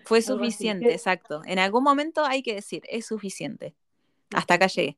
Fue 0.06 0.22
suficiente, 0.22 0.92
exacto. 0.92 1.42
En 1.44 1.58
algún 1.58 1.82
momento 1.82 2.24
hay 2.24 2.42
que 2.42 2.54
decir, 2.54 2.82
es 2.88 3.06
suficiente. 3.06 3.74
Hasta 4.34 4.54
acá 4.54 4.66
llegué. 4.68 4.96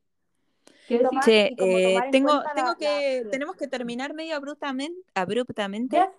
Tomar- 0.89 1.25
Che, 1.25 1.55
eh, 1.59 2.01
tengo, 2.11 2.43
tengo 2.55 2.69
la- 2.71 2.77
que, 2.77 3.23
la- 3.25 3.31
tenemos 3.31 3.57
que 3.57 3.69
terminar 3.69 4.15
medio 4.15 4.37
abruptamente, 4.37 5.01
abruptamente. 5.15 5.97
ya, 5.97 6.13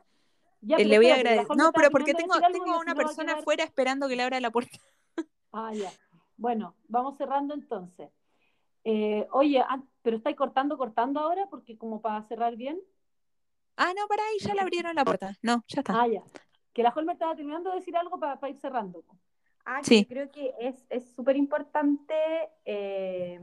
ya, 0.62 0.78
Eh, 0.78 0.86
le 0.86 0.98
voy 0.98 1.10
a 1.10 1.16
agradecer. 1.16 1.56
No, 1.56 1.72
pero 1.72 1.90
porque 1.90 2.14
tengo, 2.14 2.34
algo 2.34 2.50
tengo 2.52 2.80
una 2.80 2.94
persona 2.96 3.34
quedar- 3.34 3.40
afuera 3.40 3.64
esperando 3.64 4.08
que 4.08 4.16
le 4.16 4.24
abra 4.24 4.40
la 4.40 4.52
puerta. 4.52 4.78
Ah, 5.52 5.72
ya. 5.74 5.92
Bueno, 6.38 6.76
vamos 6.88 7.18
cerrando 7.18 7.54
entonces. 7.56 8.10
Eh, 8.84 9.28
oye, 9.32 9.60
ah, 9.60 9.82
pero 10.04 10.18
estáis 10.18 10.36
cortando, 10.36 10.78
cortando 10.78 11.20
ahora, 11.20 11.48
porque 11.50 11.78
como 11.78 12.02
para 12.02 12.24
cerrar 12.28 12.56
bien. 12.56 12.80
Ah, 13.76 13.92
no, 13.96 14.08
para 14.08 14.24
ahí 14.24 14.38
ya 14.40 14.54
le 14.54 14.62
abrieron 14.62 14.96
la 14.96 15.04
puerta. 15.06 15.36
No, 15.42 15.64
ya 15.68 15.80
está. 15.82 16.02
Ah, 16.02 16.08
ya. 16.08 16.22
Que 16.74 16.84
la 16.84 16.94
Holmer 16.96 17.14
estaba 17.14 17.36
terminando 17.36 17.70
de 17.72 17.78
decir 17.78 17.96
algo 17.98 18.20
para, 18.20 18.50
ir 18.50 18.58
cerrando. 18.58 19.04
Ah, 19.66 19.80
que 19.80 19.86
Sí. 19.86 20.04
yo 20.04 20.08
creo 20.08 20.32
que 20.32 20.54
es 20.60 20.86
es 20.90 21.10
súper 21.14 21.36
importante 21.36 22.14
eh, 22.66 23.40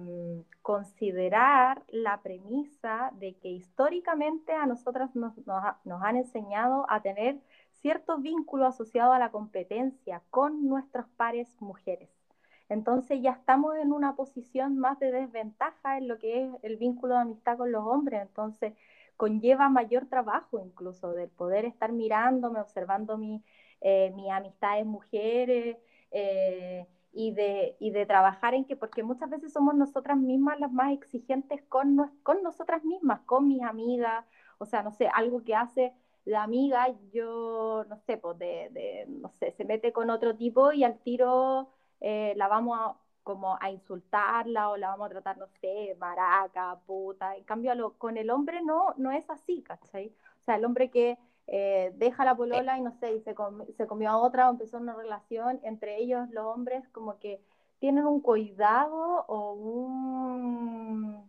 considerar 0.62 1.82
la 1.88 2.20
premisa 2.22 3.10
de 3.14 3.34
que 3.34 3.48
históricamente 3.48 4.52
a 4.52 4.66
nosotras 4.66 5.14
nos, 5.14 5.36
nos, 5.46 5.62
ha- 5.64 5.78
nos 5.84 6.02
han 6.02 6.16
enseñado 6.16 6.86
a 6.88 7.00
tener 7.02 7.38
ciertos 7.80 8.20
vínculos 8.22 8.68
asociados 8.74 9.14
a 9.14 9.18
la 9.18 9.30
competencia 9.30 10.22
con 10.30 10.66
nuestros 10.68 11.06
pares 11.16 11.60
mujeres. 11.60 12.08
Entonces 12.68 13.22
ya 13.22 13.30
estamos 13.32 13.76
en 13.76 13.92
una 13.92 14.16
posición 14.16 14.76
más 14.78 14.98
de 14.98 15.12
desventaja 15.12 15.98
en 15.98 16.08
lo 16.08 16.18
que 16.18 16.46
es 16.46 16.54
el 16.62 16.76
vínculo 16.78 17.14
de 17.14 17.20
amistad 17.20 17.56
con 17.58 17.70
los 17.70 17.84
hombres. 17.84 18.22
Entonces 18.22 18.72
conlleva 19.16 19.68
mayor 19.68 20.06
trabajo 20.08 20.60
incluso 20.64 21.12
del 21.12 21.30
poder 21.30 21.64
estar 21.64 21.92
mirándome, 21.92 22.60
observando 22.60 23.16
mi, 23.18 23.42
eh, 23.80 24.12
mis 24.14 24.30
amistades 24.30 24.86
mujeres 24.86 25.76
eh, 26.10 26.86
y, 27.12 27.32
de, 27.32 27.76
y 27.80 27.90
de 27.90 28.06
trabajar 28.06 28.54
en 28.54 28.64
que, 28.64 28.76
porque 28.76 29.02
muchas 29.02 29.30
veces 29.30 29.52
somos 29.52 29.74
nosotras 29.74 30.18
mismas 30.18 30.60
las 30.60 30.72
más 30.72 30.92
exigentes 30.92 31.62
con, 31.68 31.96
nos- 31.96 32.10
con 32.22 32.42
nosotras 32.42 32.84
mismas, 32.84 33.20
con 33.22 33.48
mis 33.48 33.62
amigas, 33.62 34.24
o 34.58 34.66
sea, 34.66 34.82
no 34.82 34.92
sé, 34.92 35.08
algo 35.12 35.42
que 35.44 35.54
hace 35.54 35.92
la 36.24 36.42
amiga, 36.42 36.88
yo, 37.12 37.84
no 37.88 37.96
sé, 37.98 38.16
pues 38.18 38.38
de, 38.38 39.04
no 39.08 39.30
sé, 39.38 39.52
se 39.52 39.64
mete 39.64 39.92
con 39.92 40.10
otro 40.10 40.36
tipo 40.36 40.72
y 40.72 40.82
al 40.84 40.98
tiro 40.98 41.68
eh, 42.00 42.34
la 42.36 42.48
vamos 42.48 42.78
a, 42.80 42.96
como 43.26 43.58
a 43.60 43.72
insultarla 43.72 44.70
o 44.70 44.76
la 44.76 44.90
vamos 44.90 45.06
a 45.06 45.10
tratar, 45.10 45.36
no 45.36 45.48
sé, 45.60 45.96
maraca, 45.98 46.78
puta. 46.86 47.34
En 47.34 47.42
cambio, 47.42 47.94
con 47.98 48.16
el 48.16 48.30
hombre 48.30 48.62
no, 48.62 48.94
no 48.98 49.10
es 49.10 49.28
así, 49.28 49.62
¿cachai? 49.62 50.14
O 50.40 50.44
sea, 50.44 50.54
el 50.54 50.64
hombre 50.64 50.90
que 50.92 51.18
eh, 51.48 51.92
deja 51.96 52.24
la 52.24 52.36
polola 52.36 52.78
y 52.78 52.82
no 52.82 52.92
sé, 52.92 53.14
y 53.16 53.20
se, 53.22 53.34
se 53.76 53.86
comió 53.88 54.10
a 54.10 54.18
otra 54.18 54.48
o 54.48 54.52
empezó 54.52 54.78
una 54.78 54.94
relación, 54.94 55.58
entre 55.64 55.98
ellos 55.98 56.30
los 56.30 56.44
hombres 56.46 56.88
como 56.90 57.18
que 57.18 57.42
tienen 57.80 58.06
un 58.06 58.20
cuidado 58.20 59.24
o 59.26 59.54
un, 59.54 61.28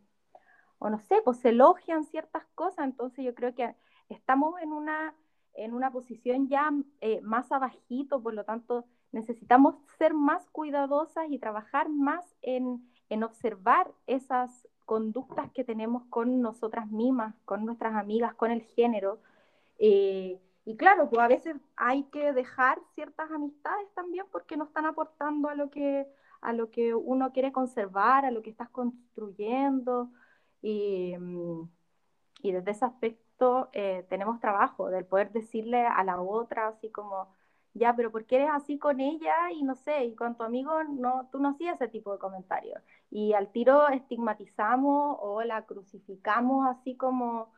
o 0.78 0.90
no 0.92 1.00
sé, 1.00 1.16
pues 1.26 1.44
elogian 1.46 2.04
ciertas 2.06 2.46
cosas, 2.54 2.86
entonces 2.86 3.26
yo 3.26 3.34
creo 3.34 3.56
que 3.56 3.74
estamos 4.10 4.62
en 4.62 4.72
una, 4.72 5.16
en 5.56 5.74
una 5.74 5.90
posición 5.90 6.48
ya 6.48 6.72
eh, 7.02 7.22
más 7.22 7.52
abajito, 7.52 8.22
por 8.22 8.36
lo 8.36 8.44
tanto 8.44 8.86
necesitamos 9.12 9.76
ser 9.98 10.14
más 10.14 10.50
cuidadosas 10.50 11.26
y 11.30 11.40
trabajar 11.40 11.90
más 11.90 12.26
en, 12.42 12.88
en 13.10 13.24
observar 13.24 13.92
esas 14.06 14.68
conductas 14.86 15.52
que 15.52 15.64
tenemos 15.64 16.04
con 16.10 16.42
nosotras 16.42 16.90
mismas, 16.90 17.36
con 17.46 17.66
nuestras 17.66 17.96
amigas, 17.96 18.34
con 18.36 18.52
el 18.52 18.62
género. 18.62 19.20
Eh, 19.80 20.40
y 20.66 20.78
claro, 20.78 21.10
pues 21.10 21.22
a 21.22 21.28
veces 21.28 21.56
hay 21.76 22.04
que 22.06 22.34
dejar 22.34 22.80
ciertas 22.96 23.30
amistades 23.32 23.88
también 23.96 24.26
porque 24.32 24.58
no 24.58 24.66
están 24.66 24.86
aportando 24.86 25.50
a 25.50 25.56
lo 25.56 25.70
que, 25.70 26.08
a 26.42 26.54
lo 26.54 26.72
que 26.72 26.96
uno 26.96 27.34
quiere 27.34 27.52
conservar, 27.52 28.26
a 28.26 28.32
lo 28.32 28.42
que 28.42 28.50
estás 28.50 28.70
construyendo. 28.70 30.10
Y, 30.62 31.16
mm, 31.18 31.70
y 32.44 32.52
desde 32.52 32.72
ese 32.72 32.86
aspecto 32.86 33.70
eh, 33.74 34.06
tenemos 34.10 34.40
trabajo, 34.40 34.90
del 34.90 35.06
poder 35.06 35.32
decirle 35.32 35.86
a 35.86 36.04
la 36.04 36.22
otra 36.22 36.70
así 36.70 36.90
como, 36.92 37.30
ya, 37.78 37.96
pero 37.96 38.12
¿por 38.12 38.26
qué 38.26 38.38
eres 38.38 38.50
así 38.54 38.78
con 38.78 39.00
ella? 39.00 39.52
Y 39.54 39.64
no 39.64 39.76
sé, 39.76 40.06
y 40.06 40.16
con 40.16 40.36
tu 40.36 40.44
amigo 40.44 40.84
no, 40.84 41.28
tú 41.32 41.40
no 41.40 41.50
hacías 41.50 41.76
ese 41.76 41.88
tipo 41.90 42.12
de 42.14 42.20
comentarios. 42.20 42.82
Y 43.10 43.34
al 43.34 43.52
tiro 43.52 43.88
estigmatizamos 43.90 45.18
o 45.22 45.42
la 45.44 45.66
crucificamos 45.66 46.68
así 46.68 46.96
como 46.96 47.52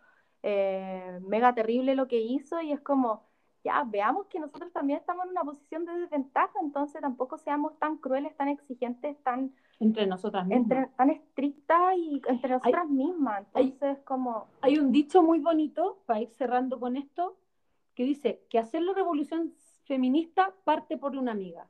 eh, 0.43 1.19
mega 1.27 1.53
terrible 1.53 1.95
lo 1.95 2.07
que 2.07 2.19
hizo 2.19 2.61
y 2.61 2.71
es 2.71 2.79
como, 2.81 3.23
ya, 3.63 3.83
veamos 3.83 4.27
que 4.27 4.39
nosotros 4.39 4.71
también 4.71 4.99
estamos 4.99 5.25
en 5.25 5.31
una 5.31 5.43
posición 5.43 5.85
de 5.85 5.93
desventaja, 5.93 6.53
entonces 6.61 7.01
tampoco 7.01 7.37
seamos 7.37 7.77
tan 7.79 7.97
crueles, 7.97 8.35
tan 8.37 8.47
exigentes, 8.47 9.21
tan, 9.23 9.53
Entre 9.79 10.07
nosotras 10.07 10.45
mismas. 10.47 10.61
entre, 10.61 10.87
tan 10.95 11.09
estrictas 11.09 11.97
y 11.97 12.21
entre 12.27 12.51
nosotras 12.51 12.87
mismas. 12.89 13.45
hay- 13.53 13.65
Entonces, 13.69 14.03
como... 14.05 14.47
Hay 14.61 14.77
un 14.79 14.91
dicho 14.91 15.21
muy 15.21 15.39
bonito, 15.39 15.99
para 16.05 16.21
ir 16.21 16.29
cerrando 16.31 16.79
con 16.79 16.95
esto, 16.95 17.37
que 17.95 18.05
dice 18.05 18.41
que 18.49 18.59
hacer 18.59 18.81
la 18.81 18.93
revolución 18.93 19.53
feminista 19.89 20.53
parte 20.63 20.97
por 20.97 21.17
una 21.17 21.31
amiga. 21.31 21.67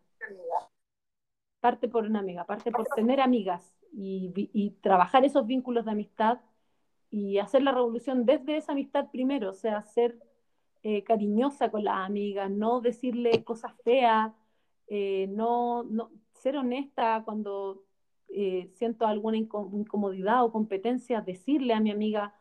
Parte 1.62 1.88
por 1.88 2.04
una 2.04 2.20
amiga, 2.20 2.46
parte 2.46 2.70
por 2.70 2.86
tener 2.94 3.22
amigas 3.22 3.74
y, 3.94 4.76
trabajar 4.82 5.24
esos 5.24 5.48
vínculos 5.48 5.86
de 5.86 5.92
amistad 5.92 6.40
y 7.10 7.38
hacer 7.38 7.64
la 7.64 7.72
revolución 7.72 8.26
desde 8.26 8.58
esa 8.58 8.74
amistad 8.74 9.10
primero, 9.10 9.50
o 9.50 9.54
sea, 9.54 9.82
ser 9.84 10.20
eh, 10.84 11.04
cariñosa 11.04 11.72
con 11.72 11.86
las 11.86 12.06
amigas, 12.06 12.52
no 12.52 12.82
decirle 12.82 13.44
cosas 13.46 13.74
feas, 13.84 14.34
eh, 14.88 15.28
no, 15.30 15.84
no, 15.84 16.12
ser 16.34 16.58
honesta 16.58 17.22
cuando 17.24 17.86
eh, 18.28 18.70
siento 18.74 19.08
alguna 19.08 19.38
inco- 19.38 19.72
incomodidad 19.74 20.44
o 20.44 20.52
competencia, 20.52 21.22
decirle 21.22 21.74
a 21.74 21.80
mi 21.80 21.90
amiga, 21.90 22.34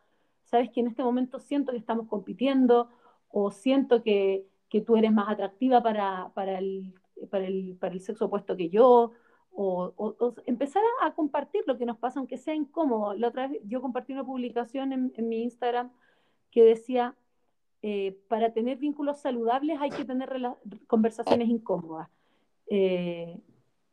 sabes 0.43 0.69
que 0.71 0.81
en 0.81 0.87
este 0.87 1.03
momento 1.03 1.39
siento 1.39 1.71
que 1.71 1.77
estamos 1.77 2.07
compitiendo 2.07 2.89
o 3.29 3.51
siento 3.51 4.03
que, 4.03 4.45
que 4.69 4.81
tú 4.81 4.95
eres 4.97 5.11
más 5.11 5.29
atractiva 5.29 5.81
para, 5.81 6.31
para, 6.33 6.59
el, 6.59 6.93
para, 7.29 7.45
el, 7.45 7.75
para 7.79 7.93
el 7.93 8.01
sexo 8.01 8.25
opuesto 8.25 8.55
que 8.55 8.69
yo, 8.69 9.11
o, 9.51 9.93
o- 9.97 10.35
empezar 10.45 10.83
a, 11.01 11.13
compartir 11.13 11.63
lo 11.65 11.77
que 11.77 11.85
nos 11.85 11.97
pasa, 11.97 12.19
aunque 12.19 12.37
sea 12.37 12.53
incómodo. 12.53 13.13
La 13.15 13.27
otra 13.29 13.47
vez 13.47 13.61
yo 13.65 13.81
compartí 13.81 14.13
una 14.13 14.23
publicación 14.23 14.93
en, 14.93 15.11
en 15.15 15.27
mi 15.27 15.41
Instagram 15.43 15.91
que 16.51 16.63
decía, 16.63 17.15
eh, 17.81 18.17
para 18.27 18.53
tener 18.53 18.77
vínculos 18.77 19.19
saludables 19.19 19.79
hay 19.81 19.89
que 19.89 20.05
tener 20.05 20.29
conversaciones 20.87 21.49
incómodas. 21.49 22.09
Eh, 22.67 23.39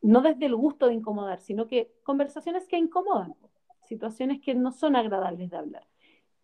no 0.02 0.20
desde 0.20 0.46
el 0.46 0.54
gusto 0.54 0.86
de 0.86 0.94
incomodar, 0.94 1.40
sino 1.40 1.66
que 1.66 1.92
conversaciones 2.02 2.66
que 2.68 2.78
incomodan, 2.78 3.34
situaciones 3.84 4.40
que 4.40 4.54
no 4.54 4.70
son 4.72 4.94
agradables 4.94 5.50
de 5.50 5.56
hablar. 5.56 5.86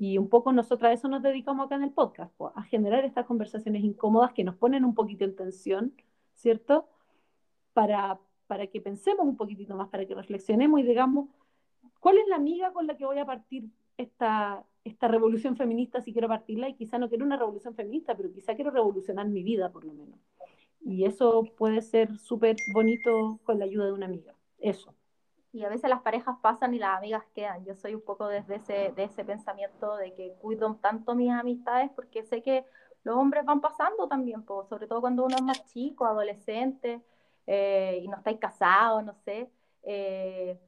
Y 0.03 0.19
un 0.19 0.29
poco 0.29 0.53
nosotras 0.53 0.91
a 0.91 0.93
eso 0.95 1.07
nos 1.07 1.23
dedicamos 1.23 1.65
acá 1.65 1.77
en 1.77 1.85
el 1.85 1.93
podcast, 1.93 2.35
po, 2.35 2.53
a 2.57 2.65
generar 2.65 3.05
estas 3.05 3.24
conversaciones 3.24 3.85
incómodas 3.85 4.33
que 4.33 4.43
nos 4.43 4.57
ponen 4.57 4.85
un 4.85 4.97
poquito 4.97 5.24
en 5.24 5.37
tensión, 5.37 5.95
¿cierto? 6.35 6.89
Para, 7.73 8.19
para 8.49 8.66
que 8.66 8.81
pensemos 8.81 9.24
un 9.24 9.37
poquitito 9.37 9.77
más, 9.77 9.91
para 9.91 10.05
que 10.05 10.16
reflexionemos 10.16 10.81
y 10.81 10.83
digamos, 10.83 11.29
¿cuál 12.01 12.19
es 12.19 12.27
la 12.27 12.35
amiga 12.35 12.73
con 12.73 12.89
la 12.89 12.97
que 12.97 13.07
voy 13.07 13.19
a 13.19 13.24
partir 13.24 13.66
esta, 13.97 14.65
esta 14.83 15.07
revolución 15.07 15.57
feminista 15.57 16.01
si 16.01 16.12
quiero 16.12 16.27
partirla? 16.27 16.69
Y 16.69 16.74
quizá 16.74 16.99
no 16.99 17.09
quiero 17.09 17.24
una 17.24 17.37
revolución 17.37 17.77
feminista, 17.77 18.16
pero 18.16 18.33
quizá 18.33 18.57
quiero 18.57 18.73
revolucionar 18.73 19.29
mi 19.29 19.45
vida 19.45 19.70
por 19.70 19.85
lo 19.85 19.95
menos. 19.95 20.19
Y 20.81 21.05
eso 21.05 21.45
puede 21.57 21.81
ser 21.81 22.19
súper 22.19 22.57
bonito 22.74 23.39
con 23.45 23.61
la 23.61 23.66
ayuda 23.66 23.87
de 23.87 23.93
una 23.93 24.07
amiga. 24.07 24.35
Eso. 24.59 24.97
Y 25.53 25.65
a 25.65 25.69
veces 25.69 25.91
las 25.91 26.03
parejas 26.03 26.37
pasan 26.41 26.74
y 26.74 26.79
las 26.79 26.97
amigas 26.99 27.24
quedan. 27.35 27.65
Yo 27.65 27.74
soy 27.74 27.95
un 27.95 28.01
poco 28.03 28.27
desde 28.29 28.57
ese, 28.57 28.93
de 28.97 29.05
ese 29.05 29.24
pensamiento 29.24 29.97
de 29.97 30.15
que 30.15 30.35
cuido 30.41 30.74
tanto 30.77 31.15
mis 31.15 31.31
amistades 31.31 31.91
porque 31.95 32.24
sé 32.24 32.43
que 32.43 32.65
los 33.05 33.16
hombres 33.16 33.45
van 33.45 33.61
pasando 33.61 34.09
también, 34.09 34.45
sobre 34.69 34.87
todo 34.87 35.01
cuando 35.01 35.24
uno 35.24 35.37
es 35.37 35.43
más 35.43 35.65
chico, 35.66 36.07
adolescente, 36.07 37.03
eh, 37.47 38.01
y 38.03 38.09
no 38.09 38.16
estáis 38.19 38.39
casados, 38.39 39.05
no 39.05 39.15
sé. 39.24 39.51
Eh, 39.83 40.59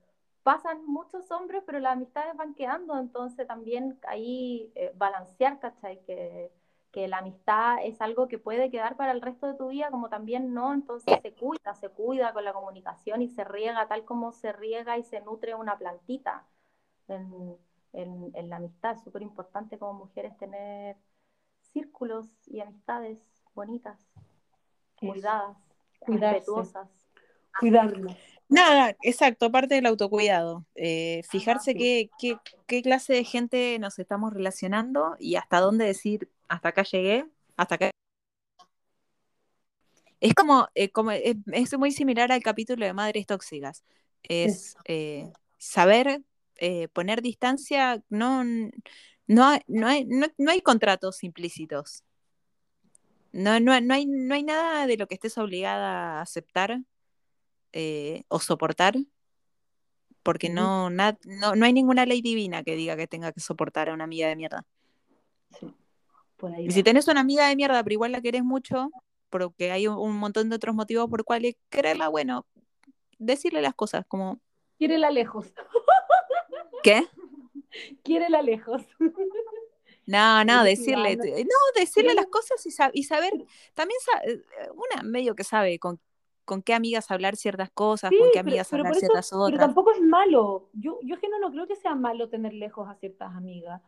pasan 0.42 0.84
muchos 0.86 1.30
hombres, 1.30 1.62
pero 1.64 1.78
las 1.78 1.92
amistades 1.94 2.36
van 2.36 2.54
quedando, 2.54 2.98
entonces 2.98 3.46
también 3.46 3.98
ahí 4.06 4.72
eh, 4.74 4.92
balancear, 4.96 5.58
¿cachai? 5.60 6.02
Que, 6.04 6.50
que 6.94 7.08
la 7.08 7.18
amistad 7.18 7.78
es 7.82 8.00
algo 8.00 8.28
que 8.28 8.38
puede 8.38 8.70
quedar 8.70 8.96
para 8.96 9.10
el 9.10 9.20
resto 9.20 9.48
de 9.48 9.54
tu 9.54 9.70
vida, 9.70 9.90
como 9.90 10.08
también 10.08 10.54
no, 10.54 10.72
entonces 10.72 11.18
se 11.20 11.32
cuida, 11.32 11.74
se 11.74 11.88
cuida 11.88 12.32
con 12.32 12.44
la 12.44 12.52
comunicación 12.52 13.20
y 13.20 13.28
se 13.30 13.42
riega 13.42 13.88
tal 13.88 14.04
como 14.04 14.30
se 14.30 14.52
riega 14.52 14.96
y 14.96 15.02
se 15.02 15.20
nutre 15.20 15.56
una 15.56 15.76
plantita 15.76 16.46
en, 17.08 17.56
en, 17.94 18.48
la 18.48 18.56
amistad. 18.56 18.92
Es 18.92 19.02
súper 19.02 19.22
importante 19.22 19.76
como 19.76 20.04
mujeres 20.04 20.36
tener 20.38 20.96
círculos 21.72 22.28
y 22.46 22.60
amistades 22.60 23.18
bonitas, 23.56 23.98
cuidadas, 24.94 25.56
respetuosas. 26.06 26.88
Cuidarnos. 27.58 28.16
Nada, 28.48 28.94
exacto, 29.02 29.50
parte 29.50 29.74
del 29.74 29.86
autocuidado. 29.86 30.64
Eh, 30.76 31.22
fijarse 31.28 31.74
qué, 31.74 32.10
qué, 32.20 32.36
qué, 32.68 32.82
clase 32.82 33.14
de 33.14 33.24
gente 33.24 33.78
nos 33.80 33.98
estamos 33.98 34.32
relacionando 34.32 35.16
y 35.18 35.34
hasta 35.34 35.58
dónde 35.58 35.86
decir, 35.86 36.28
hasta 36.48 36.68
acá 36.68 36.82
llegué, 36.82 37.26
hasta 37.56 37.74
acá. 37.76 37.90
Es 40.20 40.34
como, 40.34 40.68
eh, 40.74 40.90
como 40.90 41.10
es, 41.10 41.78
muy 41.78 41.92
similar 41.92 42.32
al 42.32 42.42
capítulo 42.42 42.86
de 42.86 42.92
Madres 42.92 43.26
Tóxicas. 43.26 43.84
Es 44.22 44.76
eh, 44.86 45.30
saber 45.58 46.22
poner 46.94 47.20
distancia, 47.20 48.02
no, 48.08 48.42
no, 49.26 49.58
no, 49.66 49.86
hay, 49.86 50.04
no, 50.06 50.26
no 50.38 50.50
hay 50.50 50.60
contratos 50.60 51.22
implícitos. 51.24 52.04
No, 53.32 53.58
no, 53.58 53.78
no, 53.80 53.94
hay, 53.94 54.06
no 54.06 54.34
hay 54.34 54.44
nada 54.44 54.86
de 54.86 54.96
lo 54.96 55.08
que 55.08 55.16
estés 55.16 55.36
obligada 55.38 56.18
a 56.18 56.22
aceptar 56.22 56.80
eh, 57.72 58.22
o 58.28 58.38
soportar, 58.38 58.94
porque 60.22 60.48
no, 60.48 60.88
no, 60.88 61.18
no, 61.24 61.66
hay 61.66 61.72
ninguna 61.72 62.06
ley 62.06 62.22
divina 62.22 62.62
que 62.62 62.76
diga 62.76 62.96
que 62.96 63.08
tenga 63.08 63.32
que 63.32 63.40
soportar 63.40 63.88
a 63.90 63.94
una 63.94 64.04
amiga 64.04 64.28
de 64.28 64.36
mierda. 64.36 64.64
Y 66.58 66.70
si 66.70 66.82
tenés 66.82 67.08
una 67.08 67.20
amiga 67.20 67.48
de 67.48 67.56
mierda, 67.56 67.82
pero 67.82 67.94
igual 67.94 68.12
la 68.12 68.20
querés 68.20 68.44
mucho, 68.44 68.90
porque 69.30 69.70
hay 69.70 69.86
un, 69.86 70.16
montón 70.16 70.48
de 70.50 70.56
otros 70.56 70.74
motivos 70.74 71.08
por 71.08 71.24
cuales 71.24 71.56
quererla, 71.70 72.08
bueno, 72.08 72.46
decirle 73.18 73.62
las 73.62 73.74
cosas, 73.74 74.04
como... 74.06 74.40
la 74.78 75.10
lejos. 75.10 75.52
¿Qué? 76.82 77.06
la 78.28 78.42
lejos. 78.42 78.82
No, 80.06 80.44
no, 80.44 80.64
decirle, 80.64 81.16
no, 81.16 81.80
decirle 81.80 82.12
las 82.12 82.26
cosas 82.26 82.62
y, 82.66 82.68
y 82.92 83.04
saber, 83.04 83.32
también 83.72 83.98
eh, 84.26 84.42
una 84.74 85.02
medio 85.02 85.34
que 85.34 85.44
sabe 85.44 85.78
con 85.78 85.98
con 86.44 86.62
qué 86.62 86.74
amigas 86.74 87.10
hablar 87.10 87.36
ciertas 87.36 87.70
cosas, 87.70 88.10
con 88.10 88.28
qué 88.32 88.38
amigas 88.38 88.72
hablar 88.72 88.94
ciertas 88.94 89.32
otras. 89.32 89.50
Pero 89.50 89.64
tampoco 89.64 89.92
es 89.92 90.00
malo. 90.00 90.68
Yo, 90.72 90.98
yo 91.02 91.18
que 91.18 91.28
no, 91.28 91.38
no 91.38 91.50
creo 91.50 91.66
que 91.66 91.76
sea 91.76 91.94
malo 91.94 92.28
tener 92.28 92.52
lejos 92.52 92.88
a 92.88 92.94
ciertas 92.96 93.34
amigas. 93.34 93.82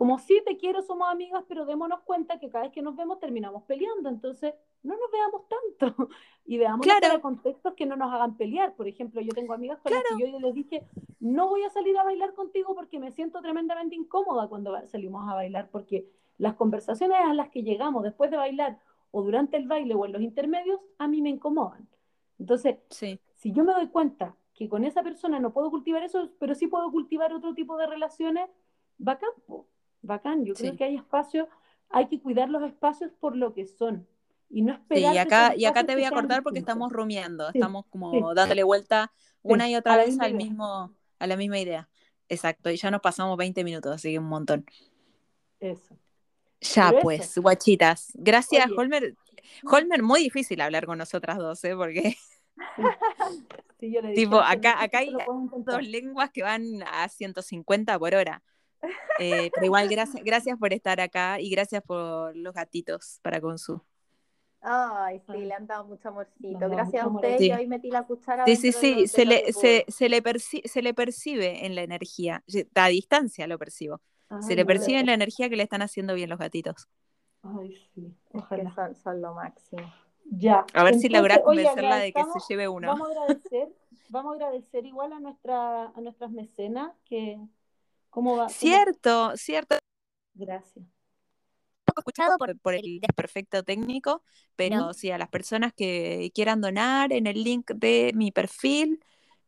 Como 0.00 0.18
sí 0.18 0.40
te 0.46 0.56
quiero, 0.56 0.80
somos 0.80 1.10
amigas, 1.10 1.44
pero 1.46 1.66
démonos 1.66 2.00
cuenta 2.00 2.38
que 2.38 2.48
cada 2.48 2.64
vez 2.64 2.72
que 2.72 2.80
nos 2.80 2.96
vemos 2.96 3.20
terminamos 3.20 3.64
peleando. 3.64 4.08
Entonces, 4.08 4.54
no 4.82 4.94
nos 4.94 5.10
veamos 5.12 5.42
tanto. 5.46 6.08
Y 6.46 6.56
veamos 6.56 6.86
claro. 6.86 7.20
contextos 7.20 7.74
que 7.74 7.84
no 7.84 7.96
nos 7.96 8.10
hagan 8.10 8.38
pelear. 8.38 8.74
Por 8.76 8.88
ejemplo, 8.88 9.20
yo 9.20 9.28
tengo 9.34 9.52
amigas 9.52 9.78
con 9.80 9.92
las 9.92 10.02
que 10.02 10.32
yo 10.32 10.40
les 10.40 10.54
dije, 10.54 10.86
no 11.20 11.50
voy 11.50 11.64
a 11.64 11.68
salir 11.68 11.98
a 11.98 12.02
bailar 12.02 12.32
contigo 12.32 12.74
porque 12.74 12.98
me 12.98 13.12
siento 13.12 13.42
tremendamente 13.42 13.94
incómoda 13.94 14.48
cuando 14.48 14.74
salimos 14.88 15.28
a 15.28 15.34
bailar, 15.34 15.68
porque 15.70 16.08
las 16.38 16.54
conversaciones 16.54 17.18
a 17.18 17.34
las 17.34 17.50
que 17.50 17.62
llegamos 17.62 18.02
después 18.02 18.30
de 18.30 18.38
bailar 18.38 18.80
o 19.10 19.22
durante 19.22 19.58
el 19.58 19.68
baile 19.68 19.94
o 19.94 20.06
en 20.06 20.12
los 20.12 20.22
intermedios, 20.22 20.80
a 20.96 21.08
mí 21.08 21.20
me 21.20 21.28
incomodan. 21.28 21.86
Entonces, 22.38 22.78
si 22.88 23.52
yo 23.52 23.64
me 23.64 23.74
doy 23.74 23.88
cuenta 23.88 24.34
que 24.54 24.66
con 24.66 24.84
esa 24.84 25.02
persona 25.02 25.40
no 25.40 25.52
puedo 25.52 25.70
cultivar 25.70 26.02
eso, 26.02 26.30
pero 26.38 26.54
sí 26.54 26.68
puedo 26.68 26.90
cultivar 26.90 27.34
otro 27.34 27.52
tipo 27.52 27.76
de 27.76 27.86
relaciones, 27.86 28.48
bacán, 28.96 29.28
bacán. 30.02 30.44
Yo 30.44 30.54
creo 30.54 30.76
que 30.76 30.84
hay 30.84 30.96
espacios, 30.96 31.48
hay 31.88 32.08
que 32.08 32.20
cuidar 32.20 32.48
los 32.48 32.62
espacios 32.62 33.12
por 33.20 33.36
lo 33.36 33.54
que 33.54 33.66
son. 33.66 34.06
Y 34.48 34.62
no 34.62 34.72
esperar. 34.72 35.12
Sí, 35.12 35.16
y 35.16 35.18
acá, 35.18 35.54
y 35.56 35.64
acá 35.64 35.84
te 35.84 35.94
voy 35.94 36.04
a 36.04 36.10
cortar 36.10 36.42
porque 36.42 36.58
estamos 36.58 36.92
rumiando, 36.92 37.48
estamos 37.48 37.86
como 37.86 38.34
dándole 38.34 38.64
vuelta 38.64 39.12
una 39.42 39.68
y 39.68 39.76
otra 39.76 39.96
vez 39.96 40.18
al 40.18 40.34
mismo, 40.34 40.92
a 41.18 41.26
la 41.26 41.36
misma 41.36 41.58
idea. 41.58 41.88
Exacto, 42.28 42.70
y 42.70 42.76
ya 42.76 42.90
nos 42.90 43.00
pasamos 43.00 43.36
20 43.36 43.64
minutos, 43.64 43.94
así 43.94 44.12
que 44.12 44.18
un 44.18 44.26
montón. 44.26 44.64
Eso. 45.58 45.96
Ya 46.60 46.92
pues, 47.00 47.38
guachitas. 47.38 48.12
Gracias, 48.14 48.70
Holmer. 48.76 49.14
Holmer, 49.64 50.02
muy 50.02 50.20
difícil 50.20 50.60
hablar 50.60 50.86
con 50.86 50.98
nosotras 50.98 51.38
dos, 51.38 51.62
¿eh? 51.64 51.74
Porque. 51.74 52.16
tipo, 54.14 54.38
acá, 54.40 54.82
acá 54.82 54.98
hay 54.98 55.12
dos 55.64 55.82
lenguas 55.82 56.30
que 56.30 56.42
van 56.42 56.82
a 56.82 57.08
150 57.08 57.98
por 57.98 58.14
hora. 58.14 58.42
Eh, 59.18 59.50
pero 59.54 59.66
igual, 59.66 59.88
gracias, 59.90 60.24
gracias 60.24 60.58
por 60.58 60.72
estar 60.72 61.00
acá 61.00 61.40
y 61.40 61.50
gracias 61.50 61.82
por 61.82 62.36
los 62.36 62.54
gatitos 62.54 63.20
para 63.22 63.40
Consu. 63.40 63.82
Ay, 64.62 65.20
sí, 65.26 65.38
le 65.38 65.54
han 65.54 65.66
dado 65.66 65.84
mucho 65.84 66.08
amorcito. 66.08 66.68
Gracias 66.68 67.02
a 67.02 67.08
usted, 67.08 67.40
y 67.40 67.52
hoy 67.52 67.66
metí 67.66 67.90
la 67.90 68.02
cuchara. 68.02 68.44
Sí, 68.44 68.56
sí, 68.56 68.72
sí, 68.72 69.08
se 69.08 69.24
le, 69.24 69.52
se, 69.52 69.84
le 70.08 70.22
se 70.64 70.82
le 70.82 70.94
percibe 70.94 71.64
en 71.64 71.74
la 71.74 71.82
energía. 71.82 72.44
A 72.74 72.88
distancia 72.88 73.46
lo 73.46 73.58
percibo. 73.58 74.00
se 74.40 74.54
le 74.54 74.66
percibe 74.66 75.00
en 75.00 75.06
la 75.06 75.14
energía 75.14 75.48
que 75.48 75.56
le 75.56 75.62
están 75.62 75.82
haciendo 75.82 76.14
bien 76.14 76.28
los 76.28 76.38
gatitos. 76.38 76.88
Ay, 77.42 77.74
sí. 77.94 78.14
Ojalá. 78.32 78.94
son, 79.02 79.22
lo 79.22 79.34
máximo. 79.34 79.90
Ya. 80.26 80.66
A 80.74 80.84
ver 80.84 80.96
si 80.96 81.08
lográs 81.08 81.40
convencerla 81.40 81.96
de 81.96 82.12
que 82.12 82.22
se 82.22 82.40
lleve 82.48 82.68
uno. 82.68 82.88
Vamos 82.88 83.08
a 83.08 83.22
agradecer, 83.22 83.68
vamos 84.10 84.32
a 84.32 84.34
agradecer 84.36 84.84
igual 84.84 85.12
a 85.14 85.20
nuestra, 85.20 85.86
a 85.86 86.00
nuestras 86.00 86.30
mecenas 86.30 86.92
que 87.06 87.40
cómo 88.10 88.36
va. 88.36 88.48
Cierto, 88.48 89.36
cierto. 89.36 89.76
Gracias. 90.34 90.84
Escuchado 91.96 92.38
por, 92.38 92.58
por 92.58 92.74
el 92.74 93.00
desperfecto 93.00 93.62
técnico, 93.62 94.22
pero 94.56 94.92
sí, 94.94 95.10
a 95.10 95.18
las 95.18 95.28
personas 95.28 95.72
que 95.72 96.30
quieran 96.34 96.60
donar 96.60 97.12
en 97.12 97.26
el 97.26 97.42
link 97.42 97.72
de 97.72 98.12
mi 98.14 98.30
perfil, 98.30 99.00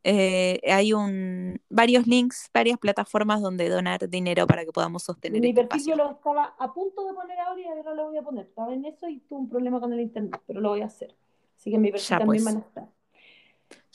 eh, 0.05 0.61
hay 0.67 0.93
un, 0.93 1.61
varios 1.69 2.07
links, 2.07 2.51
varias 2.53 2.79
plataformas 2.79 3.41
donde 3.41 3.69
donar 3.69 4.09
dinero 4.09 4.47
para 4.47 4.65
que 4.65 4.73
podamos 4.73 5.05
sostener 5.05 5.41
Mi 5.41 5.51
este 5.51 5.65
perfil 5.65 5.87
yo 5.87 5.97
lo 5.97 6.11
estaba 6.11 6.57
a 6.59 6.73
punto 6.73 7.07
de 7.07 7.15
poner 7.15 7.39
ahora 7.39 7.61
y 7.61 7.65
ahora 7.67 7.95
lo 7.95 8.07
voy 8.07 8.19
a 8.19 8.23
poner. 8.23 8.47
Estaba 8.47 8.75
en 8.75 8.85
eso 8.85 9.09
y 9.09 9.21
tuve 9.21 9.41
un 9.41 9.49
problema 9.49 9.81
con 9.81 9.93
el 9.93 10.01
internet, 10.01 10.41
pero 10.47 10.61
lo 10.61 10.71
voy 10.71 10.83
a 10.83 10.87
hacer. 10.87 11.15
Así 11.57 11.71
que 11.71 11.79
mi 11.79 11.93
perfil 11.93 12.19
también 12.19 12.43
pues. 12.43 12.45
van 12.45 12.57
a 12.57 12.67
estar. 12.67 12.89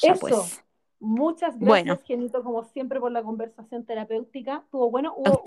eso. 0.02 0.20
Pues. 0.20 0.67
Muchas 1.00 1.60
gracias, 1.60 2.02
Genito, 2.04 2.44
como 2.44 2.64
siempre, 2.64 3.00
por 3.00 3.12
la 3.12 3.22
conversación 3.22 3.86
terapéutica. 3.86 4.66
Tuvo 4.72 4.90
bueno, 4.90 5.14
hubo, 5.16 5.44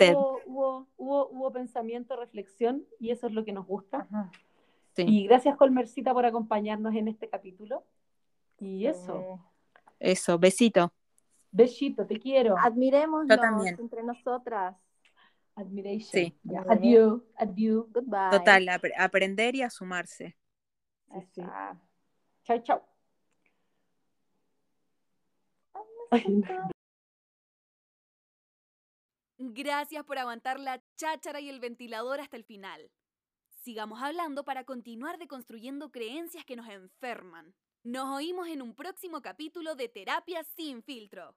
hubo, 0.47 0.87
hubo, 0.97 1.29
hubo, 1.29 1.53
pensamiento, 1.53 2.15
reflexión, 2.17 2.85
y 3.01 3.11
eso 3.11 3.27
es 3.27 3.33
lo 3.33 3.45
que 3.45 3.53
nos 3.53 3.67
gusta. 3.67 4.07
Y 4.97 5.27
gracias, 5.27 5.57
Colmercita, 5.57 6.13
por 6.13 6.27
acompañarnos 6.27 6.95
en 6.95 7.09
este 7.09 7.29
capítulo. 7.29 7.85
Y 8.59 8.87
eso. 8.87 9.21
Eh, 9.21 9.39
eso, 9.99 10.39
besito. 10.39 10.93
Besito, 11.51 12.07
te 12.07 12.19
quiero. 12.19 12.57
Admiremos 12.59 13.27
entre 13.29 14.03
nosotras. 14.03 14.77
Admiration. 15.57 16.11
Sí. 16.13 16.39
Adiós, 16.69 17.23
adiós, 17.37 17.87
goodbye. 17.93 18.31
Total, 18.31 18.69
aprender 18.97 19.57
y 19.57 19.63
asumarse. 19.63 20.37
Sí. 21.35 21.43
Chao, 22.45 22.59
chao. 22.63 22.90
Gracias 29.39 30.05
por 30.05 30.19
aguantar 30.19 30.61
la 30.61 30.83
cháchara 30.97 31.41
y 31.41 31.49
el 31.49 31.61
ventilador 31.61 32.21
hasta 32.21 32.37
el 32.37 32.45
final. 32.45 32.91
Sigamos 33.63 34.03
hablando 34.03 34.45
para 34.45 34.65
continuar 34.65 35.19
deconstruyendo 35.19 35.91
creencias 35.91 36.45
que 36.45 36.57
nos 36.57 36.69
enferman. 36.69 37.55
Nos 37.83 38.15
oímos 38.15 38.49
en 38.49 38.61
un 38.61 38.75
próximo 38.75 39.23
capítulo 39.23 39.75
de 39.75 39.89
Terapia 39.89 40.45
sin 40.57 40.83
filtro. 40.83 41.37